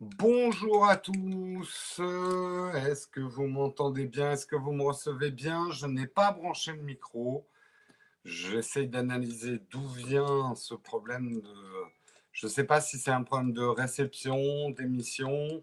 Bonjour 0.00 0.86
à 0.86 0.96
tous. 0.96 2.00
Est-ce 2.76 3.08
que 3.08 3.20
vous 3.20 3.48
m'entendez 3.48 4.06
bien? 4.06 4.30
Est-ce 4.32 4.46
que 4.46 4.54
vous 4.54 4.70
me 4.70 4.84
recevez 4.84 5.32
bien? 5.32 5.72
Je 5.72 5.86
n'ai 5.86 6.06
pas 6.06 6.30
branché 6.30 6.72
le 6.72 6.82
micro. 6.82 7.48
J'essaye 8.24 8.86
d'analyser 8.86 9.58
d'où 9.70 9.86
vient 9.88 10.54
ce 10.54 10.74
problème 10.74 11.40
de... 11.40 11.52
Je 12.30 12.46
ne 12.46 12.50
sais 12.50 12.62
pas 12.62 12.80
si 12.80 12.96
c'est 12.96 13.10
un 13.10 13.24
problème 13.24 13.52
de 13.52 13.64
réception, 13.64 14.70
d'émission. 14.70 15.60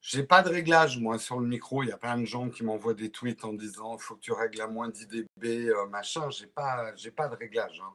J'ai 0.00 0.24
pas 0.24 0.42
de 0.42 0.48
réglage, 0.48 0.98
moi, 0.98 1.20
sur 1.20 1.38
le 1.38 1.46
micro. 1.46 1.84
Il 1.84 1.90
y 1.90 1.92
a 1.92 1.98
plein 1.98 2.18
de 2.18 2.24
gens 2.24 2.50
qui 2.50 2.64
m'envoient 2.64 2.94
des 2.94 3.10
tweets 3.10 3.44
en 3.44 3.52
disant 3.52 3.96
faut 3.96 4.16
que 4.16 4.22
tu 4.22 4.32
règles 4.32 4.60
à 4.60 4.66
moins 4.66 4.88
10 4.88 5.06
dB, 5.06 5.68
euh, 5.68 5.86
machin. 5.86 6.30
J'ai 6.30 6.48
pas, 6.48 6.92
pas 7.16 7.28
de 7.28 7.36
réglage. 7.36 7.80
hein. 7.80 7.94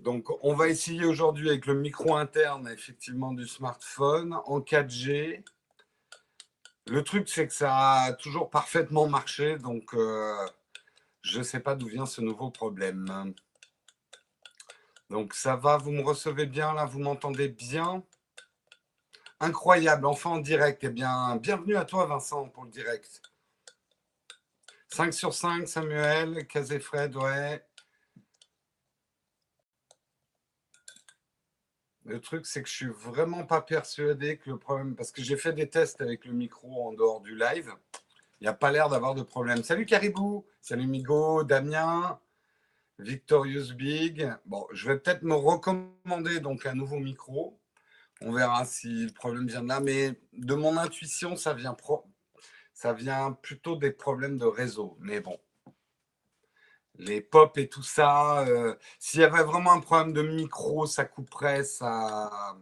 Donc, 0.00 0.28
on 0.42 0.54
va 0.54 0.68
essayer 0.68 1.04
aujourd'hui 1.04 1.50
avec 1.50 1.66
le 1.66 1.74
micro 1.74 2.16
interne, 2.16 2.68
effectivement, 2.68 3.32
du 3.32 3.46
smartphone 3.46 4.34
en 4.46 4.60
4G. 4.60 5.44
Le 6.86 7.04
truc, 7.04 7.28
c'est 7.28 7.46
que 7.46 7.52
ça 7.52 8.04
a 8.04 8.12
toujours 8.14 8.48
parfaitement 8.48 9.06
marché. 9.08 9.58
Donc, 9.58 9.92
euh, 9.92 10.34
je 11.20 11.38
ne 11.38 11.42
sais 11.42 11.60
pas 11.60 11.74
d'où 11.74 11.86
vient 11.86 12.06
ce 12.06 12.22
nouveau 12.22 12.50
problème. 12.50 13.34
Donc, 15.10 15.34
ça 15.34 15.56
va, 15.56 15.76
vous 15.76 15.92
me 15.92 16.02
recevez 16.02 16.46
bien 16.46 16.72
là, 16.72 16.86
vous 16.86 17.00
m'entendez 17.00 17.48
bien? 17.48 18.02
Incroyable, 19.38 20.06
enfin 20.06 20.30
en 20.30 20.38
direct. 20.38 20.82
Eh 20.82 20.88
bien, 20.88 21.36
bienvenue 21.36 21.76
à 21.76 21.84
toi, 21.84 22.06
Vincent, 22.06 22.48
pour 22.48 22.64
le 22.64 22.70
direct. 22.70 23.20
5 24.88 25.12
sur 25.12 25.34
5, 25.34 25.68
Samuel, 25.68 26.46
Fred, 26.80 27.16
ouais. 27.16 27.62
Le 32.10 32.20
truc, 32.20 32.44
c'est 32.44 32.60
que 32.60 32.68
je 32.68 32.74
suis 32.74 32.86
vraiment 32.86 33.44
pas 33.44 33.62
persuadé 33.62 34.36
que 34.36 34.50
le 34.50 34.58
problème, 34.58 34.96
parce 34.96 35.12
que 35.12 35.22
j'ai 35.22 35.36
fait 35.36 35.52
des 35.52 35.70
tests 35.70 36.00
avec 36.00 36.24
le 36.24 36.32
micro 36.32 36.88
en 36.88 36.92
dehors 36.92 37.20
du 37.20 37.36
live, 37.36 37.72
il 38.40 38.44
n'y 38.44 38.48
a 38.48 38.52
pas 38.52 38.72
l'air 38.72 38.88
d'avoir 38.88 39.14
de 39.14 39.22
problème. 39.22 39.62
Salut 39.62 39.86
Caribou, 39.86 40.44
salut 40.60 40.88
Migo, 40.88 41.44
Damien, 41.44 42.18
Victorious 42.98 43.74
Big. 43.74 44.28
Bon, 44.44 44.66
je 44.72 44.88
vais 44.88 44.98
peut-être 44.98 45.22
me 45.22 45.36
recommander 45.36 46.40
donc 46.40 46.66
un 46.66 46.74
nouveau 46.74 46.98
micro. 46.98 47.60
On 48.20 48.32
verra 48.32 48.64
si 48.64 49.06
le 49.06 49.12
problème 49.12 49.46
vient 49.46 49.62
de 49.62 49.68
là, 49.68 49.78
mais 49.78 50.20
de 50.32 50.54
mon 50.54 50.78
intuition, 50.78 51.36
ça 51.36 51.54
vient, 51.54 51.74
pro... 51.74 52.04
ça 52.74 52.92
vient 52.92 53.38
plutôt 53.40 53.76
des 53.76 53.92
problèmes 53.92 54.36
de 54.36 54.46
réseau. 54.46 54.96
Mais 54.98 55.20
bon, 55.20 55.38
les 57.00 57.20
pop 57.20 57.56
et 57.58 57.68
tout 57.68 57.82
ça. 57.82 58.40
euh, 58.46 58.74
S'il 58.98 59.20
y 59.20 59.24
avait 59.24 59.42
vraiment 59.44 59.72
un 59.72 59.80
problème 59.80 60.12
de 60.12 60.22
micro, 60.22 60.86
ça 60.86 61.04
couperait, 61.04 61.64
ça. 61.64 62.56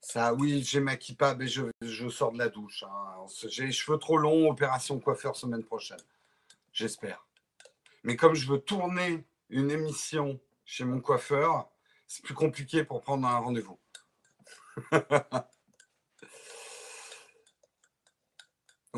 Ça, 0.00 0.32
oui, 0.34 0.62
j'ai 0.64 0.80
ma 0.80 0.96
mais 1.36 1.46
je, 1.48 1.62
je 1.82 2.08
sors 2.08 2.32
de 2.32 2.38
la 2.38 2.48
douche. 2.48 2.82
hein. 2.84 3.26
J'ai 3.48 3.66
les 3.66 3.72
cheveux 3.72 3.98
trop 3.98 4.16
longs, 4.16 4.50
opération 4.50 4.98
coiffeur 5.00 5.36
semaine 5.36 5.64
prochaine. 5.64 6.00
J'espère. 6.72 7.26
Mais 8.04 8.16
comme 8.16 8.34
je 8.34 8.48
veux 8.50 8.58
tourner 8.60 9.26
une 9.50 9.70
émission 9.70 10.40
chez 10.64 10.84
mon 10.84 11.00
coiffeur, 11.00 11.68
c'est 12.06 12.24
plus 12.24 12.34
compliqué 12.34 12.84
pour 12.84 13.02
prendre 13.02 13.26
un 13.28 13.38
rendez-vous. 13.38 13.78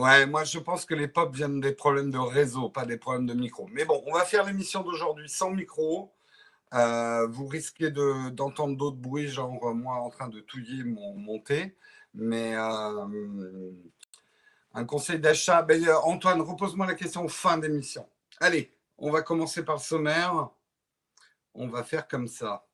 Ouais, 0.00 0.24
moi 0.26 0.44
je 0.44 0.58
pense 0.58 0.84
que 0.86 0.94
les 0.94 1.08
pop 1.08 1.34
viennent 1.34 1.60
des 1.60 1.72
problèmes 1.72 2.10
de 2.10 2.18
réseau, 2.18 2.70
pas 2.70 2.86
des 2.86 2.96
problèmes 2.96 3.26
de 3.26 3.34
micro. 3.34 3.68
Mais 3.72 3.84
bon, 3.84 4.02
on 4.06 4.12
va 4.14 4.24
faire 4.24 4.44
l'émission 4.46 4.82
d'aujourd'hui 4.82 5.28
sans 5.28 5.50
micro. 5.50 6.12
Euh, 6.74 7.26
vous 7.28 7.46
risquez 7.46 7.90
de- 7.90 8.30
d'entendre 8.30 8.76
d'autres 8.76 8.96
bruits, 8.98 9.28
genre 9.28 9.58
euh, 9.68 9.74
moi 9.74 9.96
en 9.96 10.10
train 10.10 10.28
de 10.28 10.40
touiller 10.40 10.84
mon, 10.84 11.14
mon 11.16 11.38
thé. 11.40 11.76
Mais 12.14 12.54
euh, 12.56 13.72
un 14.74 14.84
conseil 14.84 15.18
d'achat. 15.20 15.62
Ben, 15.62 15.84
Antoine, 16.04 16.40
repose-moi 16.42 16.86
la 16.86 16.94
question 16.94 17.28
fin 17.28 17.58
d'émission. 17.58 18.08
Allez, 18.40 18.72
on 18.98 19.10
va 19.10 19.22
commencer 19.22 19.64
par 19.64 19.76
le 19.76 19.80
sommaire. 19.82 20.50
On 21.54 21.68
va 21.68 21.82
faire 21.84 22.06
comme 22.08 22.28
ça. 22.28 22.66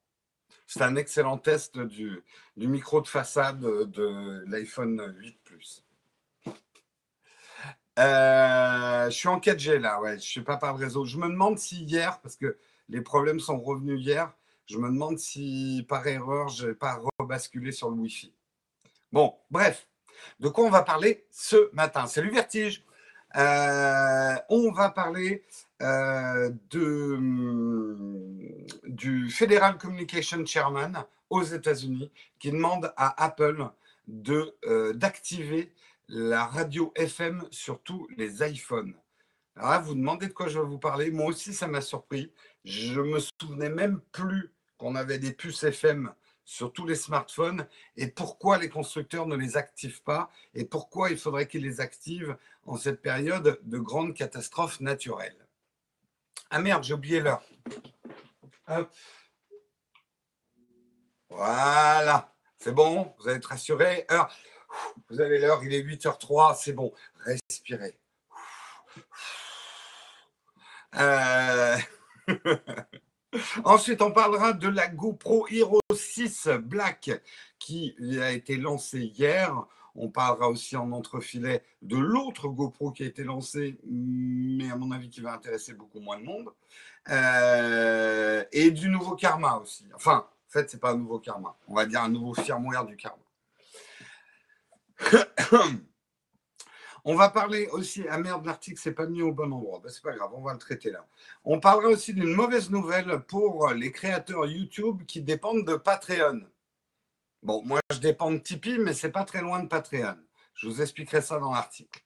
C'est 0.67 0.83
un 0.83 0.97
excellent 0.97 1.39
test 1.39 1.79
du, 1.79 2.23
du 2.57 2.69
micro 2.69 3.01
de 3.01 3.09
façade 3.09 3.61
de 3.61 4.45
l'iPhone 4.49 5.15
8 5.19 5.39
Plus. 5.45 5.86
Euh, 7.99 9.07
je 9.07 9.15
suis 9.15 9.29
en 9.29 9.39
4G 9.39 9.79
là, 9.79 10.01
ouais. 10.01 10.17
Je 10.17 10.25
suis 10.25 10.43
pas 10.43 10.57
par 10.57 10.77
le 10.77 10.85
réseau. 10.85 11.05
Je 11.05 11.17
me 11.17 11.29
demande 11.29 11.59
si 11.59 11.85
hier, 11.85 12.21
parce 12.21 12.37
que 12.37 12.59
les 12.89 13.01
problèmes 13.01 13.41
sont 13.41 13.59
revenus 13.59 14.01
hier, 14.01 14.33
je 14.67 14.79
me 14.79 14.89
demande 14.89 15.19
si 15.19 15.85
par 15.89 16.07
erreur, 16.07 16.49
je 16.49 16.69
n'ai 16.69 16.75
pas 16.75 17.01
rebasculé 17.19 17.73
sur 17.73 17.91
le 17.91 17.97
Wi-Fi. 17.97 18.33
Bon, 19.13 19.35
bref. 19.51 19.89
De 20.41 20.49
quoi 20.49 20.65
on 20.65 20.71
va 20.71 20.83
parler 20.83 21.27
ce 21.31 21.71
matin? 21.75 22.07
Salut 22.07 22.31
Vertige. 22.31 22.85
Euh, 23.37 24.35
on 24.49 24.73
va 24.73 24.91
parler 24.91 25.45
euh, 25.83 26.51
de, 26.71 27.19
du 28.87 29.31
Federal 29.31 29.77
Communication 29.77 30.45
Chairman 30.45 31.05
aux 31.29 31.43
États-Unis 31.43 32.11
qui 32.39 32.51
demande 32.51 32.93
à 32.97 33.25
Apple 33.25 33.69
d'activer 34.07 35.73
la 36.09 36.47
radio 36.47 36.93
FM 36.95 37.47
sur 37.51 37.83
tous 37.83 38.07
les 38.17 38.43
iPhones. 38.49 38.95
Alors 39.57 39.71
là, 39.71 39.79
vous 39.79 39.95
demandez 39.95 40.29
de 40.29 40.33
quoi 40.33 40.49
je 40.49 40.59
vais 40.59 40.67
vous 40.67 40.79
parler. 40.79 41.11
Moi 41.11 41.27
aussi, 41.27 41.55
ça 41.55 41.67
m'a 41.67 41.81
surpris. 41.81 42.33
Je 42.65 43.01
me 43.01 43.19
souvenais 43.41 43.71
même 43.71 44.01
plus 44.13 44.53
qu'on 44.77 44.95
avait 44.95 45.19
des 45.19 45.33
puces 45.33 45.65
FM 45.65 46.13
sur 46.45 46.73
tous 46.73 46.87
les 46.87 46.95
smartphones 46.95 47.67
et 47.97 48.07
pourquoi 48.07 48.59
les 48.59 48.69
constructeurs 48.69 49.27
ne 49.27 49.35
les 49.35 49.57
activent 49.57 50.03
pas 50.03 50.31
et 50.55 50.65
pourquoi 50.65 51.11
il 51.11 51.19
faudrait 51.19 51.49
qu'ils 51.49 51.63
les 51.63 51.81
activent 51.81 52.37
en 52.67 52.77
cette 52.77 53.03
période 53.03 53.59
de 53.63 53.79
grande 53.79 54.15
catastrophe 54.15 54.81
naturelle. 54.81 55.47
Ah 56.51 56.61
merde, 56.61 56.85
j'ai 56.85 56.95
oublié 56.95 57.21
l'heure. 57.21 57.43
Voilà, 61.29 62.33
c'est 62.59 62.73
bon, 62.73 63.15
vous 63.19 63.29
allez 63.29 63.39
être 63.39 63.47
rassuré. 63.47 64.07
Heure. 64.11 64.31
Vous 65.11 65.21
avez 65.21 65.39
l'heure, 65.39 65.63
il 65.65 65.75
est 65.75 65.83
8h03, 65.83 66.57
c'est 66.59 66.73
bon. 66.73 66.93
Respirez. 67.25 67.99
Euh, 70.97 71.77
Ensuite, 73.65 74.03
on 74.03 74.13
parlera 74.13 74.53
de 74.53 74.69
la 74.69 74.89
GoPro 74.89 75.47
Hero 75.49 75.81
6 75.95 76.49
Black 76.63 77.11
qui 77.59 77.95
a 78.21 78.31
été 78.33 78.57
lancée 78.57 79.13
hier. 79.17 79.67
On 79.95 80.09
parlera 80.11 80.49
aussi 80.49 80.77
en 80.77 80.93
entrefilet 80.93 81.63
de 81.83 81.97
l'autre 81.97 82.49
GoPro 82.49 82.93
qui 82.93 83.03
a 83.03 83.07
été 83.07 83.25
lancée, 83.25 83.79
mais 83.85 84.71
à 84.71 84.77
mon 84.77 84.91
avis 84.93 85.09
qui 85.09 85.21
va 85.21 85.33
intéresser 85.33 85.73
beaucoup 85.73 86.01
moins 86.01 86.19
de 86.19 86.25
monde. 86.25 86.51
Euh, 87.09 88.45
et 88.53 88.71
du 88.71 88.89
nouveau 88.89 89.17
Karma 89.17 89.57
aussi. 89.57 89.87
Enfin, 89.95 90.27
en 90.29 90.51
fait, 90.51 90.71
c'est 90.71 90.81
pas 90.81 90.91
un 90.93 90.99
nouveau 90.99 91.19
Karma. 91.19 91.57
On 91.69 91.75
va 91.75 91.87
dire 91.87 92.03
un 92.03 92.11
nouveau 92.11 92.35
firmware 92.35 92.85
du 92.85 92.97
Karma. 92.97 93.26
On 97.09 97.15
va 97.15 97.29
parler 97.29 97.69
aussi. 97.69 98.05
Ah 98.11 98.19
merde, 98.19 98.45
l'article 98.45 98.81
s'est 98.81 98.93
pas 98.93 99.07
mis 99.07 99.23
au 99.23 99.33
bon 99.33 99.53
endroit. 99.53 99.81
Ben, 99.83 99.91
c'est 99.91 100.03
pas 100.03 100.13
grave, 100.13 100.33
on 100.35 100.43
va 100.43 100.53
le 100.53 100.59
traiter 100.59 100.91
là. 100.91 101.07
On 101.45 101.61
parlera 101.61 101.91
aussi 101.91 102.13
d'une 102.13 102.35
mauvaise 102.35 102.69
nouvelle 102.71 103.21
pour 103.29 103.71
les 103.71 103.93
créateurs 103.93 104.47
YouTube 104.47 105.05
qui 105.07 105.23
dépendent 105.23 105.65
de 105.65 105.77
Patreon. 105.77 106.41
Bon, 107.45 107.63
moi 107.65 107.79
je 107.93 107.99
dépends 107.99 108.33
de 108.33 108.39
Tipeee, 108.39 108.79
mais 108.79 108.93
c'est 108.93 109.13
pas 109.13 109.23
très 109.23 109.41
loin 109.41 109.63
de 109.63 109.69
Patreon. 109.69 110.17
Je 110.55 110.67
vous 110.67 110.83
expliquerai 110.83 111.23
ça 111.23 111.39
dans 111.39 111.53
l'article. 111.53 112.03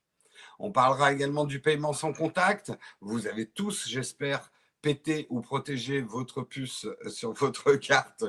On 0.58 0.70
parlera 0.70 1.12
également 1.12 1.46
du 1.46 1.60
paiement 1.60 1.94
sans 1.94 2.12
contact. 2.12 2.72
Vous 3.00 3.26
avez 3.26 3.46
tous, 3.46 3.88
j'espère, 3.88 4.52
pété 4.82 5.26
ou 5.30 5.40
protégé 5.40 6.00
votre 6.00 6.42
puce 6.42 6.86
sur 7.08 7.32
votre 7.32 7.72
carte 7.76 8.24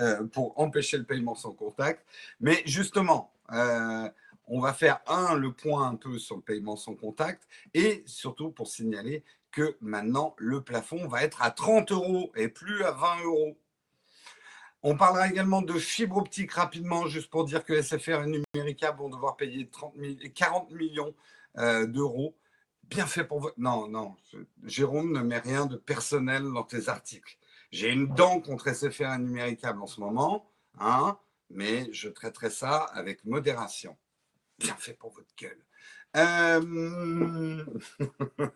euh, 0.00 0.24
pour 0.26 0.58
empêcher 0.58 0.98
le 0.98 1.04
paiement 1.04 1.34
sans 1.34 1.52
contact. 1.52 2.04
Mais 2.40 2.62
justement, 2.66 3.32
euh, 3.52 4.08
on 4.46 4.60
va 4.60 4.72
faire 4.72 5.00
un, 5.06 5.34
le 5.36 5.52
point 5.52 5.88
un 5.88 5.96
peu 5.96 6.18
sur 6.18 6.36
le 6.36 6.42
paiement 6.42 6.76
sans 6.76 6.94
contact 6.94 7.48
et 7.74 8.02
surtout 8.06 8.50
pour 8.50 8.66
signaler 8.66 9.24
que 9.52 9.76
maintenant 9.80 10.34
le 10.38 10.62
plafond 10.62 11.08
va 11.08 11.22
être 11.22 11.42
à 11.42 11.50
30 11.50 11.92
euros 11.92 12.32
et 12.36 12.48
plus 12.48 12.84
à 12.84 12.92
20 12.92 13.24
euros. 13.24 13.56
On 14.82 14.96
parlera 14.96 15.28
également 15.28 15.60
de 15.60 15.74
fibre 15.74 16.16
optique 16.16 16.52
rapidement, 16.52 17.06
juste 17.06 17.30
pour 17.30 17.44
dire 17.44 17.64
que 17.64 17.80
SFR 17.82 18.22
et 18.24 18.42
Numérica 18.54 18.92
vont 18.92 19.10
devoir 19.10 19.36
payer 19.36 19.68
30 19.68 19.94
000 19.98 20.14
40 20.34 20.70
millions 20.70 21.14
euh, 21.58 21.86
d'euros. 21.86 22.34
Bien 22.90 23.06
fait 23.06 23.24
pour 23.24 23.40
vous. 23.40 23.50
Non, 23.56 23.86
non, 23.86 24.16
Jérôme 24.64 25.12
ne 25.12 25.20
met 25.20 25.38
rien 25.38 25.66
de 25.66 25.76
personnel 25.76 26.42
dans 26.42 26.64
tes 26.64 26.88
articles. 26.88 27.38
J'ai 27.70 27.88
une 27.90 28.08
dent 28.08 28.40
contre 28.40 28.74
SFR 28.74 29.14
et 29.14 29.18
Numérica 29.18 29.72
en 29.76 29.86
ce 29.86 30.00
moment, 30.00 30.50
hein, 30.80 31.16
mais 31.50 31.90
je 31.92 32.08
traiterai 32.08 32.50
ça 32.50 32.82
avec 32.82 33.24
modération. 33.24 33.96
Bien 34.58 34.74
fait 34.74 34.94
pour 34.94 35.12
votre 35.12 35.32
gueule. 35.36 35.64
Euh... 36.16 37.64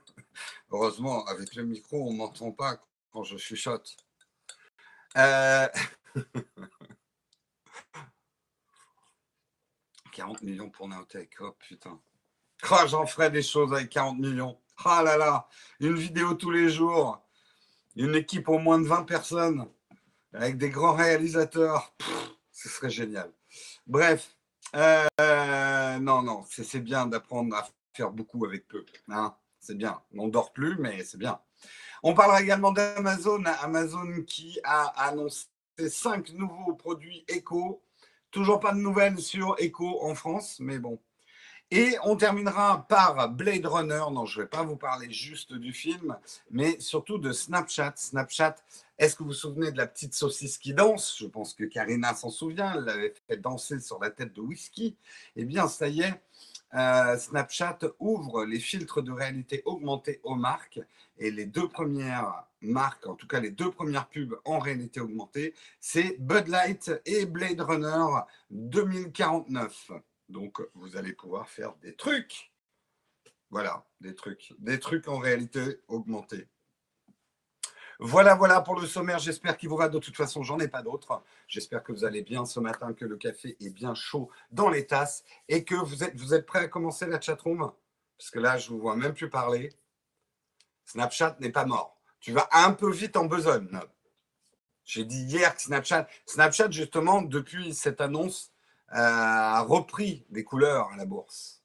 Heureusement, 0.71 1.25
avec 1.27 1.55
le 1.55 1.63
micro, 1.63 2.09
on 2.09 2.13
ne 2.13 2.19
m'entend 2.19 2.51
pas 2.51 2.81
quand 3.13 3.23
je 3.23 3.37
chuchote. 3.37 3.97
Euh... 5.17 5.69
40 10.13 10.43
millions 10.43 10.71
pour 10.71 10.89
Naotech. 10.89 11.37
Oh 11.41 11.53
putain. 11.53 12.01
Oh, 12.71 12.87
j'en 12.87 13.07
ferai 13.07 13.31
des 13.31 13.43
choses 13.43 13.73
avec 13.73 13.91
40 13.91 14.19
millions. 14.19 14.59
Ah 14.85 15.03
là 15.03 15.17
là, 15.17 15.49
une 15.81 15.97
vidéo 15.97 16.35
tous 16.35 16.51
les 16.51 16.69
jours, 16.69 17.23
une 17.97 18.15
équipe 18.15 18.49
au 18.49 18.59
moins 18.59 18.79
de 18.79 18.87
20 18.87 19.05
personnes, 19.05 19.69
avec 20.33 20.59
des 20.59 20.71
grands 20.71 20.95
réalisateurs. 20.95 21.95
ce 22.51 22.69
serait 22.69 22.91
génial. 22.91 23.31
Bref, 23.87 24.37
euh, 24.75 25.99
non, 26.01 26.23
non, 26.23 26.45
c'est 26.49 26.81
bien 26.81 27.07
d'apprendre 27.07 27.55
à 27.57 27.69
faire 27.93 28.11
beaucoup 28.11 28.45
avec 28.45 28.67
peu. 28.67 28.85
Hein. 29.09 29.35
c'est 29.61 29.77
bien. 29.77 30.01
On 30.17 30.29
dort 30.29 30.53
plus, 30.53 30.77
mais 30.79 31.05
c'est 31.05 31.19
bien. 31.19 31.39
On 32.03 32.15
parlera 32.15 32.43
également 32.43 32.73
d'Amazon. 32.73 33.45
Amazon 33.63 34.23
qui 34.27 34.59
a 34.65 34.87
annoncé 35.07 35.47
cinq 35.89 36.31
nouveaux 36.33 36.75
produits 36.75 37.25
éco. 37.29 37.83
Toujours 38.31 38.59
pas 38.59 38.73
de 38.73 38.79
nouvelles 38.79 39.19
sur 39.21 39.55
Echo 39.59 40.03
en 40.03 40.15
France, 40.15 40.59
mais 40.59 40.79
bon. 40.79 40.99
Et 41.77 41.97
on 42.05 42.15
terminera 42.15 42.87
par 42.87 43.29
Blade 43.31 43.67
Runner. 43.67 44.05
Non, 44.13 44.27
je 44.27 44.39
ne 44.39 44.45
vais 44.45 44.49
pas 44.49 44.63
vous 44.63 44.77
parler 44.77 45.11
juste 45.11 45.53
du 45.55 45.73
film, 45.73 46.17
mais 46.53 46.79
surtout 46.79 47.19
de 47.19 47.33
Snapchat. 47.33 47.95
Snapchat, 47.97 48.55
est-ce 48.97 49.17
que 49.17 49.25
vous 49.25 49.31
vous 49.31 49.35
souvenez 49.35 49.73
de 49.73 49.77
la 49.77 49.89
petite 49.89 50.15
saucisse 50.15 50.57
qui 50.57 50.73
danse? 50.73 51.17
Je 51.19 51.27
pense 51.27 51.53
que 51.53 51.65
Karina 51.65 52.15
s'en 52.15 52.31
souvient. 52.31 52.75
Elle 52.77 52.85
l'avait 52.85 53.15
fait 53.27 53.39
danser 53.39 53.81
sur 53.81 53.99
la 53.99 54.11
tête 54.11 54.33
de 54.35 54.41
whisky. 54.41 54.97
Eh 55.35 55.45
bien, 55.45 55.67
ça 55.67 55.89
y 55.89 56.03
est, 56.03 56.23
euh, 56.75 57.19
Snapchat 57.19 57.81
ouvre 57.99 58.45
les 58.45 58.61
filtres 58.61 59.03
de 59.03 59.11
réalité 59.11 59.63
augmentée 59.65 60.21
aux 60.23 60.37
marques 60.37 60.79
et 61.19 61.33
les 61.33 61.47
deux 61.47 61.67
premières 61.67 62.45
marques, 62.61 63.09
en 63.09 63.17
tout 63.17 63.27
cas 63.27 63.41
les 63.41 63.51
deux 63.51 63.73
premières 63.73 64.09
pubs 64.09 64.37
en 64.45 64.61
réalité 64.61 65.01
augmentée, 65.01 65.55
c'est 65.81 66.19
Bud 66.21 66.47
Light 66.47 66.93
et 67.05 67.27
Blade 67.27 67.61
Runner 67.61 68.21
2049. 68.51 69.91
Donc 70.29 70.61
vous 70.75 70.97
allez 70.97 71.13
pouvoir 71.13 71.49
faire 71.49 71.75
des 71.77 71.95
trucs. 71.95 72.53
Voilà, 73.51 73.87
des 74.01 74.15
trucs, 74.15 74.53
des 74.59 74.81
trucs 74.81 75.07
en 75.09 75.19
réalité 75.19 75.81
augmentée. 75.89 76.49
Voilà, 78.01 78.35
voilà 78.35 78.61
pour 78.61 78.79
le 78.79 78.87
sommaire. 78.87 79.19
J'espère 79.19 79.57
qu'il 79.57 79.69
vous 79.69 79.77
va. 79.77 79.89
De 79.89 79.99
toute 79.99 80.17
façon, 80.17 80.43
j'en 80.43 80.59
ai 80.59 80.69
pas 80.69 80.83
d'autres. 80.83 81.23
J'espère 81.47 81.83
que 81.83 81.93
vous 81.93 82.05
allez 82.05 82.23
bien 82.23 82.45
ce 82.45 82.59
matin, 82.59 82.93
que 82.93 83.05
le 83.05 83.17
café 83.17 83.57
est 83.61 83.71
bien 83.71 83.95
chaud 83.95 84.31
dans 84.51 84.69
les 84.69 84.87
tasses 84.87 85.23
et 85.49 85.65
que 85.65 85.77
vous 85.77 86.03
êtes, 86.03 86.17
vous 86.17 86.43
prêts 86.43 86.61
à 86.61 86.69
commencer 86.69 87.07
la 87.07 87.21
chatroom. 87.21 87.73
Parce 88.19 88.31
que 88.31 88.39
là, 88.41 88.59
je 88.59 88.71
ne 88.71 88.75
vous 88.75 88.81
vois 88.81 88.97
même 88.97 89.15
plus 89.15 89.31
parler. 89.31 89.73
Snapchat 90.85 91.37
n'est 91.41 91.53
pas 91.53 91.65
mort. 91.65 92.01
Tu 92.21 92.33
vas 92.33 92.49
un 92.53 92.73
peu 92.73 92.91
vite 92.91 93.17
en 93.17 93.27
besogne. 93.27 93.81
J'ai 94.85 95.05
dit 95.05 95.23
hier 95.23 95.55
que 95.55 95.63
Snapchat, 95.63 96.09
Snapchat 96.27 96.71
justement, 96.71 97.23
depuis 97.23 97.75
cette 97.75 98.01
annonce, 98.01 98.53
a 98.89 99.63
repris 99.63 100.25
des 100.31 100.45
couleurs 100.45 100.91
à 100.93 100.97
la 100.97 101.07
bourse. 101.07 101.63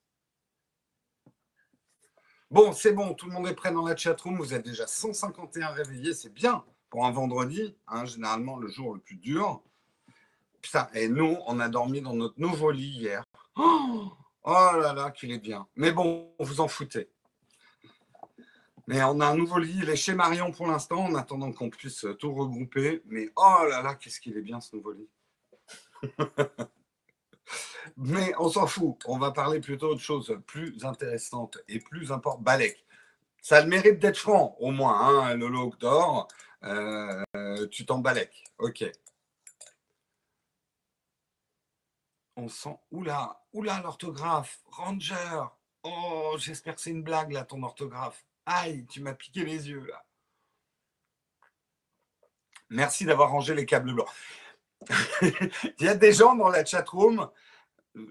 Bon, 2.51 2.73
c'est 2.73 2.93
bon, 2.93 3.13
tout 3.13 3.27
le 3.27 3.33
monde 3.33 3.47
est 3.47 3.53
prêt 3.53 3.71
dans 3.71 3.85
la 3.85 3.95
chatroom. 3.95 4.37
Vous 4.37 4.55
êtes 4.55 4.65
déjà 4.65 4.87
151 4.87 5.67
réveillés, 5.67 6.15
c'est 6.15 6.33
bien 6.33 6.65
pour 6.89 7.05
un 7.05 7.11
vendredi, 7.11 7.75
hein, 7.87 8.05
généralement 8.05 8.57
le 8.57 8.69
jour 8.69 8.95
le 8.95 8.99
plus 8.99 9.17
dur. 9.17 9.61
Putain, 10.61 10.89
et 10.93 11.07
nous, 11.07 11.37
on 11.45 11.59
a 11.59 11.69
dormi 11.69 12.01
dans 12.01 12.15
notre 12.15 12.39
nouveau 12.39 12.71
lit 12.71 12.89
hier. 12.89 13.23
Oh, 13.55 14.11
oh 14.43 14.69
là 14.81 14.93
là, 14.93 15.11
qu'il 15.11 15.31
est 15.31 15.39
bien. 15.39 15.67
Mais 15.75 15.91
bon, 15.91 16.33
vous 16.39 16.59
en 16.59 16.67
foutez. 16.67 17.09
Mais 18.87 19.03
on 19.03 19.19
a 19.19 19.27
un 19.27 19.35
nouveau 19.35 19.59
lit, 19.59 19.77
il 19.83 19.89
est 19.89 19.95
chez 19.95 20.15
Marion 20.15 20.51
pour 20.51 20.65
l'instant, 20.65 21.05
en 21.05 21.13
attendant 21.13 21.51
qu'on 21.51 21.69
puisse 21.69 22.07
tout 22.17 22.33
regrouper. 22.33 23.03
Mais 23.05 23.29
oh 23.35 23.65
là 23.69 23.83
là, 23.83 23.93
qu'est-ce 23.93 24.19
qu'il 24.19 24.35
est 24.35 24.41
bien 24.41 24.59
ce 24.59 24.75
nouveau 24.75 24.93
lit. 24.93 25.09
Mais 27.97 28.33
on 28.39 28.49
s'en 28.49 28.67
fout. 28.67 28.97
On 29.05 29.17
va 29.17 29.31
parler 29.31 29.59
plutôt 29.59 29.93
de 29.95 29.99
choses 29.99 30.37
plus 30.47 30.83
intéressantes 30.85 31.57
et 31.67 31.79
plus 31.79 32.11
importantes. 32.11 32.43
Balek. 32.43 32.85
Ça 33.41 33.61
le 33.61 33.67
mérite 33.67 33.99
d'être 33.99 34.17
franc, 34.17 34.55
au 34.59 34.71
moins. 34.71 34.99
Hein, 34.99 35.35
le 35.35 35.47
log 35.47 35.77
d'or, 35.77 36.27
euh, 36.63 37.23
tu 37.71 37.85
t'en 37.85 37.99
balèques. 37.99 38.43
OK. 38.57 38.83
On 42.35 42.47
sent. 42.47 42.77
Oula, 42.91 43.41
oula, 43.53 43.81
l'orthographe. 43.81 44.59
Ranger. 44.65 45.43
Oh, 45.83 46.35
j'espère 46.37 46.75
que 46.75 46.81
c'est 46.81 46.91
une 46.91 47.03
blague, 47.03 47.31
là, 47.31 47.43
ton 47.43 47.63
orthographe. 47.63 48.25
Aïe, 48.45 48.85
tu 48.87 49.01
m'as 49.01 49.13
piqué 49.13 49.45
les 49.45 49.69
yeux, 49.69 49.85
là. 49.85 50.03
Merci 52.69 53.05
d'avoir 53.05 53.31
rangé 53.31 53.55
les 53.55 53.65
câbles 53.65 53.93
blancs. 53.93 54.09
Il 55.79 55.85
y 55.85 55.87
a 55.87 55.95
des 55.95 56.13
gens 56.13 56.35
dans 56.35 56.49
la 56.49 56.63
chatroom 56.65 57.29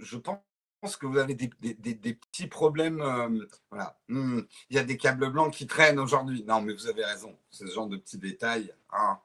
je 0.00 0.16
pense 0.16 0.96
que 0.96 1.06
vous 1.06 1.18
avez 1.18 1.34
des, 1.34 1.48
petits 1.48 2.46
problèmes. 2.46 3.00
Euh, 3.00 3.46
voilà. 3.70 3.98
Hmm, 4.08 4.40
il 4.70 4.76
y 4.76 4.78
a 4.78 4.84
des 4.84 4.96
câbles 4.96 5.30
blancs 5.30 5.52
qui 5.52 5.66
traînent 5.66 5.98
aujourd'hui. 5.98 6.44
Non, 6.44 6.60
mais 6.60 6.72
vous 6.72 6.86
avez 6.86 7.04
raison. 7.04 7.36
C'est 7.50 7.66
ce 7.66 7.74
genre 7.74 7.88
de 7.88 7.96
petits 7.96 8.18
détails 8.18 8.72
hein, 8.90 9.18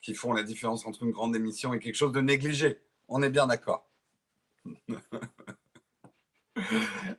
qui 0.00 0.14
font 0.14 0.32
la 0.32 0.42
différence 0.42 0.86
entre 0.86 1.04
une 1.04 1.12
grande 1.12 1.36
émission 1.36 1.72
et 1.74 1.78
quelque 1.78 1.94
chose 1.94 2.12
de 2.12 2.20
négligé. 2.20 2.80
On 3.08 3.22
est 3.22 3.30
bien 3.30 3.46
d'accord. 3.46 3.88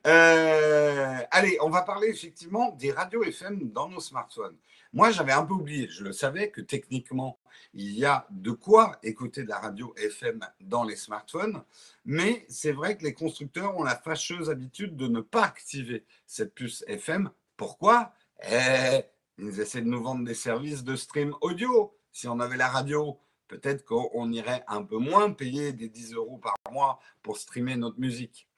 Euh, 0.06 1.18
allez, 1.30 1.56
on 1.62 1.70
va 1.70 1.80
parler 1.80 2.08
effectivement 2.08 2.72
des 2.72 2.92
radios 2.92 3.22
FM 3.22 3.72
dans 3.72 3.88
nos 3.88 3.98
smartphones. 3.98 4.58
Moi, 4.92 5.10
j'avais 5.12 5.32
un 5.32 5.44
peu 5.44 5.54
oublié. 5.54 5.88
Je 5.88 6.02
le 6.02 6.12
savais 6.12 6.50
que 6.50 6.60
techniquement, 6.60 7.38
il 7.74 7.92
y 7.92 8.04
a 8.04 8.26
de 8.30 8.50
quoi 8.50 8.98
écouter 9.02 9.44
de 9.44 9.48
la 9.48 9.58
radio 9.58 9.94
FM 9.96 10.40
dans 10.60 10.82
les 10.82 10.96
smartphones. 10.96 11.62
Mais 12.04 12.44
c'est 12.48 12.72
vrai 12.72 12.96
que 12.96 13.04
les 13.04 13.14
constructeurs 13.14 13.76
ont 13.78 13.84
la 13.84 13.96
fâcheuse 13.96 14.50
habitude 14.50 14.96
de 14.96 15.06
ne 15.06 15.20
pas 15.20 15.44
activer 15.44 16.04
cette 16.26 16.54
puce 16.54 16.84
FM. 16.88 17.30
Pourquoi? 17.56 18.12
Eh, 18.50 19.02
Ils 19.38 19.60
essaient 19.60 19.82
de 19.82 19.86
nous 19.86 20.02
vendre 20.02 20.24
des 20.24 20.34
services 20.34 20.82
de 20.82 20.96
stream 20.96 21.34
audio. 21.40 21.96
Si 22.12 22.26
on 22.26 22.40
avait 22.40 22.56
la 22.56 22.68
radio, 22.68 23.18
peut-être 23.46 23.84
qu'on 23.84 24.32
irait 24.32 24.64
un 24.66 24.82
peu 24.82 24.96
moins 24.96 25.32
payer 25.32 25.72
des 25.72 25.88
10 25.88 26.14
euros 26.14 26.38
par 26.38 26.56
mois 26.72 26.98
pour 27.22 27.36
streamer 27.36 27.76
notre 27.76 28.00
musique. 28.00 28.48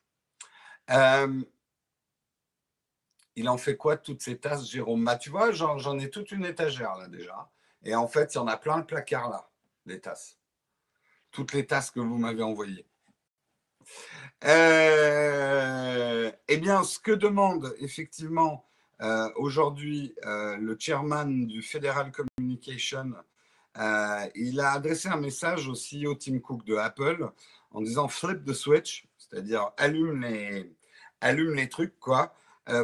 Euh, 0.90 1.42
il 3.36 3.48
en 3.48 3.56
fait 3.56 3.76
quoi 3.76 3.96
toutes 3.96 4.22
ces 4.22 4.38
tasses, 4.38 4.68
Jérôme 4.68 5.04
bah, 5.04 5.16
Tu 5.16 5.30
vois, 5.30 5.52
j'en 5.52 5.98
ai 5.98 6.10
toute 6.10 6.32
une 6.32 6.44
étagère 6.44 6.96
là 6.96 7.08
déjà. 7.08 7.50
Et 7.84 7.94
en 7.94 8.06
fait, 8.06 8.34
il 8.34 8.36
y 8.36 8.40
en 8.40 8.46
a 8.46 8.56
plein 8.56 8.78
le 8.78 8.86
placard 8.86 9.30
là, 9.30 9.50
des 9.86 10.00
tasses. 10.00 10.38
Toutes 11.30 11.52
les 11.52 11.66
tasses 11.66 11.90
que 11.90 12.00
vous 12.00 12.18
m'avez 12.18 12.42
envoyées. 12.42 12.86
Euh, 14.44 16.30
eh 16.48 16.56
bien, 16.58 16.84
ce 16.84 16.98
que 16.98 17.12
demande 17.12 17.74
effectivement 17.80 18.66
euh, 19.00 19.28
aujourd'hui 19.36 20.14
le 20.24 20.76
chairman 20.78 21.46
du 21.46 21.62
Federal 21.62 22.12
Communication, 22.12 23.12
il 24.34 24.60
a 24.60 24.72
adressé 24.72 25.08
un 25.08 25.16
message 25.16 25.68
au 25.68 25.72
CEO 25.72 26.14
Tim 26.14 26.38
Cook 26.38 26.64
de 26.64 26.76
Apple 26.76 27.30
en 27.72 27.80
disant 27.80 28.08
flip 28.08 28.44
the 28.44 28.52
switch, 28.52 29.06
c'est-à-dire 29.18 29.70
allume 29.76 30.22
les, 30.22 30.72
allume 31.20 31.54
les 31.54 31.68
trucs, 31.68 31.98
quoi, 31.98 32.22
euh, 32.24 32.28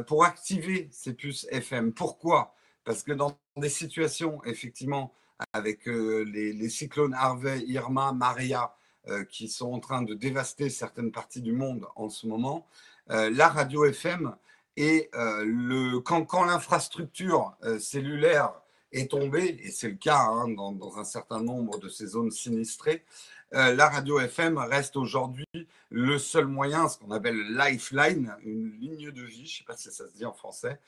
pour 0.07 0.25
activer 0.25 0.89
ces 0.91 1.15
puces 1.15 1.47
FM. 1.51 1.93
Pourquoi? 1.93 2.55
Parce 2.85 3.03
que 3.03 3.13
dans 3.13 3.39
des 3.57 3.69
situations, 3.69 4.43
effectivement, 4.45 5.13
avec 5.53 5.87
euh, 5.89 6.25
les, 6.25 6.69
cyclones 6.69 7.15
Harvey, 7.15 7.63
Irma, 7.67 8.13
Maria, 8.13 8.75
euh, 9.09 9.25
qui 9.25 9.49
sont 9.49 9.73
en 9.73 9.79
train 9.79 10.03
de 10.03 10.15
dévaster 10.15 10.69
certaines 10.71 11.13
parties 11.13 11.41
du 11.41 11.53
monde 11.53 11.87
en 11.97 12.09
ce 12.09 12.27
moment, 12.27 12.67
la 13.09 13.49
radio 13.49 13.87
FM 13.87 14.37
et 14.77 15.09
le, 15.15 15.99
quand, 16.01 16.45
l'infrastructure 16.45 17.57
cellulaire 17.79 18.53
est 18.93 19.11
tombée, 19.11 19.59
et 19.63 19.71
c'est 19.71 19.89
le 19.89 19.97
cas 19.97 20.21
hein, 20.21 20.49
dans, 20.49 20.99
un 20.99 21.05
certain 21.05 21.43
nombre 21.43 21.79
de 21.79 21.89
ces 21.89 22.09
zones 22.09 22.31
sinistrées, 22.31 23.05
euh, 23.55 23.75
la 23.75 23.89
radio 23.89 24.21
FM 24.21 24.59
reste 24.59 24.97
aujourd'hui 24.97 25.47
le 25.91 26.19
seul 26.19 26.47
moyen, 26.47 26.89
ce 26.89 26.99
qu'on 26.99 27.11
appelle 27.11 27.55
lifeline, 27.55 28.37
une 28.43 28.71
ligne 28.73 29.11
de 29.11 29.23
vie, 29.23 29.47
je 29.47 29.55
ne 29.55 29.59
sais 29.59 29.65
pas 29.65 29.77
si 29.77 29.91
ça 29.91 30.07
se 30.07 30.15
dit 30.15 30.27
en 30.27 30.35
français, 30.35 30.79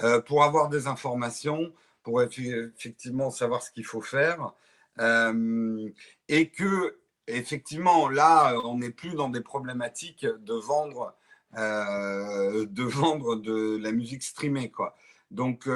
euh, 0.00 0.20
pour 0.20 0.42
avoir 0.42 0.68
des 0.68 0.88
informations, 0.88 1.72
pour 2.02 2.22
effectivement 2.22 3.30
savoir 3.30 3.62
ce 3.62 3.70
qu'il 3.70 3.84
faut 3.84 4.00
faire. 4.00 4.52
Euh, 4.98 5.88
et 6.28 6.50
que, 6.50 6.98
effectivement, 7.28 8.08
là, 8.08 8.54
on 8.64 8.78
n'est 8.78 8.90
plus 8.90 9.14
dans 9.14 9.28
des 9.28 9.42
problématiques 9.42 10.26
de 10.26 10.54
vendre, 10.54 11.14
de, 11.54 12.82
vendre 12.82 13.36
de 13.36 13.76
la 13.76 13.92
musique 13.92 14.24
streamée. 14.24 14.70
Quoi. 14.70 14.96
Donc, 15.30 15.68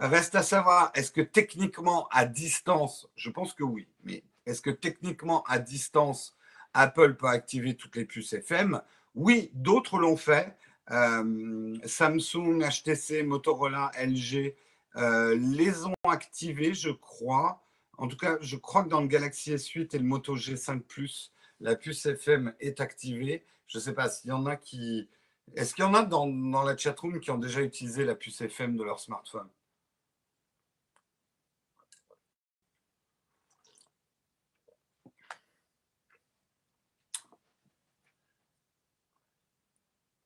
reste 0.00 0.34
à 0.34 0.42
savoir, 0.42 0.90
est-ce 0.94 1.12
que 1.12 1.20
techniquement, 1.20 2.08
à 2.10 2.24
distance, 2.24 3.08
je 3.14 3.30
pense 3.30 3.54
que 3.54 3.62
oui, 3.62 3.86
mais 4.02 4.24
est-ce 4.48 4.62
que 4.62 4.70
techniquement, 4.70 5.44
à 5.44 5.58
distance, 5.58 6.34
Apple 6.72 7.16
peut 7.16 7.26
activer 7.26 7.74
toutes 7.74 7.96
les 7.96 8.06
puces 8.06 8.32
FM 8.32 8.80
Oui, 9.14 9.50
d'autres 9.52 9.98
l'ont 9.98 10.16
fait. 10.16 10.56
Euh, 10.90 11.76
Samsung, 11.84 12.62
HTC, 12.62 13.22
Motorola, 13.24 13.90
LG 14.00 14.54
euh, 14.96 15.36
les 15.36 15.84
ont 15.84 16.08
activés, 16.08 16.72
je 16.72 16.88
crois. 16.88 17.62
En 17.98 18.08
tout 18.08 18.16
cas, 18.16 18.38
je 18.40 18.56
crois 18.56 18.84
que 18.84 18.88
dans 18.88 19.02
le 19.02 19.06
Galaxy 19.06 19.52
S8 19.52 19.94
et 19.94 19.98
le 19.98 20.04
Moto 20.04 20.34
G5 20.34 20.80
Plus, 20.80 21.32
la 21.60 21.76
puce 21.76 22.06
FM 22.06 22.54
est 22.58 22.80
activée. 22.80 23.44
Je 23.66 23.78
ne 23.78 23.82
sais 23.82 23.92
pas 23.92 24.08
s'il 24.08 24.30
y 24.30 24.32
en 24.32 24.46
a 24.46 24.56
qui. 24.56 25.10
Est-ce 25.56 25.74
qu'il 25.74 25.84
y 25.84 25.86
en 25.86 25.94
a 25.94 26.04
dans, 26.04 26.26
dans 26.26 26.62
la 26.62 26.76
chatroom 26.76 27.20
qui 27.20 27.30
ont 27.30 27.38
déjà 27.38 27.60
utilisé 27.60 28.04
la 28.04 28.14
puce 28.14 28.40
FM 28.40 28.76
de 28.76 28.84
leur 28.84 28.98
smartphone? 28.98 29.48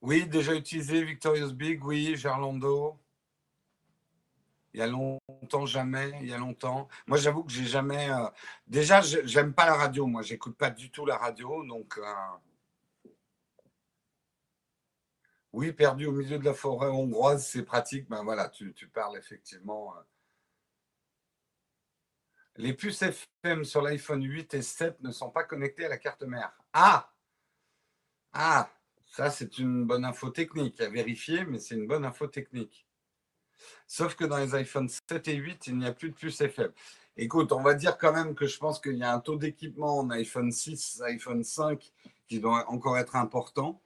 Oui, 0.03 0.27
déjà 0.27 0.55
utilisé 0.55 1.05
Victorious 1.05 1.53
Big, 1.53 1.85
oui, 1.85 2.17
Gerlando. 2.17 2.99
Il 4.75 4.81
y 4.81 4.83
a 4.83 4.87
longtemps, 4.87 5.67
jamais, 5.67 6.13
il 6.23 6.29
y 6.29 6.33
a 6.33 6.39
longtemps. 6.39 6.89
Moi, 7.07 7.19
j'avoue 7.19 7.45
que 7.45 7.53
j'ai 7.53 7.67
jamais. 7.67 8.11
Euh, 8.11 8.29
déjà, 8.67 9.01
j'aime 9.03 9.55
pas 9.55 9.67
la 9.67 9.75
radio. 9.75 10.07
Moi, 10.07 10.23
j'écoute 10.23 10.57
pas 10.57 10.71
du 10.71 10.91
tout 10.91 11.07
la 11.07 11.17
radio. 11.19 11.65
Donc, 11.65 11.99
euh, 11.99 13.11
oui, 15.53 15.73
perdu 15.73 16.07
au 16.07 16.13
milieu 16.13 16.39
de 16.39 16.45
la 16.45 16.55
forêt 16.55 16.89
hongroise, 16.89 17.47
c'est 17.47 17.63
pratique. 17.65 18.09
Ben 18.09 18.25
voilà, 18.25 18.49
tu, 18.49 18.73
parles 18.93 19.17
effectivement. 19.19 19.95
Euh. 19.97 20.01
Les 22.57 22.75
puces 22.75 23.03
FM 23.03 23.65
sur 23.65 23.83
l'iPhone 23.83 24.23
8 24.25 24.55
et 24.55 24.63
7 24.63 25.01
ne 25.03 25.11
sont 25.13 25.31
pas 25.31 25.45
connectées 25.45 25.87
à 25.87 25.89
la 25.89 25.99
carte 25.99 26.23
mère. 26.23 26.53
Ah 26.73 27.13
Ah 28.33 28.71
Ça, 29.13 29.31
c'est 29.31 29.59
une 29.59 29.85
bonne 29.85 30.07
info 30.07 30.31
technique 30.31 30.81
à 30.81 30.89
vérifier, 30.89 31.45
mais 31.45 31.59
c'est 31.59 31.75
une 31.75 31.87
bonne 31.87 32.07
info 32.07 32.27
technique. 32.29 32.87
Sauf 33.87 34.17
que 34.17 34.25
dans 34.25 34.39
les 34.39 34.55
iPhone 34.55 34.89
7 34.89 35.29
et 35.29 35.35
8, 35.35 35.67
il 35.67 35.77
n'y 35.77 35.87
a 35.87 35.93
plus 35.93 36.09
de 36.09 36.15
puce 36.15 36.41
FM. 36.41 36.73
Écoute, 37.19 37.53
on 37.53 37.61
va 37.61 37.75
dire 37.75 37.99
quand 37.99 38.15
même 38.15 38.35
que 38.35 38.47
je 38.47 38.57
pense 38.57 38.81
qu'il 38.81 38.97
y 38.97 39.03
a 39.03 39.13
un 39.13 39.21
taux 39.21 39.37
d'équipement 39.37 39.99
en 39.99 40.09
iPhone 40.09 40.51
6, 40.51 41.03
iPhone 41.05 41.45
5 41.45 41.93
qui 42.27 42.41
doit 42.41 42.65
encore 42.71 42.97
être 42.97 43.15
important. 43.17 43.83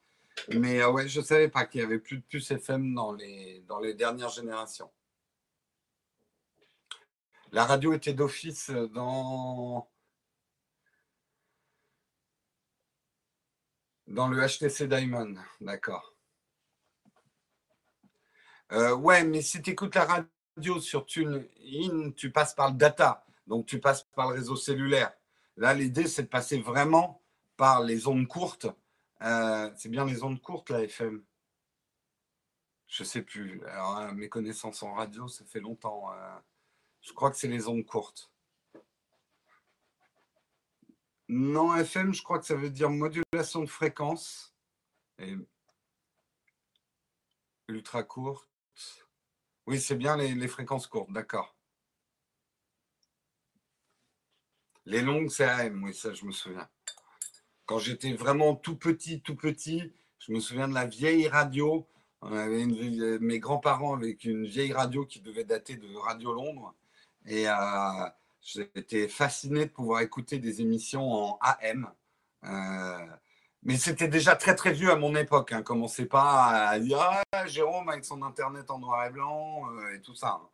Mais 0.55 0.81
euh, 0.81 0.93
ouais, 0.93 1.09
je 1.09 1.19
ne 1.19 1.25
savais 1.25 1.49
pas 1.49 1.67
qu'il 1.67 1.81
n'y 1.81 1.87
avait 1.87 1.99
plus 1.99 2.19
de 2.19 2.23
puce 2.23 2.53
FM 2.53 2.95
dans 2.95 3.13
les, 3.13 3.65
dans 3.67 3.81
les 3.81 3.95
dernières 3.95 4.31
générations. 4.31 4.93
La 7.51 7.65
radio 7.65 7.95
était 7.95 8.15
d'office 8.15 8.71
dans, 8.71 9.89
dans 14.07 14.29
le 14.29 14.47
HTC 14.47 14.87
Diamond, 14.89 15.35
d'accord. 15.61 16.15
Euh, 18.73 18.95
ouais, 18.95 19.25
mais 19.25 19.43
si 19.43 19.63
tu 19.63 19.71
écoutes 19.71 19.95
la 19.95 20.05
radio 20.05 20.81
sur 20.81 21.07
TuneIn, 21.07 22.13
tu 22.17 22.31
passes 22.33 22.55
par 22.55 22.71
le 22.71 22.77
data, 22.77 23.25
donc 23.47 23.67
tu 23.67 23.81
passes 23.81 24.05
par 24.15 24.31
le 24.31 24.37
réseau 24.37 24.57
cellulaire. 24.57 25.13
Là, 25.57 25.73
l'idée, 25.75 26.07
c'est 26.07 26.25
de 26.25 26.29
passer 26.29 26.59
vraiment 26.59 27.23
par 27.57 27.83
les 27.83 28.07
ondes 28.09 28.27
courtes. 28.27 28.67
Euh, 29.23 29.71
c'est 29.77 29.89
bien 29.89 30.05
les 30.05 30.23
ondes 30.23 30.41
courtes, 30.41 30.71
la 30.71 30.83
FM. 30.83 31.25
Je 32.89 33.05
sais 33.05 33.23
plus. 33.23 33.65
Alors, 33.67 33.97
hein, 33.97 34.13
mes 34.13 34.29
connaissances 34.29 34.83
en 34.83 34.95
radio, 34.95 35.29
ça 35.29 35.45
fait 35.45 35.61
longtemps. 35.61 36.13
Euh, 36.13 36.39
je 37.01 37.13
crois 37.13 37.31
que 37.31 37.37
c'est 37.37 37.49
les 37.49 37.69
ondes 37.69 37.85
courtes. 37.85 38.31
Non, 41.29 41.75
FM, 41.75 42.15
je 42.15 42.23
crois 42.23 42.39
que 42.39 42.47
ça 42.47 42.55
veut 42.55 42.71
dire 42.71 42.91
modulation 42.91 43.61
de 43.61 43.67
fréquence. 43.67 44.55
Et 45.19 45.37
ultra 47.69 48.03
court. 48.03 48.47
Oui, 49.67 49.81
c'est 49.81 49.97
bien 49.97 50.17
les, 50.17 50.49
fréquences 50.49 50.87
courtes, 50.87 51.11
d'accord. 51.13 51.57
Les 54.85 55.03
longues, 55.03 55.31
c'est 55.31 55.45
AM, 55.45 55.83
oui, 55.83 55.93
ça, 55.93 56.13
je 56.15 56.25
me 56.25 56.31
souviens. 56.31 56.69
Quand 57.65 57.79
j'étais 57.79 58.13
vraiment 58.13 58.55
tout 58.55 58.77
petit, 58.77 59.21
tout 59.21 59.35
petit, 59.35 59.93
je 60.21 60.33
me 60.33 60.39
souviens 60.39 60.69
de 60.69 60.75
la 60.75 60.87
vieille 60.87 61.27
radio. 61.27 61.89
Avait 62.23 62.67
mes 62.67 63.39
grands-parents 63.41 63.95
avec 63.95 64.25
une 64.25 64.47
vieille 64.47 64.73
radio 64.73 65.05
qui 65.05 65.21
devait 65.21 65.45
dater 65.45 65.77
de 65.77 65.95
Radio 65.97 66.33
Londres. 66.33 66.75
Et 67.27 67.49
euh, 67.49 68.09
j'étais 68.47 69.09
fasciné 69.09 69.67
de 69.67 69.71
pouvoir 69.71 70.01
écouter 70.01 70.39
des 70.39 70.61
émissions 70.61 71.13
en 71.13 71.39
AM. 71.41 71.93
Euh, 72.45 73.07
mais 73.63 73.77
c'était 73.77 74.09
déjà 74.09 74.37
très 74.37 74.55
très 74.55 74.73
vieux 74.73 74.91
à 74.91 74.97
mon 74.97 75.15
époque. 75.17 75.53
Hein. 75.53 75.63
Commencez 75.63 76.07
pas 76.07 76.69
à 76.69 76.79
dire 76.79 77.01
ah, 77.01 77.47
Jérôme 77.47 77.89
avec 77.89 78.05
son 78.05 78.23
internet 78.23 78.71
en 78.71 78.79
noir 78.79 79.05
et 79.07 79.11
blanc 79.11 79.69
euh, 79.73 79.95
et 79.95 80.01
tout 80.01 80.15
ça. 80.15 80.41
Hein. 80.41 80.49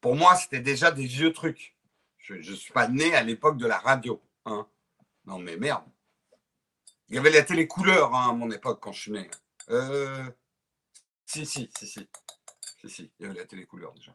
Pour 0.00 0.14
moi, 0.16 0.36
c'était 0.36 0.60
déjà 0.60 0.90
des 0.90 1.06
vieux 1.06 1.32
trucs. 1.32 1.76
Je 2.18 2.34
ne 2.34 2.56
suis 2.56 2.72
pas 2.72 2.88
né 2.88 3.14
à 3.14 3.22
l'époque 3.22 3.56
de 3.56 3.66
la 3.66 3.78
radio. 3.78 4.22
Hein. 4.44 4.66
Non 5.24 5.38
mais 5.38 5.56
merde. 5.56 5.84
Il 7.08 7.16
y 7.16 7.18
avait 7.18 7.30
la 7.30 7.42
télé 7.42 7.66
couleur 7.66 8.14
hein, 8.14 8.30
à 8.30 8.32
mon 8.32 8.50
époque 8.50 8.80
quand 8.82 8.92
je 8.92 9.00
suis 9.00 9.12
né. 9.12 9.30
Euh... 9.70 10.30
Si, 11.26 11.46
si, 11.46 11.70
si, 11.76 11.86
si. 11.86 12.08
Si, 12.80 12.90
si, 12.90 13.12
il 13.18 13.22
y 13.22 13.26
avait 13.26 13.38
la 13.40 13.46
télé 13.46 13.64
couleur 13.64 13.92
déjà. 13.94 14.14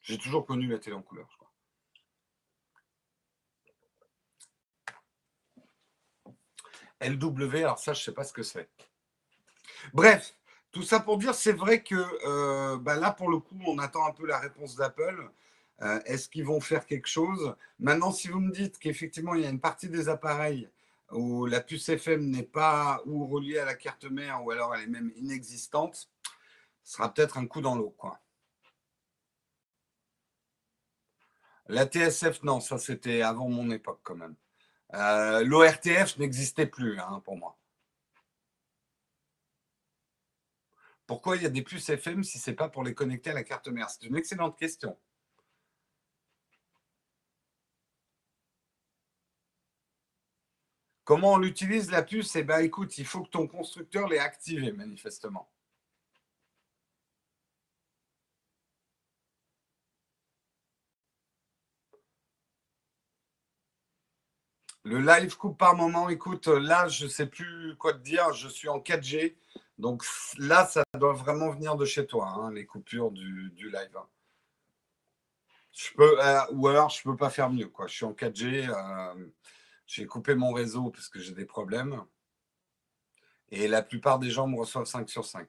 J'ai 0.00 0.18
toujours 0.18 0.46
connu 0.46 0.68
la 0.68 0.78
télé 0.78 0.94
en 0.94 1.02
couleur, 1.02 1.26
je 1.30 1.36
crois. 1.36 1.45
LW, 7.00 7.56
alors 7.56 7.78
ça, 7.78 7.92
je 7.92 8.00
ne 8.00 8.04
sais 8.04 8.12
pas 8.12 8.24
ce 8.24 8.32
que 8.32 8.42
c'est. 8.42 8.68
Bref, 9.92 10.34
tout 10.72 10.82
ça 10.82 11.00
pour 11.00 11.18
dire, 11.18 11.34
c'est 11.34 11.52
vrai 11.52 11.82
que 11.82 11.94
euh, 12.26 12.78
bah 12.78 12.96
là, 12.96 13.12
pour 13.12 13.30
le 13.30 13.38
coup, 13.38 13.58
on 13.66 13.78
attend 13.78 14.06
un 14.06 14.12
peu 14.12 14.26
la 14.26 14.38
réponse 14.38 14.76
d'Apple. 14.76 15.30
Euh, 15.82 16.00
est-ce 16.06 16.28
qu'ils 16.28 16.44
vont 16.44 16.60
faire 16.60 16.86
quelque 16.86 17.08
chose? 17.08 17.54
Maintenant, 17.78 18.10
si 18.12 18.28
vous 18.28 18.40
me 18.40 18.52
dites 18.52 18.78
qu'effectivement, 18.78 19.34
il 19.34 19.42
y 19.42 19.46
a 19.46 19.50
une 19.50 19.60
partie 19.60 19.88
des 19.88 20.08
appareils 20.08 20.68
où 21.12 21.46
la 21.46 21.60
puce 21.60 21.88
FM 21.88 22.30
n'est 22.30 22.42
pas 22.42 23.02
ou 23.06 23.26
reliée 23.26 23.58
à 23.58 23.64
la 23.64 23.74
carte 23.74 24.04
mère 24.04 24.44
ou 24.44 24.50
alors 24.50 24.74
elle 24.74 24.84
est 24.84 24.86
même 24.86 25.12
inexistante, 25.16 26.10
ce 26.84 26.94
sera 26.94 27.12
peut-être 27.12 27.38
un 27.38 27.46
coup 27.46 27.60
dans 27.60 27.76
l'eau. 27.76 27.94
quoi. 27.96 28.20
La 31.68 31.84
TSF, 31.86 32.42
non, 32.42 32.60
ça 32.60 32.78
c'était 32.78 33.22
avant 33.22 33.48
mon 33.48 33.70
époque 33.70 34.00
quand 34.02 34.14
même. 34.14 34.36
Euh, 34.96 35.44
L'ORTF 35.44 36.16
n'existait 36.18 36.66
plus 36.66 36.98
hein, 36.98 37.20
pour 37.24 37.36
moi. 37.36 37.58
Pourquoi 41.06 41.36
il 41.36 41.42
y 41.42 41.46
a 41.46 41.50
des 41.50 41.62
puces 41.62 41.88
FM 41.88 42.24
si 42.24 42.38
ce 42.38 42.50
n'est 42.50 42.56
pas 42.56 42.68
pour 42.68 42.82
les 42.82 42.94
connecter 42.94 43.30
à 43.30 43.34
la 43.34 43.44
carte 43.44 43.68
mère? 43.68 43.90
C'est 43.90 44.06
une 44.06 44.16
excellente 44.16 44.58
question. 44.58 44.98
Comment 51.04 51.34
on 51.34 51.38
l'utilise 51.38 51.90
la 51.90 52.02
puce? 52.02 52.34
Eh 52.34 52.42
bien, 52.42 52.58
écoute, 52.58 52.98
il 52.98 53.06
faut 53.06 53.22
que 53.22 53.30
ton 53.30 53.46
constructeur 53.46 54.08
l'ait 54.08 54.18
activée, 54.18 54.72
manifestement. 54.72 55.48
Le 64.86 65.00
live 65.00 65.36
coupe 65.36 65.58
par 65.58 65.74
moment. 65.74 66.08
Écoute, 66.10 66.46
là, 66.46 66.86
je 66.86 67.06
ne 67.06 67.10
sais 67.10 67.26
plus 67.26 67.74
quoi 67.76 67.92
te 67.92 67.98
dire. 67.98 68.32
Je 68.32 68.46
suis 68.46 68.68
en 68.68 68.78
4G. 68.78 69.34
Donc 69.78 70.04
là, 70.38 70.64
ça 70.64 70.84
doit 70.94 71.12
vraiment 71.12 71.50
venir 71.50 71.74
de 71.74 71.84
chez 71.84 72.06
toi, 72.06 72.28
hein, 72.28 72.52
les 72.52 72.66
coupures 72.66 73.10
du, 73.10 73.50
live. 73.58 73.96
Hein. 73.96 74.06
Je 75.72 75.88
euh, 75.98 76.40
ou 76.52 76.68
alors, 76.68 76.88
je 76.90 77.00
ne 77.00 77.10
peux 77.10 77.16
pas 77.16 77.30
faire 77.30 77.50
mieux. 77.50 77.66
Quoi. 77.66 77.88
Je 77.88 77.96
suis 77.96 78.04
en 78.04 78.12
4G. 78.12 78.70
Euh, 78.70 79.26
j'ai 79.88 80.06
coupé 80.06 80.36
mon 80.36 80.52
réseau 80.52 80.90
parce 80.90 81.08
que 81.08 81.18
j'ai 81.18 81.32
des 81.32 81.46
problèmes. 81.46 82.00
Et 83.50 83.66
la 83.66 83.82
plupart 83.82 84.20
des 84.20 84.30
gens 84.30 84.46
me 84.46 84.56
reçoivent 84.56 84.86
5 84.86 85.10
sur 85.10 85.24
5. 85.24 85.48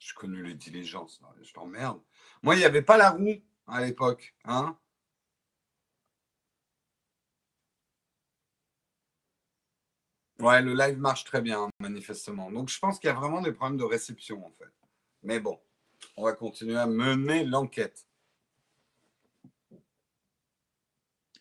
Je 0.00 0.12
connais 0.14 0.42
les 0.42 0.54
diligences. 0.54 1.20
Je 1.40 1.52
t'emmerde. 1.52 2.00
Moi, 2.42 2.56
il 2.56 2.58
n'y 2.58 2.64
avait 2.64 2.82
pas 2.82 2.96
la 2.96 3.10
roue 3.10 3.40
à 3.68 3.80
l'époque. 3.80 4.34
Hein 4.44 4.76
Ouais, 10.42 10.60
le 10.60 10.74
live 10.74 10.98
marche 10.98 11.22
très 11.22 11.40
bien, 11.40 11.70
manifestement. 11.78 12.50
Donc, 12.50 12.68
je 12.68 12.76
pense 12.80 12.98
qu'il 12.98 13.06
y 13.06 13.10
a 13.10 13.14
vraiment 13.14 13.40
des 13.40 13.52
problèmes 13.52 13.78
de 13.78 13.84
réception, 13.84 14.44
en 14.44 14.50
fait. 14.58 14.72
Mais 15.22 15.38
bon, 15.38 15.56
on 16.16 16.24
va 16.24 16.32
continuer 16.32 16.76
à 16.76 16.86
mener 16.86 17.44
l'enquête. 17.44 18.08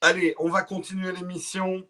Allez, 0.01 0.36
on 0.38 0.50
va 0.50 0.62
continuer 0.62 1.12
l'émission. 1.13 1.84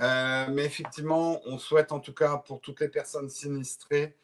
Euh, 0.00 0.46
mais 0.50 0.66
effectivement, 0.66 1.40
on 1.46 1.56
souhaite 1.56 1.92
en 1.92 2.00
tout 2.00 2.12
cas 2.12 2.36
pour 2.36 2.60
toutes 2.60 2.80
les 2.80 2.88
personnes 2.88 3.30
sinistrées 3.30 4.14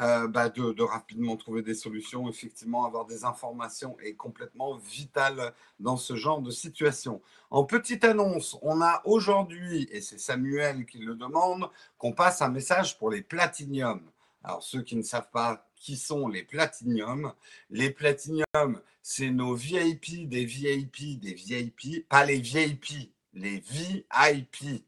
euh, 0.00 0.28
bah, 0.28 0.48
de, 0.48 0.82
rapidement 0.82 1.36
trouver 1.36 1.62
des 1.62 1.74
solutions. 1.74 2.28
Effectivement, 2.28 2.84
avoir 2.84 3.06
des 3.06 3.24
informations 3.24 3.96
est 4.00 4.14
complètement 4.14 4.76
vital 4.76 5.54
dans 5.80 5.96
ce 5.96 6.16
genre 6.16 6.40
de 6.40 6.50
situation. 6.50 7.22
En 7.50 7.64
petite 7.64 8.04
annonce, 8.04 8.58
on 8.62 8.80
a 8.80 9.02
aujourd'hui, 9.04 9.88
et 9.90 10.00
c'est 10.00 10.18
Samuel 10.18 10.86
qui 10.86 10.98
le 10.98 11.14
demande, 11.14 11.70
qu'on 11.98 12.12
passe 12.12 12.42
un 12.42 12.50
message 12.50 12.98
pour 12.98 13.10
les 13.10 13.22
platiniums. 13.22 14.10
Alors, 14.42 14.62
ceux 14.62 14.82
qui 14.82 14.96
ne 14.96 15.02
savent 15.02 15.30
pas 15.32 15.66
qui 15.76 15.96
sont 15.96 16.28
les 16.28 16.42
platiniums, 16.42 17.32
les 17.70 17.90
platiniums, 17.90 18.80
c'est 19.02 19.30
nos 19.30 19.54
VIP, 19.54 20.28
des 20.28 20.44
VIP, 20.44 21.20
des 21.20 21.34
VIP, 21.34 22.08
pas 22.08 22.24
les 22.24 22.40
VIP, 22.40 23.12
les 23.34 23.58
VIP. 23.58 24.84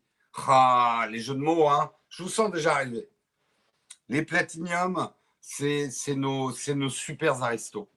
Ah, 0.46 1.08
les 1.10 1.18
jeux 1.18 1.34
de 1.34 1.40
mots, 1.40 1.68
hein. 1.68 1.92
Je 2.08 2.22
vous 2.22 2.28
sens 2.28 2.50
déjà 2.50 2.74
arriver. 2.74 3.08
Les 4.08 4.22
platiniums, 4.22 5.10
c'est 5.40 5.90
nos, 6.14 6.52
nos 6.74 6.90
super 6.90 7.42
aristos. 7.42 7.88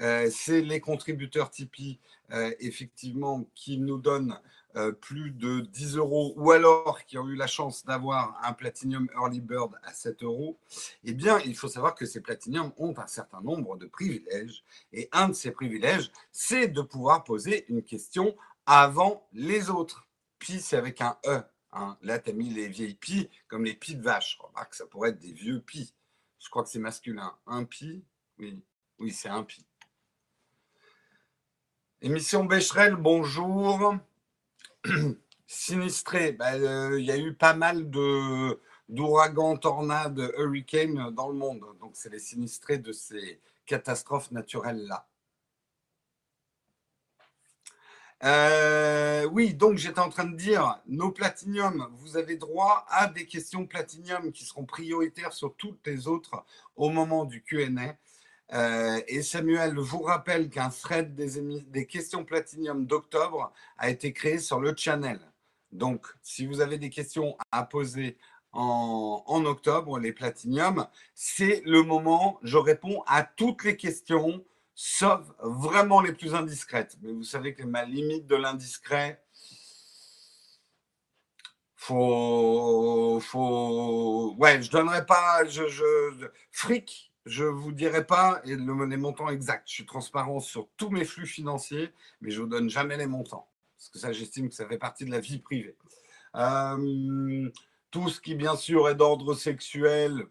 Euh, 0.00 0.28
c'est 0.30 0.60
les 0.60 0.80
contributeurs 0.80 1.50
Tipeee, 1.50 2.00
euh, 2.32 2.52
effectivement, 2.58 3.46
qui 3.54 3.78
nous 3.78 3.98
donnent 3.98 4.38
euh, 4.76 4.90
plus 4.90 5.30
de 5.30 5.60
10 5.60 5.96
euros 5.96 6.34
ou 6.36 6.50
alors 6.50 7.04
qui 7.04 7.16
ont 7.16 7.28
eu 7.28 7.36
la 7.36 7.46
chance 7.46 7.84
d'avoir 7.84 8.40
un 8.42 8.52
Platinum 8.52 9.08
Early 9.14 9.40
Bird 9.40 9.72
à 9.84 9.92
7 9.92 10.24
euros, 10.24 10.58
eh 11.04 11.14
bien, 11.14 11.38
il 11.44 11.54
faut 11.54 11.68
savoir 11.68 11.94
que 11.94 12.06
ces 12.06 12.20
Platinum 12.20 12.72
ont 12.76 12.92
un 12.98 13.06
certain 13.06 13.40
nombre 13.40 13.76
de 13.76 13.86
privilèges. 13.86 14.64
Et 14.92 15.08
un 15.12 15.28
de 15.28 15.34
ces 15.34 15.52
privilèges, 15.52 16.10
c'est 16.32 16.66
de 16.66 16.82
pouvoir 16.82 17.22
poser 17.22 17.64
une 17.68 17.82
question 17.82 18.36
avant 18.66 19.28
les 19.32 19.70
autres. 19.70 20.08
Pi, 20.40 20.60
c'est 20.60 20.76
avec 20.76 21.00
un 21.00 21.16
E. 21.26 21.42
Hein. 21.74 21.96
Là, 22.02 22.18
tu 22.18 22.30
as 22.30 22.32
mis 22.32 22.50
les 22.50 22.68
vieilles 22.68 22.94
pi 22.94 23.28
comme 23.48 23.64
les 23.64 23.74
pi 23.74 23.96
de 23.96 24.02
vache. 24.02 24.38
Remarque, 24.40 24.74
ça 24.74 24.86
pourrait 24.86 25.10
être 25.10 25.18
des 25.18 25.32
vieux 25.32 25.60
pi. 25.60 25.92
Je 26.38 26.48
crois 26.48 26.62
que 26.62 26.68
c'est 26.68 26.78
masculin. 26.78 27.34
Un 27.46 27.64
pi 27.64 28.04
Oui, 28.38 28.62
oui 28.98 29.10
c'est 29.10 29.28
un 29.28 29.42
pi. 29.42 29.66
Émission 32.00 32.44
Becherel, 32.44 32.96
bonjour. 32.96 33.96
Sinistré, 35.46 36.32
bah, 36.32 36.54
euh, 36.54 37.00
il 37.00 37.06
y 37.06 37.10
a 37.10 37.18
eu 37.18 37.34
pas 37.34 37.54
mal 37.54 37.90
de 37.90 38.60
d'ouragans, 38.88 39.56
tornades, 39.56 40.30
hurricanes 40.36 41.10
dans 41.12 41.28
le 41.28 41.34
monde. 41.34 41.64
Donc, 41.80 41.92
c'est 41.94 42.10
les 42.10 42.18
sinistrés 42.18 42.76
de 42.76 42.92
ces 42.92 43.40
catastrophes 43.64 44.30
naturelles-là. 44.30 45.06
Euh, 48.24 49.26
oui, 49.32 49.52
donc 49.52 49.76
j'étais 49.76 50.00
en 50.00 50.08
train 50.08 50.24
de 50.24 50.36
dire, 50.36 50.80
nos 50.86 51.10
platiniums, 51.10 51.88
vous 51.92 52.16
avez 52.16 52.36
droit 52.36 52.86
à 52.88 53.06
des 53.06 53.26
questions 53.26 53.66
platinium 53.66 54.32
qui 54.32 54.46
seront 54.46 54.64
prioritaires 54.64 55.34
sur 55.34 55.54
toutes 55.56 55.86
les 55.86 56.08
autres 56.08 56.42
au 56.76 56.88
moment 56.88 57.26
du 57.26 57.42
QA. 57.42 57.68
Euh, 58.52 59.00
et 59.08 59.22
Samuel 59.22 59.76
vous 59.76 60.00
rappelle 60.00 60.48
qu'un 60.48 60.70
thread 60.70 61.14
des, 61.14 61.86
questions 61.86 62.24
platinium 62.24 62.86
d'octobre 62.86 63.52
a 63.76 63.90
été 63.90 64.12
créé 64.14 64.38
sur 64.38 64.58
le 64.58 64.74
channel. 64.74 65.20
Donc, 65.72 66.06
si 66.22 66.46
vous 66.46 66.60
avez 66.62 66.78
des 66.78 66.90
questions 66.90 67.36
à 67.52 67.64
poser 67.64 68.16
en, 68.52 69.22
en 69.26 69.44
octobre, 69.44 69.98
les 69.98 70.12
platinium, 70.12 70.86
c'est 71.14 71.62
le 71.66 71.82
moment, 71.82 72.38
je 72.42 72.56
réponds 72.56 73.02
à 73.06 73.22
toutes 73.22 73.64
les 73.64 73.76
questions, 73.76 74.42
sauf 74.74 75.26
vraiment 75.40 76.00
les 76.00 76.12
plus 76.12 76.34
indiscrètes. 76.34 76.96
Mais 77.02 77.12
vous 77.12 77.24
savez 77.24 77.54
que 77.54 77.62
ma 77.62 77.84
limite 77.84 78.26
de 78.26 78.36
l'indiscret, 78.36 79.22
faut, 81.76 83.20
faut, 83.20 84.34
ouais, 84.38 84.62
je 84.62 84.70
donnerai 84.70 85.04
pas, 85.04 85.44
je, 85.46 85.68
je, 85.68 85.84
fric, 86.50 87.12
je 87.26 87.44
vous 87.44 87.72
dirai 87.72 88.06
pas 88.06 88.40
les 88.44 88.56
montants 88.96 89.28
exacts. 89.28 89.68
Je 89.68 89.74
suis 89.74 89.86
transparent 89.86 90.40
sur 90.40 90.68
tous 90.76 90.90
mes 90.90 91.04
flux 91.04 91.26
financiers, 91.26 91.92
mais 92.20 92.30
je 92.30 92.40
vous 92.40 92.46
donne 92.46 92.70
jamais 92.70 92.96
les 92.96 93.06
montants. 93.06 93.48
Parce 93.76 93.90
que 93.90 93.98
ça, 93.98 94.12
j'estime 94.12 94.48
que 94.48 94.54
ça 94.54 94.66
fait 94.66 94.78
partie 94.78 95.04
de 95.04 95.10
la 95.10 95.20
vie 95.20 95.38
privée. 95.38 95.76
Euh, 96.36 97.50
tout 97.90 98.08
ce 98.08 98.20
qui, 98.20 98.34
bien 98.34 98.56
sûr, 98.56 98.88
est 98.88 98.94
d'ordre 98.94 99.34
sexuel, 99.34 100.26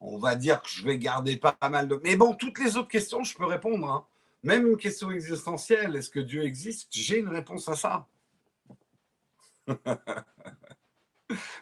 on 0.00 0.18
va 0.18 0.34
dire 0.34 0.62
que 0.62 0.68
je 0.68 0.84
vais 0.84 0.98
garder 0.98 1.36
pas, 1.36 1.56
mal 1.70 1.88
de. 1.88 2.00
Mais 2.04 2.16
bon, 2.16 2.34
toutes 2.34 2.58
les 2.58 2.76
autres 2.76 2.88
questions, 2.88 3.24
je 3.24 3.36
peux 3.36 3.46
répondre. 3.46 3.88
Hein. 3.88 4.06
Même 4.42 4.66
une 4.66 4.76
question 4.76 5.10
existentielle, 5.10 5.96
est-ce 5.96 6.10
que 6.10 6.20
Dieu 6.20 6.44
existe? 6.44 6.88
J'ai 6.92 7.18
une 7.18 7.28
réponse 7.28 7.68
à 7.68 7.76
ça. 7.76 8.06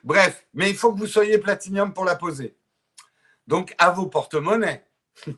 Bref, 0.05 0.47
mais 0.53 0.71
il 0.71 0.77
faut 0.77 0.93
que 0.93 0.99
vous 0.99 1.07
soyez 1.07 1.39
platinium 1.39 1.95
pour 1.95 2.05
la 2.05 2.17
poser. 2.17 2.57
Donc, 3.47 3.75
à 3.79 3.91
vos 3.91 4.07
porte-monnaies. 4.07 4.87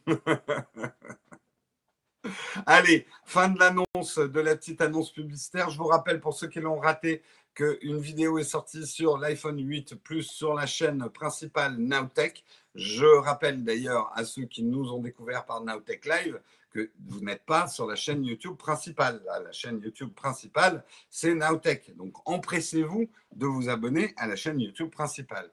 Allez, 2.66 3.06
fin 3.24 3.48
de 3.48 3.58
l'annonce, 3.58 4.18
de 4.18 4.40
la 4.40 4.56
petite 4.56 4.80
annonce 4.80 5.12
publicitaire. 5.12 5.70
Je 5.70 5.78
vous 5.78 5.86
rappelle 5.86 6.20
pour 6.20 6.34
ceux 6.34 6.48
qui 6.48 6.60
l'ont 6.60 6.80
raté 6.80 7.22
qu'une 7.56 7.98
vidéo 7.98 8.38
est 8.38 8.44
sortie 8.44 8.86
sur 8.86 9.16
l'iPhone 9.16 9.58
8 9.58 9.96
Plus 9.96 10.24
sur 10.24 10.54
la 10.54 10.66
chaîne 10.66 11.08
principale 11.08 11.78
Nowtech. 11.78 12.44
Je 12.74 13.06
rappelle 13.06 13.64
d'ailleurs 13.64 14.12
à 14.14 14.24
ceux 14.24 14.44
qui 14.44 14.62
nous 14.62 14.92
ont 14.92 15.00
découvert 15.00 15.46
par 15.46 15.62
Nowtech 15.62 16.04
Live 16.04 16.40
que 16.70 16.92
vous 17.06 17.20
n'êtes 17.20 17.46
pas 17.46 17.66
sur 17.66 17.86
la 17.86 17.96
chaîne 17.96 18.22
YouTube 18.24 18.56
principale. 18.56 19.22
La 19.24 19.52
chaîne 19.52 19.80
YouTube 19.80 20.12
principale, 20.12 20.84
c'est 21.08 21.34
Nowtech. 21.34 21.96
Donc 21.96 22.14
empressez-vous 22.28 23.10
de 23.34 23.46
vous 23.46 23.70
abonner 23.70 24.12
à 24.18 24.26
la 24.26 24.36
chaîne 24.36 24.60
YouTube 24.60 24.90
principale. 24.90 25.50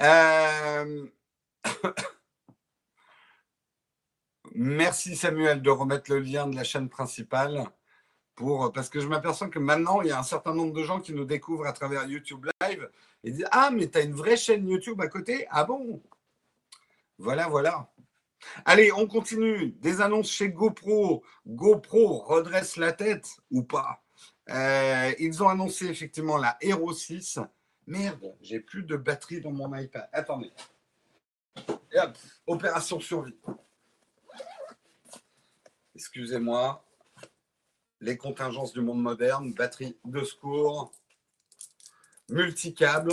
Euh, 0.00 1.06
merci 4.54 5.16
Samuel 5.16 5.62
de 5.62 5.70
remettre 5.70 6.10
le 6.12 6.20
lien 6.20 6.46
de 6.46 6.56
la 6.56 6.64
chaîne 6.64 6.90
principale 6.90 7.64
pour 8.34 8.72
parce 8.72 8.88
que 8.88 9.00
je 9.00 9.06
m'aperçois 9.06 9.48
que 9.48 9.58
maintenant 9.58 10.00
il 10.02 10.08
y 10.08 10.10
a 10.10 10.18
un 10.18 10.22
certain 10.22 10.54
nombre 10.54 10.72
de 10.72 10.82
gens 10.82 11.00
qui 11.00 11.12
nous 11.12 11.24
découvrent 11.24 11.66
à 11.66 11.72
travers 11.72 12.06
YouTube 12.06 12.46
Live 12.60 12.88
et 13.24 13.30
disent 13.30 13.48
ah 13.50 13.70
mais 13.70 13.88
tu 13.88 13.98
as 13.98 14.02
une 14.02 14.14
vraie 14.14 14.36
chaîne 14.36 14.68
YouTube 14.68 15.00
à 15.00 15.08
côté 15.08 15.46
ah 15.50 15.64
bon? 15.64 16.02
Voilà 17.18 17.48
voilà 17.48 17.90
allez 18.64 18.92
on 18.92 19.06
continue 19.06 19.72
des 19.80 20.00
annonces 20.00 20.30
chez 20.30 20.48
GoPro 20.48 21.22
GoPro 21.46 22.18
redresse 22.18 22.76
la 22.76 22.92
tête 22.92 23.28
ou 23.50 23.62
pas? 23.62 24.02
Euh, 24.48 25.12
ils 25.18 25.42
ont 25.42 25.48
annoncé 25.48 25.86
effectivement 25.86 26.36
la 26.36 26.56
Hero 26.60 26.92
6 26.92 27.38
Merde, 27.86 28.36
j'ai 28.40 28.60
plus 28.60 28.84
de 28.84 28.96
batterie 28.96 29.40
dans 29.40 29.50
mon 29.50 29.74
iPad. 29.76 30.08
Attendez. 30.12 30.52
opération 32.46 33.00
survie. 33.00 33.36
Excusez-moi. 35.94 36.84
Les 38.02 38.16
contingences 38.16 38.72
du 38.72 38.80
monde 38.80 39.00
moderne, 39.00 39.54
batterie 39.54 39.96
de 40.04 40.24
secours, 40.24 40.92
multicable. 42.28 43.12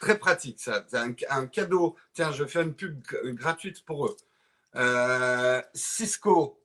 Très 0.00 0.18
pratique, 0.18 0.60
ça. 0.60 0.84
C'est 0.88 1.28
un, 1.28 1.46
cadeau. 1.46 1.96
Tiens, 2.12 2.32
je 2.32 2.44
fais 2.44 2.62
une 2.62 2.74
pub 2.74 3.00
gratuite 3.36 3.84
pour 3.84 4.06
eux. 4.06 4.16
Euh, 4.74 5.62
Cisco 5.72 6.60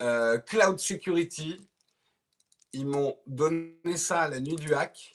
euh, 0.00 0.38
Cloud 0.38 0.78
Security, 0.78 1.68
ils 2.72 2.86
m'ont 2.86 3.18
donné 3.26 3.96
ça 3.96 4.26
la 4.26 4.40
nuit 4.40 4.56
du 4.56 4.72
hack. 4.72 5.12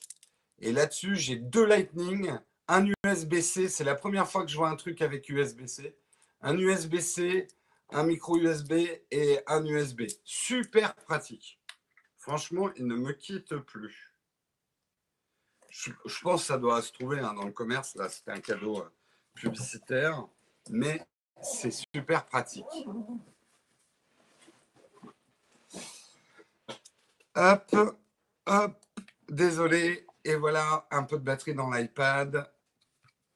Et 0.59 0.71
là-dessus, 0.71 1.15
j'ai 1.15 1.37
deux 1.37 1.65
Lightning, 1.65 2.31
un 2.67 2.85
USB-C. 3.05 3.69
C'est 3.69 3.83
la 3.83 3.95
première 3.95 4.29
fois 4.29 4.45
que 4.45 4.51
je 4.51 4.55
vois 4.55 4.69
un 4.69 4.75
truc 4.75 5.01
avec 5.01 5.27
USB-C. 5.29 5.97
Un 6.41 6.59
USB-C, 6.59 7.47
un 7.95 8.03
micro 8.03 8.35
USB 8.37 8.73
et 9.09 9.39
un 9.47 9.65
USB. 9.65 10.03
Super 10.25 10.93
pratique. 10.95 11.61
Franchement, 12.17 12.69
il 12.75 12.87
ne 12.87 12.95
me 12.95 13.13
quitte 13.13 13.55
plus. 13.55 14.13
Je, 15.69 15.91
pense 16.21 16.41
que 16.41 16.47
ça 16.47 16.57
doit 16.57 16.81
se 16.81 16.91
trouver 16.91 17.19
hein, 17.19 17.33
dans 17.33 17.45
le 17.45 17.53
commerce. 17.53 17.95
Là, 17.95 18.09
c'était 18.09 18.31
un 18.31 18.41
cadeau 18.41 18.79
euh, 18.79 18.89
publicitaire. 19.33 20.27
Mais 20.69 21.05
c'est 21.41 21.71
super 21.71 22.25
pratique. 22.25 22.65
Hop, 27.35 27.75
hop, 28.45 28.85
désolé. 29.29 30.05
Et 30.25 30.35
voilà, 30.35 30.85
un 30.91 31.03
peu 31.03 31.17
de 31.17 31.23
batterie 31.23 31.53
dans 31.53 31.69
l'iPad. 31.69 32.51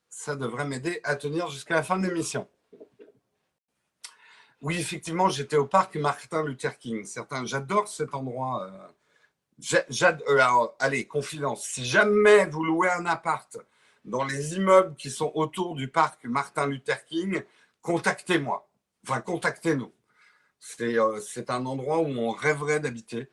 Ça 0.09 0.35
devrait 0.35 0.65
m'aider 0.65 0.99
à 1.05 1.15
tenir 1.15 1.49
jusqu'à 1.49 1.75
la 1.75 1.83
fin 1.83 1.97
de 1.97 2.07
l'émission. 2.07 2.49
Oui, 4.61 4.77
effectivement, 4.77 5.29
j'étais 5.29 5.55
au 5.55 5.65
parc 5.65 5.95
Martin 5.95 6.43
Luther 6.43 6.77
King. 6.77 7.07
J'adore 7.45 7.87
cet 7.87 8.13
endroit. 8.13 8.65
Euh, 9.73 9.79
euh, 10.27 10.67
allez, 10.79 11.05
confidence. 11.07 11.65
Si 11.65 11.85
jamais 11.85 12.45
vous 12.45 12.63
louez 12.65 12.89
un 12.89 13.05
appart 13.05 13.57
dans 14.03 14.25
les 14.25 14.55
immeubles 14.55 14.95
qui 14.95 15.11
sont 15.11 15.31
autour 15.33 15.75
du 15.75 15.87
parc 15.87 16.25
Martin 16.25 16.67
Luther 16.67 17.05
King, 17.05 17.41
contactez-moi. 17.81 18.67
Enfin, 19.07 19.21
contactez-nous. 19.21 19.93
C'est 20.59 20.99
euh, 20.99 21.19
un 21.47 21.65
endroit 21.65 21.99
où 21.99 22.07
on 22.07 22.31
rêverait 22.31 22.81
d'habiter. 22.81 23.29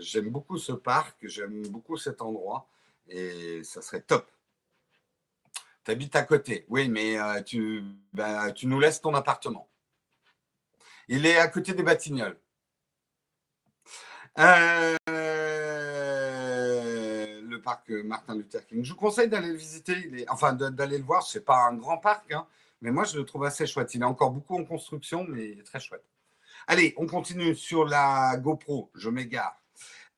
J'aime 0.00 0.30
beaucoup 0.30 0.58
ce 0.58 0.72
parc, 0.72 1.16
j'aime 1.22 1.66
beaucoup 1.68 1.96
cet 1.96 2.22
endroit 2.22 2.68
et 3.08 3.64
ça 3.64 3.82
serait 3.82 4.02
top. 4.02 4.30
Tu 5.88 5.92
habites 5.92 6.16
à 6.16 6.22
côté, 6.22 6.66
oui, 6.68 6.86
mais 6.90 7.18
euh, 7.18 7.40
tu, 7.40 7.82
bah, 8.12 8.52
tu 8.52 8.66
nous 8.66 8.78
laisses 8.78 9.00
ton 9.00 9.14
appartement. 9.14 9.70
Il 11.08 11.24
est 11.24 11.38
à 11.38 11.48
côté 11.48 11.72
des 11.72 11.82
Batignolles. 11.82 12.38
Euh, 14.38 14.98
le 17.40 17.56
parc 17.62 17.88
Martin 17.88 18.34
Luther 18.34 18.66
King. 18.66 18.84
Je 18.84 18.90
vous 18.90 18.98
conseille 18.98 19.30
d'aller 19.30 19.48
le 19.48 19.56
visiter, 19.56 20.26
enfin 20.28 20.52
d'aller 20.52 20.98
le 20.98 21.04
voir. 21.04 21.22
Ce 21.22 21.38
n'est 21.38 21.44
pas 21.44 21.68
un 21.70 21.74
grand 21.74 21.96
parc, 21.96 22.32
hein, 22.32 22.46
mais 22.82 22.90
moi 22.90 23.04
je 23.04 23.16
le 23.16 23.24
trouve 23.24 23.44
assez 23.44 23.66
chouette. 23.66 23.94
Il 23.94 24.02
est 24.02 24.04
encore 24.04 24.32
beaucoup 24.32 24.58
en 24.58 24.66
construction, 24.66 25.24
mais 25.26 25.52
il 25.52 25.60
est 25.60 25.64
très 25.64 25.80
chouette. 25.80 26.04
Allez, 26.66 26.92
on 26.98 27.06
continue 27.06 27.54
sur 27.54 27.86
la 27.86 28.36
GoPro. 28.36 28.90
Je 28.94 29.08
m'égare. 29.08 29.58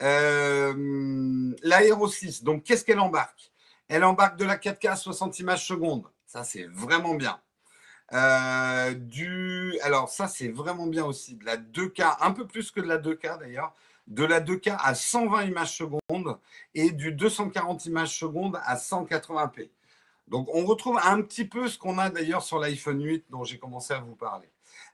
Euh, 0.02 1.54
L'Aero 1.62 2.08
6, 2.08 2.42
donc 2.42 2.64
qu'est-ce 2.64 2.84
qu'elle 2.84 2.98
embarque? 2.98 3.49
Elle 3.90 4.04
embarque 4.04 4.36
de 4.36 4.44
la 4.44 4.56
4K 4.56 4.90
à 4.90 4.96
60 4.96 5.40
images 5.40 5.66
secondes. 5.66 6.04
Ça, 6.24 6.44
c'est 6.44 6.64
vraiment 6.66 7.14
bien. 7.14 7.40
Euh, 8.12 8.94
du... 8.94 9.76
Alors, 9.82 10.08
ça, 10.08 10.28
c'est 10.28 10.46
vraiment 10.46 10.86
bien 10.86 11.04
aussi. 11.04 11.34
De 11.34 11.44
la 11.44 11.56
2K, 11.56 12.18
un 12.20 12.30
peu 12.30 12.46
plus 12.46 12.70
que 12.70 12.80
de 12.80 12.86
la 12.86 12.98
2K 12.98 13.40
d'ailleurs. 13.40 13.74
De 14.06 14.24
la 14.24 14.40
2K 14.40 14.76
à 14.78 14.94
120 14.94 15.42
images 15.42 15.76
secondes 15.76 16.38
et 16.72 16.92
du 16.92 17.10
240 17.10 17.86
images 17.86 18.16
secondes 18.16 18.60
à 18.64 18.76
180p. 18.76 19.70
Donc, 20.28 20.48
on 20.54 20.64
retrouve 20.66 21.00
un 21.02 21.20
petit 21.22 21.44
peu 21.44 21.66
ce 21.66 21.76
qu'on 21.76 21.98
a 21.98 22.10
d'ailleurs 22.10 22.44
sur 22.44 22.60
l'iPhone 22.60 23.02
8 23.02 23.24
dont 23.30 23.42
j'ai 23.42 23.58
commencé 23.58 23.92
à 23.92 23.98
vous 23.98 24.14
parler. 24.14 24.48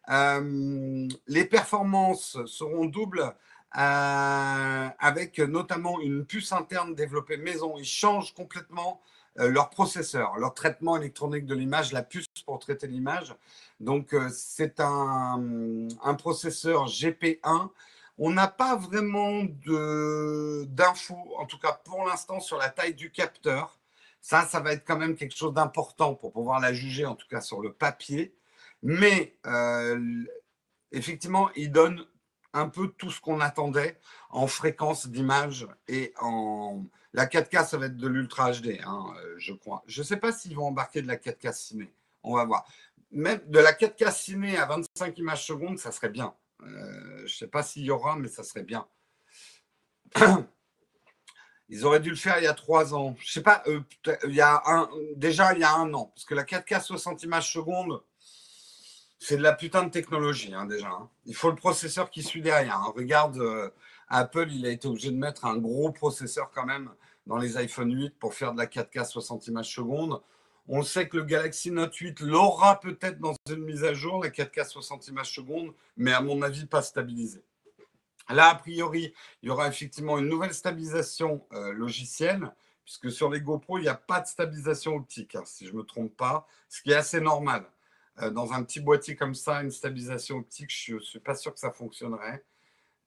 Euh, 0.09 1.07
les 1.27 1.45
performances 1.45 2.39
seront 2.47 2.87
doubles 2.87 3.35
euh, 3.77 4.89
avec 4.99 5.39
notamment 5.39 6.01
une 6.01 6.25
puce 6.25 6.53
interne 6.53 6.95
développée 6.95 7.37
maison. 7.37 7.77
Ils 7.79 7.85
changent 7.85 8.35
complètement 8.35 9.01
euh, 9.39 9.49
leur 9.49 9.71
processeur, 9.71 10.37
leur 10.39 10.55
traitement 10.55 10.97
électronique 10.97 11.47
de 11.47 11.55
l'image, 11.55 11.93
la 11.93 12.03
puce 12.03 12.27
pour 12.45 12.59
traiter 12.59 12.87
l'image. 12.87 13.35
Donc, 13.81 14.15
c'est 14.31 14.81
un, 14.81 15.89
un, 16.03 16.15
processeur 16.15 16.87
GP1. 16.87 17.69
On 18.19 18.31
n'a 18.31 18.49
pas 18.49 18.77
vraiment 18.77 19.45
d'infos, 19.45 21.35
en 21.39 21.45
tout 21.45 21.59
cas 21.59 21.79
pour 21.85 22.07
l'instant, 22.07 22.41
sur 22.41 22.57
la 22.57 22.71
taille 22.71 22.95
du 22.95 23.11
capteur. 23.11 23.79
Ça, 24.23 24.45
ça 24.47 24.59
va 24.61 24.73
être 24.73 24.85
quand 24.85 24.97
même 24.97 25.15
quelque 25.17 25.37
chose 25.37 25.55
d'important 25.55 26.15
pour 26.15 26.33
pouvoir 26.33 26.59
la 26.61 26.73
juger, 26.73 27.07
en 27.07 27.15
tout 27.15 27.29
cas 27.29 27.41
sur 27.41 27.61
le 27.61 27.73
papier. 27.73 28.35
Mais 28.83 29.37
euh, 29.47 30.25
effectivement, 30.93 31.51
il 31.57 31.71
donne 31.71 32.05
un 32.57 32.69
peu 32.69 32.88
tout 32.88 33.11
ce 33.11 33.21
qu'on 33.21 33.40
attendait 33.40 33.99
en 34.31 34.47
fréquence 34.47 35.07
d'image 35.09 35.69
et 35.88 36.12
en. 36.21 36.85
La 37.12 37.27
4K, 37.27 37.66
ça 37.66 37.79
va 37.79 37.87
être 37.87 37.97
de 37.97 38.09
l'Ultra 38.09 38.53
HD, 38.53 38.79
hein, 38.85 39.07
euh, 39.19 39.35
je 39.38 39.55
crois. 39.55 39.83
Je 39.87 40.01
ne 40.03 40.07
sais 40.07 40.19
pas 40.19 40.33
s'ils 40.33 40.55
vont 40.55 40.66
embarquer 40.66 41.01
de 41.01 41.07
la 41.07 41.16
4K 41.16 41.53
ciné. 41.55 41.92
On 42.23 42.35
va 42.35 42.45
voir. 42.45 42.66
Même 43.11 43.40
de 43.47 43.59
la 43.59 43.73
4K 43.73 44.12
ciné 44.12 44.59
à 44.59 44.66
25 44.66 45.16
images 45.19 45.47
secondes, 45.47 45.79
ça 45.79 45.92
serait 45.92 46.11
bien. 46.11 46.35
Euh, 46.62 47.19
je 47.21 47.23
ne 47.23 47.29
sais 47.29 47.47
pas 47.47 47.62
s'il 47.62 47.85
y 47.85 47.90
aura, 47.90 48.16
mais 48.16 48.29
ça 48.29 48.42
serait 48.42 48.64
bien. 48.64 48.87
Ils 51.69 51.85
auraient 51.85 52.01
dû 52.01 52.11
le 52.11 52.16
faire 52.16 52.38
il 52.38 52.45
y 52.45 52.49
a 52.49 52.55
trois 52.55 52.95
ans. 52.95 53.16
Je 53.19 53.33
sais 53.33 53.42
pas, 53.42 53.64
il 53.66 54.35
y 54.35 54.40
a 54.40 54.62
un, 54.66 54.88
déjà 55.16 55.53
il 55.53 55.61
y 55.61 55.64
a 55.64 55.75
un 55.75 55.92
an. 55.95 56.12
Parce 56.14 56.25
que 56.25 56.35
la 56.35 56.45
4K 56.45 56.81
60 56.81 57.25
images 57.25 57.53
secondes, 57.53 58.03
c'est 59.27 59.37
de 59.37 59.43
la 59.43 59.55
putain 59.55 59.83
de 59.83 59.91
technologie 59.91 60.55
hein, 60.55 60.67
déjà. 60.67 60.89
Hein. 60.89 61.11
Il 61.25 61.35
faut 61.35 61.51
le 61.51 61.57
processeur 61.57 62.11
qui 62.11 62.23
suit 62.23 62.43
derrière. 62.43 62.77
Hein. 62.77 62.93
Regarde, 62.95 63.39
euh, 63.39 63.71
Apple, 64.07 64.47
il 64.53 64.65
a 64.65 64.71
été 64.71 64.87
obligé 64.87 65.11
de 65.11 65.17
mettre 65.17 65.47
un 65.47 65.57
gros 65.57 65.91
processeur 65.91 66.53
quand 66.55 66.65
même 66.65 66.93
dans 67.27 67.37
les 67.37 67.57
iPhone 67.57 67.93
8 67.93 68.21
pour 68.21 68.35
faire 68.35 68.53
de 68.53 68.59
la 68.59 68.67
4K 68.67 69.05
60 69.05 69.49
images 69.49 69.75
secondes. 69.75 70.23
On 70.69 70.85
sait 70.85 71.09
que 71.09 71.17
le 71.17 71.25
Galaxy 71.25 71.73
Note 71.73 71.93
8 71.97 72.21
l'aura 72.21 72.79
peut-être 72.79 73.19
dans 73.19 73.35
une 73.51 73.65
mise 73.65 73.83
à 73.83 73.95
jour, 73.95 74.23
la 74.23 74.31
4K 74.31 74.65
60 74.65 75.09
images 75.09 75.35
secondes, 75.35 75.75
mais 75.97 76.12
à 76.12 76.21
mon 76.21 76.41
avis 76.43 76.67
pas 76.67 76.83
stabilisée. 76.83 77.43
Là, 78.29 78.51
a 78.51 78.55
priori, 78.55 79.12
il 79.43 79.49
y 79.49 79.51
aura 79.51 79.67
effectivement 79.67 80.19
une 80.19 80.29
nouvelle 80.29 80.55
stabilisation 80.55 81.45
euh, 81.53 81.73
logicielle, 81.73 82.53
puisque 82.85 83.11
sur 83.11 83.29
les 83.29 83.41
GoPro, 83.41 83.79
il 83.79 83.83
n'y 83.83 83.89
a 83.89 83.97
pas 83.97 84.21
de 84.21 84.29
stabilisation 84.29 84.95
optique, 84.95 85.37
si 85.47 85.67
je 85.67 85.73
ne 85.73 85.79
me 85.79 85.83
trompe 85.83 86.17
pas, 86.17 86.47
ce 86.69 86.81
qui 86.81 86.93
est 86.93 86.95
assez 86.95 87.21
normal. 87.21 87.67
Euh, 88.23 88.31
dans 88.31 88.53
un 88.53 88.63
petit 88.63 88.81
boîtier 88.81 89.17
comme 89.17 89.35
ça, 89.35 89.63
une 89.63 89.71
stabilisation 89.71 90.39
optique, 90.39 90.71
je 90.71 90.95
ne 90.95 91.01
suis 91.01 91.21
pas 91.21 91.35
sûr 91.35 91.53
que 91.53 91.61
ça 91.61 91.71
fonctionnerait. 91.71 92.45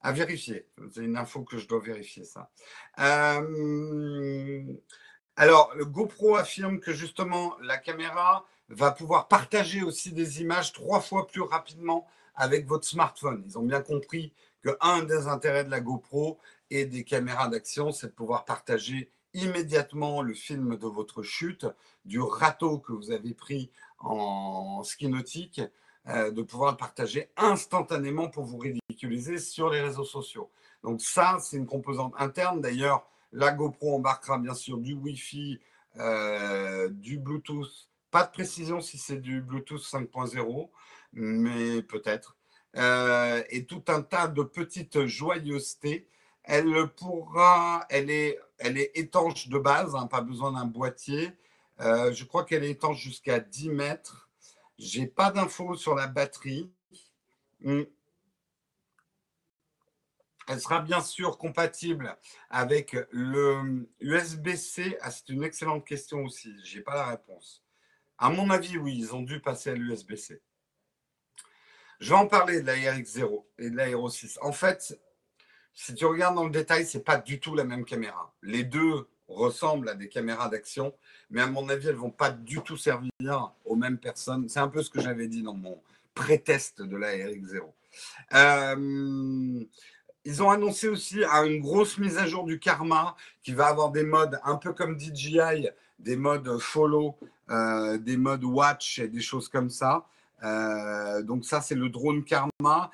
À 0.01 0.13
vérifier. 0.13 0.65
C'est 0.93 1.03
une 1.03 1.17
info 1.17 1.43
que 1.43 1.57
je 1.57 1.67
dois 1.67 1.81
vérifier, 1.81 2.23
ça. 2.23 2.49
Euh, 2.99 4.63
alors, 5.35 5.73
le 5.75 5.83
GoPro 5.85 6.37
affirme 6.37 6.79
que 6.79 6.93
justement, 6.93 7.57
la 7.61 7.77
caméra 7.77 8.45
va 8.69 8.91
pouvoir 8.91 9.27
partager 9.27 9.83
aussi 9.83 10.13
des 10.13 10.41
images 10.41 10.71
trois 10.71 11.01
fois 11.01 11.27
plus 11.27 11.41
rapidement 11.41 12.07
avec 12.35 12.65
votre 12.65 12.87
smartphone. 12.87 13.43
Ils 13.45 13.57
ont 13.57 13.63
bien 13.63 13.81
compris 13.81 14.33
que 14.61 14.69
un 14.79 15.03
des 15.03 15.27
intérêts 15.27 15.65
de 15.65 15.69
la 15.69 15.81
GoPro 15.81 16.39
et 16.69 16.85
des 16.85 17.03
caméras 17.03 17.49
d'action, 17.49 17.91
c'est 17.91 18.07
de 18.07 18.13
pouvoir 18.13 18.45
partager 18.45 19.11
immédiatement 19.33 20.21
le 20.21 20.33
film 20.33 20.77
de 20.77 20.87
votre 20.87 21.23
chute, 21.23 21.65
du 22.05 22.19
râteau 22.19 22.79
que 22.79 22.93
vous 22.93 23.11
avez 23.11 23.33
pris 23.33 23.71
en 23.99 24.83
ski 24.83 25.07
nautique, 25.07 25.61
euh, 26.07 26.31
de 26.31 26.41
pouvoir 26.41 26.77
partager 26.77 27.29
instantanément 27.37 28.29
pour 28.29 28.45
vous 28.45 28.57
ridiculiser 28.57 29.37
sur 29.37 29.69
les 29.69 29.81
réseaux 29.81 30.05
sociaux. 30.05 30.49
Donc 30.83 31.01
ça, 31.01 31.37
c'est 31.41 31.57
une 31.57 31.67
composante 31.67 32.13
interne. 32.17 32.61
D'ailleurs, 32.61 33.05
la 33.31 33.51
GoPro 33.51 33.95
embarquera 33.95 34.37
bien 34.37 34.53
sûr 34.53 34.77
du 34.77 34.93
Wi-Fi, 34.93 35.59
euh, 35.97 36.89
du 36.89 37.17
Bluetooth. 37.19 37.89
Pas 38.11 38.23
de 38.23 38.31
précision 38.31 38.81
si 38.81 38.97
c'est 38.97 39.17
du 39.17 39.41
Bluetooth 39.41 39.81
5.0, 39.81 40.69
mais 41.13 41.83
peut-être. 41.83 42.37
Euh, 42.75 43.43
et 43.49 43.65
tout 43.65 43.83
un 43.87 44.01
tas 44.01 44.27
de 44.27 44.41
petites 44.41 45.05
joyeusetés. 45.05 46.07
Elle 46.43 46.87
pourra, 46.97 47.85
elle 47.89 48.09
est, 48.09 48.39
elle 48.57 48.77
est 48.77 48.91
étanche 48.95 49.49
de 49.49 49.59
base, 49.59 49.95
hein, 49.95 50.07
pas 50.07 50.21
besoin 50.21 50.53
d'un 50.53 50.65
boîtier. 50.65 51.33
Euh, 51.81 52.11
je 52.11 52.25
crois 52.25 52.45
qu'elle 52.45 52.63
est 52.63 52.79
jusqu'à 52.93 53.39
10 53.39 53.69
mètres. 53.69 54.29
J'ai 54.77 55.07
pas 55.07 55.31
d'infos 55.31 55.75
sur 55.75 55.95
la 55.95 56.07
batterie. 56.07 56.71
Hmm. 57.61 57.83
Elle 60.47 60.59
sera 60.59 60.81
bien 60.81 61.01
sûr 61.01 61.37
compatible 61.37 62.17
avec 62.49 62.97
le 63.11 63.87
USB-C. 63.99 64.97
Ah, 65.01 65.11
c'est 65.11 65.29
une 65.29 65.43
excellente 65.43 65.85
question 65.85 66.23
aussi. 66.23 66.53
Je 66.65 66.77
n'ai 66.77 66.83
pas 66.83 66.95
la 66.95 67.05
réponse. 67.07 67.63
À 68.17 68.29
mon 68.29 68.49
avis, 68.49 68.77
oui, 68.77 68.97
ils 68.97 69.13
ont 69.13 69.21
dû 69.21 69.39
passer 69.39 69.69
à 69.69 69.75
l'USB-C. 69.75 70.41
Je 71.99 72.09
vais 72.09 72.15
en 72.15 72.27
parler 72.27 72.61
de 72.61 72.65
la 72.65 72.75
RX0 72.75 73.45
et 73.59 73.69
de 73.69 73.75
la 73.75 73.89
Hero 73.89 74.09
6. 74.09 74.39
En 74.41 74.51
fait, 74.51 74.99
si 75.73 75.93
tu 75.93 76.05
regardes 76.05 76.35
dans 76.35 76.45
le 76.45 76.51
détail, 76.51 76.85
ce 76.85 76.97
n'est 76.97 77.03
pas 77.03 77.17
du 77.17 77.39
tout 77.39 77.55
la 77.55 77.63
même 77.63 77.85
caméra. 77.85 78.33
Les 78.41 78.63
deux 78.63 79.07
ressemblent 79.29 79.89
à 79.89 79.95
des 79.95 80.09
caméras 80.09 80.49
d'action, 80.49 80.93
mais 81.29 81.41
à 81.41 81.47
mon 81.47 81.69
avis, 81.69 81.87
elles 81.87 81.95
vont 81.95 82.09
pas 82.09 82.31
du 82.31 82.61
tout 82.61 82.77
servir 82.77 83.11
aux 83.65 83.75
mêmes 83.75 83.97
personnes. 83.97 84.49
C'est 84.49 84.59
un 84.59 84.67
peu 84.67 84.83
ce 84.83 84.89
que 84.89 85.01
j'avais 85.01 85.27
dit 85.27 85.43
dans 85.43 85.53
mon 85.53 85.79
pré-test 86.13 86.81
de 86.81 86.97
la 86.97 87.11
RX0. 87.11 87.61
Euh, 88.33 89.65
ils 90.25 90.43
ont 90.43 90.49
annoncé 90.49 90.89
aussi 90.89 91.23
une 91.23 91.61
grosse 91.61 91.97
mise 91.97 92.17
à 92.17 92.27
jour 92.27 92.43
du 92.43 92.59
Karma 92.59 93.15
qui 93.41 93.53
va 93.53 93.67
avoir 93.67 93.91
des 93.91 94.03
modes 94.03 94.39
un 94.43 94.57
peu 94.57 94.73
comme 94.73 94.99
DJI, 94.99 95.69
des 95.97 96.15
modes 96.15 96.57
follow, 96.59 97.17
euh, 97.49 97.97
des 97.97 98.17
modes 98.17 98.43
watch 98.43 98.99
et 98.99 99.07
des 99.07 99.21
choses 99.21 99.47
comme 99.47 99.69
ça. 99.69 100.05
Euh, 100.43 101.21
donc 101.23 101.45
ça, 101.45 101.61
c'est 101.61 101.75
le 101.75 101.89
drone 101.89 102.23
Karma 102.23 102.91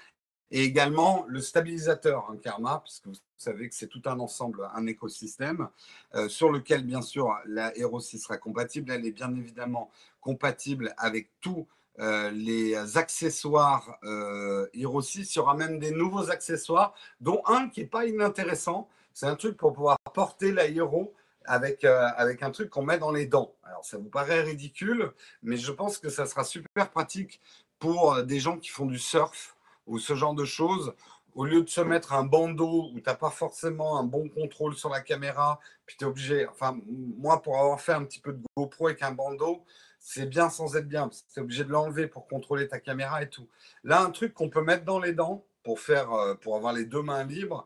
et 0.51 0.63
également 0.63 1.25
le 1.27 1.41
stabilisateur 1.41 2.29
hein, 2.29 2.37
Karma, 2.41 2.81
puisque 2.83 3.07
vous 3.07 3.15
savez 3.37 3.69
que 3.69 3.75
c'est 3.75 3.87
tout 3.87 4.01
un 4.05 4.19
ensemble, 4.19 4.69
un 4.73 4.87
écosystème 4.87 5.67
euh, 6.15 6.29
sur 6.29 6.51
lequel, 6.51 6.83
bien 6.83 7.01
sûr, 7.01 7.35
la 7.45 7.77
Hero 7.77 7.99
6 7.99 8.19
sera 8.19 8.37
compatible. 8.37 8.91
Elle 8.91 9.05
est 9.05 9.11
bien 9.11 9.33
évidemment 9.35 9.91
compatible 10.21 10.93
avec 10.97 11.29
tous 11.41 11.67
euh, 11.99 12.31
les 12.31 12.97
accessoires 12.97 13.97
euh, 14.03 14.67
Hero 14.73 15.01
6. 15.01 15.35
Il 15.35 15.37
y 15.37 15.41
aura 15.41 15.55
même 15.55 15.79
des 15.79 15.91
nouveaux 15.91 16.29
accessoires, 16.29 16.93
dont 17.19 17.41
un 17.45 17.69
qui 17.69 17.81
n'est 17.81 17.87
pas 17.87 18.05
inintéressant. 18.05 18.89
C'est 19.13 19.27
un 19.27 19.35
truc 19.35 19.57
pour 19.57 19.73
pouvoir 19.73 19.97
porter 20.13 20.51
la 20.51 20.67
Hero 20.67 21.13
avec, 21.45 21.83
avec 21.83 22.41
un 22.41 22.49
truc 22.49 22.71
qu'on 22.71 22.83
met 22.83 22.97
dans 22.97 23.11
les 23.11 23.27
dents. 23.27 23.53
Alors, 23.63 23.85
ça 23.85 23.97
vous 23.97 24.09
paraît 24.09 24.41
ridicule, 24.41 25.11
mais 25.43 25.57
je 25.57 25.71
pense 25.71 25.99
que 25.99 26.09
ça 26.09 26.25
sera 26.25 26.43
super 26.43 26.89
pratique 26.89 27.39
pour 27.77 28.23
des 28.23 28.39
gens 28.39 28.57
qui 28.57 28.69
font 28.69 28.87
du 28.87 28.97
surf 28.97 29.55
ou 29.87 29.99
ce 29.99 30.15
genre 30.15 30.33
de 30.33 30.45
choses, 30.45 30.93
au 31.35 31.43
lieu 31.45 31.61
de 31.61 31.69
se 31.69 31.81
mettre 31.81 32.13
un 32.13 32.23
bandeau 32.23 32.89
où 32.93 32.99
tu 32.99 33.03
n'as 33.05 33.15
pas 33.15 33.29
forcément 33.29 33.99
un 33.99 34.03
bon 34.03 34.29
contrôle 34.29 34.73
sur 34.75 34.89
la 34.89 35.01
caméra, 35.01 35.59
puis 35.85 35.97
tu 35.97 36.05
es 36.05 36.07
obligé, 36.07 36.47
enfin, 36.47 36.79
moi, 36.87 37.41
pour 37.41 37.57
avoir 37.59 37.81
fait 37.81 37.91
un 37.91 38.05
petit 38.05 38.21
peu 38.21 38.33
de 38.33 38.41
GoPro 38.55 38.87
avec 38.87 39.03
un 39.03 39.11
bandeau, 39.11 39.63
c'est 39.99 40.27
bien 40.27 40.49
sans 40.49 40.77
être 40.77 40.87
bien, 40.87 41.09
tu 41.09 41.39
es 41.39 41.41
obligé 41.41 41.65
de 41.65 41.71
l'enlever 41.71 42.07
pour 42.07 42.27
contrôler 42.27 42.67
ta 42.69 42.79
caméra 42.79 43.21
et 43.21 43.29
tout. 43.29 43.47
Là, 43.83 44.01
un 44.01 44.11
truc 44.11 44.33
qu'on 44.33 44.49
peut 44.49 44.63
mettre 44.63 44.85
dans 44.85 44.99
les 44.99 45.11
dents 45.13 45.43
pour, 45.63 45.79
faire, 45.81 46.13
euh, 46.13 46.35
pour 46.35 46.55
avoir 46.55 46.71
les 46.73 46.85
deux 46.85 47.01
mains 47.01 47.25
libres, 47.25 47.65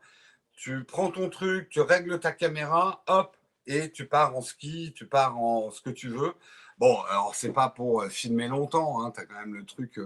tu 0.54 0.84
prends 0.84 1.12
ton 1.12 1.30
truc, 1.30 1.70
tu 1.70 1.80
règles 1.82 2.20
ta 2.20 2.32
caméra, 2.32 3.04
hop, 3.08 3.38
et 3.68 3.92
tu 3.92 4.08
pars 4.08 4.36
en 4.36 4.42
ski, 4.42 4.94
tu 4.96 5.06
pars 5.06 5.38
en 5.38 5.70
ce 5.70 5.82
que 5.82 5.92
tu 5.92 6.10
veux. 6.10 6.34
Bon, 6.80 7.00
alors 7.10 7.36
c'est 7.36 7.52
pas 7.52 7.70
pour 7.70 8.02
euh, 8.02 8.10
filmer 8.10 8.48
longtemps, 8.48 9.04
hein, 9.04 9.12
tu 9.12 9.22
as 9.22 9.26
quand 9.26 9.40
même 9.40 9.54
le 9.54 9.66
truc 9.66 10.00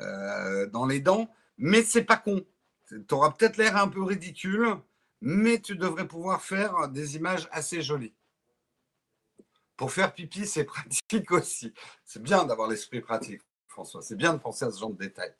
euh, 0.00 0.66
dans 0.66 0.84
les 0.84 1.00
dents, 1.00 1.30
mais 1.56 1.82
c'est 1.82 2.04
pas 2.04 2.16
con. 2.18 2.42
Tu 2.88 3.14
auras 3.14 3.30
peut-être 3.30 3.56
l'air 3.58 3.76
un 3.76 3.88
peu 3.88 4.02
ridicule, 4.02 4.76
mais 5.20 5.60
tu 5.60 5.76
devrais 5.76 6.06
pouvoir 6.06 6.42
faire 6.42 6.88
des 6.88 7.16
images 7.16 7.48
assez 7.50 7.82
jolies. 7.82 8.14
Pour 9.76 9.92
faire 9.92 10.12
pipi, 10.12 10.46
c'est 10.46 10.64
pratique 10.64 11.30
aussi. 11.30 11.72
C'est 12.04 12.22
bien 12.22 12.44
d'avoir 12.44 12.68
l'esprit 12.68 13.00
pratique, 13.00 13.42
François. 13.68 14.02
C'est 14.02 14.16
bien 14.16 14.32
de 14.32 14.38
penser 14.38 14.64
à 14.64 14.70
ce 14.70 14.80
genre 14.80 14.90
de 14.90 14.98
détails. 14.98 15.34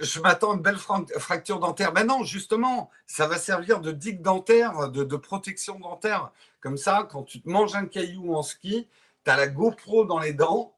je 0.00 0.20
m'attends 0.20 0.52
à 0.52 0.54
une 0.54 0.62
belle 0.62 0.78
fracture 0.78 1.58
dentaire. 1.58 1.92
Mais 1.92 2.04
non, 2.04 2.22
justement, 2.22 2.90
ça 3.06 3.26
va 3.26 3.38
servir 3.38 3.80
de 3.80 3.92
digue 3.92 4.22
dentaire, 4.22 4.90
de, 4.90 5.16
protection 5.16 5.78
dentaire. 5.78 6.30
Comme 6.60 6.76
ça, 6.76 7.06
quand 7.10 7.22
tu 7.22 7.40
te 7.40 7.48
manges 7.48 7.74
un 7.74 7.86
caillou 7.86 8.34
en 8.34 8.42
ski, 8.42 8.88
tu 9.24 9.30
as 9.30 9.36
la 9.36 9.48
GoPro 9.48 10.04
dans 10.04 10.18
les 10.18 10.32
dents, 10.32 10.74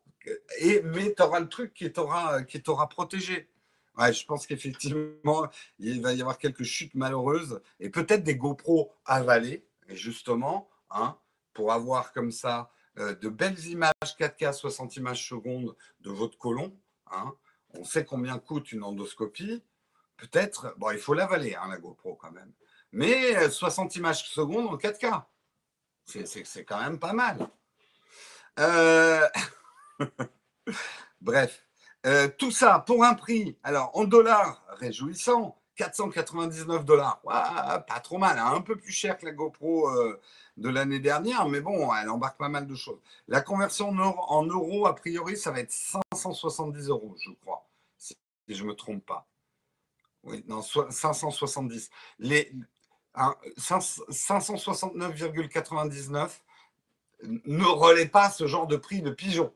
et, 0.59 0.83
mais 0.83 1.15
tu 1.15 1.23
auras 1.23 1.41
le 1.41 1.49
truc 1.49 1.75
qui 1.75 1.91
t'aura, 1.93 2.43
qui 2.43 2.63
t'aura 2.63 2.89
protégé. 2.89 3.49
Je 4.13 4.25
pense 4.25 4.47
qu'effectivement, 4.47 5.49
il 5.79 6.01
va 6.01 6.13
y 6.13 6.21
avoir 6.21 6.39
quelques 6.39 6.65
chutes 6.65 6.95
malheureuses 6.95 7.61
et 7.79 7.91
peut-être 7.91 8.25
des 8.25 8.37
GoPro 8.37 8.93
avalées, 9.05 9.67
justement, 9.89 10.69
hein, 10.91 11.19
pour 11.53 11.73
avoir 11.73 12.13
comme 12.13 12.33
ça 12.33 12.71
euh, 12.99 13.15
de 13.15 13.29
belles 13.29 13.67
images 13.67 13.93
4K 14.03 14.53
60 14.53 14.97
images 14.97 15.29
secondes 15.29 15.77
de 16.01 16.11
votre 16.11 16.39
colon. 16.39 16.77
Hein. 17.11 17.35
On 17.75 17.85
sait 17.85 18.05
combien 18.05 18.39
coûte 18.39 18.73
une 18.73 18.83
endoscopie. 18.83 19.63
Peut-être, 20.17 20.75
bon, 20.77 20.91
il 20.91 20.99
faut 20.99 21.15
l'avaler, 21.15 21.55
hein, 21.55 21.69
la 21.69 21.79
GoPro 21.79 22.15
quand 22.15 22.33
même. 22.33 22.53
Mais 22.93 23.49
60 23.49 23.93
euh, 23.93 23.99
images 23.99 24.29
secondes 24.29 24.67
en 24.67 24.77
4K, 24.77 25.25
c'est 26.05 26.65
quand 26.65 26.81
même 26.81 26.99
pas 26.99 27.13
mal. 27.13 27.49
Euh, 28.59 29.29
bref, 31.21 31.65
tout 32.39 32.51
ça 32.51 32.83
pour 32.87 33.05
un 33.05 33.15
prix, 33.15 33.57
alors 33.63 33.91
en 33.95 34.05
dollars, 34.05 34.63
réjouissant, 34.79 35.57
499 35.77 36.85
dollars. 36.85 37.21
pas 37.23 38.01
trop 38.03 38.19
mal, 38.19 38.39
hein. 38.39 38.53
un 38.55 38.61
peu 38.61 38.77
plus 38.77 38.93
cher 38.93 39.19
que 39.19 39.27
la 39.27 39.33
GoPro 39.33 39.91
de 40.57 40.69
l'année 40.69 41.01
dernière, 41.01 41.49
mais 41.49 41.61
bon, 41.61 41.93
elle 41.95 42.11
embarque 42.11 42.39
pas 42.39 42.49
mal 42.49 42.67
de 42.67 42.75
choses. 42.75 42.99
La 43.29 43.41
conversion 43.41 43.89
en 43.89 44.43
euros, 44.45 44.87
a 44.87 44.95
priori, 44.95 45.37
ça 45.37 45.51
va 45.51 45.61
être 45.61 45.73
570 45.73 46.89
euros, 46.89 47.17
je 47.19 47.31
crois, 47.43 47.67
si 47.97 48.17
je 48.49 48.63
ne 48.63 48.69
me 48.69 48.75
trompe 48.75 49.07
pas. 49.07 49.27
Oui, 50.23 50.45
non, 50.49 50.63
570. 50.63 51.91
Les 52.19 52.53
569,99 53.59 56.31
ne 57.23 57.65
relaie 57.65 58.07
pas 58.07 58.31
ce 58.31 58.47
genre 58.47 58.67
de 58.67 58.77
prix 58.77 59.03
de 59.03 59.11
pigeon. 59.11 59.53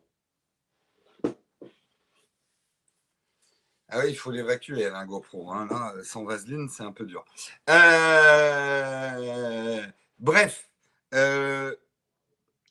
Ah 3.96 4.06
il 4.06 4.16
faut 4.16 4.32
l'évacuer, 4.32 4.90
la 4.90 5.04
GoPro. 5.04 5.52
Hein. 5.52 5.68
sans 6.02 6.24
vaseline, 6.24 6.68
c'est 6.68 6.82
un 6.82 6.90
peu 6.90 7.06
dur. 7.06 7.24
Euh, 7.70 9.06
bref, 10.18 10.68
euh, 11.14 11.76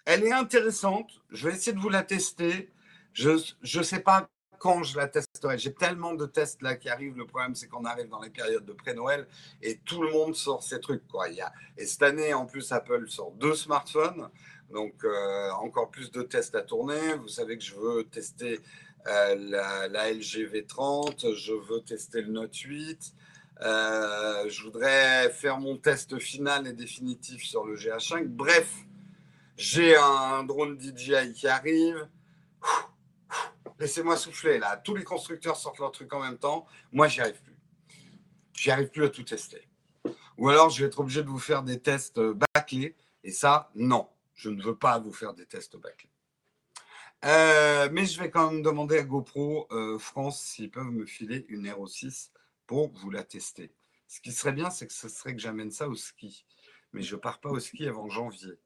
elle 0.03 0.25
est 0.25 0.33
intéressante. 0.33 1.21
Je 1.31 1.47
vais 1.47 1.55
essayer 1.55 1.71
de 1.71 1.79
vous 1.79 1.87
la 1.87 2.03
tester. 2.03 2.69
Je 3.13 3.29
ne 3.63 3.83
sais 3.83 4.01
pas 4.01 4.27
quand 4.59 4.83
je 4.83 4.97
la 4.97 5.07
testerai. 5.07 5.57
J'ai 5.57 5.73
tellement 5.73 6.13
de 6.13 6.25
tests 6.25 6.61
là 6.61 6.75
qui 6.75 6.89
arrivent. 6.89 7.17
Le 7.17 7.25
problème, 7.25 7.55
c'est 7.55 7.67
qu'on 7.67 7.85
arrive 7.85 8.09
dans 8.09 8.21
les 8.21 8.29
périodes 8.29 8.65
de 8.65 8.73
pré-Noël 8.73 9.25
et 9.61 9.77
tout 9.77 10.01
le 10.01 10.11
monde 10.11 10.35
sort 10.35 10.61
ses 10.61 10.81
trucs. 10.81 11.07
Quoi. 11.07 11.29
Il 11.29 11.35
y 11.35 11.41
a... 11.41 11.53
Et 11.77 11.85
cette 11.85 12.03
année, 12.03 12.33
en 12.33 12.45
plus, 12.45 12.69
Apple 12.73 13.09
sort 13.09 13.31
deux 13.31 13.55
smartphones. 13.55 14.29
Donc, 14.71 15.05
euh, 15.05 15.51
encore 15.51 15.89
plus 15.89 16.11
de 16.11 16.21
tests 16.21 16.55
à 16.55 16.63
tourner. 16.63 17.13
Vous 17.15 17.29
savez 17.29 17.57
que 17.57 17.63
je 17.63 17.75
veux 17.75 18.03
tester 18.03 18.59
euh, 19.07 19.35
la, 19.37 19.87
la, 19.87 20.13
LG 20.13 20.49
V30, 20.51 21.35
je 21.35 21.53
veux 21.53 21.81
tester 21.81 22.21
le 22.21 22.31
Note 22.31 22.55
8. 22.55 23.13
Euh, 23.61 24.49
je 24.49 24.63
voudrais 24.63 25.29
faire 25.29 25.59
mon 25.59 25.77
test 25.77 26.17
final 26.19 26.67
et 26.67 26.73
définitif 26.73 27.43
sur 27.43 27.65
le 27.65 27.75
GH5. 27.75 28.27
Bref, 28.27 28.69
j'ai 29.57 29.95
un 29.95 30.43
drone 30.43 30.79
DJI 30.79 31.33
qui 31.33 31.47
arrive. 31.47 32.07
Laissez-moi 33.79 34.17
souffler 34.17 34.59
là. 34.59 34.77
Tous 34.77 34.95
les 34.95 35.03
constructeurs 35.03 35.57
sortent 35.57 35.79
leur 35.79 35.91
truc 35.91 36.13
en 36.13 36.21
même 36.21 36.37
temps. 36.37 36.65
Moi, 36.91 37.07
j'y 37.07 37.21
arrive 37.21 37.41
plus. 37.41 37.57
J'y 38.53 38.71
arrive 38.71 38.89
plus 38.89 39.05
à 39.05 39.09
tout 39.09 39.23
tester. 39.23 39.67
Ou 40.37 40.49
alors, 40.49 40.69
je 40.69 40.81
vais 40.81 40.87
être 40.87 40.99
obligé 40.99 41.23
de 41.23 41.29
vous 41.29 41.39
faire 41.39 41.63
des 41.63 41.79
tests 41.79 42.19
bâclés. 42.19 42.95
Et 43.23 43.31
ça, 43.31 43.69
non. 43.75 44.07
Je 44.35 44.49
ne 44.49 44.61
veux 44.63 44.75
pas 44.75 44.99
vous 44.99 45.13
faire 45.13 45.33
des 45.33 45.45
tests 45.45 45.77
bâclés. 45.77 46.12
Euh, 47.25 47.87
mais 47.91 48.05
je 48.05 48.19
vais 48.19 48.29
quand 48.29 48.51
même 48.51 48.61
demander 48.61 48.97
à 48.97 49.03
GoPro 49.03 49.67
euh, 49.71 49.97
France 49.97 50.41
s'ils 50.41 50.69
peuvent 50.69 50.91
me 50.91 51.05
filer 51.05 51.45
une 51.47 51.65
Hero 51.65 51.87
6 51.87 52.31
pour 52.67 52.91
vous 52.91 53.11
la 53.11 53.23
tester. 53.23 53.71
Ce 54.07 54.19
qui 54.19 54.31
serait 54.31 54.51
bien, 54.51 54.69
c'est 54.69 54.87
que 54.87 54.93
ce 54.93 55.07
serait 55.07 55.33
que 55.33 55.41
j'amène 55.41 55.71
ça 55.71 55.87
au 55.87 55.95
ski. 55.95 56.45
Mais 56.91 57.01
je 57.01 57.15
pars 57.15 57.39
pas 57.39 57.49
au 57.49 57.59
ski 57.59 57.87
avant 57.87 58.09
janvier. 58.09 58.59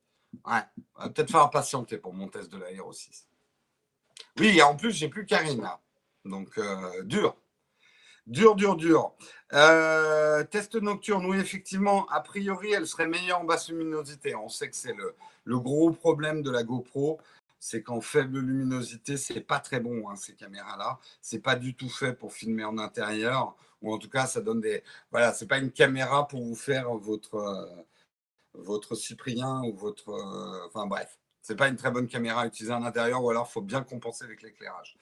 Ouais, 0.45 0.63
va 0.95 1.09
peut-être 1.09 1.31
falloir 1.31 1.51
patienter 1.51 1.97
pour 1.97 2.13
mon 2.13 2.27
test 2.27 2.51
de 2.51 2.57
la 2.57 2.71
Hero 2.71 2.91
6. 2.91 3.27
Oui, 4.39 4.61
en 4.61 4.75
plus, 4.75 4.91
j'ai 4.91 5.07
plus 5.07 5.25
Karine 5.25 5.69
Donc, 6.25 6.57
euh, 6.57 7.03
dur. 7.03 7.37
Dur, 8.25 8.55
dur, 8.55 8.75
dur. 8.75 9.13
test 10.49 10.75
nocturne, 10.75 11.25
oui, 11.27 11.37
effectivement, 11.37 12.07
a 12.09 12.19
priori, 12.21 12.73
elle 12.73 12.87
serait 12.87 13.07
meilleure 13.07 13.39
en 13.39 13.45
basse 13.45 13.69
luminosité. 13.69 14.35
On 14.35 14.49
sait 14.49 14.69
que 14.69 14.75
c'est 14.75 14.95
le, 15.45 15.59
gros 15.59 15.91
problème 15.91 16.41
de 16.41 16.51
la 16.51 16.63
GoPro 16.63 17.21
c'est 17.59 17.81
qu'en 17.81 18.01
faible 18.01 18.39
luminosité, 18.39 19.17
c'est 19.17 19.41
pas 19.41 19.59
très 19.59 19.79
bon, 19.79 20.09
hein, 20.09 20.15
ces 20.15 20.33
caméras-là. 20.35 20.99
C'est 21.21 21.39
pas 21.39 21.55
du 21.55 21.75
tout 21.75 21.89
fait 21.89 22.13
pour 22.13 22.33
filmer 22.33 22.63
en 22.63 22.77
intérieur, 22.77 23.55
ou 23.81 23.93
en 23.93 23.97
tout 23.97 24.09
cas, 24.09 24.25
ça 24.27 24.41
donne 24.41 24.61
des. 24.61 24.83
Voilà, 25.11 25.33
c'est 25.33 25.47
pas 25.47 25.57
une 25.57 25.71
caméra 25.71 26.27
pour 26.27 26.43
vous 26.43 26.55
faire 26.55 26.89
votre, 26.95 27.35
euh, 27.35 27.65
votre 28.53 28.95
Cyprien 28.95 29.61
ou 29.63 29.75
votre. 29.75 30.09
Euh, 30.09 30.67
enfin 30.67 30.85
bref, 30.87 31.19
c'est 31.41 31.55
pas 31.55 31.67
une 31.67 31.77
très 31.77 31.91
bonne 31.91 32.07
caméra 32.07 32.41
à 32.41 32.47
utiliser 32.47 32.73
en 32.73 32.83
intérieur, 32.83 33.23
ou 33.23 33.29
alors 33.29 33.47
il 33.49 33.53
faut 33.53 33.61
bien 33.61 33.83
compenser 33.83 34.25
avec 34.25 34.41
l'éclairage. 34.41 34.97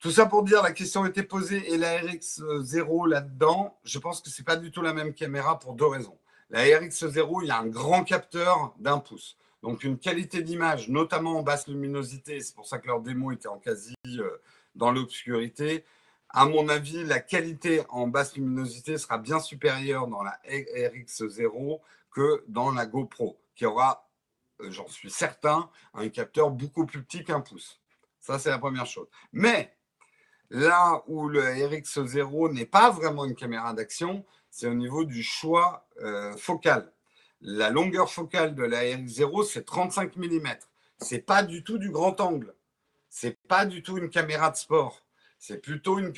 Tout 0.00 0.10
ça 0.10 0.26
pour 0.26 0.42
dire, 0.42 0.62
la 0.62 0.72
question 0.72 1.04
a 1.04 1.08
été 1.08 1.22
posée, 1.22 1.72
et 1.72 1.76
la 1.78 2.00
RX0 2.00 3.08
là-dedans, 3.08 3.78
je 3.84 3.98
pense 4.00 4.20
que 4.20 4.30
c'est 4.30 4.42
pas 4.42 4.56
du 4.56 4.72
tout 4.72 4.82
la 4.82 4.92
même 4.92 5.14
caméra 5.14 5.60
pour 5.60 5.74
deux 5.74 5.86
raisons. 5.86 6.18
La 6.50 6.64
RX0, 6.64 7.42
il 7.42 7.48
y 7.48 7.50
a 7.50 7.58
un 7.58 7.68
grand 7.68 8.02
capteur 8.02 8.74
d'un 8.78 8.98
pouce. 8.98 9.36
Donc 9.62 9.84
une 9.84 9.98
qualité 9.98 10.42
d'image, 10.42 10.88
notamment 10.88 11.38
en 11.38 11.42
basse 11.42 11.68
luminosité, 11.68 12.40
c'est 12.40 12.54
pour 12.54 12.66
ça 12.66 12.78
que 12.78 12.86
leur 12.88 13.00
démo 13.00 13.30
était 13.30 13.48
en 13.48 13.58
quasi 13.58 13.94
euh, 14.06 14.42
dans 14.74 14.90
l'obscurité. 14.90 15.84
À 16.30 16.46
mon 16.46 16.68
avis, 16.68 17.04
la 17.04 17.20
qualité 17.20 17.82
en 17.88 18.08
basse 18.08 18.34
luminosité 18.34 18.98
sera 18.98 19.18
bien 19.18 19.38
supérieure 19.38 20.08
dans 20.08 20.22
la 20.22 20.40
RX0 20.48 21.80
que 22.10 22.44
dans 22.48 22.72
la 22.72 22.86
GoPro, 22.86 23.38
qui 23.54 23.64
aura, 23.64 24.08
euh, 24.60 24.70
j'en 24.70 24.88
suis 24.88 25.10
certain, 25.10 25.70
un 25.94 26.08
capteur 26.08 26.50
beaucoup 26.50 26.84
plus 26.84 27.02
petit 27.02 27.22
qu'un 27.24 27.40
pouce. 27.40 27.80
Ça, 28.18 28.38
c'est 28.38 28.50
la 28.50 28.58
première 28.58 28.86
chose. 28.86 29.08
Mais 29.32 29.76
là 30.50 31.02
où 31.06 31.28
le 31.28 31.40
RX0 31.42 32.52
n'est 32.52 32.66
pas 32.66 32.90
vraiment 32.90 33.24
une 33.24 33.36
caméra 33.36 33.72
d'action, 33.74 34.24
c'est 34.50 34.66
au 34.66 34.74
niveau 34.74 35.04
du 35.04 35.22
choix 35.22 35.86
euh, 36.00 36.36
focal. 36.36 36.92
La 37.44 37.70
longueur 37.70 38.08
focale 38.08 38.54
de 38.54 38.62
la 38.62 38.82
RX0, 38.82 39.44
c'est 39.44 39.64
35 39.64 40.16
mm. 40.16 40.48
C'est 40.98 41.26
pas 41.26 41.42
du 41.42 41.64
tout 41.64 41.76
du 41.76 41.90
grand 41.90 42.20
angle. 42.20 42.54
C'est 43.08 43.36
pas 43.48 43.66
du 43.66 43.82
tout 43.82 43.98
une 43.98 44.10
caméra 44.10 44.50
de 44.50 44.56
sport. 44.56 45.04
C'est 45.40 45.58
plutôt 45.58 45.98
une 45.98 46.12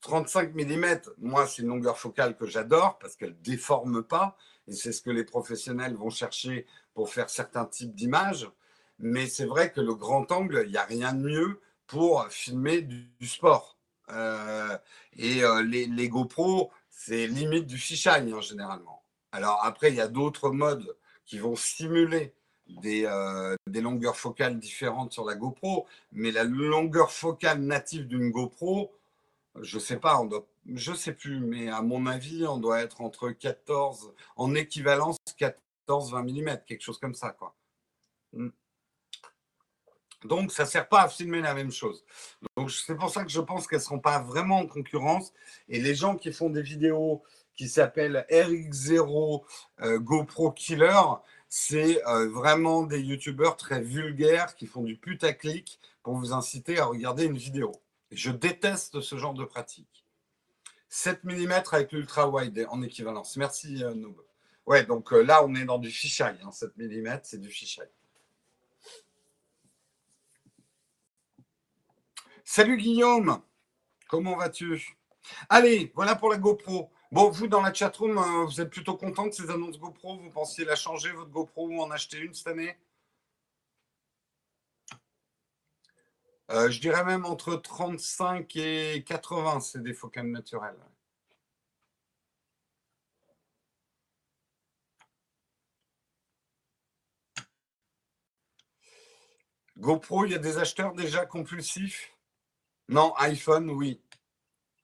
35 0.00 0.54
mm. 0.54 1.00
Moi, 1.18 1.48
c'est 1.48 1.62
une 1.62 1.68
longueur 1.68 1.98
focale 1.98 2.36
que 2.36 2.46
j'adore 2.46 2.98
parce 3.00 3.16
qu'elle 3.16 3.36
déforme 3.42 4.04
pas 4.04 4.36
et 4.68 4.72
c'est 4.72 4.92
ce 4.92 5.02
que 5.02 5.10
les 5.10 5.24
professionnels 5.24 5.96
vont 5.96 6.10
chercher 6.10 6.66
pour 6.94 7.12
faire 7.12 7.30
certains 7.30 7.66
types 7.66 7.94
d'images. 7.94 8.48
Mais 9.00 9.26
c'est 9.26 9.46
vrai 9.46 9.72
que 9.72 9.80
le 9.80 9.96
grand 9.96 10.30
angle, 10.30 10.62
il 10.66 10.70
n'y 10.70 10.76
a 10.76 10.84
rien 10.84 11.12
de 11.12 11.22
mieux 11.22 11.60
pour 11.88 12.28
filmer 12.28 12.82
du, 12.82 13.26
sport. 13.26 13.76
Euh, 14.10 14.78
et 15.16 15.42
euh, 15.42 15.62
les, 15.62 15.86
les 15.86 16.08
GoPro, 16.08 16.70
c'est 16.90 17.26
limite 17.26 17.66
du 17.66 17.76
fisheye 17.76 18.32
hein, 18.32 18.40
généralement. 18.40 18.93
Alors 19.34 19.64
après, 19.64 19.88
il 19.88 19.96
y 19.96 20.00
a 20.00 20.06
d'autres 20.06 20.50
modes 20.50 20.96
qui 21.26 21.40
vont 21.40 21.56
simuler 21.56 22.32
euh, 22.86 23.56
des, 23.66 23.80
longueurs 23.80 24.16
focales 24.16 24.60
différentes 24.60 25.12
sur 25.12 25.24
la 25.24 25.34
GoPro, 25.34 25.88
mais 26.12 26.30
la 26.30 26.44
longueur 26.44 27.10
focale 27.10 27.58
native 27.58 28.06
d'une 28.06 28.30
GoPro, 28.30 28.94
je 29.60 29.76
ne 29.76 29.80
sais 29.80 29.96
pas, 29.96 30.20
on 30.20 30.26
doit, 30.26 30.46
sais 30.94 31.14
plus, 31.14 31.40
mais 31.40 31.68
à 31.68 31.82
mon 31.82 32.06
avis, 32.06 32.46
on 32.46 32.58
doit 32.58 32.80
être 32.80 33.00
entre 33.00 33.30
14, 33.30 34.14
en 34.36 34.54
équivalence 34.54 35.16
14-20 35.88 36.30
mm, 36.30 36.60
quelque 36.64 36.82
chose 36.82 36.98
comme 36.98 37.16
ça. 37.16 37.36
Hmm. 38.32 38.50
Donc, 40.24 40.52
ça 40.52 40.62
ne 40.62 40.68
sert 40.68 40.88
pas 40.88 41.02
à 41.02 41.08
filmer 41.08 41.40
la 41.40 41.54
même 41.54 41.72
chose. 41.72 42.04
Donc, 42.56 42.70
c'est 42.70 42.94
pour 42.94 43.10
ça 43.10 43.24
que 43.24 43.30
je 43.30 43.40
pense 43.40 43.66
qu'elles 43.66 43.80
ne 43.80 43.84
seront 43.84 43.98
pas 43.98 44.20
vraiment 44.20 44.58
en 44.58 44.66
concurrence. 44.68 45.32
Et 45.68 45.80
les 45.80 45.96
gens 45.96 46.14
qui 46.14 46.32
font 46.32 46.50
des 46.50 46.62
vidéos 46.62 47.24
qui 47.56 47.68
s'appelle 47.68 48.26
RX0 48.30 49.44
euh, 49.80 49.98
GoPro 49.98 50.52
Killer. 50.52 51.00
C'est 51.48 52.04
euh, 52.06 52.28
vraiment 52.28 52.82
des 52.82 53.00
youtubeurs 53.00 53.56
très 53.56 53.80
vulgaires 53.80 54.56
qui 54.56 54.66
font 54.66 54.82
du 54.82 54.96
putaclic 54.96 55.78
pour 56.02 56.14
vous 56.14 56.32
inciter 56.32 56.78
à 56.78 56.86
regarder 56.86 57.24
une 57.24 57.36
vidéo. 57.36 57.72
je 58.10 58.30
déteste 58.30 59.00
ce 59.00 59.16
genre 59.16 59.34
de 59.34 59.44
pratique. 59.44 60.04
7 60.88 61.24
mm 61.24 61.52
avec 61.72 61.92
l'ultra 61.92 62.28
wide 62.28 62.66
en 62.70 62.82
équivalence. 62.82 63.36
Merci 63.36 63.82
euh, 63.84 63.94
Noob. 63.94 64.16
Ouais, 64.66 64.84
donc 64.84 65.12
là 65.12 65.44
on 65.44 65.54
est 65.54 65.64
dans 65.64 65.78
du 65.78 65.90
fisheye. 65.90 66.38
7 66.50 66.70
hein. 66.78 66.82
mm, 66.84 67.20
c'est 67.22 67.40
du 67.40 67.50
fisheye. 67.50 67.88
Salut 72.46 72.76
Guillaume, 72.76 73.40
comment 74.08 74.36
vas-tu? 74.36 74.98
Allez, 75.48 75.90
voilà 75.94 76.14
pour 76.14 76.28
la 76.30 76.36
GoPro. 76.36 76.90
Bon, 77.14 77.30
vous, 77.30 77.46
dans 77.46 77.60
la 77.62 77.72
chatroom, 77.72 78.18
euh, 78.18 78.44
vous 78.44 78.60
êtes 78.60 78.70
plutôt 78.70 78.96
content 78.96 79.28
de 79.28 79.30
ces 79.30 79.48
annonces 79.48 79.78
GoPro? 79.78 80.18
Vous 80.18 80.30
pensiez 80.30 80.64
la 80.64 80.74
changer, 80.74 81.12
votre 81.12 81.30
GoPro, 81.30 81.68
ou 81.68 81.80
en 81.80 81.92
acheter 81.92 82.18
une 82.18 82.34
cette 82.34 82.48
année? 82.48 82.76
Euh, 86.50 86.68
Je 86.70 86.80
dirais 86.80 87.04
même 87.04 87.24
entre 87.24 87.54
35 87.54 88.56
et 88.56 89.04
80, 89.06 89.60
c'est 89.60 89.80
des 89.80 89.94
focales 89.94 90.26
naturelles. 90.26 90.74
GoPro, 99.78 100.24
il 100.24 100.32
y 100.32 100.34
a 100.34 100.38
des 100.38 100.58
acheteurs 100.58 100.94
déjà 100.94 101.26
compulsifs? 101.26 102.12
Non, 102.88 103.14
iPhone, 103.18 103.70
oui. 103.70 104.00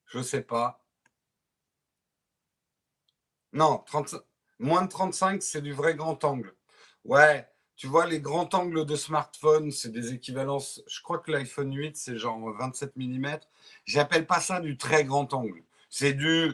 Je 0.07 0.23
sais 0.23 0.43
pas. 0.43 0.80
Non, 3.53 3.85
moins 4.59 4.83
de 4.83 4.89
35, 4.89 5.43
c'est 5.43 5.63
du 5.63 5.73
vrai 5.73 5.95
grand 5.95 6.23
angle. 6.25 6.55
Ouais, 7.05 7.49
tu 7.77 7.87
vois, 7.87 8.07
les 8.07 8.21
grands 8.21 8.49
angles 8.53 8.85
de 8.87 8.97
smartphone, 8.97 9.71
c'est 9.73 9.91
des 9.91 10.13
équivalences. 10.13 10.83
Je 10.87 11.01
crois 11.03 11.19
que 11.19 11.31
l'iPhone 11.33 11.75
8, 11.75 11.97
c'est 11.97 12.19
genre 12.19 12.39
27 12.59 12.97
mm. 12.97 13.39
J'appelle 13.87 14.27
pas 14.27 14.41
ça 14.41 14.61
du 14.61 14.77
très 14.77 15.05
grand 15.05 15.33
angle. 15.35 15.63
C'est 15.89 16.13
du, 16.13 16.53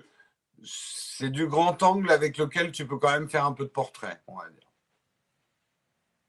c'est 0.65 1.31
du 1.31 1.47
grand 1.47 1.83
angle 1.83 2.11
avec 2.11 2.39
lequel 2.39 2.73
tu 2.73 2.87
peux 2.87 2.99
quand 2.99 3.11
même 3.13 3.29
faire 3.29 3.45
un 3.45 3.53
peu 3.53 3.65
de 3.65 3.71
portrait, 3.71 4.23
on 4.27 4.37
va 4.37 4.49
dire. 4.51 4.71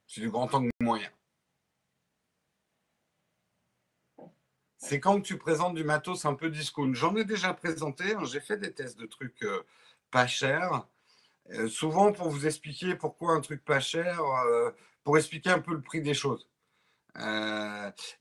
C'est 0.08 0.22
du 0.22 0.30
grand 0.30 0.54
angle 0.54 0.72
moyen. 0.82 1.10
c'est 4.88 5.00
quand 5.00 5.22
tu 5.22 5.38
présentes 5.38 5.76
du 5.76 5.84
matos 5.84 6.26
un 6.26 6.34
peu 6.34 6.50
discount. 6.50 6.94
J'en 6.94 7.16
ai 7.16 7.26
déjà 7.26 7.54
présenté, 7.54 8.16
hein, 8.16 8.24
j'ai 8.26 8.40
fait 8.40 8.58
des 8.58 8.72
tests 8.74 8.98
de 8.98 9.06
trucs 9.06 9.44
euh, 9.44 9.64
pas 10.12 10.28
chers. 10.28 10.86
Euh, 11.52 11.70
souvent 11.70 12.12
pour 12.12 12.30
vous 12.30 12.46
expliquer 12.46 12.96
pourquoi 12.96 13.34
un 13.34 13.42
truc 13.42 13.64
pas 13.64 13.80
cher, 13.80 14.22
euh, 14.22 14.72
pour 15.04 15.18
expliquer 15.18 15.50
un 15.52 15.60
peu 15.60 15.74
le 15.74 15.82
prix 15.82 16.02
des 16.02 16.14
choses. 16.14 16.48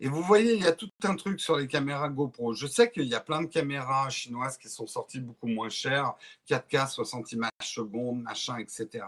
et 0.00 0.08
vous 0.08 0.22
voyez, 0.22 0.54
il 0.54 0.62
y 0.62 0.66
a 0.66 0.72
tout 0.72 0.90
un 1.04 1.16
truc 1.16 1.40
sur 1.40 1.56
les 1.56 1.66
caméras 1.68 2.08
GoPro. 2.08 2.54
Je 2.54 2.66
sais 2.66 2.90
qu'il 2.90 3.04
y 3.04 3.14
a 3.14 3.20
plein 3.20 3.42
de 3.42 3.46
caméras 3.46 4.08
chinoises 4.10 4.56
qui 4.56 4.68
sont 4.70 4.86
sorties 4.86 5.20
beaucoup 5.20 5.48
moins 5.48 5.68
chères, 5.68 6.14
4K, 6.48 6.88
60 6.88 7.32
images 7.32 7.50
secondes, 7.62 8.22
machin, 8.22 8.56
etc. 8.58 9.04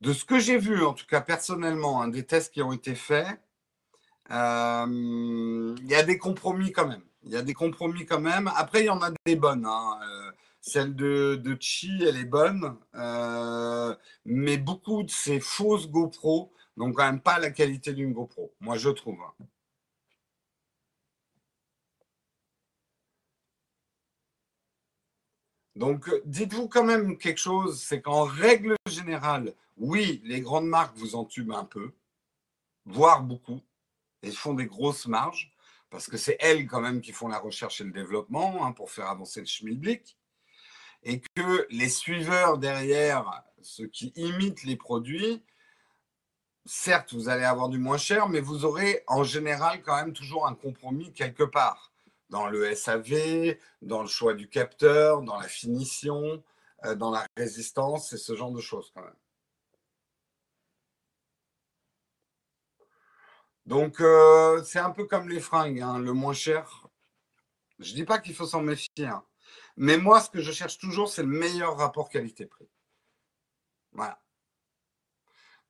De 0.00 0.12
ce 0.12 0.24
que 0.24 0.40
j'ai 0.40 0.58
vu, 0.58 0.84
en 0.84 0.94
tout 0.94 1.06
cas 1.06 1.20
personnellement, 1.20 2.02
un 2.02 2.08
des 2.08 2.26
tests 2.26 2.52
qui 2.52 2.62
ont 2.62 2.72
été 2.72 2.96
faits, 2.96 3.38
euh, 4.32 5.76
il 5.78 5.86
y 5.86 5.94
a 5.94 6.02
des 6.02 6.18
compromis 6.18 6.72
quand 6.72 6.88
même. 6.88 7.02
Il 7.24 7.30
y 7.30 7.36
a 7.36 7.42
des 7.42 7.54
compromis 7.54 8.06
quand 8.06 8.20
même. 8.20 8.50
Après, 8.56 8.80
il 8.80 8.86
y 8.86 8.90
en 8.90 9.02
a 9.02 9.10
des 9.26 9.36
bonnes. 9.36 9.66
Hein. 9.66 10.00
Euh, 10.02 10.32
celle 10.62 10.94
de, 10.96 11.56
Chi, 11.60 12.02
elle 12.02 12.16
est 12.16 12.24
bonne. 12.24 12.78
Euh, 12.94 13.94
mais 14.24 14.58
beaucoup 14.58 15.02
de 15.02 15.10
ces 15.10 15.40
fausses 15.40 15.88
GoPro 15.90 16.52
n'ont 16.76 16.92
quand 16.92 17.04
même 17.04 17.20
pas 17.20 17.38
la 17.38 17.50
qualité 17.50 17.92
d'une 17.92 18.12
GoPro. 18.12 18.54
Moi, 18.60 18.76
je 18.78 18.88
trouve. 18.90 19.18
Donc, 25.76 26.10
dites-vous 26.26 26.68
quand 26.68 26.84
même 26.84 27.18
quelque 27.18 27.38
chose, 27.38 27.80
c'est 27.82 28.00
qu'en 28.02 28.24
règle 28.24 28.76
générale, 28.86 29.54
oui, 29.78 30.20
les 30.24 30.40
grandes 30.40 30.66
marques 30.68 30.96
vous 30.96 31.16
entubent 31.16 31.52
un 31.52 31.64
peu, 31.64 31.92
voire 32.86 33.22
beaucoup. 33.22 33.60
Elles 34.22 34.32
font 34.32 34.54
des 34.54 34.66
grosses 34.66 35.06
marges 35.06 35.52
parce 35.90 36.08
que 36.08 36.16
c'est 36.16 36.36
elles 36.40 36.66
quand 36.66 36.80
même 36.80 37.00
qui 37.00 37.12
font 37.12 37.28
la 37.28 37.38
recherche 37.38 37.80
et 37.80 37.84
le 37.84 37.90
développement 37.92 38.64
hein, 38.64 38.72
pour 38.72 38.90
faire 38.90 39.08
avancer 39.08 39.40
le 39.40 39.46
schmilblick. 39.46 40.16
Et 41.04 41.20
que 41.20 41.66
les 41.70 41.88
suiveurs 41.88 42.58
derrière, 42.58 43.44
ceux 43.60 43.86
qui 43.86 44.12
imitent 44.16 44.64
les 44.64 44.76
produits, 44.76 45.42
certes, 46.64 47.12
vous 47.14 47.28
allez 47.28 47.44
avoir 47.44 47.68
du 47.68 47.78
moins 47.78 47.98
cher, 47.98 48.28
mais 48.28 48.40
vous 48.40 48.64
aurez 48.64 49.02
en 49.06 49.24
général 49.24 49.82
quand 49.82 49.96
même 49.96 50.12
toujours 50.12 50.46
un 50.46 50.54
compromis 50.54 51.12
quelque 51.12 51.44
part 51.44 51.92
dans 52.30 52.48
le 52.48 52.74
SAV, 52.74 53.56
dans 53.82 54.02
le 54.02 54.08
choix 54.08 54.34
du 54.34 54.48
capteur, 54.48 55.22
dans 55.22 55.38
la 55.38 55.48
finition, 55.48 56.42
euh, 56.84 56.94
dans 56.94 57.10
la 57.10 57.26
résistance 57.36 58.12
et 58.12 58.18
ce 58.18 58.34
genre 58.34 58.52
de 58.52 58.60
choses 58.60 58.90
quand 58.94 59.02
même. 59.02 59.14
Donc, 63.66 64.00
euh, 64.00 64.62
c'est 64.64 64.78
un 64.78 64.90
peu 64.90 65.04
comme 65.04 65.28
les 65.28 65.40
fringues, 65.40 65.80
hein, 65.80 65.98
le 65.98 66.12
moins 66.12 66.32
cher. 66.32 66.88
Je 67.78 67.90
ne 67.92 67.96
dis 67.96 68.04
pas 68.04 68.18
qu'il 68.18 68.34
faut 68.34 68.46
s'en 68.46 68.62
méfier, 68.62 69.06
hein. 69.06 69.24
Mais 69.76 69.98
moi, 69.98 70.20
ce 70.20 70.30
que 70.30 70.40
je 70.40 70.52
cherche 70.52 70.78
toujours, 70.78 71.08
c'est 71.08 71.22
le 71.22 71.28
meilleur 71.28 71.76
rapport 71.76 72.08
qualité-prix. 72.08 72.68
Voilà. 73.92 74.18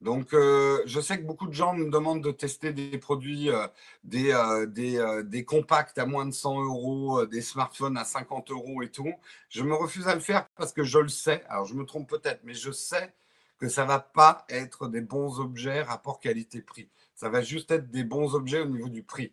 Donc, 0.00 0.34
euh, 0.34 0.82
je 0.84 1.00
sais 1.00 1.18
que 1.18 1.24
beaucoup 1.24 1.46
de 1.46 1.52
gens 1.52 1.74
me 1.74 1.88
demandent 1.88 2.24
de 2.24 2.32
tester 2.32 2.72
des 2.72 2.98
produits, 2.98 3.50
euh, 3.50 3.68
des, 4.02 4.32
des, 4.68 5.22
des, 5.24 5.44
compacts 5.44 5.96
à 5.98 6.06
moins 6.06 6.26
de 6.26 6.32
100 6.32 6.64
euros, 6.64 7.24
des 7.26 7.40
smartphones 7.40 7.96
à 7.96 8.04
50 8.04 8.50
euros 8.50 8.82
et 8.82 8.90
tout. 8.90 9.12
Je 9.48 9.62
me 9.62 9.74
refuse 9.74 10.08
à 10.08 10.14
le 10.14 10.20
faire 10.20 10.48
parce 10.56 10.72
que 10.72 10.82
je 10.82 10.98
le 10.98 11.08
sais. 11.08 11.44
Alors, 11.48 11.66
je 11.66 11.74
me 11.74 11.84
trompe 11.84 12.08
peut-être, 12.08 12.40
mais 12.42 12.54
je 12.54 12.72
sais 12.72 13.14
que 13.62 13.68
ça 13.68 13.84
ne 13.84 13.88
va 13.88 14.00
pas 14.00 14.44
être 14.48 14.88
des 14.88 15.02
bons 15.02 15.38
objets 15.38 15.82
rapport 15.82 16.18
qualité-prix. 16.18 16.90
Ça 17.14 17.28
va 17.28 17.42
juste 17.42 17.70
être 17.70 17.92
des 17.92 18.02
bons 18.02 18.34
objets 18.34 18.58
au 18.58 18.66
niveau 18.66 18.88
du 18.88 19.04
prix. 19.04 19.32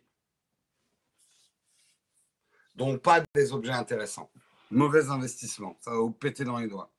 Donc, 2.76 3.02
pas 3.02 3.24
des 3.34 3.52
objets 3.52 3.72
intéressants. 3.72 4.30
Mauvais 4.70 5.08
investissement. 5.10 5.76
Ça 5.80 5.90
va 5.90 5.98
vous 5.98 6.12
péter 6.12 6.44
dans 6.44 6.58
les 6.58 6.68
doigts. 6.68 6.90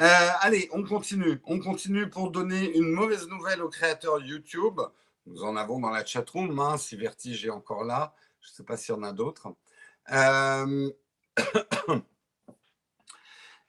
Euh, 0.00 0.28
allez, 0.40 0.68
on 0.72 0.82
continue. 0.82 1.40
On 1.44 1.58
continue 1.58 2.10
pour 2.10 2.30
donner 2.30 2.76
une 2.76 2.90
mauvaise 2.90 3.28
nouvelle 3.28 3.62
aux 3.62 3.68
créateurs 3.68 4.20
YouTube. 4.20 4.80
Nous 5.26 5.42
en 5.42 5.56
avons 5.56 5.78
dans 5.80 5.90
la 5.90 6.04
chatroom. 6.04 6.58
Hein, 6.58 6.76
si 6.78 6.96
Vertige 6.96 7.46
est 7.46 7.50
encore 7.50 7.84
là. 7.84 8.14
Je 8.40 8.50
ne 8.50 8.54
sais 8.54 8.64
pas 8.64 8.76
s'il 8.76 8.94
y 8.94 8.98
en 8.98 9.02
a 9.02 9.12
d'autres. 9.12 9.54
Euh... 10.12 10.90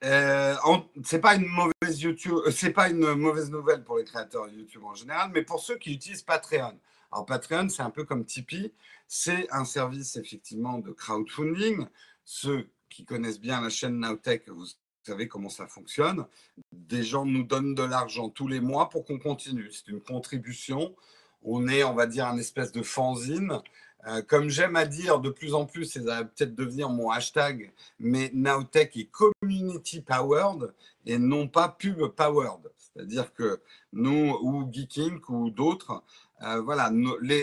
Euh, 0.04 0.56
c'est 1.04 1.19
pas 1.19 1.34
une 1.34 1.47
mauvaise 1.47 2.02
YouTube, 2.02 2.38
euh, 2.45 2.52
c'est 2.52 2.69
pas 2.69 2.88
une 2.89 3.15
mauvaise 3.15 3.50
nouvelle 3.50 3.84
pour 3.84 3.97
les 3.97 4.04
créateurs 4.04 4.47
YouTube 4.47 4.84
en 4.84 4.93
général, 4.93 5.32
mais 5.34 5.41
pour 5.41 5.60
ceux 5.60 5.78
qui 5.78 5.91
utilisent 5.91 6.21
Patreon. 6.21 6.80
Alors 7.12 7.26
Patreon, 7.26 7.67
c'est 7.69 7.82
un 7.82 7.89
peu 7.89 8.04
comme 8.04 8.23
Tipeee, 8.23 8.73
c'est 9.08 9.52
un 9.52 9.65
service 9.65 10.15
effectivement 10.15 10.78
de 10.78 10.91
crowdfunding. 10.91 11.88
Ceux 12.26 12.69
qui 12.89 13.06
connaissent 13.06 13.39
bien 13.39 13.62
la 13.62 13.69
chaîne 13.69 14.00
Nowtech, 14.00 14.50
vous 14.50 14.65
savez 15.04 15.28
comment 15.28 15.50
ça 15.50 15.67
fonctionne. 15.67 16.26
Des 16.71 17.04
gens 17.04 17.26
nous 17.26 17.43
donnent 17.43 17.76
de 17.76 17.84
l'argent 17.84 18.30
tous 18.30 18.47
les 18.47 18.60
mois 18.60 18.89
pour 18.89 19.06
qu'on 19.06 19.19
continue. 19.19 19.71
C'est 19.71 19.88
une 19.88 20.02
contribution. 20.02 20.95
On 21.43 21.67
est, 21.67 21.84
on 21.84 21.93
va 21.93 22.08
dire, 22.08 22.28
un 22.28 22.38
espèce 22.38 22.71
de 22.71 22.82
fanzine 22.82 23.62
euh, 24.08 24.21
comme 24.21 24.50
j'aime 24.50 24.76
à 24.76 24.86
dire 24.86 25.19
de 25.19 25.30
plus 25.30 25.54
en 25.54 25.65
plus, 25.65 25.86
ça 25.86 26.00
va 26.02 26.23
peut-être 26.23 26.56
devenir 26.56 26.89
mon 26.89 27.10
hashtag, 27.10 27.73
mais 28.00 28.32
Nowtech 28.34 28.95
est 28.95 29.10
community 29.12 30.02
powered 30.02 30.73
et 31.06 31.17
non 31.17 31.47
pas 31.47 31.67
pub 31.67 32.08
powered. 32.08 32.71
C'est-à-dire 32.78 33.34
que 33.34 33.60
nous, 33.91 34.38
ou 34.41 34.71
Geeking 34.71 35.19
ou 35.28 35.50
d'autres, 35.50 36.04
euh, 36.43 36.62
voilà, 36.62 36.91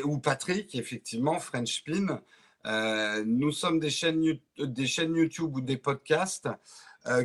ou 0.04 0.18
Patrick, 0.18 0.74
effectivement, 0.74 1.38
French 1.38 1.78
Spin, 1.78 2.08
euh, 2.08 2.18
nous 2.64 3.52
sommes 3.52 3.78
des 3.78 3.90
chaînes, 3.90 4.38
des 4.58 4.86
chaînes 4.86 5.14
YouTube 5.14 5.56
ou 5.56 5.60
des 5.60 5.76
podcasts 5.76 6.48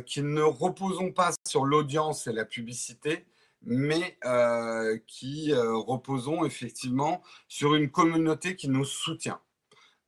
qui 0.06 0.22
ne 0.22 0.42
reposons 0.42 1.12
pas 1.12 1.32
sur 1.48 1.64
l'audience 1.64 2.26
et 2.26 2.32
la 2.32 2.44
publicité, 2.44 3.26
mais 3.62 4.18
euh, 4.24 4.98
qui 5.06 5.52
euh, 5.52 5.76
reposons 5.76 6.44
effectivement 6.44 7.22
sur 7.48 7.74
une 7.74 7.90
communauté 7.90 8.56
qui 8.56 8.68
nous 8.68 8.84
soutient. 8.84 9.40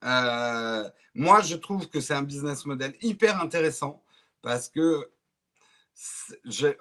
Euh, 0.04 0.88
moi, 1.14 1.42
je 1.42 1.56
trouve 1.56 1.88
que 1.88 2.00
c'est 2.00 2.14
un 2.14 2.22
business 2.22 2.66
model 2.66 2.94
hyper 3.02 3.40
intéressant 3.40 4.02
parce 4.40 4.68
que, 4.68 5.10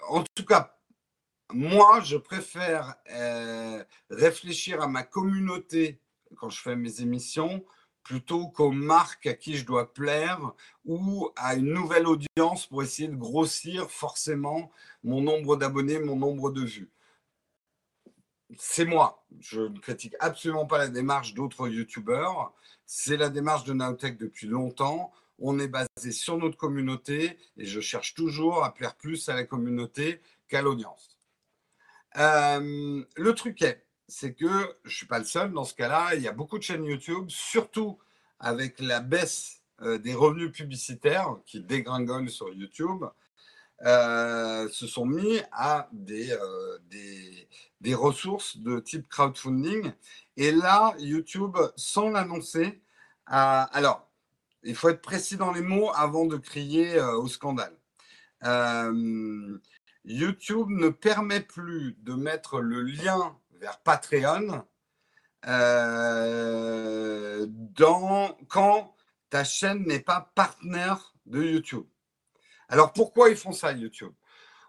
en 0.09 0.23
tout 0.35 0.45
cas, 0.45 0.77
moi, 1.53 1.99
je 2.01 2.17
préfère 2.17 2.95
réfléchir 4.09 4.81
à 4.81 4.87
ma 4.87 5.03
communauté 5.03 5.99
quand 6.37 6.49
je 6.49 6.61
fais 6.61 6.77
mes 6.77 7.01
émissions 7.01 7.63
plutôt 8.03 8.47
qu'aux 8.47 8.71
marques 8.71 9.27
à 9.27 9.33
qui 9.33 9.57
je 9.57 9.65
dois 9.65 9.93
plaire 9.93 10.53
ou 10.85 11.29
à 11.35 11.55
une 11.55 11.73
nouvelle 11.73 12.07
audience 12.07 12.67
pour 12.67 12.83
essayer 12.83 13.07
de 13.07 13.15
grossir 13.15 13.89
forcément 13.89 14.71
mon 15.03 15.21
nombre 15.21 15.55
d'abonnés, 15.55 15.99
mon 15.99 16.15
nombre 16.15 16.51
de 16.51 16.63
vues. 16.63 16.91
C'est 18.57 18.85
moi. 18.85 19.25
Je 19.39 19.61
ne 19.61 19.79
critique 19.79 20.15
absolument 20.19 20.65
pas 20.65 20.77
la 20.77 20.89
démarche 20.89 21.33
d'autres 21.33 21.67
YouTubeurs. 21.69 22.53
C'est 22.85 23.17
la 23.17 23.29
démarche 23.29 23.63
de 23.63 23.73
Naotech 23.73 24.17
depuis 24.17 24.47
longtemps. 24.47 25.13
On 25.39 25.57
est 25.59 25.69
basé 25.69 26.11
sur 26.11 26.37
notre 26.37 26.57
communauté 26.57 27.37
et 27.57 27.65
je 27.65 27.79
cherche 27.79 28.13
toujours 28.13 28.63
à 28.63 28.73
plaire 28.73 28.95
plus 28.95 29.29
à 29.29 29.35
la 29.35 29.43
communauté 29.45 30.21
qu'à 30.47 30.61
l'audience. 30.61 31.17
Euh, 32.17 33.03
le 33.15 33.33
truc 33.33 33.61
est, 33.61 33.85
c'est 34.11 34.33
que 34.33 34.75
je 34.83 34.89
ne 34.89 34.93
suis 34.93 35.05
pas 35.05 35.19
le 35.19 35.25
seul 35.25 35.53
dans 35.53 35.63
ce 35.63 35.73
cas-là. 35.73 36.15
Il 36.15 36.21
y 36.21 36.27
a 36.27 36.33
beaucoup 36.33 36.57
de 36.57 36.63
chaînes 36.63 36.83
YouTube, 36.83 37.25
surtout 37.29 37.97
avec 38.39 38.79
la 38.79 38.99
baisse 38.99 39.61
des 39.81 40.13
revenus 40.13 40.51
publicitaires 40.51 41.37
qui 41.45 41.61
dégringolent 41.61 42.29
sur 42.29 42.53
YouTube 42.53 43.05
se 43.83 44.87
sont 44.87 45.05
mis 45.05 45.41
à 45.51 45.89
des, 45.91 46.37
des, 46.89 47.47
des, 47.79 47.95
ressources 47.95 48.57
de 48.57 48.79
type 48.79 49.07
crowdfunding. 49.09 49.91
Et 50.37 50.51
là, 50.51 50.93
YouTube, 50.99 51.57
sans 51.75 52.09
l'annoncer, 52.09 52.81
alors, 53.25 54.07
il 54.63 54.75
faut 54.75 54.89
être 54.89 55.01
précis 55.01 55.37
dans 55.37 55.51
les 55.51 55.61
mots 55.61 55.91
avant 55.95 56.25
de 56.25 56.37
crier 56.37 57.01
au 57.01 57.27
scandale. 57.27 57.75
YouTube 60.05 60.67
ne 60.69 60.89
permet 60.89 61.41
plus 61.41 61.95
de 62.01 62.13
mettre 62.13 62.59
le 62.59 62.81
lien 62.81 63.35
vers 63.61 63.79
Patreon 63.79 64.65
euh, 65.47 67.47
quand 68.49 68.95
ta 69.29 69.43
chaîne 69.43 69.85
n'est 69.85 69.99
pas 69.99 70.31
partenaire 70.35 71.13
de 71.25 71.41
YouTube. 71.41 71.85
Alors 72.67 72.91
pourquoi 72.91 73.29
ils 73.29 73.37
font 73.37 73.53
ça, 73.53 73.71
YouTube? 73.71 74.11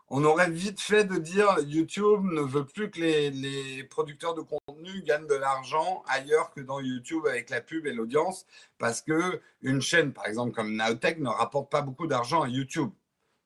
On 0.08 0.24
aurait 0.24 0.50
vite 0.50 0.80
fait 0.80 1.04
de 1.04 1.16
dire 1.16 1.56
YouTube 1.66 2.22
ne 2.24 2.42
veut 2.42 2.66
plus 2.66 2.90
que 2.90 3.00
les, 3.00 3.30
les 3.30 3.82
producteurs 3.84 4.34
de 4.34 4.42
contenu 4.42 5.02
gagnent 5.02 5.26
de 5.26 5.34
l'argent 5.34 6.02
ailleurs 6.06 6.50
que 6.50 6.60
dans 6.60 6.80
YouTube 6.80 7.26
avec 7.26 7.48
la 7.48 7.62
pub 7.62 7.86
et 7.86 7.92
l'audience, 7.92 8.46
parce 8.76 9.00
que 9.00 9.40
une 9.62 9.80
chaîne, 9.80 10.12
par 10.12 10.26
exemple 10.26 10.52
comme 10.52 10.76
Naotech, 10.76 11.18
ne 11.18 11.30
rapporte 11.30 11.70
pas 11.70 11.80
beaucoup 11.80 12.06
d'argent 12.06 12.42
à 12.42 12.48
YouTube 12.48 12.90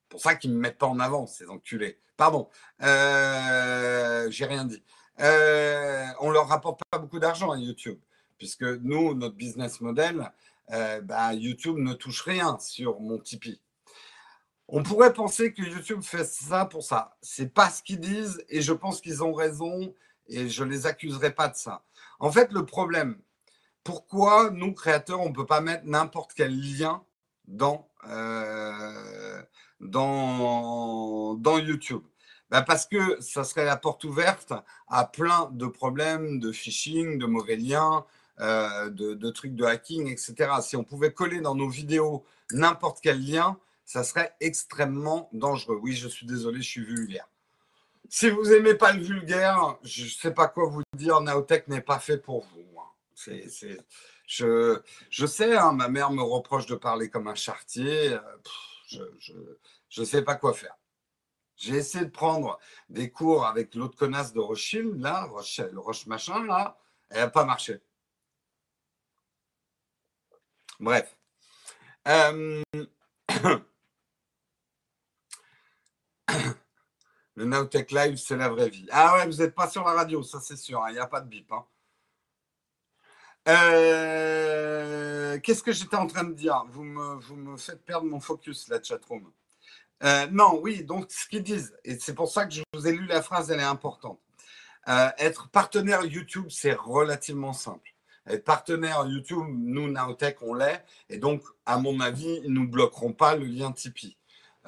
pour 0.09 0.21
ça 0.21 0.35
qu'ils 0.35 0.51
ne 0.51 0.57
me 0.57 0.61
mettent 0.61 0.79
pas 0.79 0.87
en 0.87 1.01
avant, 1.01 1.27
ces 1.27 1.49
enculés. 1.49 1.99
Pardon, 2.17 2.49
euh, 2.83 4.31
j'ai 4.31 4.47
rien 4.47 4.65
dit. 4.65 4.83
Euh, 5.21 6.07
on 6.21 6.31
leur 6.31 6.49
rapporte 6.49 6.81
pas 6.91 6.99
beaucoup 6.99 7.19
d'argent 7.19 7.51
à 7.51 7.59
YouTube, 7.59 7.99
puisque 8.39 8.63
nous, 8.63 9.15
notre 9.15 9.37
business 9.37 9.81
model, 9.81 10.31
euh, 10.73 11.01
bah, 11.01 11.33
YouTube 11.33 11.77
ne 11.79 11.95
touche 11.95 12.23
rien 12.23 12.59
sur 12.59 13.01
mon 13.01 13.19
Tipeee. 13.19 13.61
On 14.69 14.83
pourrait 14.83 15.13
penser 15.13 15.53
que 15.53 15.63
YouTube 15.63 16.03
fait 16.03 16.25
ça 16.25 16.67
pour 16.67 16.83
ça. 16.83 17.17
C'est 17.23 17.55
pas 17.55 17.71
ce 17.71 17.83
qu'ils 17.83 18.01
disent 18.01 18.45
et 18.49 18.61
je 18.61 18.73
pense 18.73 19.01
qu'ils 19.01 19.23
ont 19.23 19.33
raison 19.33 19.95
et 20.29 20.49
je 20.49 20.65
les 20.65 20.87
accuserai 20.87 21.33
pas 21.33 21.49
de 21.49 21.55
ça. 21.55 21.85
En 22.19 22.33
fait, 22.33 22.53
le 22.53 22.67
problème, 22.67 23.21
pourquoi 23.85 24.51
nous 24.51 24.75
créateurs, 24.75 25.21
on 25.21 25.33
peut 25.33 25.47
pas 25.47 25.61
mettre 25.61 25.85
n'importe 25.85 26.33
quel 26.35 26.59
lien 26.59 27.05
dans 27.47 27.89
euh, 28.09 29.41
YouTube? 29.81 32.03
Bah, 32.51 32.63
Parce 32.63 32.87
que 32.87 33.21
ça 33.21 33.45
serait 33.45 33.65
la 33.65 33.77
porte 33.77 34.05
ouverte 34.05 34.53
à 34.89 35.05
plein 35.05 35.51
de 35.53 35.67
problèmes 35.67 36.39
de 36.39 36.53
phishing, 36.53 37.19
de 37.19 37.27
mauvais 37.27 37.57
liens, 37.57 38.05
euh, 38.41 38.91
de, 38.91 39.31
trucs 39.31 39.55
de 39.55 39.65
hacking, 39.65 40.09
etc. 40.09 40.35
Si 40.61 40.77
on 40.77 40.85
pouvait 40.85 41.13
coller 41.13 41.41
dans 41.41 41.55
nos 41.55 41.69
vidéos 41.69 42.25
n'importe 42.53 42.99
quel 43.03 43.25
lien, 43.25 43.59
ça 43.85 44.05
serait 44.05 44.35
extrêmement 44.41 45.29
dangereux. 45.33 45.79
Oui, 45.81 45.95
je 45.95 46.09
suis 46.09 46.27
désolé, 46.27 46.59
je 46.59 46.69
suis 46.69 46.85
vulgaire. 46.85 47.29
Si 48.09 48.31
vous 48.31 48.45
n'aimez 48.45 48.75
pas 48.75 48.93
le 48.93 49.03
vulgaire, 49.03 49.79
je 49.83 50.05
ne 50.05 50.09
sais 50.09 50.31
pas 50.33 50.49
quoi 50.49 50.69
vous 50.69 50.83
dire, 50.97 51.21
Naotech 51.21 51.67
n'est 51.69 51.81
pas 51.81 51.99
fait 51.99 52.19
pour 52.19 52.45
vous. 52.45 52.79
Hein. 52.79 53.33
Je, 54.29 54.81
je, 55.09 55.27
sais, 55.27 55.57
hein, 55.57 55.73
ma 55.73 55.89
mère 55.89 56.11
me 56.11 56.23
reproche 56.23 56.67
de 56.67 56.75
parler 56.75 57.09
comme 57.09 57.29
un 57.29 57.35
chartier. 57.35 58.13
Euh, 58.13 58.21
je 59.89 60.01
ne 60.01 60.05
sais 60.05 60.23
pas 60.23 60.35
quoi 60.35 60.53
faire. 60.53 60.77
J'ai 61.57 61.77
essayé 61.77 62.05
de 62.05 62.11
prendre 62.11 62.59
des 62.91 63.11
cours 63.11 63.47
avec 63.47 63.75
l'autre 63.75 63.97
connasse 63.97 64.33
de 64.33 64.41
Rothschild, 64.41 65.01
là, 65.01 65.25
Roche, 65.25 65.61
Roche 65.75 66.07
machin, 66.07 66.45
là, 66.45 66.79
elle 67.11 67.21
n'a 67.21 67.29
pas 67.29 67.45
marché. 67.45 67.81
Bref. 70.79 71.17
Euh, 72.09 72.63
le 77.35 77.45
Nowtech 77.45 77.91
Live, 77.91 78.17
c'est 78.19 78.37
la 78.37 78.51
vraie 78.51 78.69
vie. 78.69 78.87
Ah 78.91 79.15
ouais, 79.15 79.27
vous 79.27 79.37
n'êtes 79.39 79.55
pas 79.55 79.69
sur 79.69 79.85
la 79.85 79.93
radio, 79.93 80.23
ça 80.23 80.41
c'est 80.41 80.57
sûr, 80.57 80.83
hein, 80.85 80.91
il 80.91 80.95
n'y 80.95 80.99
a 80.99 81.07
pas 81.07 81.23
de 81.23 81.29
bip. 81.29 81.51
Hein. 81.53 81.67
Euh, 83.49 85.39
qu'est-ce 85.41 85.63
que 85.63 85.73
j'étais 85.73 85.97
en 85.97 86.07
train 86.07 86.25
de 86.25 86.35
dire? 86.35 86.65
Vous 86.69 86.83
me, 86.83 87.15
vous 87.15 87.37
me 87.37 87.57
faites 87.57 87.83
perdre 87.85 88.07
mon 88.07 88.21
focus, 88.21 88.69
la 88.69 88.83
chatroom. 88.83 89.33
Euh, 90.03 90.27
non, 90.31 90.61
oui, 90.63 90.85
donc 90.85 91.07
ce 91.11 91.27
qu'ils 91.29 91.43
disent, 91.43 91.75
et 91.85 91.99
c'est 91.99 92.15
pour 92.15 92.31
ça 92.31 92.47
que 92.47 92.55
je 92.55 92.63
vous 92.75 92.87
ai 92.87 92.93
lu 92.93 93.07
la 93.07 93.23
phrase, 93.23 93.51
elle 93.51 93.61
est 93.61 93.63
importante. 93.63 94.19
Euh, 94.89 95.09
être 95.19 95.49
partenaire 95.49 96.05
YouTube, 96.05 96.47
c'est 96.51 96.75
relativement 96.75 97.53
simple. 97.53 97.95
Être 98.27 98.45
partenaire 98.45 99.07
YouTube, 99.07 99.45
nous, 99.49 99.91
Naotech, 99.91 100.43
on 100.43 100.55
l'est, 100.55 100.85
et 101.09 101.19
donc, 101.19 101.43
à 101.65 101.79
mon 101.79 102.01
avis, 102.01 102.41
ils 102.45 102.53
ne 102.53 102.61
nous 102.61 102.69
bloqueront 102.69 103.13
pas 103.13 103.37
le 103.37 103.47
lien 103.47 103.73
Tipeee. 103.73 104.17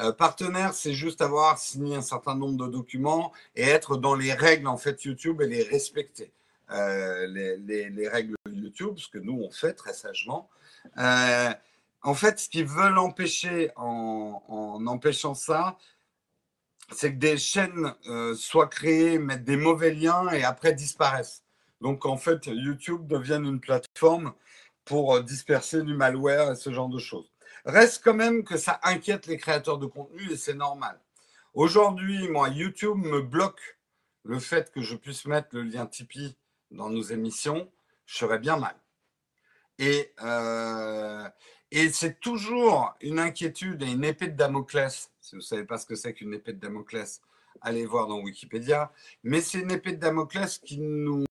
Euh, 0.01 0.13
partenaire, 0.13 0.75
c'est 0.75 0.93
juste 0.93 1.21
avoir 1.21 1.59
signé 1.59 1.97
un 1.97 2.03
certain 2.03 2.37
nombre 2.37 2.67
de 2.67 2.71
documents 2.71 3.33
et 3.57 3.65
être 3.65 3.97
dans 3.97 4.15
les 4.15 4.33
règles 4.33 4.69
en 4.69 4.77
fait 4.77 5.05
YouTube 5.05 5.43
et 5.43 5.49
les 5.49 5.65
respecter. 5.65 6.33
les, 6.71 7.57
les, 7.57 7.91
les, 7.91 8.09
règles 8.09 8.37
YouTube, 8.53 8.99
ce 8.99 9.09
que 9.09 9.19
nous 9.19 9.41
on 9.43 9.51
fait 9.51 9.73
très 9.73 9.93
sagement 9.93 10.49
en 12.03 12.15
fait, 12.15 12.39
ce 12.39 12.49
qu'ils 12.49 12.67
veulent 12.67 12.99
empêcher 12.99 13.71
en, 13.77 14.85
empêchant 14.87 15.35
ça, 15.35 15.79
c'est 16.93 17.13
que 17.13 17.19
des 17.19 17.37
chaînes 17.37 17.95
euh, 18.07 18.35
soient 18.35 18.69
créées, 18.69 19.19
mettent 19.19 19.45
des 19.45 19.57
mauvais 19.57 19.93
liens 19.93 20.29
et 20.31 20.45
après 20.45 20.73
disparaissent. 20.73 21.43
Donc, 21.81 22.07
en 22.07 22.17
fait, 22.17 22.47
YouTube 22.47 23.07
devienne 23.07 23.45
une 23.45 23.61
plateforme 23.61 24.33
pour 24.85 25.17
euh, 25.17 25.23
disperser 25.23 25.83
du 25.83 25.95
malware 25.95 26.53
et 26.53 26.57
ce 26.57 26.73
genre 26.73 26.89
de 26.89 26.99
choses. 26.99 27.31
Reste 27.65 28.03
quand 28.03 28.15
même 28.15 28.45
que 28.45 28.57
ça 28.57 28.81
inquiète 28.83 29.27
les 29.27 29.37
créateurs 29.37 29.79
de 29.79 29.87
contenu 29.87 30.33
et 30.33 30.37
c'est 30.37 30.55
normal. 30.55 30.99
Aujourd'hui, 31.55 32.29
moi, 32.29 32.49
YouTube 32.49 32.97
me 32.97 33.21
bloque 33.21 33.79
le 34.23 34.39
fait 34.39 34.71
que 34.73 34.81
je 34.81 34.97
puisse 34.97 35.27
mettre 35.27 35.49
le 35.53 35.63
lien 35.63 35.87
Tipeee 35.87 36.37
dans 36.71 36.89
nos 36.91 37.03
émissions. 37.03 37.71
Je 38.07 38.17
serais 38.17 38.39
bien 38.39 38.57
mal. 38.57 38.77
Et, 39.79 40.13
euh, 40.23 41.29
et 41.71 41.91
c'est 41.91 42.21
toujours 42.21 42.95
une 43.01 43.19
inquiétude 43.19 43.83
et 43.83 43.91
une 43.91 44.05
épée 44.05 44.29
de 44.29 44.37
Damoclès. 44.37 45.11
Si 45.21 45.33
vous 45.33 45.41
ne 45.41 45.47
savez 45.47 45.65
pas 45.65 45.79
ce 45.79 45.87
que 45.87 45.95
c'est 45.95 46.15
qu'une 46.15 46.35
épée 46.35 46.53
de 46.53 46.61
Damoclès, 46.61 47.21
allez 47.61 47.85
voir 47.85 48.07
dans 48.07 48.21
Wikipédia. 48.21 48.93
Mais 49.23 49.41
c'est 49.41 49.61
une 49.61 49.71
épée 49.71 49.93
de 49.93 50.01
Damoclès 50.01 50.59
qui, 50.59 50.79
nous, 50.79 51.25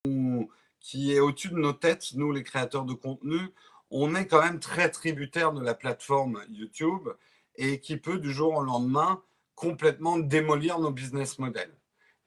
qui 0.80 1.14
est 1.14 1.20
au-dessus 1.20 1.50
de 1.50 1.56
nos 1.56 1.74
têtes, 1.74 2.14
nous 2.14 2.32
les 2.32 2.44
créateurs 2.44 2.86
de 2.86 2.94
contenu. 2.94 3.40
On 3.90 4.16
est 4.16 4.28
quand 4.28 4.42
même 4.42 4.60
très 4.60 4.90
tributaire 4.90 5.54
de 5.54 5.64
la 5.64 5.74
plateforme 5.74 6.44
YouTube 6.50 7.10
et 7.56 7.80
qui 7.80 7.98
peut 7.98 8.20
du 8.20 8.32
jour 8.32 8.56
au 8.56 8.64
lendemain 8.64 9.22
complètement 9.56 10.18
démolir 10.18 10.80
nos 10.80 10.92
business 10.92 11.40
models. 11.40 11.74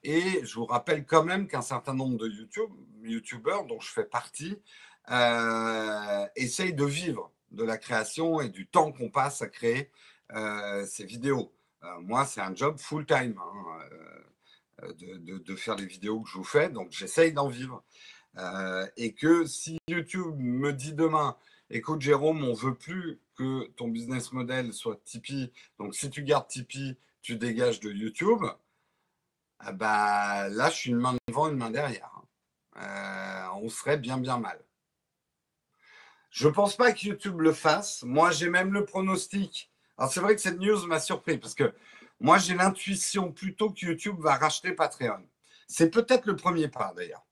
Et 0.03 0.45
je 0.45 0.55
vous 0.55 0.65
rappelle 0.65 1.05
quand 1.05 1.25
même 1.25 1.47
qu'un 1.47 1.63
certain 1.63 1.95
nombre 1.95 2.17
de 2.17 2.27
YouTube, 2.27 2.71
YouTubeurs 3.03 3.67
dont 3.67 3.81
je 3.81 3.93
fais 3.93 4.05
partie 4.05 4.59
euh, 5.11 6.27
essayent 6.37 6.75
de 6.75 6.85
vivre 6.85 7.33
de 7.51 7.65
la 7.65 7.79
création 7.79 8.41
et 8.41 8.49
du 8.49 8.67
temps 8.67 8.93
qu'on 8.93 9.11
passe 9.11 9.43
à 9.43 9.49
créer 9.49 9.91
euh, 10.33 10.87
ces 10.87 11.05
vidéos. 11.05 11.53
Euh, 11.83 12.01
moi, 12.01 12.25
c'est 12.27 12.41
un 12.41 12.55
job 12.55 12.79
full-time 12.79 13.37
hein, 13.39 14.89
de, 14.99 15.57
faire 15.57 15.75
les 15.75 15.87
vidéos 15.87 16.21
que 16.21 16.29
je 16.29 16.35
vous 16.39 16.45
fais, 16.45 16.69
donc 16.69 16.93
j'essaye 16.93 17.33
d'en 17.33 17.49
vivre. 17.49 17.83
et 18.97 19.13
que 19.15 19.45
si 19.47 19.79
YouTube 19.89 20.37
me 20.39 20.73
dit 20.73 20.95
demain, 20.95 21.37
écoute 21.71 22.01
Jérôme, 22.01 22.45
on 22.45 22.55
veut 22.55 22.75
plus 22.75 23.21
que 23.35 23.67
ton 23.77 23.89
business 23.89 24.33
model 24.33 24.73
soit 24.73 25.03
Tipeee, 25.05 25.53
donc 25.79 25.95
si 25.95 26.09
tu 26.11 26.23
gardes 26.23 26.47
Tipeee, 26.49 26.97
tu 27.23 27.37
dégages 27.37 27.81
de 27.81 27.91
YouTube, 27.91 28.43
ah 29.59 29.73
bah, 29.73 30.49
là, 30.49 30.71
je 30.71 30.77
suis 30.77 30.91
une 30.91 30.99
main 30.99 31.17
devant, 31.29 31.49
une 31.49 31.57
main 31.57 31.71
derrière. 31.71 32.11
Hein. 32.77 33.51
on 33.63 33.69
serait 33.69 33.99
bien, 33.99 34.17
bien 34.17 34.39
mal. 34.39 34.65
Je 36.31 36.49
ne 36.49 36.53
pense 36.53 36.77
pas 36.77 36.93
que 36.93 37.07
YouTube 37.07 37.41
le 37.41 37.53
fasse. 37.53 38.03
Moi, 38.03 38.31
j'ai 38.31 38.49
même 38.49 38.73
le 38.73 38.85
pronostic. 38.85 39.71
Alors, 39.99 40.13
c'est 40.13 40.21
vrai 40.21 40.35
que 40.35 40.41
cette 40.41 40.59
news 40.59 40.87
m'a 40.87 41.01
surpris 41.01 41.39
parce 41.39 41.55
que 41.55 41.75
moi, 42.21 42.39
j'ai 42.39 42.55
l'intuition 42.55 43.33
plutôt 43.33 43.71
que 43.71 43.87
YouTube 43.87 44.17
va 44.21 44.37
racheter 44.37 44.73
Patreon. 44.73 45.23
C'est 45.67 45.91
peut-être 45.91 46.27
le 46.27 46.37
premier 46.37 46.69
pas 46.69 46.93
d'ailleurs. 46.97 47.25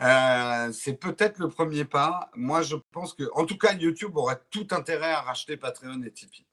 Euh, 0.00 0.72
c'est 0.72 0.94
peut-être 0.94 1.38
le 1.38 1.48
premier 1.48 1.84
pas. 1.84 2.30
Moi, 2.34 2.62
je 2.62 2.76
pense 2.92 3.14
que, 3.14 3.30
en 3.34 3.46
tout 3.46 3.56
cas, 3.56 3.74
YouTube 3.74 4.16
aurait 4.16 4.40
tout 4.50 4.66
intérêt 4.72 5.12
à 5.12 5.20
racheter 5.20 5.56
Patreon 5.56 6.02
et 6.02 6.10
Tipeee. 6.10 6.46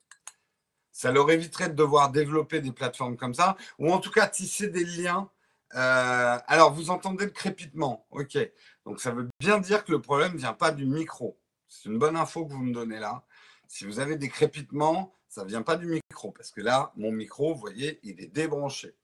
Ça 0.92 1.10
leur 1.10 1.30
éviterait 1.30 1.70
de 1.70 1.74
devoir 1.74 2.10
développer 2.12 2.60
des 2.60 2.72
plateformes 2.72 3.16
comme 3.16 3.34
ça, 3.34 3.56
ou 3.78 3.92
en 3.92 3.98
tout 3.98 4.10
cas 4.10 4.28
tisser 4.28 4.68
des 4.68 4.84
liens. 4.84 5.30
Euh, 5.74 6.38
alors, 6.46 6.72
vous 6.72 6.90
entendez 6.90 7.24
le 7.24 7.30
crépitement, 7.30 8.06
ok. 8.10 8.38
Donc 8.84 9.00
ça 9.00 9.12
veut 9.12 9.28
bien 9.40 9.58
dire 9.58 9.84
que 9.84 9.92
le 9.92 10.00
problème 10.00 10.32
ne 10.32 10.38
vient 10.38 10.52
pas 10.52 10.72
du 10.72 10.86
micro. 10.86 11.38
C'est 11.68 11.88
une 11.88 11.98
bonne 11.98 12.16
info 12.16 12.46
que 12.46 12.52
vous 12.52 12.62
me 12.62 12.74
donnez 12.74 12.98
là. 12.98 13.24
Si 13.68 13.84
vous 13.84 14.00
avez 14.00 14.16
des 14.16 14.28
crépitements, 14.28 15.14
ça 15.28 15.44
ne 15.44 15.48
vient 15.48 15.62
pas 15.62 15.76
du 15.76 15.86
micro. 15.86 16.30
Parce 16.32 16.50
que 16.50 16.60
là, 16.60 16.92
mon 16.96 17.12
micro, 17.12 17.54
vous 17.54 17.60
voyez, 17.60 18.00
il 18.02 18.20
est 18.20 18.26
débranché. 18.26 18.94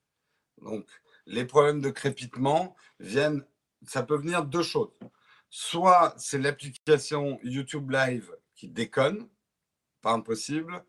Donc 0.61 0.87
les 1.27 1.45
problèmes 1.45 1.81
de 1.81 1.91
crépitement 1.91 2.75
viennent, 2.99 3.45
ça 3.87 4.03
peut 4.03 4.17
venir 4.17 4.45
deux 4.45 4.63
choses. 4.63 4.91
soit 5.51 6.15
c'est 6.19 6.39
l'application 6.39 7.39
YouTube 7.43 7.91
Live 7.91 8.35
qui 8.55 8.69
déconne, 8.69 9.29
pas 10.03 10.13
impossible, 10.13 10.85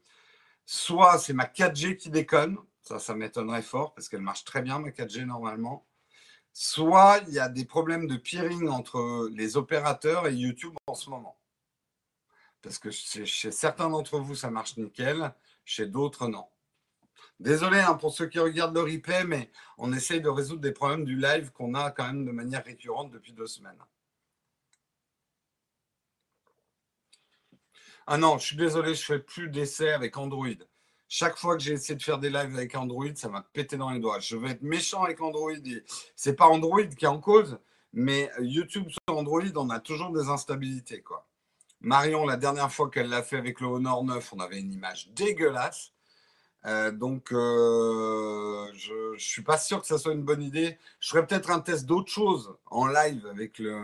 soit 0.65 1.17
c'est 1.19 1.33
ma 1.33 1.45
4G 1.45 1.97
qui 1.97 2.09
déconne, 2.09 2.57
ça, 2.81 2.99
ça 2.99 3.15
m'étonnerait 3.15 3.61
fort 3.61 3.93
parce 3.93 4.09
qu'elle 4.09 4.21
marche 4.21 4.43
très 4.43 4.61
bien, 4.61 4.79
ma 4.79 4.89
4G 4.89 5.23
normalement, 5.25 5.85
soit 6.53 7.19
il 7.27 7.33
y 7.33 7.39
a 7.39 7.49
des 7.49 7.65
problèmes 7.65 8.07
de 8.07 8.17
peering 8.17 8.69
entre 8.69 9.29
les 9.31 9.57
opérateurs 9.57 10.27
et 10.27 10.33
YouTube 10.35 10.75
en 10.87 10.95
ce 10.95 11.09
moment. 11.09 11.37
Parce 12.61 12.77
que 12.77 12.91
chez 12.91 13.51
certains 13.51 13.89
d'entre 13.89 14.19
vous, 14.19 14.35
ça 14.35 14.49
marche 14.49 14.77
nickel, 14.77 15.33
chez 15.63 15.85
d'autres, 15.87 16.27
non. 16.27 16.47
Désolé 17.39 17.79
hein, 17.79 17.93
pour 17.93 18.13
ceux 18.13 18.27
qui 18.27 18.39
regardent 18.39 18.75
le 18.75 18.81
replay, 18.81 19.23
mais 19.23 19.49
on 19.77 19.93
essaye 19.93 20.19
de 20.19 20.27
résoudre 20.27 20.61
des 20.61 20.73
problèmes 20.73 21.05
du 21.05 21.15
live 21.15 21.51
qu'on 21.51 21.73
a 21.73 21.91
quand 21.91 22.05
même 22.07 22.25
de 22.25 22.31
manière 22.31 22.65
récurrente 22.65 23.11
depuis 23.11 23.31
deux 23.31 23.47
semaines. 23.47 23.81
Ah 28.07 28.17
non, 28.17 28.37
je 28.37 28.47
suis 28.47 28.57
désolé, 28.57 28.95
je 28.95 29.05
fais 29.05 29.19
plus 29.19 29.49
d'essais 29.49 29.93
avec 29.93 30.17
Android. 30.17 30.47
Chaque 31.11 31.37
fois 31.37 31.57
que 31.57 31.63
j'ai 31.63 31.73
essayé 31.73 31.95
de 31.95 32.03
faire 32.03 32.19
des 32.19 32.29
lives 32.29 32.55
avec 32.55 32.75
Android, 32.75 33.07
ça 33.15 33.29
m'a 33.29 33.41
pété 33.41 33.77
dans 33.77 33.89
les 33.89 33.99
doigts. 33.99 34.19
Je 34.19 34.37
vais 34.37 34.51
être 34.51 34.61
méchant 34.61 35.03
avec 35.03 35.19
Android. 35.21 35.51
C'est 36.15 36.35
pas 36.35 36.45
Android 36.45 36.85
qui 36.85 37.05
est 37.05 37.07
en 37.09 37.19
cause, 37.19 37.57
mais 37.93 38.29
YouTube 38.39 38.87
sur 38.89 39.17
Android, 39.17 39.41
on 39.55 39.71
a 39.71 39.79
toujours 39.79 40.11
des 40.11 40.29
instabilités. 40.29 41.01
Quoi. 41.01 41.25
Marion, 41.81 42.27
la 42.27 42.37
dernière 42.37 42.71
fois 42.71 42.91
qu'elle 42.91 43.09
l'a 43.09 43.23
fait 43.23 43.37
avec 43.37 43.59
le 43.59 43.67
Honor 43.67 44.03
9, 44.03 44.33
on 44.33 44.39
avait 44.39 44.59
une 44.59 44.71
image 44.71 45.09
dégueulasse. 45.15 45.93
Euh, 46.65 46.91
donc, 46.91 47.31
euh, 47.31 48.67
je 48.75 49.13
ne 49.13 49.17
suis 49.17 49.41
pas 49.41 49.57
sûr 49.57 49.81
que 49.81 49.87
ça 49.87 49.97
soit 49.97 50.13
une 50.13 50.23
bonne 50.23 50.43
idée. 50.43 50.77
Je 50.99 51.09
ferais 51.09 51.25
peut-être 51.25 51.49
un 51.49 51.59
test 51.59 51.87
d'autre 51.87 52.11
chose 52.11 52.55
en 52.67 52.85
live 52.85 53.25
avec 53.27 53.57
le, 53.59 53.83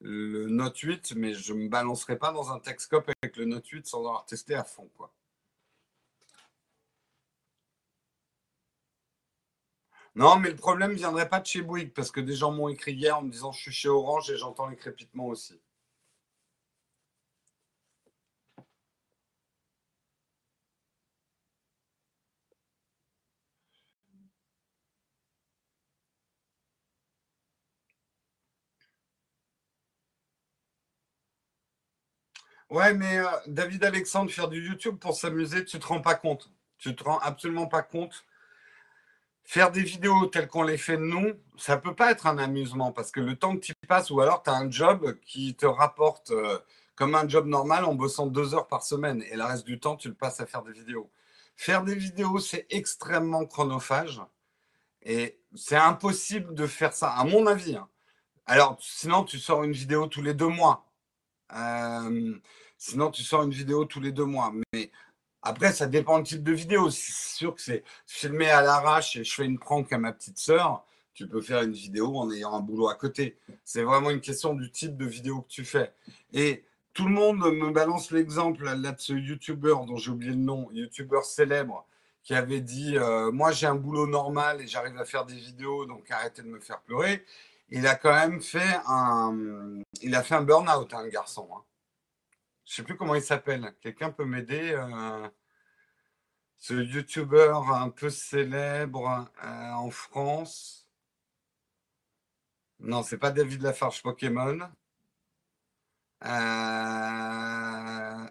Note 0.00 0.78
8, 0.78 1.14
mais 1.16 1.34
je 1.34 1.52
ne 1.52 1.64
me 1.64 1.68
balancerai 1.68 2.16
pas 2.16 2.32
dans 2.32 2.52
un 2.52 2.58
Texcope 2.58 3.10
avec 3.22 3.36
le 3.36 3.44
Note 3.44 3.66
8 3.66 3.86
sans 3.86 3.98
avoir 3.98 4.24
testé 4.24 4.54
à 4.54 4.64
fond. 4.64 4.88
Quoi. 4.96 5.10
Non, 10.16 10.40
mais 10.40 10.50
le 10.50 10.56
problème 10.56 10.90
ne 10.90 10.96
viendrait 10.96 11.28
pas 11.28 11.38
de 11.38 11.46
chez 11.46 11.62
Bouygues, 11.62 11.92
parce 11.94 12.10
que 12.10 12.18
des 12.20 12.34
gens 12.34 12.50
m'ont 12.50 12.68
écrit 12.68 12.94
hier 12.94 13.16
en 13.16 13.22
me 13.22 13.30
disant 13.30 13.52
je 13.52 13.60
suis 13.60 13.70
chez 13.72 13.88
Orange 13.88 14.28
et 14.28 14.36
j'entends 14.36 14.66
les 14.66 14.74
crépitements 14.74 15.26
aussi. 15.28 15.60
Ouais, 32.70 32.94
mais 32.94 33.18
euh, 33.18 33.26
David 33.46 33.84
Alexandre, 33.84 34.30
faire 34.30 34.48
du 34.48 34.66
YouTube 34.66 34.96
pour 34.98 35.14
s'amuser, 35.16 35.64
tu 35.64 35.78
te 35.78 35.86
rends 35.86 36.00
pas 36.00 36.14
compte. 36.14 36.50
Tu 36.78 36.94
te 36.94 37.04
rends 37.04 37.18
absolument 37.18 37.66
pas 37.66 37.82
compte. 37.82 38.24
Faire 39.44 39.70
des 39.70 39.82
vidéos 39.82 40.26
telles 40.26 40.48
qu'on 40.48 40.62
les 40.62 40.78
fait 40.78 40.96
nous, 40.96 41.34
ça 41.58 41.76
peut 41.76 41.94
pas 41.94 42.10
être 42.10 42.26
un 42.26 42.38
amusement 42.38 42.92
parce 42.92 43.10
que 43.10 43.20
le 43.20 43.36
temps 43.36 43.54
que 43.54 43.60
tu 43.60 43.74
passes, 43.86 44.10
ou 44.10 44.20
alors 44.20 44.42
tu 44.42 44.50
as 44.50 44.54
un 44.54 44.70
job 44.70 45.18
qui 45.26 45.54
te 45.54 45.66
rapporte 45.66 46.30
euh, 46.30 46.58
comme 46.94 47.14
un 47.14 47.28
job 47.28 47.46
normal 47.46 47.84
en 47.84 47.94
bossant 47.94 48.26
deux 48.26 48.54
heures 48.54 48.68
par 48.68 48.82
semaine 48.82 49.22
et 49.30 49.36
le 49.36 49.44
reste 49.44 49.66
du 49.66 49.78
temps, 49.78 49.96
tu 49.96 50.08
le 50.08 50.14
passes 50.14 50.40
à 50.40 50.46
faire 50.46 50.62
des 50.62 50.72
vidéos. 50.72 51.10
Faire 51.56 51.84
des 51.84 51.94
vidéos, 51.94 52.38
c'est 52.38 52.66
extrêmement 52.70 53.44
chronophage 53.44 54.22
et 55.02 55.38
c'est 55.54 55.76
impossible 55.76 56.54
de 56.54 56.66
faire 56.66 56.94
ça, 56.94 57.10
à 57.10 57.24
mon 57.24 57.46
avis. 57.46 57.76
Hein. 57.76 57.88
Alors, 58.46 58.78
sinon, 58.80 59.24
tu 59.24 59.38
sors 59.38 59.62
une 59.62 59.72
vidéo 59.72 60.06
tous 60.06 60.22
les 60.22 60.34
deux 60.34 60.48
mois. 60.48 60.86
Euh, 61.54 62.34
Sinon, 62.86 63.10
tu 63.10 63.22
sors 63.22 63.42
une 63.44 63.50
vidéo 63.50 63.86
tous 63.86 64.00
les 64.00 64.12
deux 64.12 64.26
mois. 64.26 64.52
Après, 65.44 65.72
ça 65.72 65.86
dépend 65.86 66.20
du 66.20 66.24
type 66.24 66.42
de 66.42 66.52
vidéo. 66.52 66.88
C'est 66.88 67.12
sûr 67.12 67.54
que 67.54 67.60
c'est 67.60 67.84
filmé 68.06 68.48
à 68.48 68.62
l'arrache 68.62 69.16
et 69.16 69.24
je 69.24 69.34
fais 69.34 69.44
une 69.44 69.58
prank 69.58 69.92
à 69.92 69.98
ma 69.98 70.10
petite 70.12 70.38
sœur. 70.38 70.84
Tu 71.12 71.28
peux 71.28 71.42
faire 71.42 71.62
une 71.62 71.74
vidéo 71.74 72.16
en 72.16 72.30
ayant 72.32 72.54
un 72.54 72.60
boulot 72.60 72.88
à 72.88 72.94
côté. 72.94 73.36
C'est 73.62 73.82
vraiment 73.82 74.10
une 74.10 74.22
question 74.22 74.54
du 74.54 74.70
type 74.70 74.96
de 74.96 75.04
vidéo 75.04 75.42
que 75.42 75.48
tu 75.48 75.64
fais. 75.66 75.92
Et 76.32 76.64
tout 76.94 77.04
le 77.04 77.12
monde 77.12 77.40
me 77.40 77.70
balance 77.70 78.10
l'exemple 78.10 78.64
de 78.64 78.94
ce 78.96 79.12
youtubeur 79.12 79.84
dont 79.84 79.98
j'ai 79.98 80.10
oublié 80.10 80.32
le 80.32 80.38
nom, 80.38 80.70
youtubeur 80.72 81.24
célèbre, 81.24 81.86
qui 82.22 82.34
avait 82.34 82.62
dit 82.62 82.96
euh, 82.96 83.30
Moi, 83.30 83.52
j'ai 83.52 83.66
un 83.66 83.74
boulot 83.74 84.06
normal 84.06 84.62
et 84.62 84.66
j'arrive 84.66 84.96
à 84.96 85.04
faire 85.04 85.26
des 85.26 85.34
vidéos, 85.34 85.84
donc 85.84 86.10
arrêtez 86.10 86.40
de 86.40 86.48
me 86.48 86.58
faire 86.58 86.80
pleurer. 86.80 87.22
Il 87.68 87.86
a 87.86 87.96
quand 87.96 88.14
même 88.14 88.40
fait 88.40 88.78
un, 88.86 89.82
il 90.00 90.14
a 90.14 90.22
fait 90.22 90.36
un 90.36 90.42
burn-out, 90.42 90.94
un 90.94 91.08
garçon. 91.08 91.48
Hein. 91.54 91.62
Je 92.64 92.72
ne 92.72 92.76
sais 92.76 92.82
plus 92.82 92.96
comment 92.96 93.14
il 93.14 93.22
s'appelle. 93.22 93.74
Quelqu'un 93.80 94.10
peut 94.10 94.24
m'aider 94.24 94.72
euh, 94.72 95.28
Ce 96.58 96.74
youtubeur 96.74 97.70
un 97.70 97.90
peu 97.90 98.10
célèbre 98.10 99.28
euh, 99.44 99.70
en 99.72 99.90
France? 99.90 100.86
Non, 102.80 103.02
c'est 103.02 103.18
pas 103.18 103.30
David 103.30 103.62
Lafarge 103.62 104.02
Pokémon. 104.02 104.58
Euh, 106.24 108.26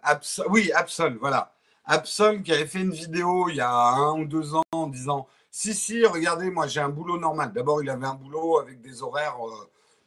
oui, 0.50 0.72
Absol, 0.74 1.18
voilà. 1.20 1.54
Absol 1.86 2.42
qui 2.44 2.52
avait 2.54 2.66
fait 2.66 2.82
une 2.82 2.92
vidéo 2.92 3.50
il 3.50 3.56
y 3.58 3.62
a 3.62 3.72
un 3.72 4.20
ou 4.20 4.26
deux 4.26 4.56
ans 4.56 4.64
en 4.72 4.88
disant 4.88 5.28
Si, 5.52 5.74
si, 5.74 6.06
regardez, 6.06 6.50
moi 6.50 6.68
j'ai 6.68 6.80
un 6.82 6.90
boulot 6.90 7.18
normal. 7.20 7.54
D'abord, 7.54 7.82
il 7.84 7.90
avait 7.90 8.08
un 8.08 8.16
boulot 8.16 8.60
avec 8.60 8.82
des 8.82 9.04
horaires 9.04 9.38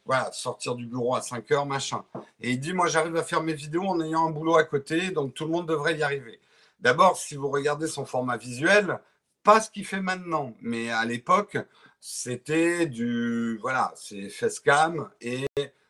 voilà, 0.07 0.31
sortir 0.31 0.75
du 0.75 0.85
bureau 0.87 1.15
à 1.15 1.21
5 1.21 1.51
heures, 1.51 1.65
machin. 1.65 2.03
Et 2.39 2.51
il 2.51 2.59
dit, 2.59 2.73
moi, 2.73 2.87
j'arrive 2.87 3.15
à 3.17 3.23
faire 3.23 3.43
mes 3.43 3.53
vidéos 3.53 3.83
en 3.83 4.01
ayant 4.01 4.27
un 4.27 4.31
boulot 4.31 4.55
à 4.55 4.63
côté, 4.63 5.11
donc 5.11 5.33
tout 5.33 5.45
le 5.45 5.51
monde 5.51 5.67
devrait 5.67 5.97
y 5.97 6.01
arriver. 6.01 6.39
D'abord, 6.79 7.17
si 7.17 7.35
vous 7.35 7.49
regardez 7.49 7.87
son 7.87 8.05
format 8.05 8.37
visuel, 8.37 8.99
pas 9.43 9.61
ce 9.61 9.69
qu'il 9.69 9.85
fait 9.85 10.01
maintenant, 10.01 10.53
mais 10.61 10.89
à 10.89 11.03
l'époque, 11.05 11.57
c'était 11.99 12.85
du, 12.85 13.57
voilà, 13.61 13.93
c'est 13.95 14.29
facecam 14.29 15.09
et 15.19 15.45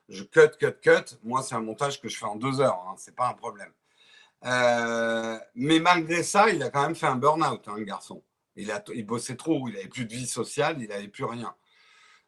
je 0.09 0.24
cut, 0.24 0.57
cut, 0.59 0.74
cut. 0.82 1.18
Moi, 1.24 1.43
c'est 1.43 1.55
un 1.55 1.61
montage 1.61 2.01
que 2.01 2.09
je 2.09 2.18
fais 2.18 2.26
en 2.26 2.36
deux 2.36 2.59
heures, 2.59 2.84
hein, 2.89 2.95
c'est 2.97 3.15
pas 3.15 3.28
un 3.30 3.34
problème. 3.34 3.72
Euh, 4.45 5.38
mais 5.55 5.80
malgré 5.80 6.24
ça, 6.24 6.49
il 6.49 6.63
a 6.63 6.70
quand 6.70 6.82
même 6.82 6.95
fait 6.95 7.07
un 7.07 7.15
burn-out, 7.18 7.68
hein, 7.68 7.80
garçon. 7.82 8.24
Il, 8.55 8.72
a, 8.72 8.84
il 8.95 9.05
bossait 9.05 9.36
trop, 9.36 9.68
il 9.68 9.76
n'avait 9.76 9.88
plus 9.88 10.05
de 10.05 10.13
vie 10.13 10.28
sociale, 10.28 10.78
il 10.80 10.89
n'avait 10.89 11.07
plus 11.07 11.26
rien. 11.26 11.55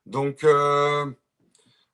Donc, 0.05 0.43
euh, 0.43 1.11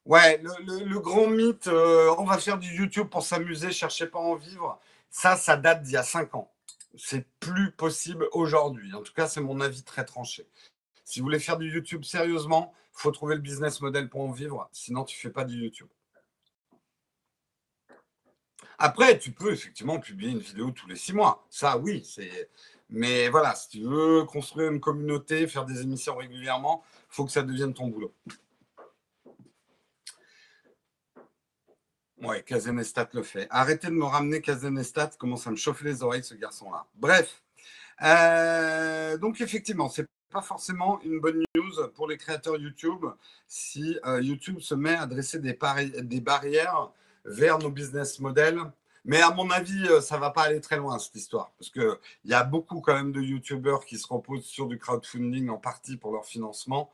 Ouais, 0.05 0.39
le, 0.43 0.99
grand 0.99 1.27
mythe, 1.27 1.67
euh, 1.67 2.13
on 2.19 2.25
va 2.25 2.37
faire 2.37 2.59
du 2.59 2.69
YouTube 2.69 3.07
pour 3.09 3.23
s'amuser, 3.23 3.71
cherchez 3.71 4.05
pas 4.05 4.19
à 4.19 4.21
en 4.21 4.35
vivre. 4.35 4.79
Ça, 5.09 5.35
ça 5.35 5.57
date 5.57 5.81
d'il 5.81 5.93
y 5.93 5.97
a 5.97 6.03
cinq 6.03 6.35
ans. 6.35 6.51
C'est 6.95 7.27
plus 7.39 7.71
possible 7.71 8.27
aujourd'hui. 8.31 8.93
En 8.93 9.01
tout 9.01 9.13
cas, 9.13 9.27
c'est 9.27 9.41
mon 9.41 9.59
avis 9.61 9.83
très 9.83 10.05
tranché. 10.05 10.47
Si 11.05 11.19
vous 11.19 11.25
voulez 11.25 11.39
faire 11.39 11.57
du 11.57 11.71
YouTube 11.71 12.03
sérieusement, 12.03 12.73
il 12.93 13.01
faut 13.01 13.11
trouver 13.11 13.35
le 13.35 13.41
business 13.41 13.81
model 13.81 14.07
pour 14.09 14.21
en 14.21 14.31
vivre. 14.31 14.69
Sinon, 14.71 15.05
tu 15.05 15.17
ne 15.17 15.21
fais 15.21 15.33
pas 15.33 15.43
du 15.43 15.55
YouTube. 15.55 15.87
Après, 18.77 19.17
tu 19.17 19.31
peux 19.31 19.53
effectivement 19.53 19.99
publier 19.99 20.31
une 20.31 20.39
vidéo 20.39 20.69
tous 20.71 20.87
les 20.87 20.95
six 20.95 21.13
mois. 21.13 21.45
Ça, 21.49 21.77
oui, 21.77 22.03
c'est. 22.05 22.49
Mais 22.89 23.29
voilà, 23.29 23.55
si 23.55 23.69
tu 23.69 23.81
veux 23.81 24.23
construire 24.25 24.71
une 24.71 24.79
communauté, 24.79 25.47
faire 25.47 25.65
des 25.65 25.81
émissions 25.81 26.15
régulièrement, 26.15 26.83
il 27.09 27.15
faut 27.15 27.25
que 27.25 27.31
ça 27.31 27.41
devienne 27.41 27.73
ton 27.73 27.87
boulot. 27.87 28.13
Ouais, 32.25 32.41
Kazenestat 32.41 33.09
le 33.13 33.21
fait. 33.21 33.47
Arrêtez 33.51 33.87
de 33.87 33.93
me 33.93 34.05
ramener 34.05 34.41
Kazenestat, 34.41 35.11
commence 35.19 35.45
à 35.45 35.51
me 35.51 35.55
chauffer 35.55 35.85
les 35.85 36.01
oreilles 36.01 36.23
ce 36.23 36.33
garçon-là. 36.33 36.85
Bref, 36.95 37.43
euh, 38.01 39.17
donc 39.17 39.41
effectivement, 39.41 39.89
c'est 39.89 40.07
pas 40.31 40.41
forcément 40.41 40.99
une 41.03 41.19
bonne 41.19 41.43
news 41.55 41.87
pour 41.93 42.07
les 42.07 42.17
créateurs 42.17 42.57
YouTube 42.57 43.05
si 43.47 43.99
euh, 44.05 44.21
YouTube 44.21 44.59
se 44.59 44.73
met 44.73 44.95
à 44.95 45.05
dresser 45.05 45.39
des, 45.39 45.57
des, 46.01 46.19
barrières 46.19 46.91
vers 47.25 47.59
nos 47.59 47.69
business 47.69 48.19
models. 48.19 48.59
Mais 49.05 49.21
à 49.21 49.29
mon 49.29 49.51
avis, 49.51 49.87
euh, 49.87 50.01
ça 50.01 50.17
va 50.17 50.31
pas 50.31 50.43
aller 50.43 50.61
très 50.61 50.77
loin 50.77 50.97
cette 50.97 51.15
histoire, 51.15 51.51
parce 51.59 51.69
que 51.69 51.99
il 52.23 52.31
y 52.31 52.33
a 52.33 52.43
beaucoup 52.43 52.81
quand 52.81 52.95
même 52.95 53.11
de 53.11 53.21
YouTubeurs 53.21 53.85
qui 53.85 53.99
se 53.99 54.07
reposent 54.07 54.45
sur 54.45 54.65
du 54.65 54.79
crowdfunding 54.79 55.49
en 55.49 55.57
partie 55.57 55.95
pour 55.95 56.11
leur 56.11 56.25
financement 56.25 56.91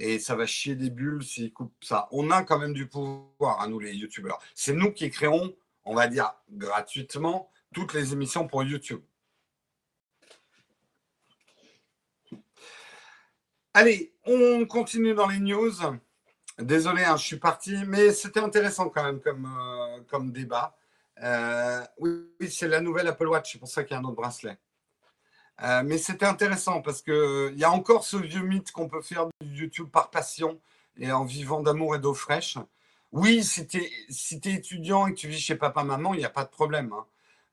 et 0.00 0.18
ça 0.18 0.34
va 0.34 0.46
chier 0.46 0.74
des 0.74 0.90
bulles 0.90 1.22
s'ils 1.22 1.52
coupent 1.52 1.84
ça. 1.84 2.08
On 2.10 2.30
a 2.30 2.42
quand 2.42 2.58
même 2.58 2.72
du 2.72 2.88
pouvoir 2.88 3.60
à 3.60 3.68
nous, 3.68 3.78
les 3.78 3.94
youtubeurs. 3.94 4.40
C'est 4.54 4.72
nous 4.72 4.92
qui 4.92 5.10
créons, 5.10 5.54
on 5.84 5.94
va 5.94 6.08
dire 6.08 6.32
gratuitement, 6.50 7.50
toutes 7.74 7.92
les 7.92 8.12
émissions 8.12 8.48
pour 8.48 8.62
YouTube. 8.62 9.02
Allez, 13.74 14.14
on 14.24 14.64
continue 14.66 15.14
dans 15.14 15.28
les 15.28 15.38
news. 15.38 15.72
Désolé, 16.58 17.04
hein, 17.04 17.16
je 17.16 17.24
suis 17.24 17.38
parti, 17.38 17.76
mais 17.86 18.12
c'était 18.12 18.40
intéressant 18.40 18.88
quand 18.88 19.04
même 19.04 19.20
comme, 19.20 19.46
euh, 19.46 20.00
comme 20.08 20.32
débat. 20.32 20.76
Euh, 21.22 21.84
oui, 21.98 22.50
c'est 22.50 22.68
la 22.68 22.80
nouvelle 22.80 23.06
Apple 23.06 23.28
Watch, 23.28 23.52
c'est 23.52 23.58
pour 23.58 23.68
ça 23.68 23.84
qu'il 23.84 23.94
y 23.94 23.96
a 23.96 24.00
un 24.00 24.04
autre 24.04 24.16
bracelet. 24.16 24.58
Euh, 25.62 25.82
mais 25.84 25.98
c'était 25.98 26.26
intéressant 26.26 26.80
parce 26.80 27.02
qu'il 27.02 27.12
euh, 27.12 27.52
y 27.54 27.64
a 27.64 27.70
encore 27.70 28.04
ce 28.04 28.16
vieux 28.16 28.42
mythe 28.42 28.72
qu'on 28.72 28.88
peut 28.88 29.02
faire 29.02 29.26
du 29.42 29.64
YouTube 29.64 29.88
par 29.90 30.10
passion 30.10 30.58
et 30.98 31.12
en 31.12 31.24
vivant 31.24 31.60
d'amour 31.62 31.94
et 31.96 31.98
d'eau 31.98 32.14
fraîche. 32.14 32.56
Oui, 33.12 33.44
si 33.44 33.66
tu 33.66 33.78
es, 33.78 34.54
étudiant 34.54 35.06
et 35.06 35.14
que 35.14 35.18
tu 35.18 35.28
vis 35.28 35.40
chez 35.40 35.56
papa-maman, 35.56 36.14
il 36.14 36.18
n'y 36.18 36.24
a 36.24 36.30
pas 36.30 36.44
de 36.44 36.50
problème. 36.50 36.92
Hein. 36.92 37.06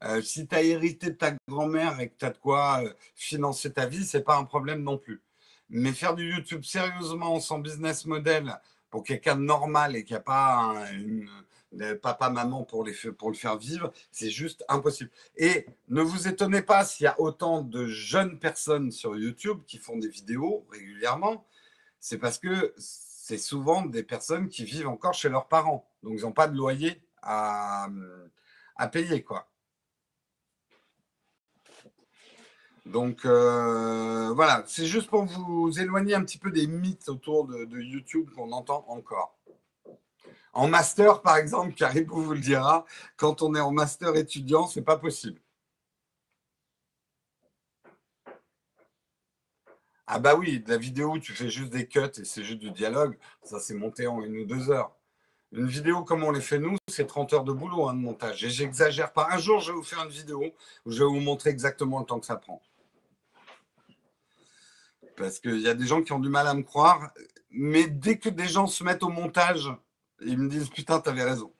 Euh, 0.03 0.21
si 0.21 0.47
tu 0.47 0.55
as 0.55 0.61
hérité 0.61 1.07
de 1.07 1.15
ta 1.15 1.33
grand-mère 1.49 1.99
et 1.99 2.09
que 2.09 2.15
tu 2.17 2.25
as 2.25 2.29
de 2.29 2.37
quoi 2.37 2.83
financer 3.15 3.73
ta 3.73 3.87
vie, 3.87 4.05
c'est 4.05 4.23
pas 4.23 4.37
un 4.37 4.45
problème 4.45 4.83
non 4.83 4.97
plus. 4.97 5.21
Mais 5.69 5.91
faire 5.91 6.15
du 6.15 6.31
YouTube 6.31 6.63
sérieusement 6.63 7.39
sans 7.39 7.59
business 7.59 8.05
model 8.05 8.57
pour 8.89 9.03
quelqu'un 9.03 9.35
normal 9.35 9.95
et 9.95 10.05
qui 10.05 10.13
n'a 10.13 10.19
pas 10.21 10.85
une, 10.93 11.29
papa-maman 12.01 12.63
pour, 12.63 12.87
pour 13.17 13.29
le 13.29 13.35
faire 13.35 13.57
vivre, 13.57 13.91
c'est 14.11 14.29
juste 14.29 14.63
impossible. 14.67 15.09
Et 15.35 15.65
ne 15.89 16.01
vous 16.01 16.27
étonnez 16.27 16.61
pas 16.61 16.85
s'il 16.85 17.05
y 17.05 17.07
a 17.07 17.19
autant 17.19 17.61
de 17.61 17.87
jeunes 17.87 18.39
personnes 18.39 18.91
sur 18.91 19.15
YouTube 19.17 19.59
qui 19.67 19.77
font 19.77 19.97
des 19.97 20.09
vidéos 20.09 20.65
régulièrement, 20.71 21.45
c'est 21.99 22.17
parce 22.17 22.37
que 22.39 22.73
c'est 22.77 23.37
souvent 23.37 23.85
des 23.85 24.03
personnes 24.03 24.49
qui 24.49 24.63
vivent 24.63 24.87
encore 24.87 25.13
chez 25.13 25.29
leurs 25.29 25.47
parents. 25.47 25.89
Donc, 26.03 26.13
ils 26.17 26.21
n'ont 26.21 26.31
pas 26.31 26.47
de 26.47 26.55
loyer 26.55 27.01
à, 27.21 27.87
à 28.75 28.87
payer, 28.87 29.23
quoi. 29.23 29.47
Donc 32.91 33.25
euh, 33.25 34.31
voilà, 34.33 34.63
c'est 34.65 34.85
juste 34.85 35.09
pour 35.09 35.25
vous 35.25 35.77
éloigner 35.79 36.15
un 36.15 36.23
petit 36.23 36.37
peu 36.37 36.51
des 36.51 36.67
mythes 36.67 37.09
autour 37.09 37.45
de, 37.45 37.79
YouTube 37.79 38.29
qu'on 38.35 38.51
entend 38.51 38.85
encore. 38.87 39.36
En 40.53 40.67
master, 40.67 41.21
par 41.21 41.37
exemple, 41.37 41.73
Caribou 41.73 42.21
vous 42.21 42.33
le 42.33 42.39
dira, 42.39 42.85
quand 43.15 43.41
on 43.41 43.55
est 43.55 43.59
en 43.59 43.71
master 43.71 44.15
étudiant, 44.15 44.67
c'est 44.67 44.81
pas 44.81 44.97
possible. 44.97 45.39
Ah 50.07 50.19
bah 50.19 50.35
oui, 50.35 50.63
la 50.67 50.77
vidéo 50.77 51.13
où 51.15 51.19
tu 51.19 51.33
fais 51.33 51.49
juste 51.49 51.69
des 51.69 51.87
cuts 51.87 51.99
et 52.17 52.25
c'est 52.25 52.43
juste 52.43 52.59
du 52.59 52.71
dialogue, 52.71 53.17
ça 53.43 53.59
c'est 53.59 53.73
monté 53.73 54.07
en 54.07 54.21
une 54.21 54.37
ou 54.37 54.45
deux 54.45 54.69
heures. 54.71 54.95
Une 55.51 55.67
vidéo 55.67 56.03
comme 56.03 56.23
on 56.23 56.31
les 56.31 56.41
fait 56.41 56.59
nous, 56.59 56.77
c'est 56.89 57.07
30 57.07 57.33
heures 57.33 57.43
de 57.43 57.53
boulot 57.53 57.87
hein, 57.89 57.93
de 57.93 57.99
montage. 57.99 58.43
Et 58.43 58.49
j'exagère 58.49 59.13
pas. 59.13 59.27
Un 59.31 59.37
jour, 59.37 59.59
je 59.59 59.71
vais 59.71 59.77
vous 59.77 59.83
faire 59.83 60.03
une 60.03 60.09
vidéo 60.09 60.43
où 60.85 60.91
je 60.91 60.99
vais 60.99 61.09
vous 61.09 61.19
montrer 61.19 61.49
exactement 61.49 61.99
le 61.99 62.05
temps 62.05 62.19
que 62.19 62.25
ça 62.25 62.37
prend 62.37 62.61
parce 65.17 65.39
qu'il 65.39 65.59
y 65.59 65.67
a 65.67 65.73
des 65.73 65.85
gens 65.85 66.01
qui 66.01 66.13
ont 66.13 66.19
du 66.19 66.29
mal 66.29 66.47
à 66.47 66.53
me 66.53 66.61
croire. 66.61 67.11
Mais 67.49 67.87
dès 67.87 68.17
que 68.17 68.29
des 68.29 68.47
gens 68.47 68.67
se 68.67 68.83
mettent 68.83 69.03
au 69.03 69.09
montage, 69.09 69.69
ils 70.21 70.37
me 70.37 70.49
disent 70.49 70.69
Putain, 70.69 70.99
t'avais 70.99 71.23
raison. 71.23 71.51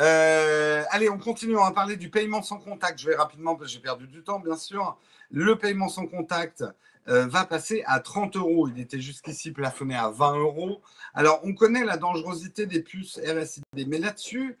Euh, 0.00 0.84
allez, 0.90 1.08
on 1.08 1.18
continue. 1.18 1.56
On 1.56 1.64
va 1.64 1.72
parler 1.72 1.96
du 1.96 2.10
paiement 2.10 2.42
sans 2.42 2.58
contact. 2.58 2.98
Je 2.98 3.08
vais 3.08 3.16
rapidement 3.16 3.56
parce 3.56 3.70
que 3.70 3.74
j'ai 3.74 3.82
perdu 3.82 4.06
du 4.06 4.22
temps, 4.22 4.40
bien 4.40 4.56
sûr. 4.56 4.98
Le 5.30 5.56
paiement 5.56 5.88
sans 5.88 6.06
contact 6.06 6.64
euh, 7.08 7.26
va 7.26 7.44
passer 7.44 7.82
à 7.86 8.00
30 8.00 8.36
euros. 8.36 8.68
Il 8.68 8.80
était 8.80 9.00
jusqu'ici 9.00 9.52
plafonné 9.52 9.94
à 9.94 10.10
20 10.10 10.38
euros. 10.38 10.80
Alors, 11.14 11.40
on 11.44 11.54
connaît 11.54 11.84
la 11.84 11.96
dangerosité 11.96 12.66
des 12.66 12.80
puces 12.82 13.18
RSID, 13.18 13.64
mais 13.86 13.98
là-dessus, 13.98 14.58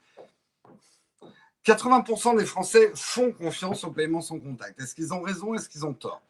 80% 1.64 2.36
des 2.36 2.46
Français 2.46 2.90
font 2.94 3.32
confiance 3.32 3.84
au 3.84 3.90
paiement 3.90 4.20
sans 4.20 4.38
contact. 4.38 4.80
Est-ce 4.80 4.94
qu'ils 4.94 5.14
ont 5.14 5.22
raison? 5.22 5.54
Est-ce 5.54 5.68
qu'ils 5.68 5.86
ont 5.86 5.94
tort? 5.94 6.22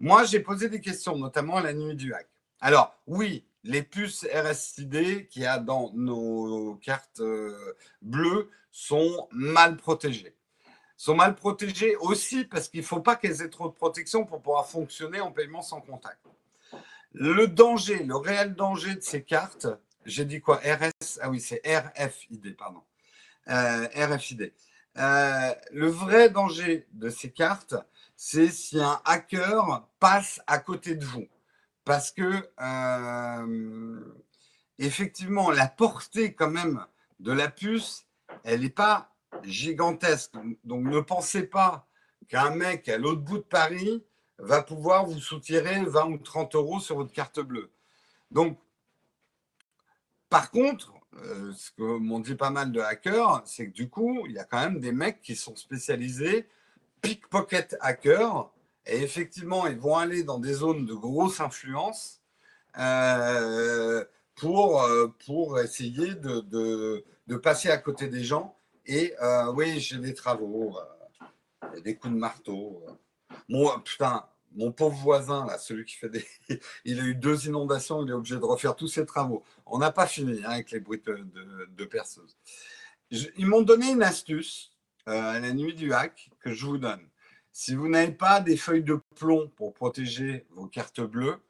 Moi, 0.00 0.24
j'ai 0.24 0.40
posé 0.40 0.68
des 0.68 0.80
questions, 0.80 1.16
notamment 1.16 1.56
à 1.56 1.62
la 1.62 1.72
nuit 1.72 1.94
du 1.94 2.12
hack. 2.12 2.26
Alors, 2.60 2.94
oui, 3.06 3.44
les 3.64 3.82
puces 3.82 4.26
RSID 4.32 5.28
qu'il 5.28 5.42
y 5.42 5.46
a 5.46 5.58
dans 5.58 5.92
nos 5.94 6.76
cartes 6.76 7.20
euh, 7.20 7.76
bleues 8.02 8.50
sont 8.70 9.28
mal 9.32 9.76
protégées. 9.76 10.34
Sont 10.96 11.14
mal 11.14 11.34
protégées 11.34 11.96
aussi 11.96 12.44
parce 12.44 12.68
qu'il 12.68 12.80
ne 12.80 12.86
faut 12.86 13.00
pas 13.00 13.16
qu'elles 13.16 13.42
aient 13.42 13.50
trop 13.50 13.68
de 13.68 13.74
protection 13.74 14.24
pour 14.24 14.42
pouvoir 14.42 14.68
fonctionner 14.68 15.20
en 15.20 15.32
paiement 15.32 15.62
sans 15.62 15.80
contact. 15.80 16.20
Le 17.12 17.48
danger, 17.48 18.02
le 18.04 18.16
réel 18.16 18.54
danger 18.54 18.94
de 18.94 19.00
ces 19.00 19.22
cartes, 19.22 19.66
j'ai 20.04 20.24
dit 20.24 20.40
quoi 20.40 20.56
RS 20.56 21.18
Ah 21.20 21.30
oui, 21.30 21.40
c'est 21.40 21.62
RFID, 21.64 22.56
pardon. 22.56 22.82
Euh, 23.48 23.88
RFID. 23.94 24.52
Euh, 24.98 25.54
le 25.72 25.88
vrai 25.88 26.30
danger 26.30 26.86
de 26.92 27.08
ces 27.08 27.30
cartes, 27.30 27.74
c'est 28.16 28.48
si 28.48 28.80
un 28.80 29.00
hacker 29.04 29.88
passe 29.98 30.40
à 30.46 30.58
côté 30.58 30.94
de 30.94 31.04
vous. 31.04 31.26
Parce 31.84 32.12
que, 32.12 32.48
euh, 32.60 34.00
effectivement, 34.78 35.50
la 35.50 35.66
portée 35.66 36.34
quand 36.34 36.50
même 36.50 36.84
de 37.18 37.32
la 37.32 37.48
puce, 37.48 38.06
elle 38.44 38.60
n'est 38.60 38.70
pas 38.70 39.12
gigantesque. 39.44 40.34
Donc, 40.64 40.84
ne 40.86 41.00
pensez 41.00 41.42
pas 41.44 41.86
qu'un 42.28 42.50
mec 42.50 42.88
à 42.88 42.98
l'autre 42.98 43.22
bout 43.22 43.38
de 43.38 43.42
Paris 43.42 44.04
va 44.38 44.62
pouvoir 44.62 45.06
vous 45.06 45.20
soutirer 45.20 45.84
20 45.84 46.06
ou 46.12 46.18
30 46.18 46.54
euros 46.54 46.80
sur 46.80 46.96
votre 46.96 47.12
carte 47.12 47.40
bleue. 47.40 47.70
Donc, 48.30 48.58
par 50.28 50.50
contre, 50.50 50.92
euh, 51.16 51.52
ce 51.52 51.72
que 51.72 51.82
m'ont 51.82 52.20
dit 52.20 52.36
pas 52.36 52.50
mal 52.50 52.70
de 52.72 52.80
hackers, 52.80 53.42
c'est 53.44 53.66
que 53.66 53.72
du 53.72 53.88
coup, 53.88 54.24
il 54.26 54.32
y 54.32 54.38
a 54.38 54.44
quand 54.44 54.60
même 54.60 54.78
des 54.78 54.92
mecs 54.92 55.20
qui 55.20 55.34
sont 55.34 55.56
spécialisés 55.56 56.48
pickpocket 57.02 57.76
hackers. 57.80 58.50
Et 58.90 59.02
effectivement, 59.02 59.68
ils 59.68 59.78
vont 59.78 59.96
aller 59.96 60.24
dans 60.24 60.40
des 60.40 60.52
zones 60.52 60.84
de 60.84 60.94
grosse 60.94 61.40
influence 61.40 62.20
euh, 62.76 64.04
pour, 64.34 64.82
euh, 64.82 65.14
pour 65.24 65.60
essayer 65.60 66.16
de, 66.16 67.04
passer 67.40 67.70
à 67.70 67.78
côté 67.78 68.08
des 68.08 68.24
gens. 68.24 68.58
Et 68.86 69.14
euh, 69.22 69.52
oui, 69.52 69.78
j'ai 69.78 69.98
des 69.98 70.12
travaux, 70.12 70.76
des 71.84 71.94
coups 71.96 72.14
de 72.14 72.18
marteau. 72.18 72.82
Moi, 73.48 73.80
putain, 73.84 74.26
mon 74.56 74.72
pauvre 74.72 74.96
voisin, 74.96 75.46
là, 75.46 75.56
celui 75.56 75.84
qui 75.84 75.94
fait 75.94 76.08
des. 76.08 76.26
il 76.84 76.98
a 76.98 77.04
eu 77.04 77.14
deux 77.14 77.46
inondations, 77.46 78.04
il 78.04 78.10
est 78.10 78.14
obligé 78.14 78.36
de 78.38 78.44
refaire 78.44 78.74
tous 78.74 78.88
ses 78.88 79.06
travaux. 79.06 79.44
On 79.66 79.78
n'a 79.78 79.92
pas 79.92 80.08
fini 80.08 80.40
hein, 80.44 80.50
avec 80.50 80.72
les 80.72 80.80
bruits 80.80 81.00
de, 81.06 81.68
de, 81.70 81.84
perceuse. 81.84 82.36
ils 83.12 83.46
m'ont 83.46 83.62
donné 83.62 83.92
une 83.92 84.02
astuce 84.02 84.72
à 85.06 85.38
la 85.38 85.52
nuit 85.52 85.74
du 85.74 85.92
hack 85.92 86.30
que 86.40 86.52
je 86.52 86.66
vous 86.66 86.78
donne. 86.78 87.09
Si 87.52 87.74
vous 87.74 87.88
n'avez 87.88 88.12
pas 88.12 88.40
des 88.40 88.56
feuilles 88.56 88.84
de 88.84 89.00
plomb 89.16 89.48
pour 89.56 89.74
protéger 89.74 90.46
vos 90.50 90.66
cartes 90.66 91.00
bleues, 91.00 91.40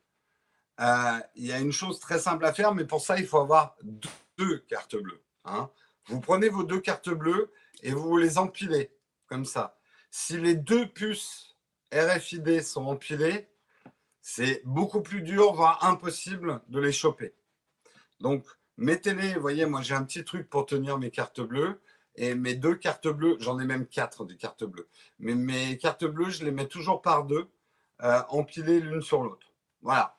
euh, 0.80 1.20
il 1.36 1.46
y 1.46 1.52
a 1.52 1.58
une 1.58 1.72
chose 1.72 2.00
très 2.00 2.18
simple 2.18 2.44
à 2.44 2.54
faire, 2.54 2.74
mais 2.74 2.86
pour 2.86 3.02
ça, 3.02 3.18
il 3.18 3.26
faut 3.26 3.38
avoir 3.38 3.76
deux 4.38 4.58
cartes 4.68 4.96
bleues. 4.96 5.22
Hein. 5.44 5.70
Vous 6.06 6.20
prenez 6.20 6.48
vos 6.48 6.64
deux 6.64 6.80
cartes 6.80 7.10
bleues 7.10 7.52
et 7.82 7.92
vous 7.92 8.16
les 8.16 8.38
empilez 8.38 8.90
comme 9.26 9.44
ça. 9.44 9.78
Si 10.10 10.38
les 10.38 10.54
deux 10.54 10.88
puces 10.88 11.56
RFID 11.92 12.62
sont 12.62 12.86
empilées, 12.86 13.48
c'est 14.22 14.62
beaucoup 14.64 15.02
plus 15.02 15.22
dur, 15.22 15.52
voire 15.52 15.84
impossible 15.84 16.60
de 16.68 16.80
les 16.80 16.92
choper. 16.92 17.34
Donc, 18.20 18.44
mettez-les, 18.76 19.34
vous 19.34 19.40
voyez, 19.40 19.66
moi 19.66 19.82
j'ai 19.82 19.94
un 19.94 20.04
petit 20.04 20.24
truc 20.24 20.48
pour 20.48 20.66
tenir 20.66 20.98
mes 20.98 21.10
cartes 21.10 21.40
bleues. 21.40 21.80
Et 22.16 22.34
mes 22.34 22.54
deux 22.54 22.74
cartes 22.74 23.08
bleues, 23.08 23.36
j'en 23.40 23.58
ai 23.60 23.64
même 23.64 23.86
quatre 23.86 24.24
des 24.24 24.36
cartes 24.36 24.64
bleues. 24.64 24.88
Mais 25.18 25.34
mes 25.34 25.78
cartes 25.78 26.04
bleues, 26.04 26.30
je 26.30 26.44
les 26.44 26.52
mets 26.52 26.66
toujours 26.68 27.02
par 27.02 27.24
deux, 27.24 27.48
euh, 28.02 28.22
empilées 28.28 28.80
l'une 28.80 29.02
sur 29.02 29.22
l'autre. 29.22 29.52
Voilà. 29.82 30.16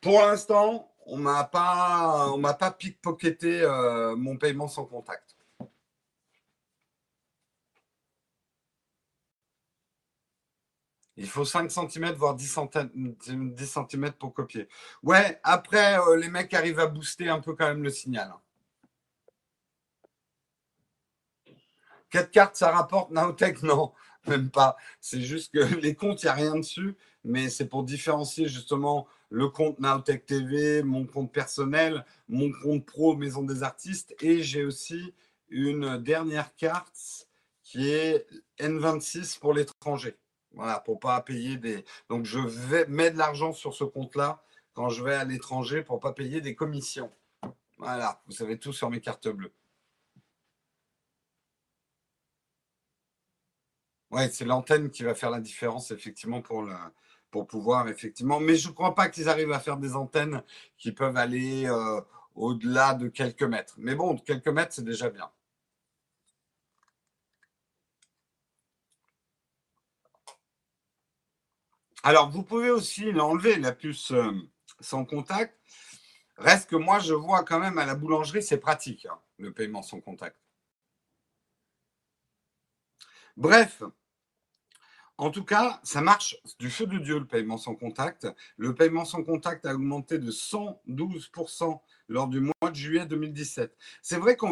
Pour 0.00 0.20
l'instant, 0.22 0.92
on 1.06 1.16
m'a 1.18 1.44
pas, 1.44 2.30
on 2.32 2.38
m'a 2.38 2.54
pas 2.54 2.70
pickpocketé 2.70 3.62
euh, 3.62 4.16
mon 4.16 4.36
paiement 4.36 4.68
sans 4.68 4.84
contact. 4.86 5.36
Il 11.20 11.28
faut 11.28 11.44
5 11.44 11.70
cm, 11.70 12.12
voire 12.12 12.34
10 12.34 12.46
cm, 12.46 14.12
pour 14.12 14.32
copier. 14.32 14.68
Ouais, 15.02 15.38
après, 15.42 15.98
euh, 15.98 16.16
les 16.16 16.28
mecs 16.30 16.54
arrivent 16.54 16.80
à 16.80 16.86
booster 16.86 17.28
un 17.28 17.40
peu 17.40 17.54
quand 17.54 17.66
même 17.66 17.82
le 17.82 17.90
signal. 17.90 18.32
4 22.10 22.30
cartes, 22.30 22.56
ça 22.56 22.70
rapporte 22.70 23.10
Naotech 23.10 23.62
Non, 23.62 23.92
même 24.26 24.50
pas. 24.50 24.76
C'est 25.00 25.20
juste 25.20 25.52
que 25.52 25.60
les 25.80 25.94
comptes, 25.94 26.22
il 26.22 26.26
n'y 26.26 26.30
a 26.30 26.34
rien 26.34 26.56
dessus, 26.56 26.96
mais 27.24 27.48
c'est 27.48 27.66
pour 27.66 27.84
différencier 27.84 28.48
justement 28.48 29.06
le 29.30 29.48
compte 29.48 29.78
Naotech 29.78 30.26
TV, 30.26 30.82
mon 30.82 31.06
compte 31.06 31.32
personnel, 31.32 32.04
mon 32.28 32.50
compte 32.62 32.84
pro 32.84 33.16
Maison 33.16 33.42
des 33.42 33.62
Artistes, 33.62 34.14
et 34.20 34.42
j'ai 34.42 34.64
aussi 34.64 35.14
une 35.48 35.98
dernière 35.98 36.54
carte 36.56 37.28
qui 37.62 37.90
est 37.90 38.26
N26 38.58 39.38
pour 39.38 39.54
l'étranger. 39.54 40.16
Voilà, 40.52 40.80
pour 40.80 40.98
pas 40.98 41.20
payer 41.20 41.56
des. 41.56 41.84
Donc 42.08 42.24
je 42.24 42.40
vais 42.40 42.86
mettre 42.86 43.14
de 43.14 43.18
l'argent 43.18 43.52
sur 43.52 43.72
ce 43.74 43.84
compte-là 43.84 44.42
quand 44.74 44.88
je 44.88 45.04
vais 45.04 45.14
à 45.14 45.24
l'étranger 45.24 45.82
pour 45.82 46.00
pas 46.00 46.12
payer 46.12 46.40
des 46.40 46.56
commissions. 46.56 47.12
Voilà, 47.78 48.20
vous 48.26 48.32
savez 48.32 48.58
tout 48.58 48.72
sur 48.72 48.90
mes 48.90 49.00
cartes 49.00 49.28
bleues. 49.28 49.52
Ouais, 54.10 54.28
c'est 54.30 54.44
l'antenne 54.44 54.90
qui 54.90 55.04
va 55.04 55.14
faire 55.14 55.30
la 55.30 55.40
différence, 55.40 55.90
effectivement, 55.92 56.42
pour, 56.42 56.66
pouvoir, 57.46 57.88
effectivement. 57.88 58.40
Mais 58.40 58.56
je 58.56 58.68
ne 58.68 58.74
crois 58.74 58.94
pas 58.94 59.08
qu'ils 59.08 59.28
arrivent 59.28 59.52
à 59.52 59.60
faire 59.60 59.76
des 59.76 59.94
antennes 59.94 60.42
qui 60.78 60.92
peuvent 60.92 61.16
aller 61.16 61.66
euh, 61.66 62.00
au-delà 62.34 62.94
de 62.94 63.08
quelques 63.08 63.42
mètres. 63.44 63.74
Mais 63.78 63.94
bon, 63.94 64.16
quelques 64.18 64.48
mètres, 64.48 64.72
c'est 64.74 64.84
déjà 64.84 65.10
bien. 65.10 65.30
Alors, 72.02 72.30
vous 72.30 72.42
pouvez 72.42 72.70
aussi 72.70 73.12
l'enlever, 73.12 73.56
la 73.56 73.72
puce 73.72 74.10
euh, 74.12 74.32
sans 74.80 75.04
contact. 75.04 75.58
Reste 76.36 76.70
que 76.70 76.76
moi, 76.76 76.98
je 77.00 77.14
vois 77.14 77.44
quand 77.44 77.60
même 77.60 77.78
à 77.78 77.86
la 77.86 77.94
boulangerie, 77.94 78.42
c'est 78.42 78.58
pratique, 78.58 79.06
hein, 79.06 79.18
le 79.38 79.52
paiement 79.52 79.82
sans 79.82 80.00
contact. 80.00 80.36
Bref, 83.36 83.82
en 85.20 85.30
tout 85.30 85.44
cas, 85.44 85.80
ça 85.82 86.00
marche 86.00 86.38
du 86.58 86.70
feu 86.70 86.86
de 86.86 86.96
Dieu, 86.96 87.18
le 87.18 87.26
paiement 87.26 87.58
sans 87.58 87.74
contact. 87.74 88.26
Le 88.56 88.74
paiement 88.74 89.04
sans 89.04 89.22
contact 89.22 89.66
a 89.66 89.74
augmenté 89.74 90.18
de 90.18 90.30
112% 90.30 91.78
lors 92.08 92.26
du 92.26 92.40
mois 92.40 92.70
de 92.70 92.74
juillet 92.74 93.04
2017. 93.04 93.76
C'est 94.00 94.16
vrai 94.16 94.34
que 94.34 94.46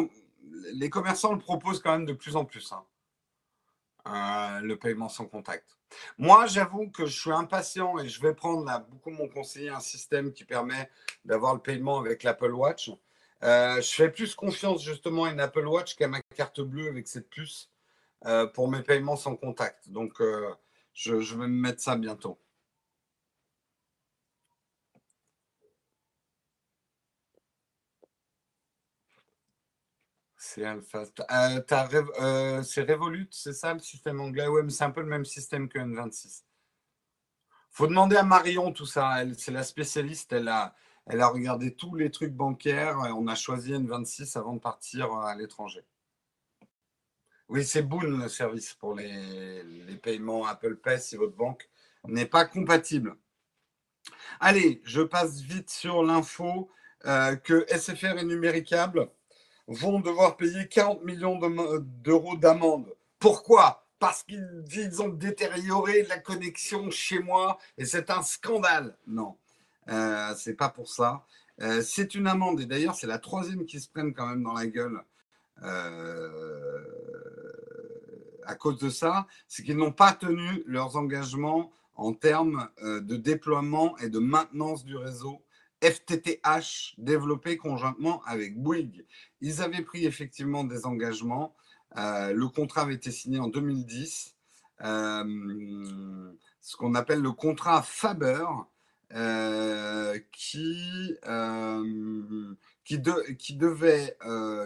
les 0.73 0.91
commerçants 0.91 1.33
le 1.33 1.39
proposent 1.39 1.81
quand 1.81 1.93
même 1.93 2.05
de 2.05 2.13
plus 2.13 2.35
en 2.35 2.45
plus, 2.45 2.71
hein, 2.71 2.85
euh, 4.09 4.59
le 4.61 4.77
paiement 4.77 5.09
sans 5.09 5.25
contact. 5.25 5.75
Moi, 6.19 6.45
j'avoue 6.45 6.91
que 6.91 7.07
je 7.07 7.19
suis 7.19 7.31
impatient 7.31 7.97
et 7.97 8.07
je 8.07 8.21
vais 8.21 8.35
prendre 8.35 8.85
beaucoup 8.91 9.09
mon 9.09 9.27
conseiller 9.27 9.69
un 9.69 9.79
système 9.79 10.31
qui 10.31 10.45
permet 10.45 10.87
d'avoir 11.25 11.55
le 11.55 11.61
paiement 11.61 11.97
avec 11.97 12.21
l'Apple 12.21 12.51
Watch. 12.51 12.91
Euh, 13.41 13.81
je 13.81 13.89
fais 13.89 14.11
plus 14.11 14.35
confiance 14.35 14.83
justement 14.83 15.23
à 15.23 15.31
une 15.31 15.39
Apple 15.39 15.65
Watch 15.65 15.95
qu'à 15.95 16.07
ma 16.07 16.21
carte 16.35 16.61
bleue 16.61 16.89
avec 16.89 17.07
cette 17.07 17.27
puce 17.27 17.71
euh, 18.25 18.47
pour 18.47 18.69
mes 18.69 18.83
paiements 18.83 19.15
sans 19.15 19.35
contact. 19.35 19.89
Donc, 19.89 20.19
euh, 20.21 20.53
je, 20.93 21.13
vais 21.15 21.47
me 21.47 21.47
mettre 21.47 21.81
ça 21.81 21.95
bientôt. 21.95 22.39
C'est 30.37 30.63
Alpha. 30.65 31.03
Euh, 32.19 32.63
c'est 32.63 32.81
Revolut, 32.89 33.27
c'est 33.31 33.53
ça 33.53 33.73
le 33.73 33.79
système 33.79 34.19
anglais? 34.21 34.47
Oui, 34.47 34.61
mais 34.63 34.69
c'est 34.71 34.83
un 34.83 34.91
peu 34.91 35.01
le 35.01 35.07
même 35.07 35.25
système 35.25 35.69
que 35.69 35.79
N26. 35.79 36.43
faut 37.71 37.87
demander 37.87 38.15
à 38.17 38.23
Marion 38.23 38.71
tout 38.73 38.85
ça. 38.85 39.21
Elle, 39.21 39.37
c'est 39.39 39.51
la 39.51 39.63
spécialiste. 39.63 40.33
Elle 40.33 40.47
a, 40.47 40.75
elle 41.05 41.21
a 41.21 41.27
regardé 41.27 41.75
tous 41.75 41.95
les 41.95 42.11
trucs 42.11 42.33
bancaires. 42.33 42.97
On 43.15 43.27
a 43.27 43.35
choisi 43.35 43.73
N26 43.73 44.37
avant 44.37 44.53
de 44.53 44.59
partir 44.59 45.13
à 45.13 45.35
l'étranger. 45.35 45.85
Oui, 47.49 47.65
c'est 47.65 47.81
Boon 47.81 48.01
le 48.01 48.29
service 48.29 48.73
pour 48.75 48.93
les, 48.93 49.63
les, 49.63 49.95
paiements 49.95 50.45
Apple 50.45 50.75
Pay 50.75 50.99
si 50.99 51.15
votre 51.15 51.35
banque 51.35 51.67
n'est 52.07 52.27
pas 52.27 52.45
compatible. 52.45 53.15
Allez, 54.39 54.81
je 54.85 55.01
passe 55.01 55.41
vite 55.41 55.71
sur 55.71 56.03
l'info 56.03 56.69
euh, 57.05 57.35
que 57.35 57.65
SFR 57.67 58.19
est 58.19 58.23
numéricable 58.23 59.09
vont 59.67 59.99
devoir 59.99 60.37
payer 60.37 60.67
40 60.67 61.03
millions 61.03 61.39
d'euros 62.03 62.37
d'amende. 62.37 62.95
Pourquoi? 63.17 63.87
Parce 63.97 64.23
qu'ils 64.23 65.01
ont 65.01 65.09
détérioré 65.09 66.03
la 66.03 66.19
connexion 66.19 66.91
chez 66.91 67.19
moi 67.19 67.57
et 67.79 67.85
c'est 67.85 68.11
un 68.11 68.21
scandale. 68.21 68.95
Non, 69.07 69.37
euh, 69.89 70.35
c'est 70.37 70.53
pas 70.55 70.69
pour 70.69 70.87
ça. 70.87 71.25
Euh, 71.61 71.81
c'est 71.81 72.13
une 72.13 72.27
amende 72.27 72.61
et 72.61 72.67
d'ailleurs 72.67 72.95
c'est 72.95 73.07
la 73.07 73.19
troisième 73.19 73.65
qui 73.65 73.79
se 73.79 73.89
prennent 73.89 74.13
quand 74.13 74.27
même 74.27 74.43
dans 74.43 74.53
la 74.53 74.67
gueule 74.67 75.01
euh, 75.63 76.29
à 78.45 78.55
cause 78.55 78.77
de 78.79 78.89
ça. 78.89 79.27
C'est 79.47 79.63
qu'ils 79.63 79.77
n'ont 79.77 79.91
pas 79.91 80.13
tenu 80.13 80.63
leurs 80.65 80.95
engagements 80.95 81.71
en 81.95 82.13
termes 82.13 82.69
euh, 82.83 83.01
de 83.01 83.15
déploiement 83.15 83.97
et 83.97 84.09
de 84.09 84.19
maintenance 84.19 84.85
du 84.85 84.95
réseau 84.95 85.41
FTTH 85.83 86.95
développé 86.97 87.57
conjointement 87.57 88.21
avec 88.25 88.61
Bouygues. 88.61 89.05
Ils 89.41 89.61
avaient 89.61 89.83
pris 89.83 90.05
effectivement 90.05 90.63
des 90.63 90.85
engagements. 90.85 91.55
Euh, 91.97 92.33
le 92.33 92.47
contrat 92.47 92.81
avait 92.81 92.95
été 92.95 93.11
signé 93.11 93.39
en 93.39 93.47
2010. 93.47 94.35
Euh, 94.81 96.31
ce 96.61 96.75
qu'on 96.75 96.95
appelle 96.95 97.21
le 97.21 97.31
contrat 97.31 97.81
Faber, 97.81 98.45
euh, 99.13 100.17
qui, 102.89 102.99
qui, 103.01 103.37
qui, 103.37 103.55
devait, 103.55 104.17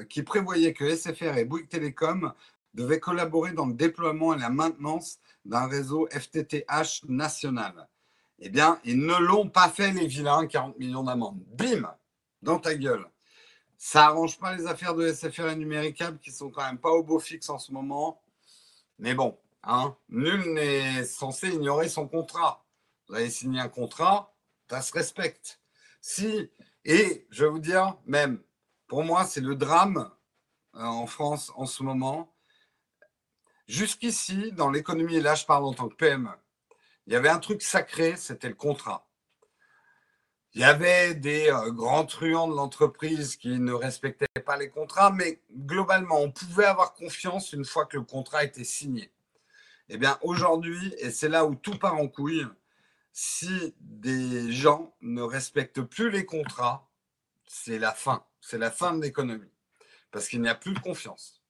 qui 0.10 0.24
prévoyait 0.24 0.74
que 0.74 0.96
SFR 0.96 1.38
et 1.38 1.44
Bouygues 1.44 1.68
Télécom 1.68 2.34
devaient 2.74 3.02
collaborer 3.02 3.52
dans 3.52 3.66
le 3.66 3.74
déploiement 3.74 4.34
et 4.34 4.40
la 4.40 4.50
maintenance 4.50 5.20
d'un 5.44 5.68
réseau 5.68 6.08
FTTH 6.10 7.04
national. 7.10 7.90
Eh 8.40 8.50
bien, 8.50 8.80
ils 8.86 8.98
ne 8.98 9.16
l'ont 9.16 9.50
pas 9.50 9.68
fait, 9.68 9.92
les 9.92 10.08
vilains, 10.08 10.48
40 10.48 10.80
millions 10.80 11.04
d'amendes. 11.04 11.44
Bim 11.48 11.94
Dans 12.42 12.60
ta 12.60 12.76
gueule. 12.76 13.06
Ça 13.78 14.06
arrange 14.06 14.40
pas 14.40 14.56
les 14.56 14.68
affaires 14.68 14.96
de 14.96 15.12
SFR 15.12 15.50
et 15.50 15.56
Numéricable 15.58 16.18
qui 16.20 16.32
sont 16.32 16.50
quand 16.50 16.64
même 16.64 16.78
pas 16.78 16.92
au 16.92 17.04
beau 17.04 17.20
fixe 17.20 17.50
en 17.50 17.60
ce 17.60 17.74
moment. 17.74 18.22
Mais 19.00 19.14
bon, 19.16 19.38
hein, 19.64 19.98
nul 20.08 20.54
n'est 20.54 21.04
censé 21.04 21.50
ignorer 21.50 21.90
son 21.90 22.08
contrat. 22.08 22.64
Vous 23.10 23.16
avez 23.16 23.30
signé 23.30 23.60
un 23.60 23.68
contrat, 23.68 24.34
ça 24.70 24.82
se 24.82 24.94
respecte. 24.94 25.60
Si, 26.00 26.50
et 26.86 27.26
je 27.30 27.46
vais 27.46 27.52
vous 27.52 27.60
dire, 27.60 27.98
même, 28.06 28.42
pour 28.88 29.04
moi, 29.04 29.26
c'est 29.26 29.42
le 29.42 29.56
drame 29.56 30.10
euh, 30.76 30.84
en 30.84 31.08
France 31.08 31.52
en 31.56 31.66
ce 31.66 31.84
moment. 31.84 32.34
Jusqu'ici, 33.68 34.52
dans 34.52 34.70
l'économie, 34.70 35.16
et 35.16 35.22
là 35.22 35.36
je 35.36 35.46
parle 35.46 35.64
en 35.64 35.74
tant 35.74 35.88
que 35.88 35.96
PME, 35.96 36.30
il 37.08 37.14
y 37.14 37.16
avait 37.16 37.30
un 37.30 37.40
truc 37.40 37.62
sacré, 37.62 38.16
c'était 38.18 38.50
le 38.50 38.56
contrat. 38.56 39.08
Il 40.56 40.62
y 40.62 40.66
avait 40.66 41.16
des 41.16 41.50
euh, 41.50 41.72
grands 41.72 42.06
truands 42.06 42.48
de 42.48 42.56
l'entreprise 42.56 43.38
qui 43.38 43.60
ne 43.60 43.74
respectaient 43.74 44.28
pas 44.46 44.58
les 44.58 44.70
contrats, 44.70 45.12
mais 45.12 45.42
globalement, 45.52 46.20
on 46.20 46.32
pouvait 46.32 46.66
avoir 46.66 46.94
confiance 46.94 47.54
une 47.54 47.66
fois 47.66 47.86
que 47.86 47.98
le 47.98 48.04
contrat 48.04 48.44
était 48.44 48.64
signé. 48.64 49.12
Eh 49.90 49.98
bien, 49.98 50.18
aujourd'hui, 50.22 50.94
et 51.00 51.12
c'est 51.12 51.30
là 51.30 51.46
où 51.46 51.56
tout 51.56 51.78
part 51.78 51.96
en 51.96 52.08
couille, 52.08 52.46
si 53.14 53.76
des 53.80 54.52
gens 54.52 54.96
ne 55.02 55.22
respectent 55.22 55.84
plus 55.84 56.10
les 56.10 56.26
contrats, 56.26 56.90
c'est 57.46 57.78
la 57.78 57.94
fin. 57.94 58.26
C'est 58.42 58.58
la 58.58 58.72
fin 58.72 58.94
de 58.94 59.02
l'économie. 59.02 59.52
Parce 60.12 60.28
qu'il 60.28 60.42
n'y 60.42 60.50
a 60.50 60.56
plus 60.56 60.74
de 60.74 60.80
confiance. 60.80 61.42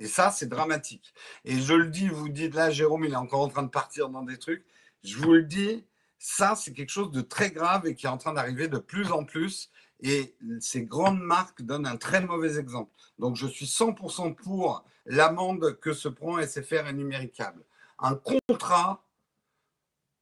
Et 0.00 0.08
ça, 0.08 0.30
c'est 0.30 0.48
dramatique. 0.48 1.14
Et 1.44 1.58
je 1.58 1.72
le 1.72 1.86
dis, 1.86 2.08
vous 2.08 2.28
dites 2.28 2.54
là, 2.54 2.70
Jérôme, 2.70 3.04
il 3.04 3.12
est 3.12 3.16
encore 3.16 3.40
en 3.40 3.48
train 3.48 3.62
de 3.62 3.70
partir 3.70 4.10
dans 4.10 4.24
des 4.24 4.38
trucs. 4.38 4.66
Je 5.04 5.16
vous 5.16 5.32
le 5.32 5.44
dis, 5.44 5.86
ça, 6.18 6.54
c'est 6.56 6.72
quelque 6.72 6.90
chose 6.90 7.12
de 7.12 7.22
très 7.22 7.50
grave 7.50 7.86
et 7.86 7.94
qui 7.94 8.06
est 8.06 8.10
en 8.10 8.18
train 8.18 8.34
d'arriver 8.34 8.68
de 8.68 8.78
plus 8.78 9.12
en 9.12 9.24
plus. 9.24 9.70
Et 10.00 10.36
ces 10.60 10.82
grandes 10.82 11.20
marques 11.20 11.62
donnent 11.62 11.86
un 11.86 11.96
très 11.96 12.20
mauvais 12.20 12.58
exemple. 12.58 12.90
Donc, 13.18 13.36
je 13.36 13.46
suis 13.46 13.66
100% 13.66 14.34
pour 14.34 14.84
l'amende 15.06 15.78
que 15.80 15.92
se 15.92 16.08
prend 16.08 16.44
SFR 16.44 16.88
et 16.88 16.92
Numéricable. 16.92 17.64
Un 17.98 18.16
contrat, 18.16 19.05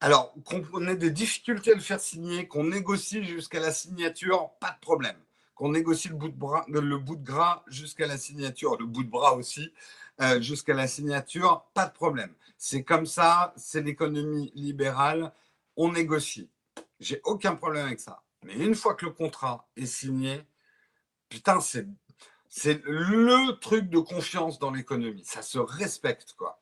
alors 0.00 0.34
qu'on 0.44 0.86
ait 0.88 0.96
des 0.96 1.10
difficultés 1.10 1.72
à 1.72 1.74
le 1.74 1.80
faire 1.80 2.00
signer, 2.00 2.46
qu'on 2.46 2.64
négocie 2.64 3.24
jusqu'à 3.24 3.60
la 3.60 3.72
signature, 3.72 4.50
pas 4.60 4.70
de 4.70 4.80
problème 4.80 5.16
qu'on 5.54 5.70
négocie 5.70 6.08
le 6.08 6.14
bout 6.14 6.28
de, 6.28 6.36
bras, 6.36 6.64
de 6.68 7.14
gras 7.14 7.62
jusqu'à 7.66 8.06
la 8.06 8.18
signature, 8.18 8.76
le 8.78 8.86
bout 8.86 9.04
de 9.04 9.10
bras 9.10 9.34
aussi, 9.34 9.72
euh, 10.20 10.40
jusqu'à 10.40 10.74
la 10.74 10.86
signature, 10.86 11.64
pas 11.74 11.86
de 11.86 11.92
problème. 11.92 12.32
C'est 12.58 12.82
comme 12.82 13.06
ça, 13.06 13.52
c'est 13.56 13.82
l'économie 13.82 14.52
libérale, 14.54 15.32
on 15.76 15.92
négocie. 15.92 16.50
J'ai 17.00 17.20
aucun 17.24 17.54
problème 17.54 17.86
avec 17.86 18.00
ça. 18.00 18.22
Mais 18.42 18.54
une 18.54 18.74
fois 18.74 18.94
que 18.94 19.06
le 19.06 19.12
contrat 19.12 19.68
est 19.76 19.86
signé, 19.86 20.42
putain, 21.28 21.60
c'est 21.60 21.86
le 22.84 23.52
truc 23.58 23.88
de 23.88 23.98
confiance 23.98 24.58
dans 24.58 24.70
l'économie. 24.70 25.24
Ça 25.24 25.42
se 25.42 25.58
respecte, 25.58 26.34
quoi. 26.36 26.60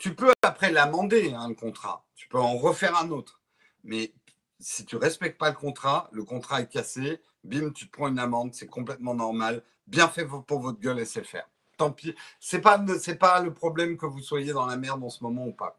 Tu 0.00 0.14
peux 0.14 0.32
après 0.40 0.72
l'amender, 0.72 1.34
hein, 1.34 1.50
le 1.50 1.54
contrat. 1.54 2.06
Tu 2.16 2.26
peux 2.28 2.38
en 2.38 2.56
refaire 2.56 2.96
un 2.96 3.10
autre. 3.10 3.42
Mais 3.84 4.14
si 4.58 4.86
tu 4.86 4.96
respectes 4.96 5.38
pas 5.38 5.50
le 5.50 5.56
contrat, 5.56 6.08
le 6.12 6.24
contrat 6.24 6.62
est 6.62 6.68
cassé, 6.68 7.20
bim, 7.44 7.70
tu 7.72 7.86
te 7.86 7.92
prends 7.92 8.08
une 8.08 8.18
amende, 8.18 8.54
c'est 8.54 8.66
complètement 8.66 9.14
normal. 9.14 9.62
Bien 9.86 10.08
fait 10.08 10.26
pour 10.26 10.60
votre 10.60 10.80
gueule 10.80 11.04
SFR. 11.06 11.46
Tant 11.76 11.92
pis. 11.92 12.14
C'est 12.40 12.62
pas, 12.62 12.82
c'est 12.98 13.16
pas 13.16 13.42
le 13.42 13.52
problème 13.52 13.98
que 13.98 14.06
vous 14.06 14.22
soyez 14.22 14.54
dans 14.54 14.64
la 14.66 14.78
merde 14.78 15.04
en 15.04 15.10
ce 15.10 15.22
moment 15.22 15.46
ou 15.46 15.52
pas. 15.52 15.76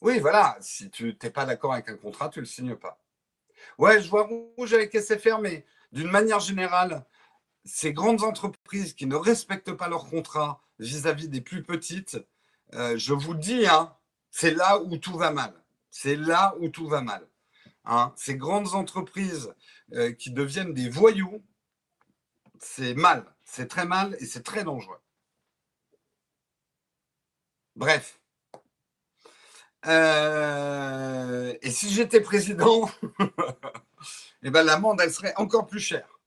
Oui, 0.00 0.18
voilà. 0.18 0.56
Si 0.60 0.90
tu 0.90 1.16
n'es 1.22 1.30
pas 1.30 1.44
d'accord 1.44 1.74
avec 1.74 1.90
un 1.90 1.96
contrat, 1.96 2.30
tu 2.30 2.40
le 2.40 2.46
signes 2.46 2.76
pas. 2.76 2.98
Ouais, 3.78 4.02
je 4.02 4.08
vois 4.08 4.24
rouge 4.24 4.72
avec 4.72 4.94
SFR, 4.94 5.40
mais 5.40 5.66
d'une 5.92 6.10
manière 6.10 6.40
générale, 6.40 7.04
ces 7.64 7.92
grandes 7.92 8.22
entreprises 8.22 8.94
qui 8.94 9.06
ne 9.06 9.16
respectent 9.16 9.72
pas 9.72 9.88
leurs 9.88 10.08
contrats 10.08 10.62
vis-à-vis 10.78 11.28
des 11.28 11.40
plus 11.40 11.62
petites, 11.62 12.18
euh, 12.74 12.96
je 12.96 13.12
vous 13.12 13.34
dis, 13.34 13.66
hein, 13.66 13.94
c'est 14.30 14.52
là 14.52 14.80
où 14.80 14.96
tout 14.96 15.16
va 15.16 15.30
mal. 15.30 15.54
C'est 15.90 16.16
là 16.16 16.54
où 16.58 16.68
tout 16.68 16.88
va 16.88 17.02
mal. 17.02 17.26
Hein. 17.84 18.12
Ces 18.16 18.36
grandes 18.36 18.74
entreprises 18.74 19.52
euh, 19.92 20.12
qui 20.12 20.30
deviennent 20.30 20.72
des 20.72 20.88
voyous, 20.88 21.42
c'est 22.58 22.94
mal. 22.94 23.26
C'est 23.44 23.68
très 23.68 23.84
mal 23.84 24.16
et 24.20 24.26
c'est 24.26 24.42
très 24.42 24.64
dangereux. 24.64 25.00
Bref. 27.76 28.20
Euh, 29.86 31.54
et 31.60 31.70
si 31.70 31.90
j'étais 31.92 32.20
président, 32.20 32.90
eh 34.42 34.50
ben, 34.50 34.62
l'amende, 34.62 35.00
elle 35.00 35.12
serait 35.12 35.34
encore 35.36 35.66
plus 35.66 35.80
chère. 35.80 36.20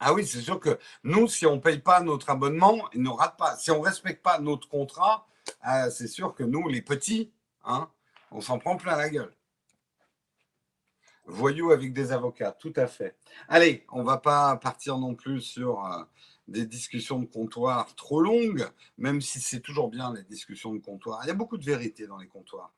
Ah 0.00 0.14
oui, 0.14 0.26
c'est 0.26 0.40
sûr 0.40 0.58
que 0.58 0.78
nous, 1.04 1.28
si 1.28 1.44
on 1.44 1.56
ne 1.56 1.60
paye 1.60 1.78
pas 1.78 2.00
notre 2.00 2.30
abonnement, 2.30 2.88
il 2.94 3.02
ne 3.02 3.10
rate 3.10 3.36
pas. 3.36 3.56
Si 3.56 3.70
on 3.70 3.80
ne 3.80 3.84
respecte 3.84 4.22
pas 4.22 4.38
notre 4.38 4.66
contrat, 4.66 5.28
ah, 5.60 5.90
c'est 5.90 6.08
sûr 6.08 6.34
que 6.34 6.42
nous, 6.42 6.68
les 6.68 6.80
petits, 6.80 7.30
hein, 7.64 7.90
on 8.30 8.40
s'en 8.40 8.58
prend 8.58 8.78
plein 8.78 8.96
la 8.96 9.10
gueule. 9.10 9.34
Voyou 11.26 11.70
avec 11.70 11.92
des 11.92 12.12
avocats, 12.12 12.52
tout 12.52 12.72
à 12.76 12.86
fait. 12.86 13.14
Allez, 13.46 13.86
on 13.92 14.02
va 14.02 14.16
pas 14.16 14.56
partir 14.56 14.96
non 14.96 15.14
plus 15.14 15.42
sur 15.42 15.84
euh, 15.84 16.02
des 16.48 16.64
discussions 16.64 17.18
de 17.20 17.26
comptoir 17.26 17.94
trop 17.94 18.22
longues, 18.22 18.66
même 18.96 19.20
si 19.20 19.38
c'est 19.38 19.60
toujours 19.60 19.90
bien 19.90 20.14
les 20.14 20.24
discussions 20.24 20.72
de 20.72 20.80
comptoir. 20.80 21.20
Il 21.24 21.28
y 21.28 21.30
a 21.30 21.34
beaucoup 21.34 21.58
de 21.58 21.64
vérité 21.64 22.06
dans 22.06 22.18
les 22.18 22.26
comptoirs. 22.26 22.72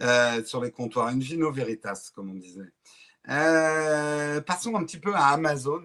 Euh, 0.00 0.44
sur 0.44 0.62
les 0.62 0.70
comptoirs, 0.70 1.08
une 1.08 1.20
vino 1.20 1.50
veritas, 1.50 2.10
comme 2.14 2.30
on 2.30 2.34
disait. 2.34 2.72
Euh, 3.28 4.40
passons 4.42 4.76
un 4.76 4.84
petit 4.84 4.98
peu 4.98 5.14
à 5.14 5.28
Amazon. 5.28 5.82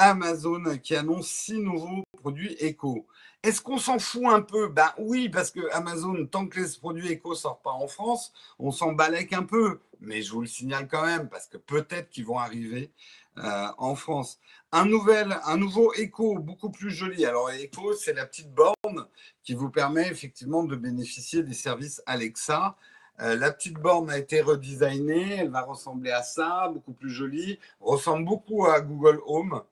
Amazon 0.00 0.78
qui 0.82 0.96
annonce 0.96 1.28
six 1.28 1.58
nouveaux 1.58 2.04
produits 2.18 2.54
éco. 2.54 3.06
Est-ce 3.42 3.60
qu'on 3.60 3.76
s'en 3.76 3.98
fout 3.98 4.24
un 4.26 4.40
peu? 4.40 4.68
Ben 4.68 4.90
oui, 4.98 5.28
parce 5.28 5.50
que 5.50 5.60
Amazon, 5.72 6.26
tant 6.26 6.46
que 6.46 6.58
les 6.58 6.78
produits 6.78 7.12
éco 7.12 7.34
sortent 7.34 7.62
pas 7.62 7.70
en 7.70 7.86
France, 7.86 8.32
on 8.58 8.70
s'en 8.70 8.92
balèque 8.92 9.34
un 9.34 9.42
peu. 9.42 9.80
Mais 10.00 10.22
je 10.22 10.32
vous 10.32 10.40
le 10.40 10.46
signale 10.46 10.88
quand 10.88 11.04
même, 11.04 11.28
parce 11.28 11.46
que 11.46 11.58
peut-être 11.58 12.08
qu'ils 12.08 12.24
vont 12.24 12.38
arriver 12.38 12.90
euh, 13.38 13.66
en 13.76 13.94
France. 13.94 14.40
Un, 14.72 14.86
nouveau 14.86 15.92
éco 15.94 16.38
beaucoup 16.38 16.70
plus 16.70 16.90
joli. 16.90 17.26
Alors, 17.26 17.50
éco, 17.50 17.92
c'est 17.92 18.14
la 18.14 18.24
petite 18.24 18.52
borne 18.54 19.06
qui 19.42 19.52
vous 19.52 19.68
permet 19.68 20.08
effectivement 20.08 20.64
de 20.64 20.76
bénéficier 20.76 21.42
des 21.42 21.54
services 21.54 22.02
Alexa. 22.06 22.76
Euh, 23.20 23.36
la 23.36 23.52
petite 23.52 23.74
borne 23.74 24.10
a 24.10 24.16
été 24.16 24.40
redesignée, 24.40 25.36
elle 25.36 25.50
va 25.50 25.60
ressembler 25.60 26.10
à 26.10 26.22
ça, 26.22 26.70
beaucoup 26.72 26.94
plus 26.94 27.10
jolie, 27.10 27.58
ressemble 27.80 28.24
beaucoup 28.24 28.64
à 28.64 28.80
Google 28.80 29.20
Home. 29.26 29.62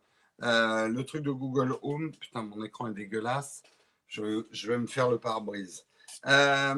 Euh, 0.43 0.89
le 0.89 1.05
truc 1.05 1.23
de 1.23 1.31
Google 1.31 1.75
Home, 1.83 2.13
putain, 2.13 2.43
mon 2.43 2.65
écran 2.65 2.89
est 2.89 2.95
dégueulasse. 2.95 3.63
Je, 4.07 4.45
vais 4.67 4.79
me 4.79 4.87
faire 4.87 5.11
le 5.11 5.19
pare-brise. 5.19 5.85
Euh, 6.27 6.75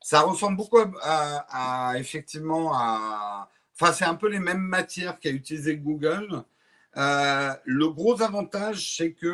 ça 0.00 0.20
ressemble 0.20 0.56
beaucoup 0.56 0.78
à, 1.02 1.94
effectivement 1.98 2.72
à. 2.74 3.50
Enfin, 3.74 3.92
c'est 3.92 4.04
un 4.04 4.14
peu 4.14 4.28
les 4.28 4.38
mêmes 4.38 4.62
matières 4.62 5.18
qu'a 5.20 5.30
utilisé 5.30 5.76
Google. 5.76 6.44
Euh, 6.96 7.52
le 7.64 7.88
gros 7.88 8.22
avantage, 8.22 8.96
c'est 8.96 9.12
que 9.12 9.32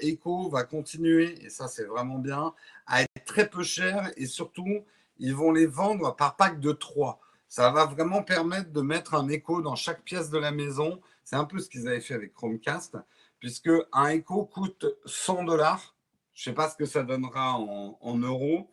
Echo 0.00 0.48
va 0.48 0.64
continuer, 0.64 1.44
et 1.44 1.50
ça 1.50 1.68
c'est 1.68 1.84
vraiment 1.84 2.18
bien, 2.18 2.54
à 2.86 3.02
être 3.02 3.24
très 3.26 3.48
peu 3.48 3.62
cher 3.62 4.10
et 4.16 4.26
surtout, 4.26 4.84
ils 5.18 5.34
vont 5.34 5.52
les 5.52 5.66
vendre 5.66 6.16
par 6.16 6.36
pack 6.36 6.58
de 6.58 6.72
3. 6.72 7.20
Ça 7.48 7.70
va 7.70 7.84
vraiment 7.84 8.22
permettre 8.22 8.72
de 8.72 8.80
mettre 8.80 9.14
un 9.14 9.28
Echo 9.28 9.60
dans 9.60 9.76
chaque 9.76 10.02
pièce 10.02 10.30
de 10.30 10.38
la 10.38 10.52
maison 10.52 11.00
c'est 11.24 11.36
un 11.36 11.44
peu 11.44 11.58
ce 11.58 11.68
qu'ils 11.68 11.88
avaient 11.88 12.00
fait 12.00 12.14
avec 12.14 12.32
Chromecast, 12.32 12.96
puisque 13.38 13.70
un 13.92 14.08
Echo 14.08 14.44
coûte 14.44 14.86
100 15.04 15.44
dollars. 15.44 15.96
Je 16.34 16.48
ne 16.48 16.52
sais 16.52 16.54
pas 16.54 16.70
ce 16.70 16.76
que 16.76 16.86
ça 16.86 17.02
donnera 17.02 17.58
en, 17.58 18.18
euros, 18.18 18.70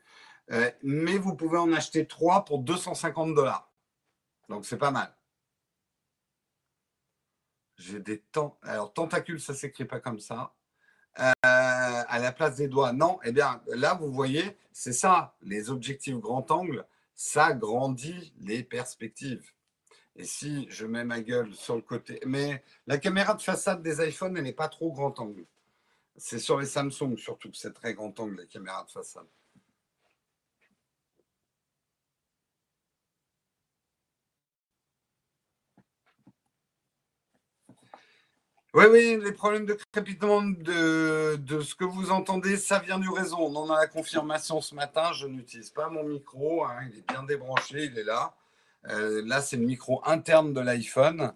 euh, 0.51 0.71
mais 0.81 1.17
vous 1.17 1.35
pouvez 1.35 1.57
en 1.57 1.73
acheter 1.73 2.07
trois 2.07 2.45
pour 2.45 2.59
250 2.59 3.35
dollars. 3.35 3.71
Donc 4.47 4.65
c'est 4.65 4.77
pas 4.77 4.91
mal. 4.91 5.15
J'ai 7.77 7.99
des 7.99 8.19
temps. 8.19 8.57
Alors 8.61 8.93
tentacule, 8.93 9.39
ça 9.39 9.53
s'écrit 9.53 9.85
pas 9.85 9.99
comme 9.99 10.19
ça. 10.19 10.53
Euh, 11.19 11.31
à 11.43 12.19
la 12.19 12.31
place 12.31 12.55
des 12.55 12.67
doigts, 12.67 12.93
non. 12.93 13.19
Eh 13.23 13.31
bien, 13.31 13.61
là, 13.67 13.93
vous 13.93 14.11
voyez, 14.11 14.57
c'est 14.71 14.93
ça, 14.93 15.35
les 15.41 15.69
objectifs 15.69 16.17
grand 16.17 16.49
angle, 16.51 16.85
ça 17.15 17.53
grandit 17.53 18.33
les 18.39 18.63
perspectives. 18.63 19.51
Et 20.19 20.25
si 20.25 20.67
je 20.69 20.85
mets 20.85 21.05
ma 21.05 21.21
gueule 21.21 21.53
sur 21.55 21.75
le 21.77 21.81
côté. 21.81 22.19
Mais 22.25 22.61
la 22.87 22.97
caméra 22.97 23.33
de 23.35 23.41
façade 23.41 23.81
des 23.81 24.05
iPhones, 24.05 24.35
elle 24.35 24.43
n'est 24.43 24.51
pas 24.51 24.67
trop 24.67 24.91
grand 24.91 25.17
angle. 25.21 25.45
C'est 26.17 26.39
sur 26.39 26.59
les 26.59 26.65
Samsung 26.65 27.15
surtout 27.17 27.49
que 27.49 27.55
c'est 27.57 27.73
très 27.73 27.93
grand 27.93 28.19
angle, 28.19 28.35
la 28.35 28.45
caméra 28.45 28.83
de 28.83 28.91
façade. 28.91 29.27
Oui, 38.73 38.85
oui, 38.91 39.19
les 39.23 39.31
problèmes 39.31 39.65
de 39.65 39.77
crépitement 39.93 40.43
de, 40.43 41.37
de, 41.37 41.61
ce 41.61 41.73
que 41.75 41.85
vous 41.85 42.11
entendez, 42.11 42.57
ça 42.57 42.79
vient 42.79 42.99
du 42.99 43.09
réseau. 43.09 43.37
On 43.39 43.55
en 43.55 43.69
a 43.69 43.79
la 43.79 43.87
confirmation 43.87 44.59
ce 44.59 44.75
matin. 44.75 45.13
Je 45.13 45.27
n'utilise 45.27 45.69
pas 45.69 45.89
mon 45.89 46.03
micro. 46.03 46.65
Hein. 46.65 46.89
il 46.91 46.99
est 46.99 47.07
bien 47.07 47.23
débranché, 47.23 47.85
il 47.85 47.97
est 47.97 48.03
là. 48.03 48.35
Euh, 48.87 49.21
là, 49.25 49.41
c'est 49.41 49.57
le 49.57 49.65
micro 49.65 50.01
interne 50.05 50.53
de 50.53 50.61
l'iPhone 50.61 51.33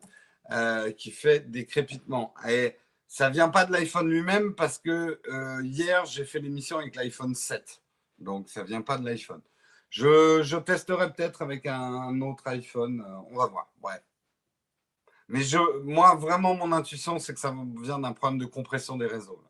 euh, 0.52 0.92
qui 0.92 1.12
fait 1.12 1.52
des 1.52 1.66
crépitements. 1.66 2.34
Et 2.48 2.78
ça 3.08 3.30
vient 3.30 3.50
pas 3.50 3.66
de 3.66 3.72
l'iPhone 3.72 4.10
lui-même 4.10 4.56
parce 4.56 4.80
que 4.80 5.22
euh, 5.28 5.62
hier, 5.64 6.06
j'ai 6.06 6.26
fait 6.26 6.40
l'émission 6.40 6.78
avec 6.78 6.96
l'iPhone 6.96 7.36
7. 7.36 7.82
Donc, 8.20 8.50
ça 8.50 8.64
vient 8.64 8.82
pas 8.82 8.98
de 8.98 9.06
l'iPhone. 9.06 9.42
Je, 9.90 10.58
testerai 10.58 11.14
peut-être 11.14 11.42
avec 11.44 11.68
un, 11.68 12.20
autre 12.22 12.48
iPhone. 12.48 13.06
on 13.30 13.36
va 13.36 13.46
voir. 13.48 13.72
Ouais. 13.84 14.02
Mais 15.28 15.42
je, 15.42 15.58
moi, 15.84 16.16
vraiment, 16.16 16.56
mon 16.56 16.72
intuition, 16.72 17.20
c'est 17.20 17.34
que 17.34 17.40
ça 17.40 17.56
vient 17.82 18.00
d'un 18.00 18.14
problème 18.14 18.40
de 18.40 18.46
compression 18.46 18.98
des 18.98 19.06
réseaux. 19.06 19.44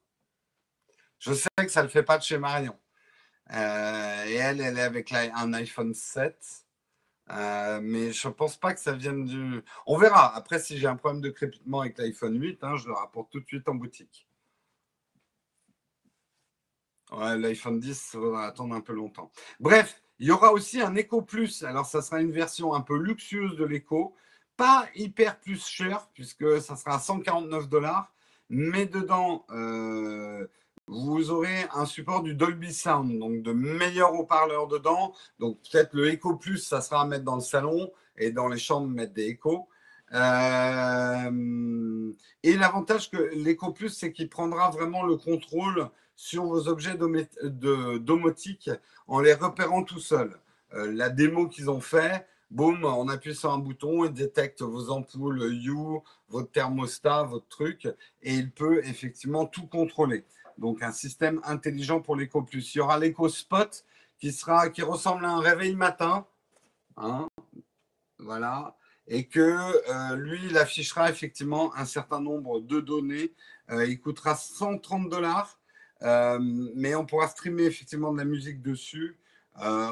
Je 1.20 1.34
sais 1.34 1.50
que 1.58 1.70
ça 1.70 1.82
ne 1.82 1.86
le 1.86 1.92
fait 1.92 2.04
pas 2.04 2.18
de 2.18 2.24
chez 2.24 2.38
Marion. 2.38 2.78
et 3.50 4.36
elle, 4.36 4.60
elle 4.60 4.78
est 4.78 4.82
avec 4.82 5.14
un 5.14 5.54
iPhone 5.54 5.94
7. 5.94 6.63
Euh, 7.34 7.80
mais 7.82 8.12
je 8.12 8.28
ne 8.28 8.34
pense 8.34 8.58
pas 8.58 8.74
que 8.74 8.80
ça 8.80 8.94
vienne 8.94 9.26
du. 9.26 9.64
On 9.86 9.98
verra. 9.98 10.36
Après, 10.36 10.60
si 10.60 10.78
j'ai 10.78 10.88
un 10.88 10.96
problème 10.96 11.22
de 11.22 11.30
crépitement 11.30 11.82
avec 11.82 11.98
l'iPhone 11.98 12.40
8, 12.40 12.64
hein, 12.64 12.76
je 12.78 12.88
le 12.88 12.94
rapporte 12.94 13.32
tout 13.32 13.40
de 13.40 13.46
suite 13.48 13.68
en 13.68 13.76
boutique. 13.76 14.28
Ouais, 17.12 17.38
L'iPhone 17.38 17.80
10, 17.80 18.12
il 18.16 18.20
va 18.32 18.42
attendre 18.42 18.74
un 18.76 18.82
peu 18.82 18.94
longtemps. 18.94 19.32
Bref, 19.60 20.02
il 20.20 20.28
y 20.28 20.32
aura 20.32 20.52
aussi 20.52 20.82
un 20.82 20.96
Echo 20.96 21.22
Plus. 21.22 21.64
Alors, 21.64 21.86
ça 21.86 22.02
sera 22.02 22.22
une 22.22 22.32
version 22.32 22.74
un 22.74 22.82
peu 22.82 22.98
luxueuse 22.98 23.56
de 23.56 23.66
l'Echo. 23.66 24.16
Pas 24.58 24.88
hyper 24.96 25.40
plus 25.40 25.66
cher, 25.68 26.10
puisque 26.14 26.62
ça 26.62 26.76
sera 26.76 26.96
à 26.96 27.00
149 27.00 27.68
dollars. 27.70 28.14
Mais 28.50 28.86
dedans, 28.86 29.46
euh, 29.52 30.48
vous 30.88 31.32
aurez 31.32 31.66
un 31.74 31.86
support 31.86 32.24
du 32.24 32.36
Dolby 32.36 32.74
Sound, 32.74 33.18
donc 33.20 33.42
de 33.42 33.54
meilleurs 33.54 34.14
haut-parleurs 34.14 34.68
dedans. 34.68 35.14
Donc 35.40 35.60
peut-être 35.62 35.94
le 35.94 36.10
Echo 36.10 36.36
Plus, 36.36 36.58
ça 36.58 36.82
sera 36.82 37.02
à 37.02 37.06
mettre 37.06 37.24
dans 37.24 37.36
le 37.36 37.42
salon 37.42 37.92
et 38.18 38.32
dans 38.32 38.48
les 38.48 38.60
chambres, 38.60 38.88
mettre 38.88 39.14
des 39.14 39.28
échos. 39.28 39.68
Euh, 40.14 42.12
et 42.44 42.56
l'avantage 42.56 43.10
que 43.10 43.18
l'Echo 43.34 43.72
Plus, 43.72 43.90
c'est 43.90 44.12
qu'il 44.12 44.30
prendra 44.30 44.70
vraiment 44.70 45.04
le 45.04 45.18
contrôle 45.18 45.90
sur 46.16 46.46
vos 46.46 46.68
objets 46.68 46.96
domotiques 46.96 48.70
en 49.08 49.20
les 49.20 49.34
repérant 49.34 49.84
tout 49.84 50.00
seul. 50.00 50.38
Euh, 50.74 50.92
la 50.92 51.10
démo 51.10 51.48
qu'ils 51.48 51.70
ont 51.70 51.82
fait, 51.82 52.28
boum, 52.52 52.86
on 52.86 53.08
appuie 53.10 53.36
sur 53.36 53.52
un 53.52 53.58
bouton, 53.58 54.06
il 54.06 54.14
détecte 54.14 54.62
vos 54.62 54.92
ampoules 54.92 55.42
U, 55.66 56.00
votre 56.30 56.52
thermostat, 56.52 57.24
votre 57.24 57.48
truc, 57.48 57.88
et 58.22 58.36
il 58.36 58.52
peut 58.52 58.86
effectivement 58.86 59.46
tout 59.46 59.68
contrôler. 59.68 60.26
Donc 60.58 60.84
un 60.84 60.92
système 60.92 61.42
intelligent 61.44 62.02
pour 62.02 62.16
l'éco 62.16 62.42
plus. 62.42 62.76
Il 62.76 62.80
y 62.80 62.82
aura 62.82 63.00
l'éco 63.00 63.28
spot 63.30 63.86
qui 64.74 64.82
ressemble 64.82 65.26
à 65.26 65.32
un 65.32 65.40
réveil 65.40 65.76
matin. 65.76 66.26
Hein, 66.98 67.28
voilà. 68.20 68.78
Et 69.08 69.26
que 69.28 69.40
euh, 69.42 70.16
lui, 70.16 70.40
il 70.46 70.58
affichera 70.58 71.10
effectivement 71.10 71.76
un 71.76 71.86
certain 71.86 72.22
nombre 72.22 72.62
de 72.62 72.80
données. 72.80 73.34
Euh, 73.70 73.86
il 73.86 74.00
coûtera 74.00 74.36
130 74.36 75.10
dollars, 75.10 75.60
euh, 76.04 76.40
mais 76.76 76.96
on 76.96 77.06
pourra 77.06 77.28
streamer 77.28 77.66
effectivement 77.66 78.14
de 78.14 78.18
la 78.18 78.26
musique 78.26 78.62
dessus. 78.62 79.18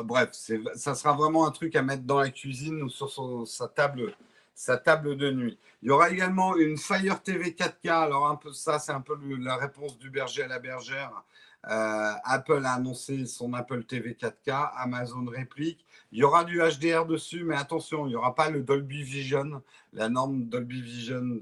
bref, 0.03 0.31
ça 0.75 0.95
sera 0.95 1.13
vraiment 1.13 1.45
un 1.45 1.51
truc 1.51 1.75
à 1.75 1.81
mettre 1.81 2.03
dans 2.03 2.19
la 2.19 2.29
cuisine 2.29 2.81
ou 2.83 2.89
sur 2.89 3.47
sa 3.47 3.67
table 3.67 4.15
sa 4.53 4.77
table 4.77 5.17
de 5.17 5.31
nuit. 5.31 5.57
Il 5.81 5.87
y 5.87 5.91
aura 5.91 6.09
également 6.09 6.55
une 6.55 6.77
Fire 6.77 7.21
TV 7.23 7.51
4K. 7.51 7.89
Alors, 7.89 8.27
un 8.27 8.35
peu 8.35 8.53
ça, 8.53 8.79
c'est 8.79 8.91
un 8.91 9.01
peu 9.01 9.17
la 9.39 9.55
réponse 9.55 9.97
du 9.97 10.09
berger 10.09 10.43
à 10.43 10.47
la 10.47 10.59
bergère. 10.59 11.23
Euh, 11.67 12.13
Apple 12.23 12.65
a 12.65 12.73
annoncé 12.73 13.25
son 13.27 13.53
Apple 13.53 13.83
TV 13.83 14.13
4K, 14.13 14.71
Amazon 14.75 15.25
réplique. 15.25 15.85
Il 16.11 16.19
y 16.19 16.23
aura 16.23 16.43
du 16.43 16.59
HDR 16.59 17.05
dessus, 17.05 17.43
mais 17.43 17.55
attention, 17.55 18.07
il 18.07 18.09
n'y 18.09 18.15
aura 18.15 18.33
pas 18.33 18.49
le 18.49 18.63
Dolby 18.63 19.03
Vision, 19.03 19.61
la 19.93 20.09
norme 20.09 20.45
Dolby 20.45 20.81
Vision 20.81 21.39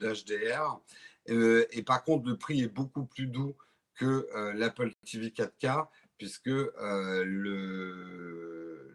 d'HDR. 0.00 0.80
Euh, 1.28 1.66
et 1.72 1.82
par 1.82 2.02
contre, 2.02 2.28
le 2.28 2.36
prix 2.36 2.62
est 2.62 2.68
beaucoup 2.68 3.04
plus 3.04 3.26
doux 3.26 3.54
que 3.94 4.26
euh, 4.34 4.54
l'Apple 4.54 4.92
TV 5.04 5.28
4K, 5.28 5.86
puisque 6.16 6.46
le, 6.46 7.24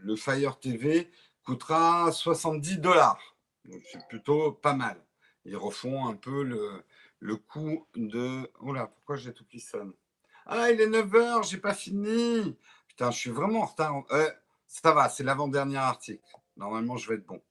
le 0.01 0.15
Fire 0.15 0.59
TV 0.59 1.11
coûtera 1.43 2.11
70 2.11 2.79
dollars 2.79 3.32
c'est 3.91 4.07
plutôt 4.07 4.51
pas 4.51 4.73
mal. 4.73 4.97
Ils 5.45 5.57
refont 5.57 6.07
un 6.07 6.15
peu 6.15 6.43
le, 6.43 7.35
coup 7.35 7.87
de. 7.95 8.49
Oh 8.59 8.73
là, 8.73 8.87
pourquoi 8.87 9.15
j'ai 9.15 9.33
tout 9.33 9.45
qui 9.45 9.59
sonne? 9.59 9.93
Ah, 10.45 10.71
il 10.71 10.81
est 10.81 10.87
9h, 10.87 11.47
j'ai 11.49 11.57
pas 11.57 11.73
fini. 11.73 12.57
Putain, 12.87 13.11
je 13.11 13.17
suis 13.17 13.29
vraiment 13.29 13.61
en 13.61 13.65
retard. 13.65 14.03
Euh, 14.11 14.29
ça 14.67 14.91
va, 14.91 15.09
c'est 15.09 15.23
l'avant-dernier 15.23 15.77
article. 15.77 16.23
Normalement, 16.57 16.97
je 16.97 17.09
vais 17.09 17.15
être 17.15 17.25
bon. 17.25 17.41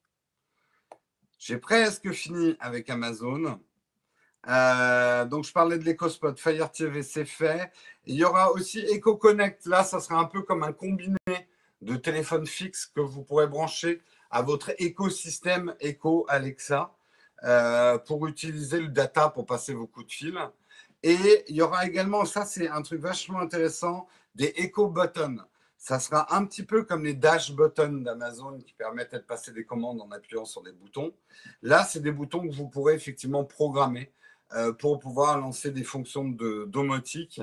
J'ai 1.39 1.59
presque 1.59 2.11
fini 2.13 2.57
avec 2.61 2.89
Amazon. 2.91 3.61
Euh, 4.49 5.25
donc, 5.25 5.45
je 5.45 5.53
parlais 5.53 5.79
de 5.79 5.85
l'EcoSpot. 5.85 6.37
Fire 6.37 6.71
TV, 6.71 7.03
c'est 7.03 7.25
fait. 7.25 7.73
Il 8.05 8.17
y 8.17 8.25
aura 8.25 8.53
aussi 8.53 8.81
EcoConnect. 8.81 9.67
Là, 9.67 9.85
ça 9.85 10.01
sera 10.01 10.19
un 10.19 10.25
peu 10.25 10.43
comme 10.43 10.63
un 10.63 10.73
combiné 10.73 11.17
de 11.81 11.97
téléphone 11.97 12.47
fixe 12.47 12.87
que 12.87 13.01
vous 13.01 13.25
pourrez 13.25 13.47
brancher 13.47 14.03
à 14.33 14.43
votre 14.43 14.73
écosystème 14.79 15.75
Eco 15.85 16.27
Alexa 16.29 16.93
euh, 17.45 17.99
pour 17.99 18.27
utiliser 18.27 18.81
le 18.81 18.89
data 18.89 19.29
pour 19.29 19.47
passer 19.47 19.75
vos 19.75 19.87
coups 19.87 20.07
de 20.07 20.13
fil. 20.13 20.39
Et 21.03 21.45
il 21.49 21.57
y 21.57 21.63
aura 21.63 21.87
également, 21.87 22.25
ça 22.25 22.45
c'est 22.47 22.69
un 22.69 22.83
truc 22.83 23.01
vachement 23.01 23.41
intéressant, 23.41 24.09
des 24.35 24.55
Eco 24.59 24.89
Buttons. 24.89 25.37
Ça 25.77 25.99
sera 25.99 26.35
un 26.35 26.45
petit 26.45 26.63
peu 26.63 26.85
comme 26.85 27.05
les 27.05 27.15
dash 27.15 27.51
buttons 27.53 28.03
d'Amazon 28.03 28.59
qui 28.59 28.73
permettent 28.73 29.15
de 29.15 29.19
passer 29.19 29.51
des 29.51 29.65
commandes 29.65 30.01
en 30.01 30.09
appuyant 30.13 30.45
sur 30.45 30.63
des 30.63 30.71
boutons. 30.71 31.13
Là, 31.61 31.85
c'est 31.85 31.99
des 31.99 32.13
boutons 32.13 32.47
que 32.49 32.55
vous 32.55 32.69
pourrez 32.69 32.95
effectivement 32.95 33.45
programmer 33.45 34.13
euh, 34.55 34.73
pour 34.73 35.01
pouvoir 35.01 35.39
lancer 35.39 35.73
des 35.73 35.83
fonctions 35.83 36.29
de 36.29 36.67
domotique. 36.69 37.41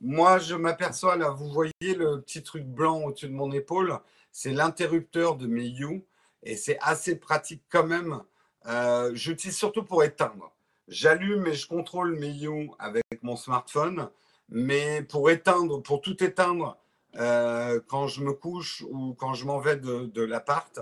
Moi, 0.00 0.38
je 0.38 0.56
m'aperçois 0.56 1.14
là, 1.14 1.30
vous 1.30 1.48
voyez 1.48 1.94
le 1.96 2.20
petit 2.22 2.42
truc 2.42 2.64
blanc 2.64 3.02
au-dessus 3.04 3.28
de 3.28 3.34
mon 3.34 3.52
épaule, 3.52 3.96
c'est 4.32 4.52
l'interrupteur 4.52 5.36
de 5.36 5.46
mes 5.46 5.66
You 5.66 6.04
et 6.46 6.56
c'est 6.56 6.78
assez 6.80 7.16
pratique 7.16 7.62
quand 7.68 7.86
même. 7.86 8.22
Euh, 8.66 9.14
J'utilise 9.14 9.56
surtout 9.56 9.84
pour 9.84 10.02
éteindre. 10.04 10.52
J'allume 10.88 11.46
et 11.46 11.54
je 11.54 11.66
contrôle 11.66 12.18
mes 12.18 12.30
You 12.30 12.74
avec 12.78 13.04
mon 13.22 13.36
smartphone, 13.36 14.08
mais 14.48 15.02
pour 15.02 15.30
éteindre, 15.30 15.82
pour 15.82 16.00
tout 16.00 16.22
éteindre, 16.22 16.78
euh, 17.16 17.80
quand 17.88 18.06
je 18.06 18.22
me 18.22 18.32
couche 18.32 18.84
ou 18.88 19.14
quand 19.14 19.34
je 19.34 19.44
m'en 19.46 19.58
vais 19.58 19.76
de, 19.76 20.06
de 20.06 20.22
l'appart. 20.22 20.80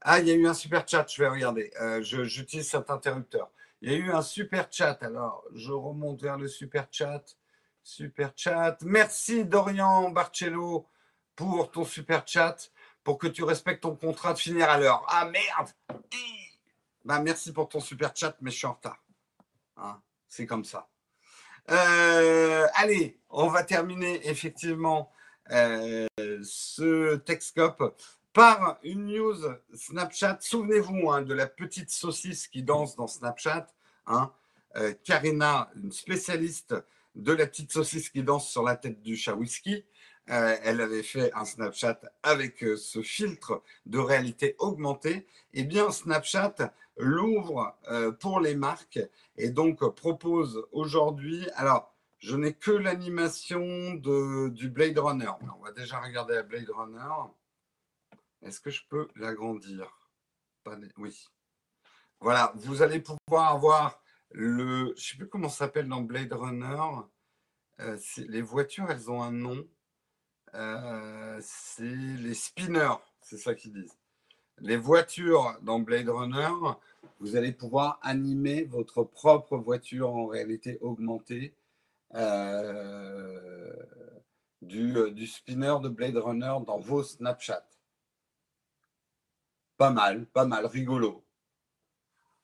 Ah, 0.00 0.20
il 0.20 0.28
y 0.28 0.30
a 0.30 0.34
eu 0.34 0.46
un 0.46 0.54
super 0.54 0.86
chat, 0.88 1.06
je 1.12 1.22
vais 1.22 1.28
regarder. 1.28 1.70
Euh, 1.80 2.02
J'utilise 2.02 2.68
cet 2.68 2.90
interrupteur. 2.90 3.50
Il 3.82 3.92
y 3.92 3.94
a 3.94 3.98
eu 3.98 4.10
un 4.10 4.22
super 4.22 4.68
chat. 4.70 4.98
Alors, 5.02 5.44
je 5.54 5.72
remonte 5.72 6.22
vers 6.22 6.38
le 6.38 6.48
super 6.48 6.86
chat. 6.90 7.22
Super 7.82 8.32
chat. 8.36 8.78
Merci 8.82 9.44
Dorian 9.44 10.10
Barcello 10.10 10.86
pour 11.34 11.70
ton 11.70 11.84
super 11.84 12.22
chat, 12.26 12.70
pour 13.04 13.18
que 13.18 13.26
tu 13.26 13.44
respectes 13.44 13.82
ton 13.82 13.96
contrat 13.96 14.32
de 14.32 14.38
finir 14.38 14.68
à 14.70 14.78
l'heure. 14.78 15.04
Ah 15.08 15.26
merde 15.26 15.70
bah, 17.04 17.20
Merci 17.20 17.52
pour 17.52 17.68
ton 17.68 17.80
super 17.80 18.12
chat, 18.14 18.36
mais 18.40 18.50
je 18.50 18.56
suis 18.56 18.66
en 18.66 18.74
retard. 18.74 19.02
Hein, 19.76 20.00
C'est 20.28 20.46
comme 20.46 20.64
ça. 20.64 20.88
Euh, 21.70 22.66
allez, 22.74 23.20
on 23.30 23.48
va 23.48 23.62
terminer 23.62 24.28
effectivement 24.28 25.12
euh, 25.50 26.06
ce 26.42 27.16
Texcope 27.16 27.96
par 28.32 28.78
une 28.82 29.06
news 29.06 29.36
Snapchat. 29.74 30.38
Souvenez-vous 30.40 31.10
hein, 31.10 31.22
de 31.22 31.34
la 31.34 31.46
petite 31.46 31.90
saucisse 31.90 32.48
qui 32.48 32.62
danse 32.62 32.96
dans 32.96 33.06
Snapchat. 33.06 33.68
Hein. 34.06 34.32
Euh, 34.76 34.94
Karina, 35.04 35.70
une 35.76 35.92
spécialiste 35.92 36.74
de 37.14 37.32
la 37.32 37.46
petite 37.46 37.72
saucisse 37.72 38.08
qui 38.08 38.22
danse 38.22 38.50
sur 38.50 38.62
la 38.62 38.76
tête 38.76 39.02
du 39.02 39.16
chat 39.16 39.34
whisky. 39.34 39.84
Euh, 40.30 40.56
elle 40.62 40.80
avait 40.80 41.02
fait 41.02 41.32
un 41.34 41.44
Snapchat 41.44 42.00
avec 42.22 42.64
ce 42.76 43.02
filtre 43.02 43.62
de 43.86 43.98
réalité 43.98 44.54
augmentée. 44.58 45.26
Eh 45.52 45.64
bien, 45.64 45.90
Snapchat 45.90 46.72
l'ouvre 46.96 47.76
pour 48.20 48.38
les 48.40 48.54
marques 48.54 49.00
et 49.36 49.50
donc 49.50 49.82
propose 49.94 50.66
aujourd'hui. 50.72 51.48
Alors, 51.54 51.92
je 52.18 52.36
n'ai 52.36 52.54
que 52.54 52.70
l'animation 52.70 53.94
du 53.94 54.70
Blade 54.70 54.98
Runner. 54.98 55.32
On 55.58 55.64
va 55.64 55.72
déjà 55.72 55.98
regarder 56.00 56.34
la 56.34 56.44
Blade 56.44 56.70
Runner. 56.70 57.32
Est-ce 58.42 58.60
que 58.60 58.70
je 58.70 58.82
peux 58.88 59.08
l'agrandir? 59.16 60.08
Oui. 60.98 61.28
Voilà, 62.20 62.52
vous 62.54 62.82
allez 62.82 63.00
pouvoir 63.00 63.52
avoir 63.52 64.00
le. 64.30 64.86
Je 64.86 64.90
ne 64.90 64.96
sais 64.96 65.16
plus 65.16 65.28
comment 65.28 65.48
ça 65.48 65.64
s'appelle 65.66 65.88
dans 65.88 66.02
Blade 66.02 66.32
Runner. 66.32 66.80
Euh, 67.80 67.98
les 68.18 68.42
voitures, 68.42 68.88
elles 68.90 69.10
ont 69.10 69.22
un 69.22 69.32
nom. 69.32 69.66
Euh, 70.54 71.38
c'est 71.42 71.84
les 71.84 72.34
spinners, 72.34 72.96
c'est 73.20 73.38
ça 73.38 73.54
qu'ils 73.54 73.72
disent. 73.72 73.96
Les 74.58 74.76
voitures 74.76 75.58
dans 75.62 75.80
Blade 75.80 76.08
Runner, 76.08 76.76
vous 77.20 77.36
allez 77.36 77.52
pouvoir 77.52 77.98
animer 78.02 78.64
votre 78.64 79.02
propre 79.02 79.56
voiture 79.56 80.14
en 80.14 80.26
réalité 80.26 80.78
augmentée 80.80 81.54
euh, 82.14 83.72
du, 84.60 84.96
euh, 84.96 85.10
du, 85.10 85.26
spinner 85.26 85.76
de 85.82 85.88
Blade 85.88 86.16
Runner 86.16 86.54
dans 86.66 86.78
vos 86.78 87.02
Snapchat. 87.02 87.66
Pas 89.78 89.90
mal, 89.90 90.26
pas 90.26 90.44
mal, 90.44 90.66
rigolo. 90.66 91.24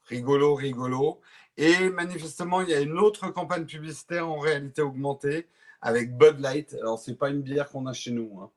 Rigolo, 0.04 0.54
rigolo. 0.54 1.20
Et 1.58 1.90
manifestement, 1.90 2.62
il 2.62 2.70
y 2.70 2.74
a 2.74 2.80
une 2.80 2.98
autre 2.98 3.28
campagne 3.30 3.66
publicitaire 3.66 4.28
en 4.28 4.38
réalité 4.38 4.80
augmentée 4.80 5.46
avec 5.80 6.16
Bud 6.16 6.40
Light. 6.40 6.74
Alors, 6.74 6.98
c'est 6.98 7.16
pas 7.16 7.30
une 7.30 7.42
bière 7.42 7.68
qu'on 7.68 7.86
a 7.86 7.92
chez 7.92 8.10
nous. 8.10 8.40
Hein. 8.40 8.50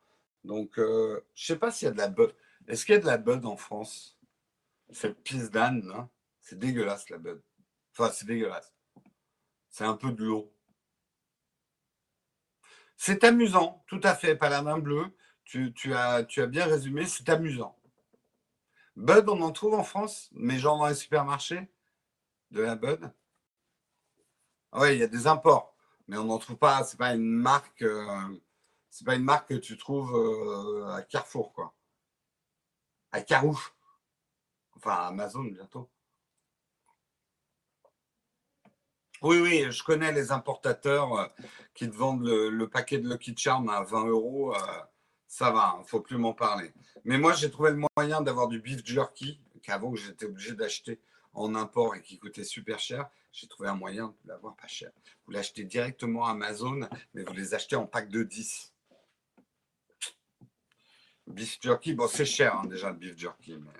Donc, 0.43 0.79
euh, 0.79 1.23
je 1.35 1.45
sais 1.45 1.57
pas 1.57 1.71
s'il 1.71 1.87
y 1.87 1.89
a 1.89 1.93
de 1.93 1.97
la 1.97 2.07
Bud. 2.07 2.33
Est-ce 2.67 2.85
qu'il 2.85 2.95
y 2.95 2.97
a 2.97 3.01
de 3.01 3.05
la 3.05 3.17
Bud 3.17 3.45
en 3.45 3.57
France? 3.57 4.17
Cette 4.91 5.23
pisse 5.23 5.51
d'âne, 5.51 5.89
hein. 5.95 6.09
c'est 6.41 6.59
dégueulasse 6.59 7.09
la 7.09 7.17
Bud. 7.17 7.41
Enfin, 7.93 8.11
c'est 8.11 8.25
dégueulasse. 8.25 8.73
C'est 9.69 9.85
un 9.85 9.95
peu 9.95 10.11
de 10.11 10.23
l'eau. 10.23 10.53
C'est 12.97 13.23
amusant, 13.23 13.83
tout 13.87 14.01
à 14.03 14.13
fait, 14.13 14.35
Paladin 14.35 14.77
Bleu. 14.77 15.05
Tu, 15.43 15.73
as, 15.93 16.23
tu 16.23 16.41
as 16.41 16.47
bien 16.47 16.65
résumé, 16.65 17.05
c'est 17.05 17.27
amusant. 17.27 17.77
Bud, 18.95 19.27
on 19.27 19.41
en 19.41 19.51
trouve 19.51 19.73
en 19.73 19.83
France, 19.83 20.29
mais 20.33 20.59
genre 20.59 20.77
dans 20.77 20.87
les 20.87 20.95
supermarchés? 20.95 21.69
De 22.51 22.61
la 22.61 22.75
Bud? 22.75 23.11
Oui, 24.73 24.93
il 24.93 24.99
y 24.99 25.03
a 25.03 25.07
des 25.07 25.27
imports, 25.27 25.70
mais 26.11 26.17
on 26.17 26.25
n'en 26.25 26.39
trouve 26.39 26.57
pas. 26.57 26.83
C'est 26.83 26.97
pas 26.97 27.13
une 27.13 27.23
marque. 27.23 27.81
Euh, 27.83 28.37
c'est 28.89 29.05
pas 29.05 29.15
une 29.15 29.23
marque 29.23 29.47
que 29.47 29.53
tu 29.53 29.77
trouves 29.77 30.13
euh, 30.13 30.93
à 30.93 31.01
Carrefour, 31.03 31.53
quoi. 31.53 31.73
À 33.13 33.21
Carouche. 33.21 33.73
Enfin, 34.75 34.91
à 34.91 35.07
Amazon 35.07 35.43
bientôt. 35.45 35.89
Oui, 39.21 39.39
oui, 39.39 39.71
je 39.71 39.83
connais 39.83 40.11
les 40.11 40.33
importateurs 40.33 41.13
euh, 41.13 41.27
qui 41.73 41.89
te 41.89 41.95
vendent 41.95 42.27
le, 42.27 42.67
paquet 42.67 42.97
de 42.97 43.07
Lucky 43.07 43.33
Charm 43.37 43.69
à 43.69 43.81
20 43.83 44.07
euros. 44.07 44.53
Ça 45.27 45.49
va, 45.51 45.75
il 45.77 45.83
ne 45.83 45.87
faut 45.87 46.01
plus 46.01 46.17
m'en 46.17 46.33
parler. 46.33 46.73
Mais 47.05 47.17
moi, 47.19 47.31
j'ai 47.31 47.49
trouvé 47.49 47.71
le 47.71 47.81
moyen 47.95 48.21
d'avoir 48.21 48.49
du 48.49 48.59
beef 48.59 48.85
jerky, 48.85 49.39
qu'avant 49.63 49.95
j'étais 49.95 50.25
obligé 50.25 50.55
d'acheter 50.55 50.99
en 51.33 51.55
import 51.55 51.95
et 51.95 52.01
qui 52.01 52.19
coûtait 52.19 52.43
super 52.43 52.79
cher. 52.79 53.09
J'ai 53.31 53.47
trouvé 53.47 53.69
un 53.69 53.75
moyen 53.75 54.15
de 54.23 54.29
l'avoir 54.29 54.55
pas 54.55 54.67
cher. 54.67 54.91
Vous 55.25 55.31
l'achetez 55.31 55.63
directement 55.63 56.25
à 56.25 56.31
Amazon, 56.31 56.81
mais 57.13 57.23
vous 57.23 57.33
les 57.33 57.53
achetez 57.53 57.75
en 57.75 57.85
pack 57.85 58.09
de 58.09 58.23
10. 58.23 58.73
Beef 61.27 61.59
jerky, 61.61 61.93
bon, 61.93 62.07
c'est 62.07 62.25
cher 62.25 62.55
hein, 62.55 62.65
déjà 62.65 62.89
le 62.89 62.97
beef 62.97 63.17
jerky. 63.17 63.55
Mais 63.57 63.71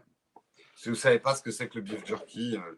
si 0.78 0.86
vous 0.86 0.96
ne 0.96 1.00
savez 1.00 1.20
pas 1.20 1.36
ce 1.36 1.44
que 1.44 1.52
c'est 1.52 1.68
que 1.68 1.76
le 1.76 1.82
beef 1.82 2.06
jerky, 2.06 2.58
euh, 2.58 2.76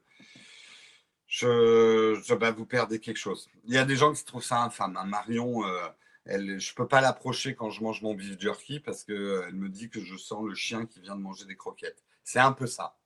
je, 1.28 2.34
bah, 2.34 2.52
vous 2.52 2.66
perdez 2.66 3.00
quelque 3.00 3.18
chose. 3.18 3.50
Il 3.66 3.74
y 3.74 3.78
a 3.78 3.86
des 3.86 3.96
gens 3.96 4.12
qui 4.14 4.24
trouvent 4.26 4.44
ça 4.44 4.64
infâme. 4.64 4.98
Hein. 4.98 5.06
Marion, 5.06 5.66
euh, 5.66 5.88
je 6.26 6.38
ne 6.38 6.76
peux 6.76 6.88
pas 6.88 7.02
l'approcher 7.02 7.56
quand 7.56 7.70
je 7.70 7.84
mange 7.84 8.02
mon 8.02 8.16
beef 8.16 8.40
jerky 8.40 8.80
parce 8.80 9.04
qu'elle 9.04 9.16
euh, 9.16 9.52
me 9.52 9.70
dit 9.70 9.90
que 9.90 10.02
je 10.02 10.18
sens 10.18 10.44
le 10.46 10.56
chien 10.56 10.86
qui 10.86 11.02
vient 11.02 11.16
de 11.16 11.22
manger 11.22 11.46
des 11.46 11.56
croquettes. 11.56 12.04
C'est 12.24 12.40
un 12.40 12.52
peu 12.52 12.66
ça. 12.66 12.98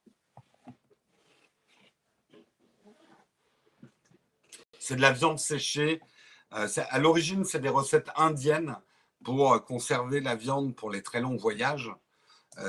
C'est 4.79 4.95
de 4.95 5.01
la 5.01 5.11
viande 5.11 5.39
séchée. 5.39 6.01
Euh, 6.53 6.67
à 6.89 6.99
l'origine, 6.99 7.43
c'est 7.43 7.59
des 7.59 7.69
recettes 7.69 8.09
indiennes 8.15 8.75
pour 9.23 9.63
conserver 9.65 10.21
la 10.21 10.35
viande 10.35 10.75
pour 10.75 10.89
les 10.89 11.03
très 11.03 11.21
longs 11.21 11.37
voyages. 11.37 11.91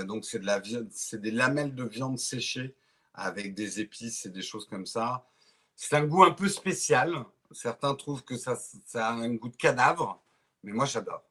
donc, 0.04 0.24
c'est 0.24 0.38
de 0.38 0.46
la 0.46 0.60
c'est 0.90 1.20
des 1.20 1.30
lamelles 1.30 1.74
de 1.74 1.84
viande 1.84 2.18
séchée 2.18 2.74
avec 3.14 3.54
des 3.54 3.80
épices 3.80 4.26
et 4.26 4.30
des 4.30 4.42
choses 4.42 4.66
comme 4.66 4.86
ça. 4.86 5.26
C'est 5.74 5.96
un 5.96 6.04
goût 6.04 6.24
un 6.24 6.32
peu 6.32 6.48
spécial. 6.48 7.24
Certains 7.52 7.94
trouvent 7.94 8.24
que 8.24 8.36
ça, 8.36 8.56
a 8.94 9.12
un 9.12 9.34
goût 9.34 9.48
de 9.48 9.56
cadavre, 9.56 10.22
mais 10.62 10.72
moi 10.72 10.86
j'adore. 10.86 11.22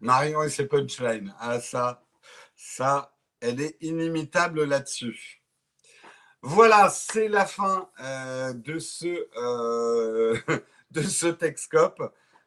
Marion 0.00 0.42
et 0.42 0.50
ses 0.50 0.66
punchlines. 0.66 1.34
Ah, 1.38 1.60
ça, 1.60 2.02
ça, 2.56 3.16
elle 3.40 3.60
est 3.60 3.76
inimitable 3.80 4.64
là-dessus. 4.64 5.39
Voilà, 6.42 6.88
c'est 6.88 7.28
la 7.28 7.44
fin 7.44 7.90
euh, 8.00 8.54
de 8.54 8.78
ce, 8.78 9.28
euh, 9.36 10.38
de 10.90 11.02
ce. 11.02 11.26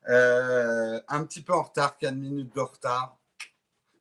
Euh, 0.10 1.00
un 1.08 1.24
petit 1.26 1.42
peu 1.42 1.54
en 1.54 1.62
retard, 1.62 1.98
4 1.98 2.16
minutes 2.16 2.56
de 2.56 2.62
retard. 2.62 3.18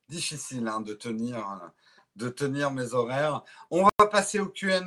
Difficile 0.09 0.67
hein, 0.67 0.81
de, 0.81 0.93
tenir, 0.93 1.71
de 2.15 2.29
tenir 2.29 2.71
mes 2.71 2.93
horaires. 2.95 3.43
On 3.69 3.83
va 3.83 4.07
passer 4.07 4.39
au 4.39 4.47
QA. 4.47 4.81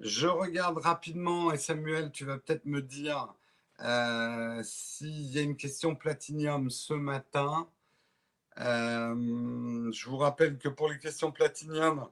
Je 0.00 0.26
regarde 0.26 0.78
rapidement 0.78 1.52
et 1.52 1.58
Samuel, 1.58 2.12
tu 2.12 2.26
vas 2.26 2.38
peut-être 2.38 2.66
me 2.66 2.82
dire 2.82 3.34
euh, 3.80 4.60
s'il 4.62 5.32
y 5.32 5.38
a 5.38 5.42
une 5.42 5.56
question 5.56 5.94
platinium 5.94 6.68
ce 6.70 6.92
matin. 6.94 7.68
Je 8.58 10.08
vous 10.08 10.18
rappelle 10.18 10.58
que 10.58 10.68
pour 10.68 10.88
les 10.90 10.98
questions 10.98 11.32
platinium, 11.32 12.08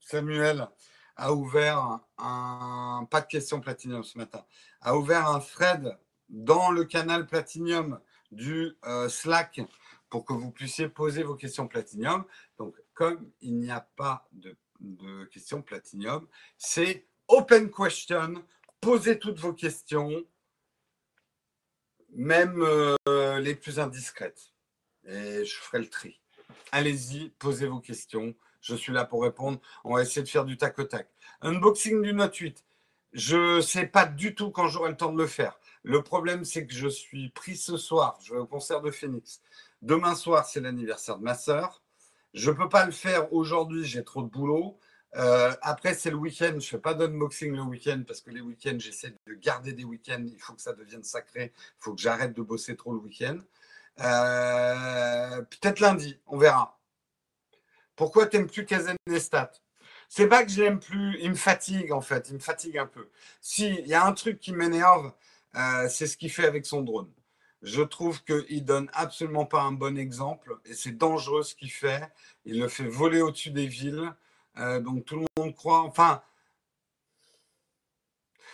Samuel, 0.00 0.68
a 1.20 1.34
ouvert 1.34 2.00
un, 2.16 3.06
pas 3.10 3.20
de 3.20 3.60
Platinium 3.60 4.02
ce 4.02 4.16
matin, 4.16 4.44
a 4.80 4.96
ouvert 4.96 5.28
un 5.28 5.40
thread 5.40 5.98
dans 6.30 6.70
le 6.70 6.84
canal 6.84 7.26
Platinium 7.26 8.00
du 8.32 8.72
euh, 8.86 9.08
Slack 9.08 9.60
pour 10.08 10.24
que 10.24 10.32
vous 10.32 10.50
puissiez 10.50 10.88
poser 10.88 11.22
vos 11.22 11.34
questions 11.34 11.68
Platinium. 11.68 12.24
Donc, 12.58 12.74
comme 12.94 13.30
il 13.42 13.58
n'y 13.58 13.70
a 13.70 13.86
pas 13.96 14.28
de, 14.32 14.56
questions 15.26 15.60
Platinium, 15.60 16.26
c'est 16.56 17.06
open 17.28 17.70
question. 17.70 18.42
Posez 18.80 19.18
toutes 19.18 19.38
vos 19.38 19.52
questions, 19.52 20.24
même 22.14 22.62
euh, 22.62 23.38
les 23.40 23.54
plus 23.54 23.78
indiscrètes. 23.78 24.54
Et 25.04 25.44
je 25.44 25.54
ferai 25.56 25.80
le 25.80 25.90
tri. 25.90 26.18
Allez-y, 26.72 27.28
posez 27.38 27.66
vos 27.66 27.80
questions. 27.80 28.34
Je 28.60 28.74
suis 28.74 28.92
là 28.92 29.04
pour 29.04 29.22
répondre. 29.22 29.58
On 29.84 29.94
va 29.94 30.02
essayer 30.02 30.22
de 30.22 30.28
faire 30.28 30.44
du 30.44 30.56
tac 30.56 30.78
au 30.78 30.84
tac. 30.84 31.08
Unboxing 31.42 32.02
du 32.02 32.12
Note 32.12 32.36
8. 32.36 32.64
Je 33.12 33.56
ne 33.56 33.60
sais 33.60 33.86
pas 33.86 34.06
du 34.06 34.34
tout 34.34 34.50
quand 34.50 34.68
j'aurai 34.68 34.90
le 34.90 34.96
temps 34.96 35.12
de 35.12 35.18
le 35.18 35.26
faire. 35.26 35.58
Le 35.82 36.02
problème, 36.02 36.44
c'est 36.44 36.66
que 36.66 36.74
je 36.74 36.88
suis 36.88 37.30
pris 37.30 37.56
ce 37.56 37.76
soir. 37.76 38.18
Je 38.22 38.34
vais 38.34 38.40
au 38.40 38.46
concert 38.46 38.80
de 38.82 38.90
Phoenix. 38.90 39.40
Demain 39.82 40.14
soir, 40.14 40.46
c'est 40.46 40.60
l'anniversaire 40.60 41.18
de 41.18 41.24
ma 41.24 41.34
sœur. 41.34 41.82
Je 42.34 42.50
ne 42.50 42.56
peux 42.56 42.68
pas 42.68 42.84
le 42.86 42.92
faire 42.92 43.32
aujourd'hui, 43.32 43.84
j'ai 43.84 44.04
trop 44.04 44.22
de 44.22 44.28
boulot. 44.28 44.78
Euh, 45.16 45.52
après, 45.62 45.94
c'est 45.94 46.10
le 46.10 46.16
week-end. 46.16 46.50
Je 46.50 46.56
ne 46.56 46.60
fais 46.60 46.78
pas 46.78 46.94
d'unboxing 46.94 47.52
le 47.52 47.62
week-end 47.62 48.02
parce 48.06 48.20
que 48.20 48.30
les 48.30 48.40
week-ends, 48.40 48.76
j'essaie 48.78 49.12
de 49.26 49.34
garder 49.34 49.72
des 49.72 49.84
week-ends. 49.84 50.24
Il 50.24 50.40
faut 50.40 50.52
que 50.52 50.62
ça 50.62 50.72
devienne 50.72 51.02
sacré. 51.02 51.52
Il 51.56 51.82
faut 51.82 51.94
que 51.94 52.00
j'arrête 52.00 52.34
de 52.34 52.42
bosser 52.42 52.76
trop 52.76 52.92
le 52.92 53.00
week-end. 53.00 53.38
Euh, 54.00 55.42
peut-être 55.42 55.80
lundi, 55.80 56.20
on 56.26 56.38
verra. 56.38 56.79
Pourquoi 58.00 58.26
tu 58.26 58.38
n'aimes 58.38 58.46
plus 58.46 58.64
Kazen 58.64 58.96
Nestat 59.06 59.52
C'est 60.08 60.26
pas 60.26 60.42
que 60.42 60.50
je 60.50 60.62
l'aime 60.62 60.80
plus, 60.80 61.18
il 61.20 61.28
me 61.28 61.34
fatigue 61.34 61.92
en 61.92 62.00
fait, 62.00 62.30
il 62.30 62.36
me 62.36 62.38
fatigue 62.38 62.78
un 62.78 62.86
peu. 62.86 63.10
Si, 63.42 63.66
il 63.66 63.86
y 63.86 63.92
a 63.92 64.06
un 64.06 64.14
truc 64.14 64.40
qui 64.40 64.54
m'énerve, 64.54 65.12
euh, 65.54 65.86
c'est 65.90 66.06
ce 66.06 66.16
qu'il 66.16 66.30
fait 66.30 66.46
avec 66.46 66.64
son 66.64 66.80
drone. 66.80 67.12
Je 67.60 67.82
trouve 67.82 68.24
qu'il 68.24 68.64
donne 68.64 68.88
absolument 68.94 69.44
pas 69.44 69.60
un 69.60 69.72
bon 69.72 69.98
exemple 69.98 70.56
et 70.64 70.72
c'est 70.72 70.96
dangereux 70.96 71.42
ce 71.42 71.54
qu'il 71.54 71.70
fait. 71.70 72.10
Il 72.46 72.58
le 72.58 72.68
fait 72.68 72.88
voler 72.88 73.20
au-dessus 73.20 73.50
des 73.50 73.66
villes. 73.66 74.14
Euh, 74.56 74.80
donc 74.80 75.04
tout 75.04 75.16
le 75.16 75.26
monde 75.36 75.54
croit. 75.54 75.82
Enfin, 75.82 76.22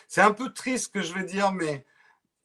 c'est 0.08 0.22
un 0.22 0.32
peu 0.32 0.52
triste 0.52 0.86
ce 0.86 0.88
que 0.88 1.02
je 1.02 1.14
vais 1.14 1.22
dire, 1.22 1.52
mais 1.52 1.86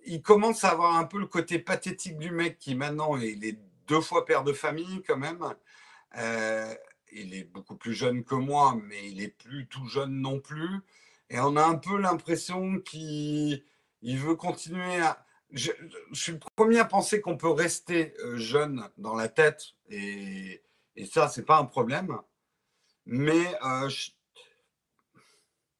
il 0.06 0.22
commence 0.22 0.64
à 0.64 0.70
avoir 0.70 0.97
un 0.97 1.06
peu 1.06 1.18
le 1.18 1.26
côté 1.26 1.58
pathétique 1.58 2.20
du 2.20 2.30
mec 2.30 2.60
qui 2.60 2.76
maintenant 2.76 3.18
il 3.18 3.43
est 3.43 3.58
deux 3.88 4.02
fois 4.02 4.24
père 4.24 4.43
de 4.43 4.54
famille 4.54 5.02
quand 5.08 5.18
même. 5.18 5.43
Euh, 6.18 6.76
il 7.12 7.34
est 7.34 7.43
beaucoup 7.43 7.76
plus 7.76 7.93
jeune 7.93 8.24
que 8.24 8.36
moi, 8.36 8.78
mais 8.84 9.09
il 9.09 9.22
est 9.22 9.36
plus 9.38 9.68
tout 9.68 9.86
jeune 9.88 10.22
non 10.22 10.39
plus. 10.39 10.82
Et 11.30 11.39
on 11.39 11.55
a 11.55 11.64
un 11.64 11.76
peu 11.76 11.97
l'impression 11.97 12.80
qu'il 12.80 13.64
veut 14.03 14.36
continuer 14.36 14.99
à. 15.01 15.26
Je, 15.51 15.72
suis 16.14 16.34
le 16.34 16.39
premier 16.55 16.80
à 16.80 16.86
penser 16.86 17.20
qu'on 17.20 17.38
peut 17.38 17.49
rester 17.49 18.14
euh, 18.20 18.38
jeune 18.38 18.88
dans 18.97 19.16
la 19.16 19.28
tête, 19.28 19.74
et, 19.89 20.62
et 20.95 21.05
ça, 21.05 21.28
c'est 21.28 21.43
pas 21.43 21.57
un 21.57 21.66
problème. 21.66 22.18
Mais 23.05 23.53
euh, 23.66 23.89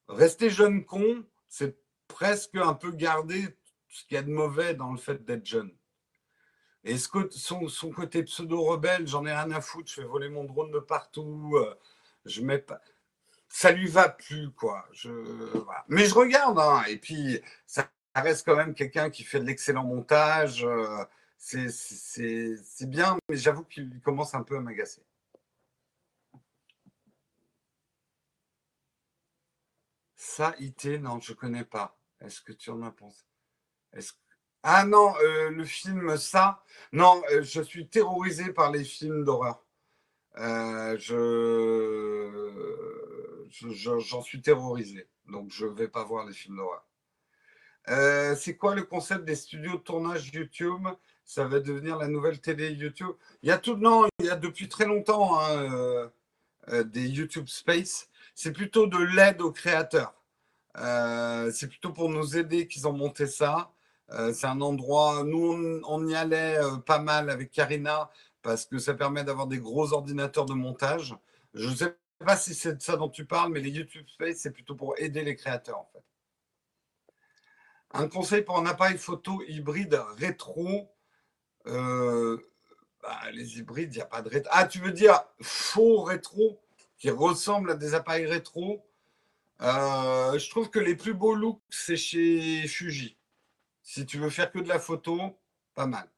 rester 0.08 0.50
jeune 0.50 0.84
con, 0.84 1.24
c'est 1.48 1.78
presque 2.06 2.56
un 2.56 2.74
peu 2.74 2.90
garder 2.90 3.56
ce 3.88 4.04
qu'il 4.04 4.16
y 4.16 4.18
a 4.18 4.22
de 4.22 4.30
mauvais 4.30 4.74
dans 4.74 4.92
le 4.92 4.98
fait 4.98 5.24
d'être 5.24 5.46
jeune. 5.46 5.72
Et 6.84 6.98
ce, 6.98 7.08
son, 7.30 7.68
son, 7.68 7.90
côté 7.90 8.24
pseudo-rebelle, 8.24 9.06
j'en 9.06 9.24
ai 9.26 9.32
rien 9.32 9.50
à 9.52 9.60
foutre, 9.60 9.88
je 9.88 9.94
fais 9.94 10.04
voler 10.04 10.28
mon 10.28 10.44
drone 10.44 10.72
de 10.72 10.80
partout, 10.80 11.52
euh, 11.56 11.74
je 12.24 12.42
mets 12.42 12.58
pas. 12.58 12.80
Ça 13.48 13.72
lui 13.72 13.88
va 13.88 14.08
plus, 14.08 14.50
quoi. 14.52 14.88
Mais 15.88 16.06
je 16.06 16.14
regarde, 16.14 16.58
hein, 16.58 16.82
et 16.88 16.96
puis 16.98 17.40
ça 17.66 17.90
reste 18.14 18.46
quand 18.46 18.56
même 18.56 18.74
quelqu'un 18.74 19.10
qui 19.10 19.24
fait 19.24 19.40
de 19.40 19.44
l'excellent 19.44 19.84
montage. 19.84 20.64
Euh, 20.64 21.04
c'est 21.38 22.86
bien, 22.88 23.18
mais 23.28 23.36
j'avoue 23.36 23.64
qu'il 23.64 24.00
commence 24.00 24.34
un 24.34 24.42
peu 24.42 24.56
à 24.56 24.60
m'agacer. 24.60 25.02
Ça, 30.16 30.54
IT, 30.58 30.86
non, 31.00 31.20
je 31.20 31.34
connais 31.34 31.64
pas. 31.64 31.98
Est-ce 32.20 32.40
que 32.40 32.52
tu 32.52 32.70
en 32.70 32.82
as 32.82 32.90
pensé? 32.92 33.24
Ah 34.64 34.84
non, 34.84 35.14
euh, 35.22 35.50
le 35.50 35.64
film 35.64 36.16
Ça, 36.16 36.62
non, 36.92 37.20
euh, 37.32 37.42
je 37.42 37.62
suis 37.62 37.88
terrorisé 37.88 38.52
par 38.52 38.70
les 38.70 38.84
films 38.84 39.24
d'horreur. 39.24 39.64
Euh, 40.38 40.96
je, 40.98 42.28
j'en 43.98 44.22
suis 44.22 44.40
terrorisé, 44.40 45.08
donc 45.26 45.50
je 45.50 45.66
ne 45.66 45.72
vais 45.72 45.88
pas 45.88 46.04
voir 46.04 46.24
les 46.26 46.32
films 46.32 46.56
d'horreur. 46.56 46.86
c'est 48.36 48.56
quoi 48.56 48.74
le 48.74 48.84
concept 48.84 49.24
des 49.24 49.34
studios 49.36 49.72
de 49.78 49.82
tournage 49.82 50.30
YouTube? 50.32 50.86
Ça 51.24 51.44
va 51.44 51.60
devenir 51.60 51.96
la 51.98 52.08
nouvelle 52.08 52.40
télé 52.40 52.70
YouTube 52.72 53.14
Il 53.42 53.48
y 53.48 53.52
a 53.52 53.58
tout, 53.58 53.76
non, 53.76 54.06
il 54.20 54.26
y 54.26 54.30
a 54.30 54.36
depuis 54.36 54.68
très 54.68 54.86
longtemps 54.86 55.38
hein, 55.40 56.10
des 56.84 57.08
YouTube 57.08 57.48
Space. 57.48 58.08
C'est 58.34 58.52
plutôt 58.52 58.86
de 58.86 58.98
l'aide 58.98 59.40
aux 59.42 59.52
créateurs. 59.52 60.14
c'est 61.52 61.68
plutôt 61.68 61.92
pour 61.92 62.08
nous 62.10 62.36
aider 62.36 62.66
qu'ils 62.68 62.86
ont 62.88 62.92
monté 62.92 63.26
ça. 63.26 63.71
Euh, 64.14 64.32
c'est 64.34 64.46
un 64.46 64.60
endroit, 64.60 65.22
nous, 65.24 65.80
on, 65.86 66.06
y 66.06 66.14
allait 66.14 66.58
euh, 66.58 66.76
pas 66.76 66.98
mal 66.98 67.30
avec 67.30 67.50
Karina 67.50 68.10
parce 68.42 68.66
que 68.66 68.78
ça 68.78 68.94
permet 68.94 69.24
d'avoir 69.24 69.46
des 69.46 69.58
gros 69.58 69.92
ordinateurs 69.92 70.44
de 70.44 70.52
montage. 70.52 71.14
Je 71.54 71.68
ne 71.68 71.74
sais 71.74 71.96
pas 72.18 72.36
si 72.36 72.54
c'est 72.54 72.74
de 72.74 72.82
ça 72.82 72.96
dont 72.96 73.08
tu 73.08 73.24
parles, 73.24 73.52
mais 73.52 73.60
les 73.60 73.70
YouTube 73.70 74.06
Space, 74.08 74.38
c'est 74.38 74.50
plutôt 74.50 74.74
pour 74.74 74.94
aider 74.98 75.22
les 75.22 75.36
créateurs 75.36 75.78
en 75.78 75.90
fait. 75.92 76.04
Un 77.94 78.08
conseil 78.08 78.42
pour 78.42 78.58
un 78.58 78.66
appareil 78.66 78.98
photo 78.98 79.42
hybride 79.48 80.00
rétro. 80.16 80.90
Euh, 81.66 82.38
bah, 83.02 83.30
les 83.32 83.58
hybrides, 83.58 83.94
il 83.94 83.96
n'y 83.96 84.02
a 84.02 84.06
pas 84.06 84.22
de 84.22 84.28
rétro. 84.28 84.50
Ah, 84.52 84.66
tu 84.66 84.78
veux 84.78 84.92
dire 84.92 85.22
faux 85.40 86.02
rétro 86.02 86.60
qui 86.98 87.10
ressemble 87.10 87.70
à 87.70 87.74
des 87.74 87.94
appareils 87.94 88.26
rétro? 88.26 88.84
Je 89.60 90.50
trouve 90.50 90.70
que 90.70 90.78
les 90.78 90.96
plus 90.96 91.14
beaux 91.14 91.34
looks, 91.34 91.60
c'est 91.70 91.96
chez 91.96 92.66
Fuji. 92.66 93.16
Si 93.82 94.06
tu 94.06 94.18
veux 94.18 94.30
faire 94.30 94.50
que 94.50 94.60
de 94.60 94.68
la 94.68 94.78
photo, 94.78 95.38
pas 95.74 95.86
mal. 95.86 96.08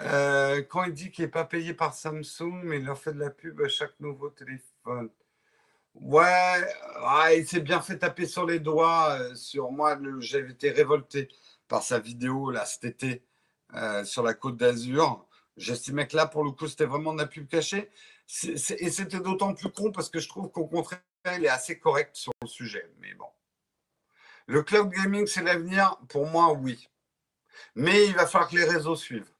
Euh, 0.00 0.62
quand 0.62 0.84
il 0.84 0.92
dit 0.92 1.10
qu'il 1.10 1.24
n'est 1.24 1.30
pas 1.30 1.44
payé 1.44 1.72
par 1.74 1.94
Samsung, 1.94 2.62
mais 2.64 2.78
il 2.78 2.84
leur 2.84 2.98
fait 2.98 3.12
de 3.12 3.20
la 3.20 3.30
pub 3.30 3.60
à 3.60 3.68
chaque 3.68 3.98
nouveau 4.00 4.30
téléphone. 4.30 5.10
Ouais, 5.94 7.38
il 7.38 7.46
s'est 7.46 7.60
bien 7.60 7.80
fait 7.80 7.98
taper 7.98 8.26
sur 8.26 8.46
les 8.46 8.58
doigts. 8.58 9.16
Euh, 9.20 9.34
sur 9.34 9.70
moi, 9.70 9.98
j'avais 10.20 10.50
été 10.50 10.70
révolté 10.70 11.28
par 11.68 11.82
sa 11.82 11.98
vidéo 12.00 12.50
là 12.50 12.64
cet 12.66 12.84
été 12.84 13.24
euh, 13.74 14.04
sur 14.04 14.22
la 14.22 14.34
côte 14.34 14.56
d'Azur. 14.56 15.26
J'estimais 15.56 16.08
que 16.08 16.16
là, 16.16 16.26
pour 16.26 16.44
le 16.44 16.50
coup, 16.50 16.66
c'était 16.66 16.86
vraiment 16.86 17.14
de 17.14 17.20
la 17.20 17.26
pub 17.26 17.48
cachée. 17.48 17.90
et 18.44 18.90
c'était 18.90 19.20
d'autant 19.20 19.54
plus 19.54 19.70
con 19.70 19.92
parce 19.92 20.08
que 20.10 20.18
je 20.18 20.28
trouve 20.28 20.50
qu'au 20.50 20.66
contraire, 20.66 21.00
il 21.32 21.44
est 21.44 21.48
assez 21.48 21.78
correct 21.78 22.16
sur 22.16 22.32
le 22.42 22.46
sujet, 22.46 22.90
mais 22.98 23.14
bon. 23.14 23.28
Le 24.46 24.62
cloud 24.62 24.90
gaming, 24.90 25.26
c'est 25.26 25.42
l'avenir 25.42 25.96
Pour 26.08 26.26
moi, 26.26 26.52
oui. 26.52 26.88
Mais 27.74 28.06
il 28.06 28.14
va 28.14 28.26
falloir 28.26 28.50
que 28.50 28.56
les 28.56 28.64
réseaux 28.64 28.96
suivent. 28.96 29.30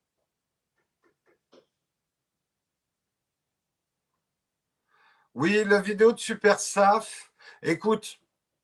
Oui, 5.35 5.65
la 5.65 5.81
vidéo 5.81 6.13
de 6.13 6.19
Super 6.19 6.61
Saf. 6.61 7.33
Écoute, 7.63 8.21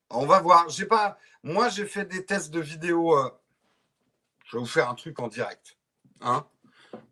on 0.09 0.25
va 0.25 0.41
voir. 0.41 0.69
J'ai 0.69 0.87
pas. 0.87 1.19
Moi, 1.43 1.69
j'ai 1.69 1.85
fait 1.85 2.05
des 2.05 2.25
tests 2.25 2.51
de 2.51 2.61
vidéo. 2.61 3.19
Euh, 3.19 3.31
je 4.47 4.57
vais 4.57 4.61
vous 4.61 4.67
faire 4.67 4.89
un 4.89 4.95
truc 4.95 5.19
en 5.19 5.29
direct. 5.29 5.77
Hein 6.21 6.47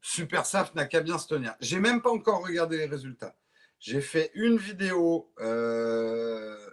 Super 0.01 0.47
Saf 0.47 0.75
n'a 0.75 0.87
qu'à 0.87 1.01
bien 1.01 1.19
se 1.19 1.27
tenir. 1.27 1.55
J'ai 1.61 1.81
même 1.81 2.01
pas 2.01 2.11
encore 2.11 2.43
regardé 2.43 2.79
les 2.79 2.87
résultats. 2.87 3.35
J'ai 3.81 4.01
fait 4.01 4.31
une 4.35 4.57
vidéo 4.57 5.33
euh, 5.39 6.71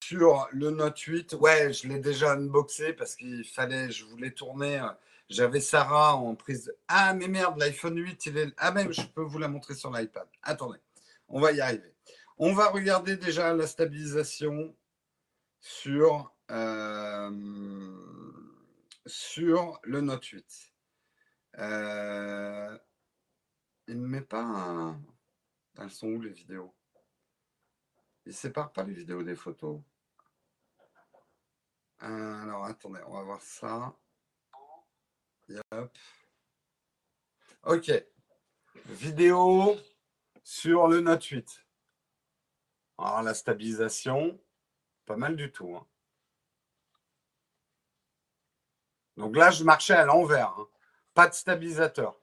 sur 0.00 0.48
le 0.52 0.70
Note 0.70 0.98
8. 0.98 1.34
Ouais, 1.34 1.72
je 1.72 1.88
l'ai 1.88 1.98
déjà 1.98 2.34
unboxé 2.34 2.92
parce 2.92 3.16
qu'il 3.16 3.44
fallait, 3.44 3.90
je 3.90 4.04
voulais 4.04 4.30
tourner. 4.30 4.78
Euh, 4.78 4.88
j'avais 5.28 5.60
Sarah 5.60 6.14
en 6.16 6.36
prise. 6.36 6.72
Ah, 6.86 7.14
mais 7.14 7.26
merde, 7.26 7.58
l'iPhone 7.58 7.98
8, 7.98 8.26
il 8.26 8.38
est. 8.38 8.52
Ah, 8.58 8.70
même, 8.70 8.92
je 8.92 9.02
peux 9.02 9.22
vous 9.22 9.38
la 9.38 9.48
montrer 9.48 9.74
sur 9.74 9.90
l'iPad. 9.90 10.28
Attendez, 10.42 10.78
on 11.28 11.40
va 11.40 11.50
y 11.52 11.60
arriver. 11.60 11.92
On 12.38 12.52
va 12.52 12.68
regarder 12.68 13.16
déjà 13.16 13.52
la 13.54 13.66
stabilisation 13.66 14.74
sur, 15.60 16.32
euh, 16.50 17.30
sur 19.06 19.80
le 19.82 20.00
Note 20.00 20.24
8. 20.26 20.72
il 23.88 24.00
ne 24.00 24.06
met 24.06 24.20
pas 24.22 24.42
un. 24.42 25.00
Elles 25.78 25.90
sont 25.90 26.08
où 26.08 26.20
les 26.20 26.30
vidéos? 26.30 26.74
Il 28.26 28.30
ne 28.30 28.34
sépare 28.34 28.72
pas 28.72 28.84
les 28.84 28.94
vidéos 28.94 29.22
des 29.22 29.34
photos. 29.34 29.80
Euh, 32.02 32.42
alors 32.42 32.64
attendez, 32.64 33.00
on 33.06 33.12
va 33.12 33.22
voir 33.22 33.42
ça. 33.42 33.96
Ok. 37.64 37.90
Vidéo. 38.86 39.76
sur 40.42 40.88
le 40.88 41.00
Note 41.00 41.24
8. 41.24 41.66
Alors, 42.98 43.22
la 43.22 43.34
stabilisation, 43.34 44.38
pas 45.06 45.16
mal 45.16 45.36
du 45.36 45.50
tout. 45.50 45.74
Hein. 45.74 45.86
Donc 49.16 49.36
là, 49.36 49.50
je 49.50 49.64
marchais 49.64 49.94
à 49.94 50.04
l'envers. 50.04 50.50
Hein. 50.58 50.68
Pas 51.14 51.28
de 51.28 51.34
stabilisateur. 51.34 52.18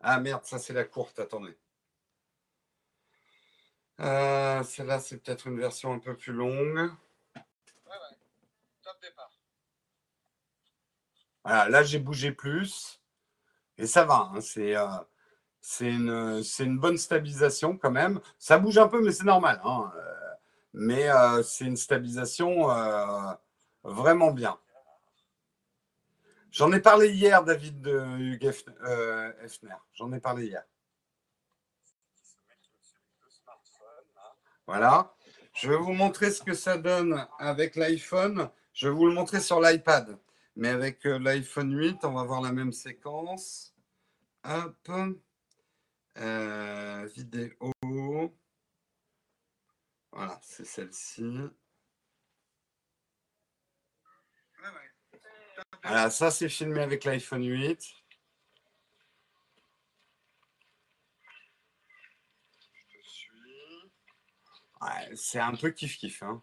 Ah 0.00 0.20
merde, 0.20 0.44
ça 0.44 0.58
c'est 0.58 0.74
la 0.74 0.84
courte, 0.84 1.18
attendez. 1.18 1.56
Euh, 4.00 4.62
celle-là, 4.64 4.98
c'est 4.98 5.18
peut-être 5.18 5.46
une 5.46 5.58
version 5.58 5.92
un 5.92 5.98
peu 5.98 6.16
plus 6.16 6.32
longue. 6.32 6.76
Ouais, 6.76 7.42
ouais. 7.86 8.16
Top 8.82 8.96
départ. 9.00 9.30
Voilà, 11.44 11.68
là, 11.68 11.82
j'ai 11.82 11.98
bougé 11.98 12.32
plus. 12.32 13.00
Et 13.78 13.86
ça 13.86 14.04
va. 14.04 14.30
Hein, 14.34 14.40
c'est 14.40 14.76
euh, 14.76 14.86
c'est 15.60 15.90
une, 15.90 16.42
une, 16.58 16.78
bonne 16.78 16.98
stabilisation 16.98 17.76
quand 17.78 17.90
même. 17.90 18.20
Ça 18.38 18.58
bouge 18.58 18.78
un 18.78 18.88
peu, 18.88 19.00
mais 19.02 19.12
c'est 19.12 19.24
normal. 19.24 19.60
Hein, 19.64 19.92
euh, 19.96 20.34
mais 20.74 21.08
c'est 21.44 21.64
une 21.64 21.76
stabilisation 21.76 22.68
vraiment 23.84 24.32
bien. 24.32 24.58
J'en 26.50 26.72
ai 26.72 26.80
parlé 26.80 27.10
hier, 27.10 27.42
David 27.44 27.80
de 27.80 28.00
Hugues 28.18 28.44
Hefner. 28.44 29.74
J'en 29.94 30.12
ai 30.12 30.20
parlé 30.20 30.46
hier. 30.46 30.64
Voilà. 34.66 35.14
Je 35.54 35.68
vais 35.68 35.76
vous 35.76 35.92
montrer 35.92 36.30
ce 36.30 36.42
que 36.42 36.54
ça 36.54 36.78
donne 36.78 37.26
avec 37.38 37.76
l'iPhone. 37.76 38.50
Je 38.72 38.88
vais 38.88 38.94
vous 38.94 39.06
le 39.06 39.14
montrer 39.14 39.40
sur 39.40 39.60
l'iPad. 39.60 40.18
Mais 40.56 40.68
avec 40.68 41.04
euh, 41.06 41.18
l'iPhone 41.18 41.76
8, 41.76 42.04
on 42.04 42.12
va 42.12 42.24
voir 42.24 42.40
la 42.40 42.52
même 42.52 42.72
séquence. 42.72 43.74
Hop. 44.44 44.90
Euh, 46.18 47.08
vidéo. 47.14 47.72
Voilà, 50.12 50.38
c'est 50.42 50.64
celle-ci. 50.64 51.50
Voilà, 55.82 56.08
ça 56.10 56.30
c'est 56.30 56.48
filmé 56.48 56.80
avec 56.80 57.04
l'iPhone 57.04 57.44
8. 57.44 58.03
C'est 65.14 65.40
un 65.40 65.54
peu 65.54 65.70
kiff-kiff. 65.70 66.22
Hein. 66.22 66.42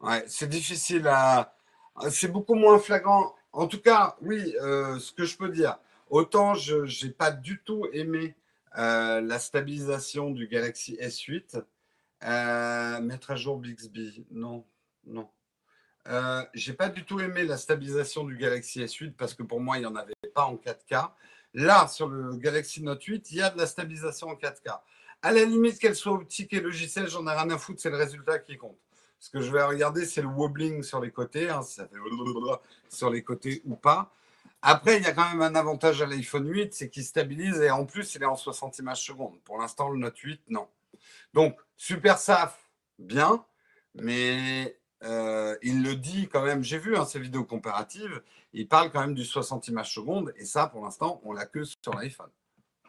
Ouais, 0.00 0.22
c'est 0.28 0.48
difficile 0.48 1.06
à. 1.08 1.56
C'est 2.10 2.28
beaucoup 2.28 2.54
moins 2.54 2.78
flagrant. 2.78 3.34
En 3.52 3.66
tout 3.66 3.80
cas, 3.80 4.16
oui, 4.20 4.54
euh, 4.60 4.98
ce 4.98 5.12
que 5.12 5.24
je 5.24 5.36
peux 5.36 5.48
dire, 5.48 5.78
autant 6.10 6.54
je 6.54 7.06
n'ai 7.06 7.12
pas 7.12 7.30
du 7.30 7.62
tout 7.64 7.86
aimé 7.92 8.34
euh, 8.76 9.20
la 9.20 9.38
stabilisation 9.38 10.30
du 10.30 10.48
Galaxy 10.48 10.96
S8. 11.00 11.62
Euh, 12.24 13.00
mettre 13.00 13.30
à 13.30 13.36
jour 13.36 13.58
Bixby, 13.58 14.26
non, 14.30 14.66
non. 15.06 15.28
Euh, 16.08 16.44
j'ai 16.52 16.74
pas 16.74 16.88
du 16.88 17.04
tout 17.04 17.20
aimé 17.20 17.44
la 17.44 17.56
stabilisation 17.56 18.24
du 18.24 18.36
Galaxy 18.36 18.80
S8 18.80 19.12
parce 19.12 19.34
que 19.34 19.42
pour 19.42 19.60
moi, 19.60 19.78
il 19.78 19.80
n'y 19.80 19.86
en 19.86 19.96
avait 19.96 20.12
pas 20.34 20.44
en 20.44 20.56
4K. 20.56 21.10
Là, 21.54 21.88
sur 21.88 22.08
le 22.08 22.36
Galaxy 22.36 22.82
Note 22.82 23.02
8, 23.02 23.30
il 23.30 23.38
y 23.38 23.42
a 23.42 23.50
de 23.50 23.58
la 23.58 23.66
stabilisation 23.66 24.28
en 24.28 24.34
4K. 24.34 24.80
À 25.22 25.32
la 25.32 25.44
limite, 25.44 25.78
qu'elle 25.78 25.96
soit 25.96 26.12
optique 26.12 26.52
et 26.52 26.60
logiciel, 26.60 27.08
j'en 27.08 27.26
ai 27.26 27.30
rien 27.32 27.48
à 27.50 27.56
foutre, 27.56 27.80
c'est 27.80 27.90
le 27.90 27.96
résultat 27.96 28.38
qui 28.40 28.58
compte. 28.58 28.76
Ce 29.18 29.30
que 29.30 29.40
je 29.40 29.50
vais 29.50 29.62
regarder, 29.62 30.04
c'est 30.04 30.20
le 30.20 30.28
wobbling 30.28 30.82
sur 30.82 31.00
les 31.00 31.10
côtés, 31.10 31.48
hein, 31.48 31.62
ça 31.62 31.86
fait 31.86 31.96
sur 32.90 33.08
les 33.08 33.22
côtés 33.22 33.62
ou 33.64 33.74
pas. 33.74 34.12
Après, 34.60 34.98
il 34.98 35.02
y 35.02 35.06
a 35.06 35.12
quand 35.12 35.28
même 35.30 35.40
un 35.40 35.54
avantage 35.54 36.02
à 36.02 36.06
l'iPhone 36.06 36.46
8, 36.46 36.74
c'est 36.74 36.90
qu'il 36.90 37.04
stabilise 37.04 37.60
et 37.60 37.70
en 37.70 37.86
plus, 37.86 38.14
il 38.14 38.22
est 38.22 38.26
en 38.26 38.36
60 38.36 38.78
images 38.80 39.02
secondes. 39.02 39.38
Pour 39.44 39.58
l'instant, 39.58 39.88
le 39.88 39.98
Note 39.98 40.18
8, 40.18 40.42
non. 40.48 40.68
Donc, 41.32 41.56
super 41.76 42.18
SAF, 42.18 42.58
bien, 42.98 43.44
mais 43.94 44.76
euh, 45.04 45.56
il 45.62 45.82
le 45.82 45.96
dit 45.96 46.28
quand 46.28 46.42
même, 46.42 46.62
j'ai 46.62 46.78
vu 46.78 46.96
hein, 46.96 47.04
ces 47.04 47.18
vidéos 47.20 47.44
comparatives, 47.44 48.22
il 48.52 48.68
parle 48.68 48.90
quand 48.90 49.00
même 49.00 49.14
du 49.14 49.24
60 49.24 49.68
images 49.68 49.94
secondes, 49.94 50.32
et 50.36 50.44
ça, 50.44 50.66
pour 50.68 50.84
l'instant, 50.84 51.20
on 51.24 51.32
l'a 51.32 51.46
que 51.46 51.64
sur 51.64 51.94
l'iPhone. 51.94 52.30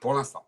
Pour 0.02 0.14
l'instant. 0.14 0.48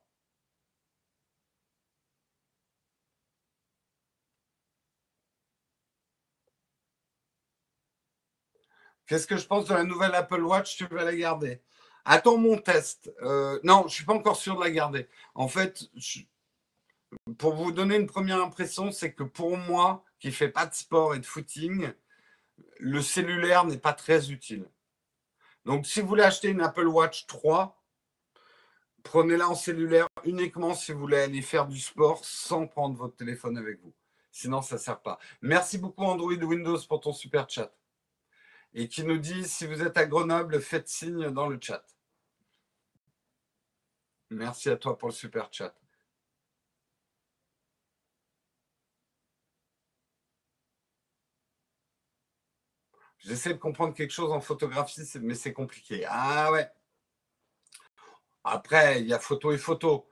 Qu'est-ce 9.07 9.25
que 9.27 9.37
je 9.37 9.47
pense 9.47 9.65
de 9.65 9.73
la 9.73 9.83
nouvelle 9.83 10.13
Apple 10.15 10.41
Watch? 10.41 10.75
Tu 10.77 10.85
vas 10.87 11.03
la 11.05 11.15
garder 11.15 11.61
Attends 12.05 12.37
mon 12.37 12.57
test. 12.57 13.11
Euh, 13.21 13.59
non, 13.63 13.81
je 13.81 13.85
ne 13.85 13.89
suis 13.89 14.05
pas 14.05 14.13
encore 14.13 14.35
sûr 14.35 14.55
de 14.57 14.63
la 14.63 14.71
garder. 14.71 15.07
En 15.35 15.47
fait, 15.47 15.89
pour 17.37 17.55
vous 17.55 17.71
donner 17.71 17.95
une 17.95 18.07
première 18.07 18.41
impression, 18.41 18.91
c'est 18.91 19.13
que 19.13 19.23
pour 19.23 19.57
moi, 19.57 20.03
qui 20.19 20.27
ne 20.27 20.33
fait 20.33 20.49
pas 20.49 20.65
de 20.65 20.73
sport 20.73 21.15
et 21.15 21.19
de 21.19 21.25
footing, 21.25 21.91
le 22.79 23.01
cellulaire 23.01 23.65
n'est 23.65 23.77
pas 23.77 23.93
très 23.93 24.31
utile. 24.31 24.69
Donc, 25.65 25.85
si 25.85 26.01
vous 26.01 26.07
voulez 26.07 26.23
acheter 26.23 26.49
une 26.49 26.61
Apple 26.61 26.87
Watch 26.87 27.27
3, 27.27 27.83
prenez-la 29.03 29.49
en 29.49 29.55
cellulaire 29.55 30.07
uniquement 30.23 30.73
si 30.73 30.91
vous 30.91 30.99
voulez 30.99 31.19
aller 31.19 31.41
faire 31.41 31.67
du 31.67 31.79
sport 31.79 32.23
sans 32.23 32.67
prendre 32.67 32.95
votre 32.95 33.15
téléphone 33.15 33.57
avec 33.57 33.81
vous. 33.81 33.93
Sinon, 34.31 34.61
ça 34.61 34.75
ne 34.75 34.79
sert 34.79 35.01
pas. 35.01 35.19
Merci 35.41 35.77
beaucoup 35.77 36.03
Android 36.03 36.33
Windows 36.33 36.79
pour 36.87 36.99
ton 37.01 37.13
super 37.13 37.49
chat. 37.49 37.73
Et 38.73 38.87
qui 38.87 39.03
nous 39.03 39.17
dit, 39.17 39.47
si 39.47 39.65
vous 39.65 39.81
êtes 39.81 39.97
à 39.97 40.05
Grenoble, 40.05 40.61
faites 40.61 40.87
signe 40.87 41.31
dans 41.31 41.47
le 41.47 41.57
chat. 41.61 41.83
Merci 44.29 44.69
à 44.69 44.77
toi 44.77 44.97
pour 44.97 45.09
le 45.09 45.13
super 45.13 45.47
chat. 45.51 45.73
J'essaie 53.27 53.53
de 53.53 53.59
comprendre 53.59 53.93
quelque 53.93 54.13
chose 54.13 54.31
en 54.31 54.39
photographie, 54.39 55.01
mais 55.21 55.35
c'est 55.35 55.51
compliqué. 55.51 56.05
Ah 56.07 56.49
ouais. 56.53 56.69
Après, 58.45 59.01
il 59.01 59.07
y 59.07 59.13
a 59.13 59.19
photo 59.19 59.51
et 59.51 59.57
photo. 59.57 60.07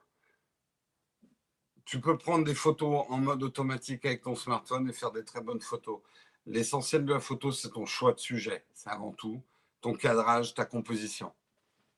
Tu 1.85 2.01
peux 2.01 2.17
prendre 2.17 2.43
des 2.43 2.55
photos 2.55 3.05
en 3.07 3.17
mode 3.19 3.41
automatique 3.41 4.05
avec 4.05 4.23
ton 4.23 4.35
smartphone 4.35 4.89
et 4.89 4.93
faire 4.93 5.11
des 5.11 5.23
très 5.23 5.39
bonnes 5.39 5.61
photos. 5.61 6.01
L'essentiel 6.45 7.05
de 7.05 7.13
la 7.13 7.21
photo, 7.21 7.53
c'est 7.53 7.69
ton 7.69 7.85
choix 7.85 8.11
de 8.11 8.19
sujet. 8.19 8.65
C'est 8.73 8.89
avant 8.89 9.13
tout 9.13 9.41
ton 9.79 9.93
cadrage, 9.93 10.53
ta 10.53 10.65
composition. 10.65 11.31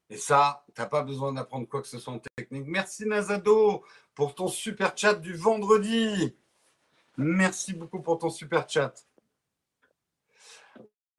Et 0.09 0.17
ça, 0.17 0.65
tu 0.75 0.81
n'as 0.81 0.87
pas 0.87 1.01
besoin 1.01 1.31
d'apprendre 1.33 1.67
quoi 1.67 1.81
que 1.81 1.87
ce 1.87 1.97
soit 1.97 2.13
en 2.13 2.19
technique. 2.35 2.67
Merci 2.67 3.07
Nazado 3.07 3.83
pour 4.13 4.35
ton 4.35 4.49
super 4.49 4.95
chat 4.95 5.15
du 5.15 5.33
vendredi. 5.33 6.35
Merci 7.15 7.73
beaucoup 7.73 8.01
pour 8.01 8.19
ton 8.19 8.29
super 8.29 8.69
chat. 8.69 9.06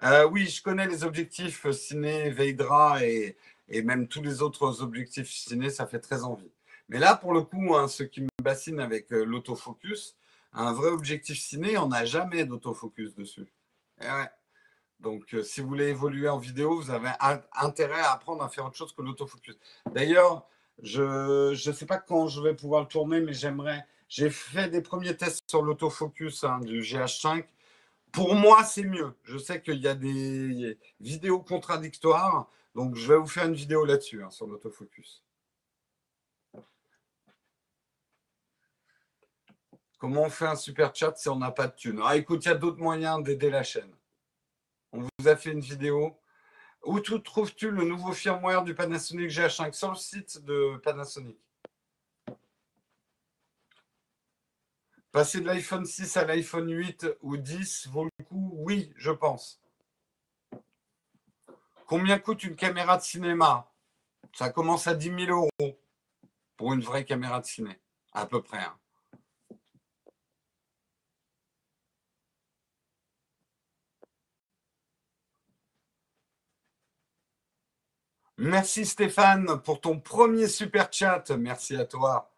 Euh, 0.05 0.29
oui, 0.29 0.47
je 0.47 0.63
connais 0.63 0.87
les 0.87 1.03
objectifs 1.05 1.69
ciné, 1.73 2.31
Veidra 2.31 3.05
et, 3.05 3.37
même 3.85 4.07
tous 4.09 4.23
les 4.23 4.43
autres 4.43 4.83
objectifs 4.83 5.31
ciné, 5.31 5.71
ça 5.71 5.87
fait 5.87 5.99
très 5.99 6.23
envie. 6.25 6.51
Mais 6.89 6.99
là, 6.99 7.17
pour 7.17 7.35
le 7.35 7.43
coup, 7.43 7.75
hein, 7.77 7.89
ce 7.89 8.05
qui 8.05 8.23
me 8.23 8.29
bassine 8.43 8.81
avec 8.81 9.13
euh, 9.13 9.25
l'autofocus, 9.25 10.17
un 10.53 10.73
vrai 10.73 10.91
objectif 10.91 11.39
ciné, 11.39 11.77
on 11.79 11.89
n'a 11.89 12.05
jamais 12.05 12.45
d'autofocus 12.45 13.15
dessus. 13.15 13.47
Eh 14.01 14.07
Donc, 15.01 15.35
euh, 15.35 15.43
si 15.43 15.61
vous 15.61 15.69
voulez 15.69 15.89
évoluer 15.89 16.29
en 16.29 16.39
vidéo, 16.39 16.77
vous 16.77 16.91
avez 16.91 17.11
intérêt 17.55 18.01
à 18.01 18.13
apprendre 18.13 18.43
à 18.43 18.49
faire 18.49 18.67
autre 18.67 18.77
chose 18.77 18.95
que 18.95 19.03
l'autofocus. 19.03 19.59
D'ailleurs, 19.93 20.47
je 20.83 21.51
ne 21.51 21.73
sais 21.75 21.87
pas 21.87 21.99
quand 21.99 22.29
je 22.29 22.41
vais 22.41 22.55
pouvoir 22.55 22.83
le 22.83 22.89
tourner, 22.89 23.21
mais 23.21 23.35
j'aimerais. 23.35 23.85
J'ai 24.09 24.31
fait 24.31 24.71
des 24.71 24.81
premiers 24.81 25.17
tests 25.17 25.43
sur 25.51 25.63
l'autofocus 25.63 26.45
hein, 26.45 26.61
du 26.61 26.81
GH5 26.81 27.45
pour 28.13 28.35
moi, 28.35 28.65
c'est 28.65 28.85
mieux. 28.85 29.15
Je 29.25 29.39
sais 29.39 29.61
qu'il 29.63 29.81
y 29.81 29.89
a 29.89 29.95
des 29.95 30.79
vidéos 31.01 31.41
contradictoires, 31.41 32.49
donc 32.75 32.95
je 32.95 33.13
vais 33.13 33.19
vous 33.19 33.27
faire 33.27 33.47
une 33.47 33.55
vidéo 33.55 33.85
là-dessus, 33.85 34.23
hein, 34.23 34.31
sur 34.31 34.47
l'autofocus. 34.47 35.23
Comment 39.99 40.23
on 40.23 40.31
fait 40.31 40.47
un 40.47 40.55
super 40.55 40.95
chat 40.95 41.17
si 41.17 41.29
on 41.29 41.37
n'a 41.37 41.51
pas 41.51 41.67
de 41.67 41.75
thune 41.75 42.01
Ah, 42.05 42.17
écoute, 42.17 42.45
il 42.45 42.49
y 42.49 42.53
a 42.53 42.55
d'autres 42.55 42.81
moyens 42.81 43.23
d'aider 43.23 43.51
la 43.51 43.65
chaîne. 43.65 43.93
On 44.93 45.01
vous 45.01 45.29
a 45.29 45.37
fait 45.37 45.51
une 45.51 45.61
vidéo. 45.61 46.17
Où 46.85 47.01
trouves-tu 47.01 47.71
le 47.73 47.85
nouveau 47.85 48.13
firmware 48.13 48.63
du 48.63 48.75
Panasonic 48.75 49.29
GH5 49.29 49.73
Sur 49.73 49.91
le 49.91 49.97
site 49.97 50.45
de 50.45 50.77
Panasonic? 50.79 51.37
Passer 55.13 55.41
de 55.41 55.47
l'iPhone 55.47 55.87
6 55.87 56.17
à 56.19 56.25
l'iPhone 56.25 56.71
8 56.71 57.07
ou 57.23 57.37
10 57.37 57.89
vaut 57.89 58.05
le 58.05 58.25
coup 58.25 58.51
Oui, 58.53 58.93
je 58.97 59.11
pense. 59.11 59.61
Combien 61.87 62.19
coûte 62.19 62.45
une 62.45 62.57
caméra 62.57 62.99
de 62.99 63.03
cinéma? 63.03 63.73
Ça 64.35 64.51
commence 64.51 64.87
à 64.87 64.95
10 64.95 65.27
000 65.27 65.31
euros 65.31 65.79
pour 66.57 66.75
une 66.75 66.83
vraie 66.83 67.05
caméra 67.05 67.41
de 67.41 67.47
ciné, 67.47 67.81
à 68.13 68.27
peu 68.27 68.43
près. 68.43 68.59
Hein. 68.59 68.79
Merci 78.37 78.87
Stéphane 78.87 79.61
pour 79.63 79.81
ton 79.81 79.99
premier 79.99 80.47
super 80.47 80.93
chat. 80.93 81.31
Merci 81.31 81.75
à 81.77 81.85
toi. 81.85 82.31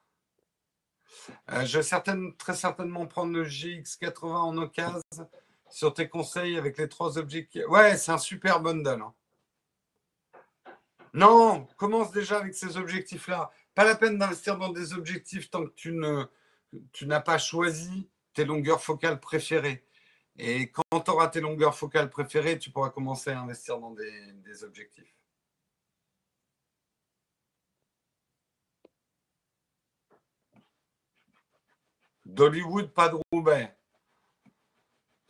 Euh, 1.52 1.64
je 1.64 1.78
vais 1.78 2.32
très 2.38 2.54
certainement 2.54 3.06
prendre 3.06 3.32
le 3.32 3.44
GX80 3.44 4.26
en 4.26 4.56
occasion 4.58 5.00
sur 5.70 5.94
tes 5.94 6.08
conseils 6.08 6.56
avec 6.56 6.78
les 6.78 6.88
trois 6.88 7.18
objectifs. 7.18 7.66
Ouais, 7.68 7.96
c'est 7.96 8.12
un 8.12 8.18
super 8.18 8.60
bundle. 8.60 9.02
Hein. 9.02 9.14
Non, 11.14 11.66
commence 11.76 12.12
déjà 12.12 12.38
avec 12.38 12.54
ces 12.54 12.76
objectifs-là. 12.76 13.50
Pas 13.74 13.84
la 13.84 13.96
peine 13.96 14.18
d'investir 14.18 14.58
dans 14.58 14.70
des 14.70 14.92
objectifs 14.92 15.50
tant 15.50 15.64
que 15.64 15.72
tu 15.74 15.92
ne 15.92 16.24
tu 16.92 17.06
n'as 17.06 17.20
pas 17.20 17.38
choisi 17.38 18.08
tes 18.32 18.44
longueurs 18.44 18.80
focales 18.80 19.18
préférées. 19.18 19.84
Et 20.38 20.70
quand 20.70 21.00
tu 21.00 21.10
auras 21.10 21.28
tes 21.28 21.40
longueurs 21.40 21.76
focales 21.76 22.08
préférées, 22.10 22.58
tu 22.58 22.70
pourras 22.70 22.90
commencer 22.90 23.30
à 23.30 23.40
investir 23.40 23.78
dans 23.78 23.90
des 23.90 24.64
objectifs. 24.64 25.19
D'Hollywood, 32.34 32.92
pas 32.92 33.08
de 33.08 33.16
Roubaix. 33.32 33.74
De 34.44 34.50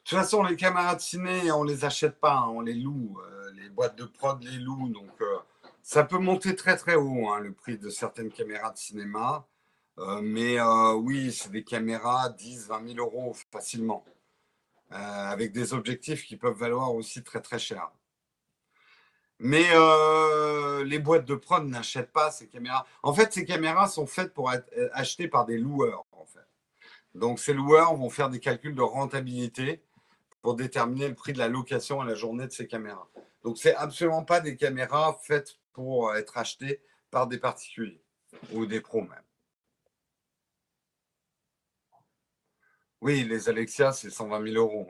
toute 0.05 0.19
façon, 0.19 0.43
les 0.43 0.57
caméras 0.57 0.97
de 0.97 1.01
ciné, 1.01 1.51
on 1.51 1.65
les 1.65 1.85
achète 1.85 2.21
pas, 2.21 2.35
hein, 2.35 2.49
on 2.49 2.61
les 2.61 2.75
loue. 2.75 3.19
Euh, 3.21 3.51
les 3.55 3.71
boîtes 3.71 3.97
de 3.97 4.05
prod 4.05 4.43
les 4.43 4.59
louent. 4.59 4.89
Donc, 4.89 5.11
euh, 5.23 5.39
ça 5.83 6.05
peut 6.05 6.19
monter 6.19 6.55
très 6.55 6.77
très 6.77 6.97
haut, 6.97 7.29
hein, 7.31 7.41
le 7.41 7.53
prix 7.53 7.79
de 7.79 7.89
certaines 7.89 8.31
caméras 8.31 8.73
de 8.73 8.77
cinéma. 8.77 9.47
Euh, 9.99 10.21
mais 10.23 10.61
oui, 10.61 11.33
c'est 11.33 11.51
des 11.51 11.65
caméras 11.65 12.29
10, 12.31 12.69
20 12.69 12.95
000 12.95 12.99
euros 12.99 13.35
facilement. 13.51 14.05
avec 14.91 15.53
des 15.53 15.73
objectifs 15.73 16.27
qui 16.27 16.37
peuvent 16.37 16.57
valoir 16.59 16.95
aussi 16.95 17.23
très 17.23 17.41
très 17.41 17.59
cher. 17.61 17.91
Mais 19.39 19.65
les 20.85 20.99
boîtes 20.99 21.25
de 21.27 21.35
prod 21.37 21.65
n'achètent 21.67 22.13
pas 22.13 22.31
ces 22.31 22.49
caméras. 22.49 22.87
En 23.03 23.15
fait, 23.15 23.33
ces 23.33 23.45
caméras 23.45 23.89
sont 23.89 24.07
faites 24.07 24.35
pour 24.35 24.53
être 24.53 24.69
achetées 24.93 25.29
par 25.29 25.47
des 25.47 25.59
loueurs. 25.59 26.05
Donc, 27.15 27.41
ces 27.41 27.53
loueurs 27.53 27.95
vont 27.97 28.11
faire 28.11 28.31
des 28.31 28.41
calculs 28.41 28.75
de 28.75 28.83
rentabilité 28.83 29.83
pour 30.43 30.55
déterminer 30.55 31.09
le 31.09 31.15
prix 31.15 31.33
de 31.33 31.39
la 31.39 31.49
location 31.49 32.01
à 32.01 32.05
la 32.05 32.15
journée 32.15 32.47
de 32.47 32.53
ces 32.53 32.67
caméras. 32.67 33.09
Donc, 33.43 33.59
ce 33.59 33.69
n'est 33.69 33.75
absolument 33.75 34.25
pas 34.25 34.41
des 34.41 34.57
caméras 34.57 35.19
faites 35.23 35.59
pour 35.73 36.15
être 36.15 36.39
achetées 36.39 36.83
par 37.11 37.27
des 37.27 37.39
particuliers 37.39 38.03
ou 38.53 38.67
des 38.67 38.81
pros 38.81 39.03
même. 39.03 39.23
Oui, 43.01 43.25
les 43.25 43.49
Alexia, 43.49 43.93
c'est 43.93 44.11
120 44.11 44.47
000 44.53 44.57
euros. 44.57 44.89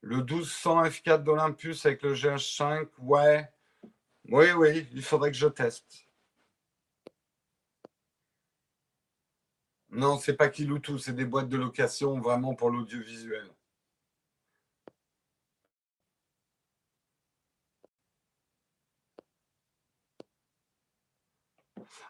Le 0.00 0.22
1200 0.22 0.84
F4 0.84 1.22
d'Olympus 1.22 1.86
avec 1.86 2.02
le 2.02 2.14
GH5, 2.14 2.88
ouais, 2.98 3.50
oui, 4.28 4.50
oui, 4.52 4.86
il 4.92 5.02
faudrait 5.02 5.30
que 5.30 5.36
je 5.38 5.46
teste. 5.46 6.06
Non, 9.92 10.18
c'est 10.18 10.36
pas 10.36 10.50
tout, 10.50 10.98
c'est 10.98 11.14
des 11.14 11.24
boîtes 11.24 11.48
de 11.48 11.56
location 11.56 12.20
vraiment 12.20 12.54
pour 12.54 12.68
l'audiovisuel. 12.68 13.48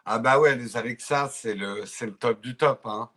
Ah 0.05 0.19
bah 0.19 0.39
ouais, 0.39 0.55
les 0.55 0.77
Alexa, 0.77 1.29
c'est 1.29 1.55
le, 1.55 1.85
le 2.05 2.15
top 2.15 2.41
du 2.41 2.55
top. 2.57 2.81
Hein. 2.85 3.09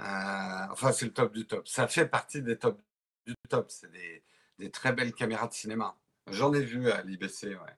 Euh, 0.00 0.72
enfin, 0.72 0.92
c'est 0.92 1.06
le 1.06 1.12
top 1.12 1.32
du 1.32 1.46
top. 1.46 1.66
Ça 1.68 1.88
fait 1.88 2.06
partie 2.08 2.42
des 2.42 2.58
top 2.58 2.80
du 3.26 3.34
top. 3.48 3.70
C'est 3.70 3.90
des, 3.90 4.22
des 4.58 4.70
très 4.70 4.92
belles 4.92 5.14
caméras 5.14 5.48
de 5.48 5.52
cinéma. 5.54 5.96
J'en 6.28 6.52
ai 6.54 6.62
vu 6.64 6.90
à 6.90 7.02
l'IBC, 7.02 7.48
ouais. 7.56 7.76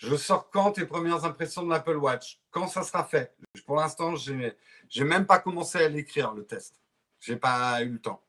Je 0.00 0.16
sors 0.16 0.48
quand 0.50 0.72
tes 0.72 0.86
premières 0.86 1.26
impressions 1.26 1.62
de 1.62 1.68
l'Apple 1.68 1.96
Watch? 1.96 2.40
Quand 2.50 2.66
ça 2.68 2.82
sera 2.82 3.04
fait? 3.04 3.36
Pour 3.66 3.76
l'instant, 3.76 4.16
je 4.16 4.32
n'ai 4.32 5.04
même 5.04 5.26
pas 5.26 5.38
commencé 5.38 5.76
à 5.78 5.88
l'écrire, 5.90 6.32
le 6.32 6.46
test. 6.46 6.80
Je 7.20 7.32
n'ai 7.32 7.38
pas 7.38 7.82
eu 7.82 7.90
le 7.90 8.00
temps. 8.00 8.22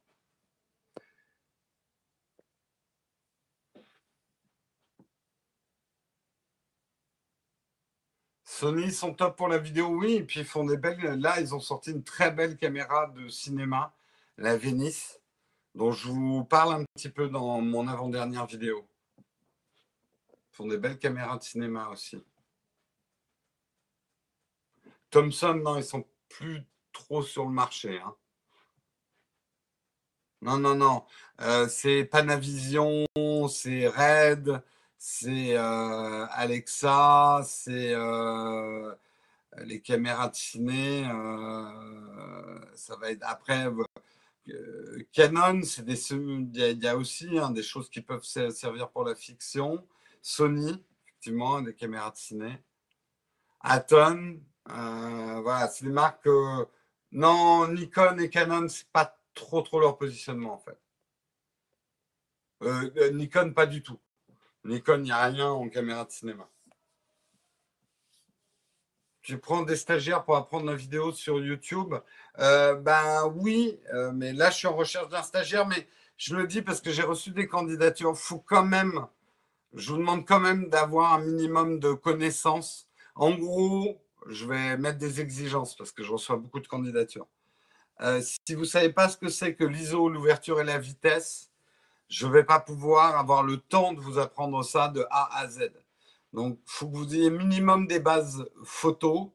Sony 8.43 8.91
sont 8.91 9.13
top 9.13 9.37
pour 9.37 9.47
la 9.47 9.57
vidéo, 9.57 9.87
oui, 9.87 10.15
et 10.15 10.23
puis 10.23 10.41
ils 10.41 10.45
font 10.45 10.65
des 10.65 10.77
belles. 10.77 10.99
Là, 11.21 11.39
ils 11.39 11.55
ont 11.55 11.61
sorti 11.61 11.91
une 11.91 12.03
très 12.03 12.31
belle 12.31 12.57
caméra 12.57 13.07
de 13.07 13.29
cinéma, 13.29 13.95
la 14.37 14.57
Venice, 14.57 15.21
dont 15.73 15.93
je 15.93 16.09
vous 16.09 16.43
parle 16.43 16.81
un 16.81 16.85
petit 16.95 17.09
peu 17.09 17.29
dans 17.29 17.61
mon 17.61 17.87
avant-dernière 17.87 18.45
vidéo 18.45 18.85
des 20.67 20.77
belles 20.77 20.99
caméras 20.99 21.37
de 21.37 21.43
cinéma 21.43 21.89
aussi. 21.89 22.23
Thomson, 25.09 25.55
non, 25.55 25.77
ils 25.77 25.83
sont 25.83 26.05
plus 26.29 26.63
trop 26.93 27.21
sur 27.23 27.45
le 27.45 27.51
marché. 27.51 27.99
Hein. 27.99 28.15
Non, 30.41 30.57
non, 30.57 30.75
non. 30.75 31.03
Euh, 31.41 31.67
c'est 31.67 32.05
Panavision, 32.05 33.05
c'est 33.47 33.87
Red, 33.87 34.63
c'est 34.97 35.55
euh, 35.55 36.25
Alexa, 36.31 37.41
c'est 37.45 37.93
euh, 37.93 38.93
les 39.59 39.81
caméras 39.81 40.29
de 40.29 40.35
ciné. 40.35 41.03
ça 42.75 42.95
va 42.95 43.11
être 43.11 43.23
après. 43.23 43.67
Canon, 45.13 45.61
c'est 45.63 45.85
des, 45.85 46.11
il 46.13 46.83
y, 46.83 46.87
a 46.87 46.97
aussi 46.97 47.37
hein, 47.37 47.51
des 47.51 47.63
choses 47.63 47.89
qui 47.89 48.01
peuvent 48.01 48.23
servir 48.23 48.89
pour 48.89 49.03
la 49.05 49.15
fiction. 49.15 49.85
Sony, 50.21 50.85
effectivement, 51.07 51.61
des 51.61 51.73
caméras 51.73 52.11
de 52.11 52.17
ciné. 52.17 52.63
Aton, 53.61 54.39
euh, 54.69 55.41
voilà, 55.41 55.67
c'est 55.67 55.85
des 55.85 55.91
marques. 55.91 56.27
non, 57.11 57.67
Nikon 57.67 58.17
et 58.19 58.29
Canon, 58.29 58.67
c'est 58.69 58.87
pas 58.89 59.17
trop 59.33 59.61
trop 59.61 59.79
leur 59.79 59.97
positionnement 59.97 60.53
en 60.55 60.59
fait. 60.59 60.77
Euh, 62.63 62.91
euh, 62.97 63.11
Nikon, 63.11 63.53
pas 63.53 63.65
du 63.65 63.81
tout. 63.81 63.99
Nikon, 64.65 64.97
il 64.99 65.03
n'y 65.03 65.11
a 65.11 65.25
rien 65.25 65.49
en 65.49 65.67
caméra 65.69 66.05
de 66.05 66.11
cinéma. 66.11 66.47
Tu 69.23 69.37
prends 69.37 69.63
des 69.63 69.75
stagiaires 69.75 70.23
pour 70.23 70.35
apprendre 70.35 70.65
la 70.65 70.75
vidéo 70.75 71.11
sur 71.11 71.39
YouTube 71.39 71.93
Ben 72.37 73.31
oui, 73.35 73.79
mais 74.13 74.33
là 74.33 74.49
je 74.49 74.57
suis 74.57 74.67
en 74.67 74.75
recherche 74.75 75.09
d'un 75.09 75.21
stagiaire, 75.21 75.67
mais 75.67 75.87
je 76.17 76.35
le 76.35 76.47
dis 76.47 76.63
parce 76.63 76.81
que 76.81 76.91
j'ai 76.91 77.03
reçu 77.03 77.29
des 77.29 77.47
candidatures. 77.47 78.13
Il 78.15 78.19
faut 78.19 78.39
quand 78.39 78.65
même 78.65 79.07
je 79.73 79.91
vous 79.91 79.97
demande 79.97 80.25
quand 80.25 80.39
même 80.39 80.69
d'avoir 80.69 81.13
un 81.13 81.19
minimum 81.19 81.79
de 81.79 81.93
connaissances. 81.93 82.87
En 83.15 83.31
gros, 83.31 84.01
je 84.27 84.45
vais 84.45 84.77
mettre 84.77 84.97
des 84.97 85.21
exigences 85.21 85.75
parce 85.75 85.91
que 85.91 86.03
je 86.03 86.11
reçois 86.11 86.37
beaucoup 86.37 86.59
de 86.59 86.67
candidatures. 86.67 87.27
Euh, 88.01 88.21
si 88.21 88.55
vous 88.55 88.61
ne 88.61 88.65
savez 88.65 88.91
pas 88.91 89.09
ce 89.09 89.17
que 89.17 89.29
c'est 89.29 89.55
que 89.55 89.63
l'ISO, 89.63 90.09
l'ouverture 90.09 90.59
et 90.59 90.63
la 90.63 90.77
vitesse, 90.77 91.51
je 92.09 92.27
ne 92.27 92.31
vais 92.31 92.43
pas 92.43 92.59
pouvoir 92.59 93.17
avoir 93.17 93.43
le 93.43 93.57
temps 93.57 93.93
de 93.93 93.99
vous 93.99 94.19
apprendre 94.19 94.63
ça 94.63 94.89
de 94.89 95.05
A 95.09 95.39
à 95.39 95.47
Z. 95.47 95.71
Donc, 96.33 96.59
il 96.59 96.71
faut 96.71 96.87
que 96.87 96.97
vous 96.97 97.15
ayez 97.15 97.29
minimum 97.29 97.87
des 97.87 97.99
bases 97.99 98.45
photo, 98.63 99.33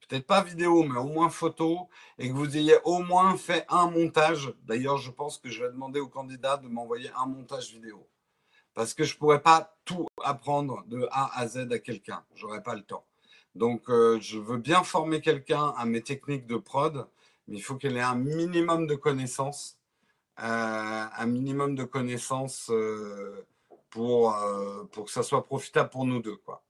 peut-être 0.00 0.26
pas 0.26 0.42
vidéo, 0.42 0.82
mais 0.82 0.98
au 0.98 1.04
moins 1.04 1.30
photo, 1.30 1.88
et 2.18 2.28
que 2.28 2.34
vous 2.34 2.56
ayez 2.56 2.76
au 2.84 2.98
moins 3.02 3.36
fait 3.36 3.64
un 3.68 3.88
montage. 3.90 4.52
D'ailleurs, 4.64 4.98
je 4.98 5.10
pense 5.10 5.38
que 5.38 5.48
je 5.48 5.64
vais 5.64 5.70
demander 5.70 6.00
aux 6.00 6.08
candidats 6.08 6.56
de 6.56 6.68
m'envoyer 6.68 7.10
un 7.16 7.26
montage 7.26 7.72
vidéo 7.72 8.06
parce 8.74 8.94
que 8.94 9.04
je 9.04 9.14
ne 9.14 9.18
pourrais 9.18 9.42
pas 9.42 9.76
tout 9.84 10.06
apprendre 10.22 10.84
de 10.86 11.08
A 11.10 11.38
à 11.38 11.46
Z 11.46 11.72
à 11.72 11.78
quelqu'un. 11.78 12.24
Je 12.34 12.46
n'aurais 12.46 12.62
pas 12.62 12.74
le 12.74 12.82
temps. 12.82 13.04
Donc, 13.54 13.90
euh, 13.90 14.18
je 14.20 14.38
veux 14.38 14.56
bien 14.56 14.82
former 14.82 15.20
quelqu'un 15.20 15.74
à 15.76 15.84
mes 15.84 16.02
techniques 16.02 16.46
de 16.46 16.56
prod, 16.56 17.06
mais 17.48 17.58
il 17.58 17.62
faut 17.62 17.76
qu'elle 17.76 17.96
ait 17.96 18.00
un 18.00 18.14
minimum 18.14 18.86
de 18.86 18.94
connaissances, 18.94 19.78
euh, 20.40 21.04
un 21.14 21.26
minimum 21.26 21.74
de 21.74 21.84
connaissances 21.84 22.70
euh, 22.70 23.46
pour, 23.90 24.34
pour 24.92 25.04
que 25.04 25.10
ça 25.10 25.22
soit 25.22 25.44
profitable 25.44 25.90
pour 25.90 26.06
nous 26.06 26.22
deux. 26.22 26.36
Quoi. 26.36 26.62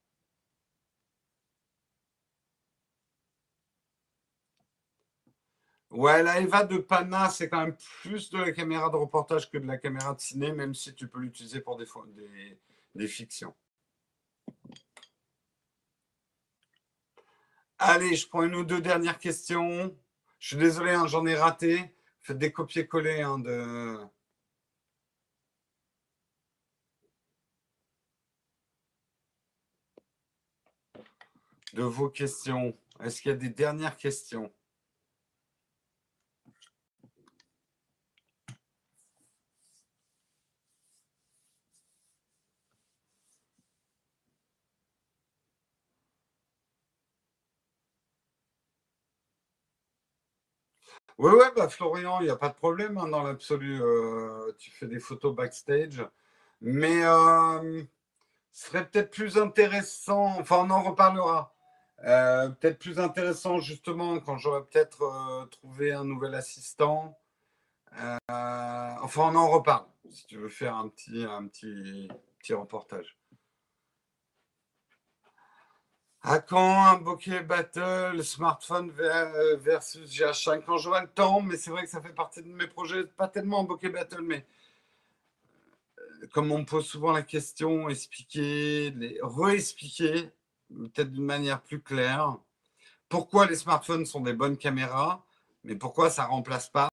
Ouais, 5.93 6.23
la 6.23 6.41
Eva 6.41 6.65
de 6.65 6.79
Pana, 6.79 7.29
c'est 7.29 7.51
quand 7.51 7.67
même 7.67 7.77
plus 8.01 8.31
de 8.31 8.39
la 8.39 8.53
caméra 8.53 8.89
de 8.89 8.97
reportage 8.97 9.51
que 9.51 9.59
de 9.59 9.67
la 9.67 9.77
caméra 9.77 10.15
de 10.15 10.21
ciné, 10.21 10.51
même 10.51 10.75
si 10.75 10.95
tu 10.95 11.07
peux 11.07 11.21
l'utiliser 11.21 11.61
pour 11.61 11.77
des, 11.77 13.09
fictions. 13.09 13.55
Allez, 17.79 18.17
je 18.17 18.27
prends 18.27 18.43
une 18.45 18.55
ou 18.55 18.65
deux 18.65 18.81
dernières 18.81 19.19
questions. 19.19 19.95
Je 20.39 20.49
suis 20.49 20.57
désolé, 20.57 20.93
hein, 20.93 21.07
j'en 21.07 21.27
ai 21.27 21.35
raté. 21.35 21.95
Faites 22.23 22.39
des 22.39 22.53
copier-coller 22.53 23.21
hein, 23.21 23.39
de 23.39 24.09
vos 31.83 32.09
questions. 32.09 32.75
Est-ce 33.01 33.21
qu'il 33.21 33.31
y 33.31 33.35
a 33.35 33.37
des 33.37 33.51
dernières 33.51 33.97
questions? 33.99 34.51
Oui, 51.19 51.31
oui, 51.35 51.45
bah 51.57 51.69
Florian, 51.69 52.21
il 52.21 52.25
n'y 52.25 52.31
a 52.31 52.37
pas 52.37 52.49
de 52.49 52.55
problème 52.55 52.99
hein, 52.99 53.09
dans 53.09 53.23
l'absolu. 53.23 53.81
Euh, 53.83 54.53
tu 54.59 54.71
fais 54.71 54.87
des 54.87 54.99
photos 54.99 55.35
backstage. 55.35 56.05
Mais 56.61 57.05
euh, 57.05 57.83
ce 58.53 58.67
serait 58.69 58.89
peut-être 58.89 59.11
plus 59.11 59.39
intéressant, 59.39 60.39
enfin 60.41 60.57
on 60.67 60.71
en 60.71 60.83
reparlera. 60.83 61.55
Euh, 62.05 62.49
peut-être 62.51 62.79
plus 62.79 62.99
intéressant 63.01 63.59
justement 63.61 64.19
quand 64.21 64.37
j'aurai 64.39 64.65
peut-être 64.65 65.49
trouvé 65.51 65.93
un 65.93 66.05
nouvel 66.05 66.35
assistant. 66.35 67.19
enfin 67.97 68.99
on 69.33 69.37
en 69.37 69.49
reparle 69.51 69.87
si 70.11 70.27
tu 70.27 70.39
veux 70.39 70.49
faire 70.49 70.77
un 70.77 70.89
petit, 70.89 71.25
un 71.25 71.47
petit, 71.47 72.09
petit 72.39 72.55
reportage. 72.55 73.17
À 76.25 76.39
quand 76.39 76.85
un 76.85 76.99
bokeh 76.99 77.43
battle, 77.43 78.23
smartphone 78.23 78.93
euh, 79.01 79.57
versus 79.57 80.09
GH5 80.09 80.63
Quand 80.65 80.79
j'aurai 80.79 81.01
le 81.03 81.09
temps, 81.09 81.41
mais 81.41 81.57
c'est 81.57 81.71
vrai 81.73 81.83
que 81.83 81.91
ça 81.91 82.01
fait 82.01 82.13
partie 82.13 82.43
de 82.43 82.49
mes 82.49 82.69
projets, 82.69 83.05
pas 83.05 83.27
tellement 83.27 83.61
un 83.61 83.65
bokeh 83.65 83.89
battle, 83.89 84.23
mais 84.23 84.47
euh, 85.99 86.27
comme 86.33 86.53
on 86.53 86.61
me 86.61 86.65
pose 86.65 86.87
souvent 86.87 87.11
la 87.11 87.23
question, 87.23 87.89
expliquer, 87.89 88.95
re-expliquer, 89.21 90.31
peut-être 90.69 91.11
d'une 91.11 91.25
manière 91.25 91.61
plus 91.61 91.83
claire, 91.83 92.37
pourquoi 93.09 93.47
les 93.47 93.57
smartphones 93.57 94.07
sont 94.07 94.21
des 94.21 94.33
bonnes 94.33 94.57
caméras, 94.57 95.25
mais 95.65 95.75
pourquoi 95.75 96.09
ça 96.09 96.23
ne 96.25 96.29
remplace 96.29 96.69
pas 96.69 96.89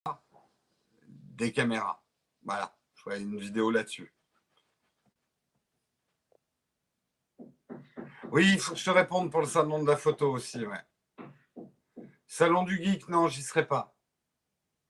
des 1.07 1.51
caméras. 1.51 2.01
Voilà, 2.43 2.75
je 2.95 3.01
ferai 3.03 3.21
une 3.21 3.37
vidéo 3.37 3.69
là-dessus. 3.69 4.11
Oui, 8.31 8.47
il 8.53 8.59
faut 8.59 8.73
que 8.73 8.79
je 8.79 8.85
te 8.85 8.89
réponde 8.91 9.31
pour 9.31 9.41
le 9.41 9.47
salon 9.47 9.81
de 9.81 9.87
la 9.87 9.97
photo 9.97 10.31
aussi. 10.31 10.63
Salon 12.27 12.63
du 12.63 12.77
geek, 12.83 13.09
non, 13.09 13.27
j'y 13.27 13.41
serai 13.41 13.65
pas. 13.67 13.95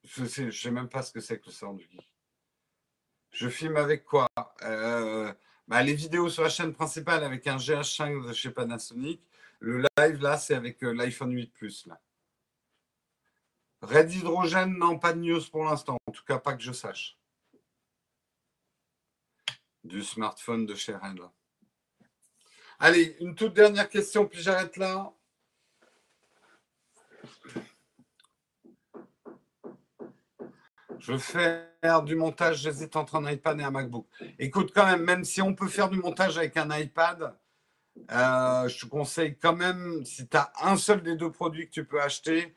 Je 0.04 0.24
je 0.26 0.50
sais 0.50 0.70
même 0.70 0.88
pas 0.88 1.02
ce 1.02 1.12
que 1.12 1.20
c'est 1.20 1.38
que 1.38 1.46
le 1.46 1.52
salon 1.52 1.74
du 1.74 1.88
geek. 1.90 2.12
Je 3.30 3.48
filme 3.48 3.76
avec 3.76 4.04
quoi? 4.04 4.28
Euh, 4.62 5.32
bah, 5.68 5.82
Les 5.82 5.94
vidéos 5.94 6.28
sur 6.28 6.42
la 6.42 6.50
chaîne 6.50 6.74
principale 6.74 7.24
avec 7.24 7.46
un 7.46 7.56
GH5 7.56 8.28
de 8.28 8.32
chez 8.34 8.50
Panasonic. 8.50 9.22
Le 9.60 9.86
live, 9.98 10.20
là, 10.20 10.36
c'est 10.36 10.54
avec 10.54 10.82
euh, 10.84 10.92
l'iPhone 10.92 11.32
8 11.32 11.52
Plus. 11.52 11.86
Là. 11.86 12.00
Red 13.82 14.12
Hydrogène, 14.12 14.76
non, 14.76 14.98
pas 14.98 15.14
de 15.14 15.20
news 15.20 15.42
pour 15.50 15.64
l'instant. 15.64 15.96
En 16.06 16.12
tout 16.12 16.24
cas, 16.24 16.38
pas 16.38 16.54
que 16.54 16.62
je 16.62 16.72
sache. 16.72 17.16
Du 19.84 20.02
smartphone 20.02 20.66
de 20.66 20.74
chez 20.74 20.94
Red. 20.94 21.20
Allez, 22.82 23.14
une 23.20 23.34
toute 23.34 23.52
dernière 23.52 23.90
question, 23.90 24.26
puis 24.26 24.40
j'arrête 24.40 24.78
là. 24.78 25.12
Je 30.98 31.12
veux 31.12 31.18
faire 31.18 32.02
du 32.02 32.16
montage, 32.16 32.62
j'hésite 32.62 32.96
entre 32.96 33.16
un 33.16 33.30
iPad 33.30 33.60
et 33.60 33.64
un 33.64 33.70
MacBook. 33.70 34.06
Écoute, 34.38 34.72
quand 34.74 34.86
même, 34.86 35.04
même 35.04 35.24
si 35.24 35.42
on 35.42 35.54
peut 35.54 35.68
faire 35.68 35.90
du 35.90 35.98
montage 35.98 36.38
avec 36.38 36.56
un 36.56 36.74
iPad, 36.74 37.36
euh, 38.10 38.66
je 38.68 38.80
te 38.80 38.86
conseille 38.86 39.36
quand 39.36 39.54
même, 39.54 40.02
si 40.06 40.26
tu 40.26 40.36
as 40.38 40.50
un 40.62 40.78
seul 40.78 41.02
des 41.02 41.16
deux 41.16 41.30
produits 41.30 41.66
que 41.66 41.72
tu 41.72 41.84
peux 41.84 42.00
acheter, 42.00 42.56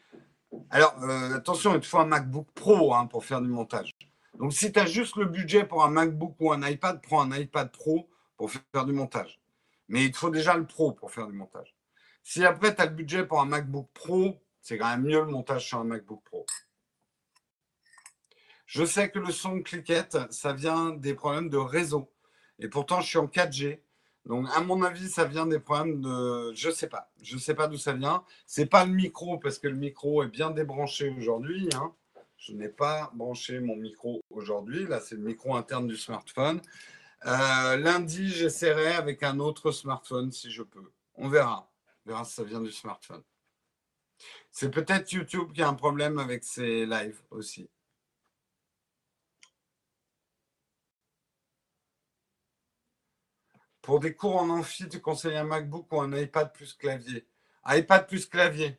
alors 0.70 0.96
euh, 1.04 1.36
attention, 1.36 1.76
il 1.76 1.82
te 1.82 1.86
faut 1.86 2.00
un 2.00 2.06
MacBook 2.06 2.48
Pro 2.54 2.94
hein, 2.94 3.08
pour 3.08 3.26
faire 3.26 3.42
du 3.42 3.50
montage. 3.50 3.92
Donc 4.40 4.54
si 4.54 4.72
tu 4.72 4.80
as 4.80 4.86
juste 4.86 5.18
le 5.18 5.26
budget 5.26 5.66
pour 5.66 5.84
un 5.84 5.90
MacBook 5.90 6.36
ou 6.40 6.54
un 6.54 6.66
iPad, 6.66 7.02
prends 7.02 7.30
un 7.30 7.38
iPad 7.38 7.70
Pro 7.72 8.10
pour 8.38 8.52
faire 8.52 8.86
du 8.86 8.94
montage. 8.94 9.43
Mais 9.94 10.06
il 10.06 10.12
te 10.12 10.18
faut 10.18 10.32
déjà 10.32 10.58
le 10.58 10.66
pro 10.66 10.92
pour 10.92 11.12
faire 11.12 11.28
du 11.28 11.34
montage. 11.34 11.76
Si 12.24 12.44
après, 12.44 12.74
tu 12.74 12.82
as 12.82 12.88
le 12.88 12.96
budget 12.96 13.28
pour 13.28 13.40
un 13.40 13.46
MacBook 13.46 13.88
Pro, 13.94 14.42
c'est 14.60 14.80
quand 14.80 14.90
même 14.90 15.04
mieux 15.04 15.20
le 15.20 15.28
montage 15.28 15.68
sur 15.68 15.78
un 15.78 15.84
MacBook 15.84 16.24
Pro. 16.24 16.48
Je 18.66 18.84
sais 18.86 19.12
que 19.12 19.20
le 19.20 19.32
son 19.32 19.62
cliquette, 19.62 20.18
ça 20.32 20.52
vient 20.52 20.90
des 20.90 21.14
problèmes 21.14 21.48
de 21.48 21.58
réseau. 21.58 22.12
Et 22.58 22.70
pourtant, 22.70 23.02
je 23.02 23.08
suis 23.08 23.20
en 23.20 23.28
4G. 23.28 23.82
Donc, 24.26 24.48
à 24.56 24.62
mon 24.62 24.82
avis, 24.82 25.10
ça 25.10 25.26
vient 25.26 25.46
des 25.46 25.60
problèmes 25.60 26.02
de. 26.02 26.52
Je 26.56 26.72
sais 26.72 26.90
pas. 26.90 27.12
Je 27.22 27.38
sais 27.38 27.54
pas 27.54 27.68
d'où 27.68 27.78
ça 27.78 27.94
vient. 27.94 28.24
Ce 28.48 28.62
n'est 28.62 28.68
pas 28.68 28.86
le 28.86 28.94
micro, 28.94 29.38
parce 29.38 29.60
que 29.60 29.68
le 29.68 29.76
micro 29.76 30.24
est 30.24 30.28
bien 30.28 30.50
débranché 30.50 31.14
aujourd'hui. 31.16 31.70
Hein. 31.76 31.94
Je 32.38 32.54
n'ai 32.54 32.70
pas 32.70 33.12
branché 33.14 33.60
mon 33.60 33.76
micro 33.76 34.24
aujourd'hui. 34.32 34.88
Là, 34.88 35.00
c'est 35.00 35.14
le 35.14 35.22
micro 35.22 35.56
interne 35.56 35.86
du 35.86 35.98
smartphone. 35.98 36.62
Euh, 37.26 37.78
lundi, 37.78 38.30
j'essaierai 38.30 38.94
avec 38.94 39.24
un 39.24 39.40
autre 39.40 39.72
smartphone 39.72 40.32
si 40.32 40.52
je 40.52 40.64
peux. 40.64 40.92
On 41.16 41.30
verra. 41.30 41.72
On 42.06 42.10
verra 42.10 42.26
si 42.26 42.34
ça 42.34 42.44
vient 42.44 42.62
du 42.62 42.72
smartphone. 42.72 43.24
C'est 44.52 44.70
peut-être 44.72 45.12
YouTube 45.12 45.52
qui 45.54 45.62
a 45.62 45.68
un 45.70 45.74
problème 45.74 46.20
avec 46.20 46.44
ses 46.44 46.86
lives 46.86 47.22
aussi. 47.32 47.70
Pour 53.82 54.00
des 54.00 54.16
cours 54.16 54.38
en 54.38 54.50
amphi, 54.50 54.88
tu 54.90 55.02
conseilles 55.02 55.38
un 55.38 55.44
MacBook 55.44 55.92
ou 55.92 56.02
un 56.02 56.14
iPad 56.18 56.54
plus 56.54 56.74
clavier? 56.74 57.28
iPad 57.66 58.08
plus 58.08 58.26
clavier 58.26 58.78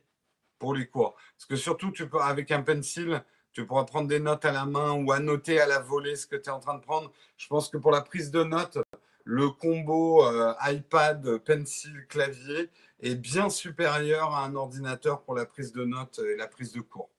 pour 0.59 0.75
les 0.75 0.87
cours. 0.87 1.15
Parce 1.37 1.45
que 1.47 1.55
surtout, 1.55 1.91
tu 1.91 2.09
peux, 2.09 2.19
avec 2.21 2.51
un 2.51 2.61
pencil, 2.63 3.23
tu 3.55 3.65
pourras 3.65 3.85
prendre 3.85 4.09
des 4.09 4.19
notes 4.19 4.43
à 4.43 4.51
la 4.51 4.65
main 4.65 4.91
ou 4.91 5.13
annoter 5.13 5.61
à 5.61 5.65
la 5.65 5.79
volée 5.79 6.17
ce 6.17 6.27
que 6.27 6.35
tu 6.35 6.49
es 6.49 6.51
en 6.51 6.59
train 6.59 6.75
de 6.75 6.81
prendre. 6.81 7.09
Je 7.37 7.47
pense 7.47 7.69
que 7.69 7.77
pour 7.77 7.91
la 7.91 8.01
prise 8.01 8.29
de 8.29 8.43
notes, 8.43 8.77
le 9.23 9.49
combo 9.49 10.25
euh, 10.25 10.53
iPad, 10.63 11.37
pencil, 11.37 12.05
clavier 12.07 12.69
est 12.99 13.15
bien 13.15 13.49
supérieur 13.49 14.33
à 14.33 14.43
un 14.43 14.55
ordinateur 14.55 15.23
pour 15.23 15.35
la 15.35 15.45
prise 15.45 15.71
de 15.71 15.85
notes 15.85 16.19
et 16.19 16.35
la 16.35 16.47
prise 16.47 16.73
de 16.73 16.81
cours. 16.81 17.09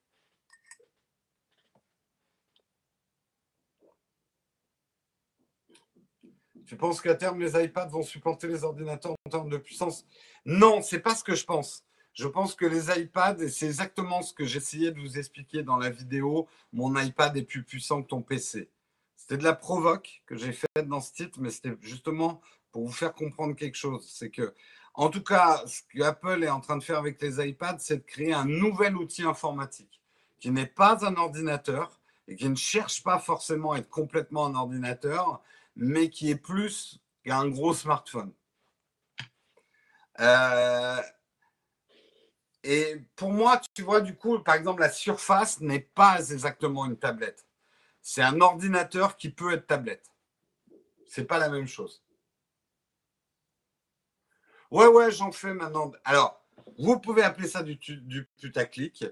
Tu 6.67 6.77
penses 6.77 7.01
qu'à 7.01 7.15
terme, 7.15 7.39
les 7.39 7.59
iPads 7.63 7.87
vont 7.87 8.03
supporter 8.03 8.47
les 8.47 8.63
ordinateurs 8.63 9.15
en 9.25 9.29
termes 9.31 9.49
de 9.49 9.57
puissance? 9.57 10.05
Non, 10.45 10.83
c'est 10.83 10.99
pas 10.99 11.15
ce 11.15 11.23
que 11.23 11.33
je 11.33 11.45
pense. 11.45 11.86
Je 12.17 12.27
pense 12.27 12.55
que 12.55 12.65
les 12.65 12.89
iPads, 12.99 13.43
et 13.43 13.49
c'est 13.49 13.67
exactement 13.67 14.23
ce 14.23 14.33
que 14.33 14.43
j'essayais 14.43 14.91
de 14.91 14.99
vous 14.99 15.19
expliquer 15.19 15.61
dans 15.61 15.77
la 15.77 15.91
vidéo, 15.91 16.47
mon 16.73 16.99
iPad 16.99 17.37
est 17.37 17.43
plus 17.43 17.61
puissant 17.61 18.01
que 18.01 18.07
ton 18.07 18.23
PC. 18.23 18.71
C'était 19.15 19.37
de 19.37 19.43
la 19.43 19.53
provoque 19.53 20.23
que 20.25 20.35
j'ai 20.35 20.51
faite 20.51 20.87
dans 20.87 20.99
ce 20.99 21.13
titre, 21.13 21.37
mais 21.39 21.51
c'était 21.51 21.77
justement 21.79 22.41
pour 22.71 22.87
vous 22.87 22.91
faire 22.91 23.13
comprendre 23.13 23.55
quelque 23.55 23.77
chose. 23.77 24.03
C'est 24.11 24.31
que, 24.31 24.55
en 24.95 25.09
tout 25.09 25.21
cas, 25.21 25.61
ce 25.67 25.81
qu'Apple 25.95 26.43
est 26.43 26.49
en 26.49 26.59
train 26.59 26.77
de 26.77 26.83
faire 26.83 26.97
avec 26.97 27.21
les 27.21 27.49
iPads, 27.49 27.77
c'est 27.77 27.97
de 27.97 28.03
créer 28.03 28.33
un 28.33 28.45
nouvel 28.45 28.97
outil 28.97 29.21
informatique 29.21 30.01
qui 30.39 30.49
n'est 30.49 30.65
pas 30.65 31.05
un 31.05 31.17
ordinateur 31.17 31.99
et 32.27 32.35
qui 32.35 32.49
ne 32.49 32.55
cherche 32.55 33.03
pas 33.03 33.19
forcément 33.19 33.73
à 33.73 33.77
être 33.77 33.89
complètement 33.89 34.47
un 34.47 34.55
ordinateur, 34.55 35.43
mais 35.75 36.09
qui 36.09 36.31
est 36.31 36.35
plus 36.35 36.99
qu'un 37.23 37.47
gros 37.47 37.75
smartphone. 37.75 38.31
Euh, 40.19 40.99
et 42.69 43.01
pour 43.15 43.31
moi, 43.31 43.61
tu 43.73 43.81
vois, 43.81 44.01
du 44.01 44.13
coup, 44.13 44.39
par 44.39 44.55
exemple, 44.55 44.81
la 44.81 44.89
surface 44.89 45.61
n'est 45.61 45.79
pas 45.79 46.19
exactement 46.19 46.85
une 46.85 46.97
tablette. 46.97 47.47
C'est 48.01 48.21
un 48.21 48.41
ordinateur 48.41 49.15
qui 49.15 49.29
peut 49.29 49.53
être 49.53 49.67
tablette. 49.67 50.11
C'est 51.05 51.23
pas 51.23 51.39
la 51.39 51.47
même 51.47 51.67
chose. 51.67 52.03
Ouais, 54.69 54.87
ouais, 54.87 55.11
j'en 55.11 55.31
fais 55.31 55.53
maintenant. 55.53 55.93
Alors, 56.03 56.43
vous 56.77 56.99
pouvez 56.99 57.23
appeler 57.23 57.47
ça 57.47 57.63
du, 57.63 57.77
du 57.77 58.25
putaclic. 58.37 59.05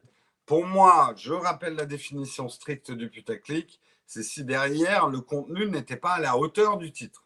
Pour 0.46 0.66
moi, 0.66 1.14
je 1.16 1.32
rappelle 1.32 1.76
la 1.76 1.86
définition 1.86 2.50
stricte 2.50 2.92
du 2.92 3.10
putaclic. 3.10 3.80
C'est 4.06 4.24
si 4.24 4.44
derrière, 4.44 5.08
le 5.08 5.22
contenu 5.22 5.66
n'était 5.70 5.96
pas 5.96 6.16
à 6.16 6.20
la 6.20 6.36
hauteur 6.36 6.78
du 6.78 6.92
titre. 6.92 7.26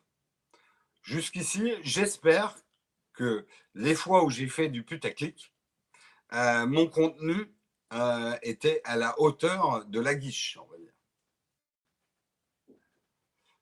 Jusqu'ici, 1.01 1.73
j'espère 1.81 2.55
que 3.13 3.47
les 3.73 3.95
fois 3.95 4.23
où 4.23 4.29
j'ai 4.29 4.47
fait 4.47 4.69
du 4.69 4.83
putaclic, 4.83 5.51
euh, 6.33 6.65
mon 6.67 6.87
contenu 6.87 7.53
euh, 7.93 8.35
était 8.43 8.81
à 8.83 8.95
la 8.95 9.19
hauteur 9.19 9.85
de 9.85 9.99
la 9.99 10.15
guiche, 10.15 10.57
on 10.61 10.67
va 10.67 10.77
dire. 10.77 10.93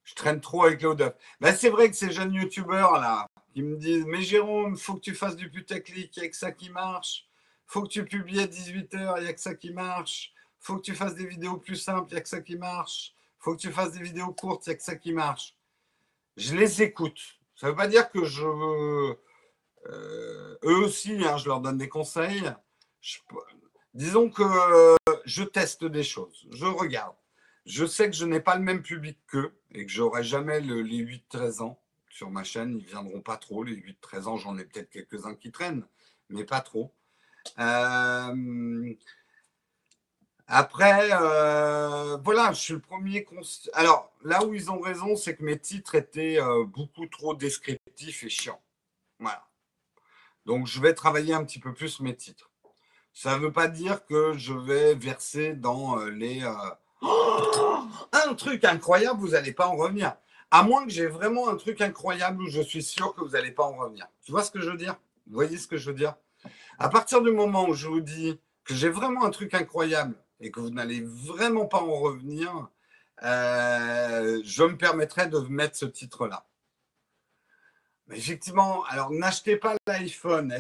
Je 0.04 0.16
traîne 0.16 0.42
trop 0.42 0.64
avec 0.64 0.82
les 0.82 0.96
ben, 1.40 1.56
c'est 1.56 1.70
vrai 1.70 1.90
que 1.90 1.96
ces 1.96 2.12
jeunes 2.12 2.34
youtubeurs 2.34 3.00
là, 3.00 3.28
qui 3.54 3.62
me 3.62 3.78
disent 3.78 4.06
Mais 4.06 4.22
Jérôme, 4.22 4.78
faut 4.78 4.96
que 4.96 5.02
tu 5.02 5.16
fasses 5.16 5.36
du 5.36 5.50
putaclic, 5.50 6.16
il 6.16 6.20
n'y 6.22 6.26
a 6.26 6.30
que 6.30 6.36
ça 6.36 6.52
qui 6.52 6.70
marche. 6.70 7.28
faut 7.66 7.84
que 7.84 7.90
tu 7.90 8.06
publies 8.06 8.42
à 8.42 8.48
18h, 8.48 9.16
il 9.18 9.24
n'y 9.24 9.30
a 9.30 9.34
que 9.34 9.42
ça 9.42 9.56
qui 9.56 9.72
marche. 9.72 10.34
faut 10.60 10.78
que 10.78 10.82
tu 10.82 10.96
fasses 10.96 11.16
des 11.16 11.28
vidéos 11.28 11.58
plus 11.58 11.76
simples, 11.76 12.10
il 12.12 12.16
n'y 12.16 12.20
a 12.20 12.22
que 12.22 12.30
ça 12.30 12.42
qui 12.42 12.58
marche. 12.58 13.14
faut 13.40 13.56
que 13.56 13.62
tu 13.62 13.72
fasses 13.72 13.94
des 13.94 14.04
vidéos 14.04 14.34
courtes, 14.34 14.66
il 14.68 14.70
n'y 14.70 14.74
a 14.74 14.78
que 14.78 14.84
ça 14.84 14.96
qui 14.96 15.14
marche. 15.14 15.56
Je 16.38 16.56
les 16.56 16.82
écoute. 16.82 17.20
Ça 17.56 17.68
ne 17.68 17.72
veut 17.72 17.78
pas 17.78 17.88
dire 17.88 18.10
que 18.12 18.24
je 18.24 19.16
eux 19.86 20.78
aussi, 20.84 21.24
hein, 21.26 21.38
je 21.38 21.48
leur 21.48 21.62
donne 21.62 21.78
des 21.78 21.90
conseils. 21.90 22.52
disons 23.94 24.30
que 24.30 24.44
je 25.26 25.44
teste 25.44 25.86
des 25.86 26.04
choses, 26.04 26.48
je 26.52 26.66
regarde. 26.66 27.16
Je 27.66 27.86
sais 27.86 28.10
que 28.10 28.16
je 28.16 28.26
n'ai 28.26 28.40
pas 28.40 28.56
le 28.56 28.64
même 28.64 28.82
public 28.82 29.20
qu'eux 29.28 29.54
et 29.74 29.86
que 29.86 29.92
j'aurai 29.92 30.24
jamais 30.24 30.62
les 30.62 31.22
8-13 31.34 31.62
ans 31.62 31.82
sur 32.10 32.32
ma 32.32 32.44
chaîne. 32.44 32.78
Ils 32.80 32.86
viendront 32.86 33.22
pas 33.22 33.38
trop. 33.38 33.64
Les 33.64 33.76
8-13 33.76 34.24
ans, 34.26 34.38
j'en 34.38 34.58
ai 34.58 34.66
peut-être 34.66 34.90
quelques-uns 34.90 35.36
qui 35.36 35.52
traînent, 35.52 35.86
mais 36.30 36.46
pas 36.46 36.62
trop. 36.62 36.94
Euh, 37.60 38.94
Après, 40.48 41.10
euh, 41.12 42.18
voilà, 42.24 42.54
je 42.54 42.60
suis 42.60 42.74
le 42.74 42.80
premier. 42.80 43.26
Alors, 43.74 44.14
là 44.24 44.46
où 44.46 44.54
ils 44.54 44.72
ont 44.72 44.80
raison, 44.80 45.16
c'est 45.16 45.36
que 45.36 45.44
mes 45.44 45.60
titres 45.60 45.96
étaient 45.96 46.40
euh, 46.42 46.64
beaucoup 46.66 47.06
trop 47.08 47.36
descriptifs 47.36 48.24
et 48.24 48.30
chiants. 48.30 48.62
Voilà. 49.20 49.47
Donc, 50.48 50.66
je 50.66 50.82
vais 50.82 50.94
travailler 50.94 51.34
un 51.34 51.44
petit 51.44 51.60
peu 51.60 51.74
plus 51.74 52.00
mes 52.00 52.16
titres. 52.16 52.50
Ça 53.14 53.36
ne 53.36 53.42
veut 53.42 53.52
pas 53.52 53.68
dire 53.68 54.06
que 54.06 54.34
je 54.38 54.54
vais 54.54 54.96
verser 54.96 55.54
dans 55.54 56.00
euh, 56.00 56.10
les. 56.10 56.42
Oh 57.02 57.84
un 58.14 58.34
truc 58.34 58.64
incroyable, 58.64 59.20
vous 59.20 59.30
n'allez 59.30 59.52
pas 59.52 59.68
en 59.68 59.76
revenir. 59.76 60.16
À 60.50 60.64
moins 60.64 60.86
que 60.86 60.92
j'ai 60.92 61.08
vraiment 61.08 61.50
un 61.50 61.58
truc 61.58 61.82
incroyable 61.82 62.42
où 62.42 62.50
je 62.50 62.62
suis 62.62 62.82
sûr 62.82 63.14
que 63.14 63.22
vous 63.22 63.32
n'allez 63.32 63.52
pas 63.52 63.66
en 63.66 63.76
revenir. 63.76 64.08
Tu 64.24 64.32
vois 64.32 64.42
ce 64.42 64.52
que 64.52 64.62
je 64.62 64.70
veux 64.70 64.78
dire? 64.78 64.96
Vous 65.28 65.34
voyez 65.34 65.58
ce 65.58 65.68
que 65.68 65.78
je 65.78 65.92
veux 65.92 65.98
dire? 65.98 66.16
À 66.80 66.88
partir 66.88 67.22
du 67.22 67.32
moment 67.32 67.68
où 67.68 67.74
je 67.74 67.90
vous 67.90 68.00
dis 68.00 68.40
que 68.64 68.74
j'ai 68.74 68.90
vraiment 68.90 69.26
un 69.26 69.30
truc 69.30 69.54
incroyable 69.54 70.16
et 70.40 70.50
que 70.50 70.62
vous 70.62 70.70
n'allez 70.70 71.02
vraiment 71.02 71.66
pas 71.66 71.82
en 71.82 72.00
revenir, 72.00 72.70
euh, 73.24 74.42
je 74.46 74.64
me 74.64 74.78
permettrai 74.78 75.28
de 75.28 75.40
mettre 75.40 75.76
ce 75.76 75.86
titre-là. 75.86 76.46
Effectivement, 78.12 78.84
alors 78.86 79.12
n'achetez 79.12 79.58
pas 79.58 79.76
l'iPhone. 79.88 80.54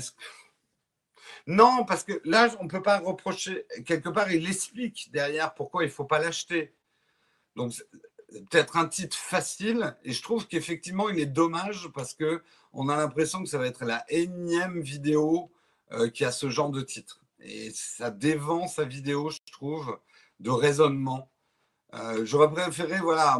Non, 1.47 1.85
parce 1.85 2.03
que 2.03 2.21
là, 2.25 2.49
on 2.59 2.65
ne 2.65 2.69
peut 2.69 2.81
pas 2.81 2.99
reprocher. 2.99 3.65
Quelque 3.85 4.09
part, 4.09 4.31
il 4.31 4.47
explique 4.49 5.09
derrière 5.11 5.53
pourquoi 5.53 5.83
il 5.83 5.87
ne 5.87 5.91
faut 5.91 6.05
pas 6.05 6.19
l'acheter. 6.19 6.73
Donc, 7.55 7.73
peut-être 8.29 8.77
un 8.77 8.87
titre 8.87 9.15
facile. 9.15 9.95
Et 10.03 10.11
je 10.11 10.21
trouve 10.21 10.47
qu'effectivement, 10.47 11.09
il 11.09 11.19
est 11.19 11.25
dommage 11.25 11.89
parce 11.93 12.13
que 12.13 12.43
on 12.73 12.89
a 12.89 12.97
l'impression 12.97 13.41
que 13.43 13.49
ça 13.49 13.57
va 13.57 13.67
être 13.67 13.85
la 13.85 14.03
énième 14.09 14.81
vidéo 14.81 15.51
euh, 15.93 16.09
qui 16.09 16.25
a 16.25 16.31
ce 16.31 16.49
genre 16.49 16.69
de 16.69 16.81
titre 16.81 17.21
et 17.39 17.71
ça 17.73 18.09
dévance 18.11 18.75
sa 18.75 18.83
vidéo, 18.83 19.29
je 19.29 19.39
trouve, 19.51 19.99
de 20.39 20.49
raisonnement. 20.49 21.29
Euh, 21.93 22.25
j'aurais 22.25 22.51
préféré, 22.51 22.99
voilà, 22.99 23.39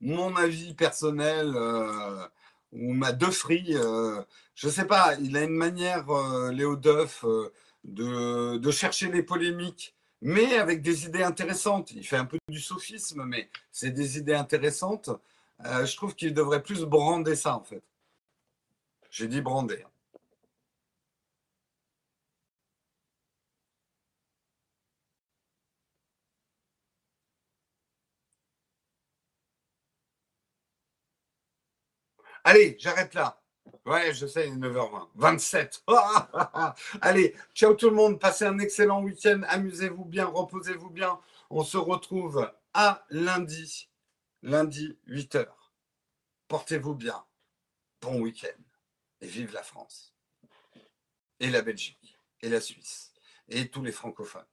mon 0.00 0.36
avis 0.36 0.74
personnel 0.74 1.52
euh, 1.56 2.26
ou 2.72 2.92
ma 2.94 3.12
Duffry. 3.12 3.74
Euh, 3.74 4.22
je 4.54 4.68
sais 4.68 4.86
pas, 4.86 5.14
il 5.20 5.36
a 5.36 5.44
une 5.44 5.56
manière, 5.56 6.06
Léo 6.52 6.76
Duff, 6.76 7.24
de, 7.84 8.58
de, 8.58 8.70
chercher 8.70 9.10
les 9.10 9.22
polémiques, 9.22 9.94
mais 10.20 10.58
avec 10.58 10.82
des 10.82 11.06
idées 11.06 11.22
intéressantes. 11.22 11.92
Il 11.92 12.06
fait 12.06 12.16
un 12.16 12.24
peu 12.26 12.38
du 12.48 12.60
sophisme, 12.60 13.24
mais 13.24 13.48
c'est 13.72 13.90
des 13.90 14.18
idées 14.18 14.34
intéressantes. 14.34 15.10
je 15.64 15.96
trouve 15.96 16.14
qu'il 16.14 16.34
devrait 16.34 16.62
plus 16.62 16.82
brander 16.84 17.36
ça, 17.36 17.56
en 17.56 17.64
fait. 17.64 17.82
J'ai 19.10 19.28
dit 19.28 19.40
brander. 19.40 19.82
Hein. 19.84 19.90
Allez, 32.48 32.76
j'arrête 32.78 33.12
là. 33.12 33.42
Ouais, 33.84 34.14
je 34.14 34.26
sais, 34.26 34.48
9h20. 34.48 35.08
27. 35.16 35.84
Allez, 37.02 37.36
ciao 37.52 37.74
tout 37.74 37.90
le 37.90 37.94
monde. 37.94 38.18
Passez 38.18 38.46
un 38.46 38.58
excellent 38.58 39.02
week-end. 39.02 39.42
Amusez-vous 39.48 40.06
bien, 40.06 40.24
reposez-vous 40.24 40.88
bien. 40.88 41.20
On 41.50 41.62
se 41.62 41.76
retrouve 41.76 42.50
à 42.72 43.04
lundi. 43.10 43.90
Lundi, 44.40 44.98
8h. 45.08 45.46
Portez-vous 46.48 46.94
bien. 46.94 47.22
Bon 48.00 48.18
week-end. 48.22 48.62
Et 49.20 49.26
vive 49.26 49.52
la 49.52 49.62
France. 49.62 50.14
Et 51.40 51.50
la 51.50 51.60
Belgique. 51.60 52.16
Et 52.40 52.48
la 52.48 52.62
Suisse. 52.62 53.12
Et 53.50 53.68
tous 53.68 53.82
les 53.82 53.92
francophones. 53.92 54.46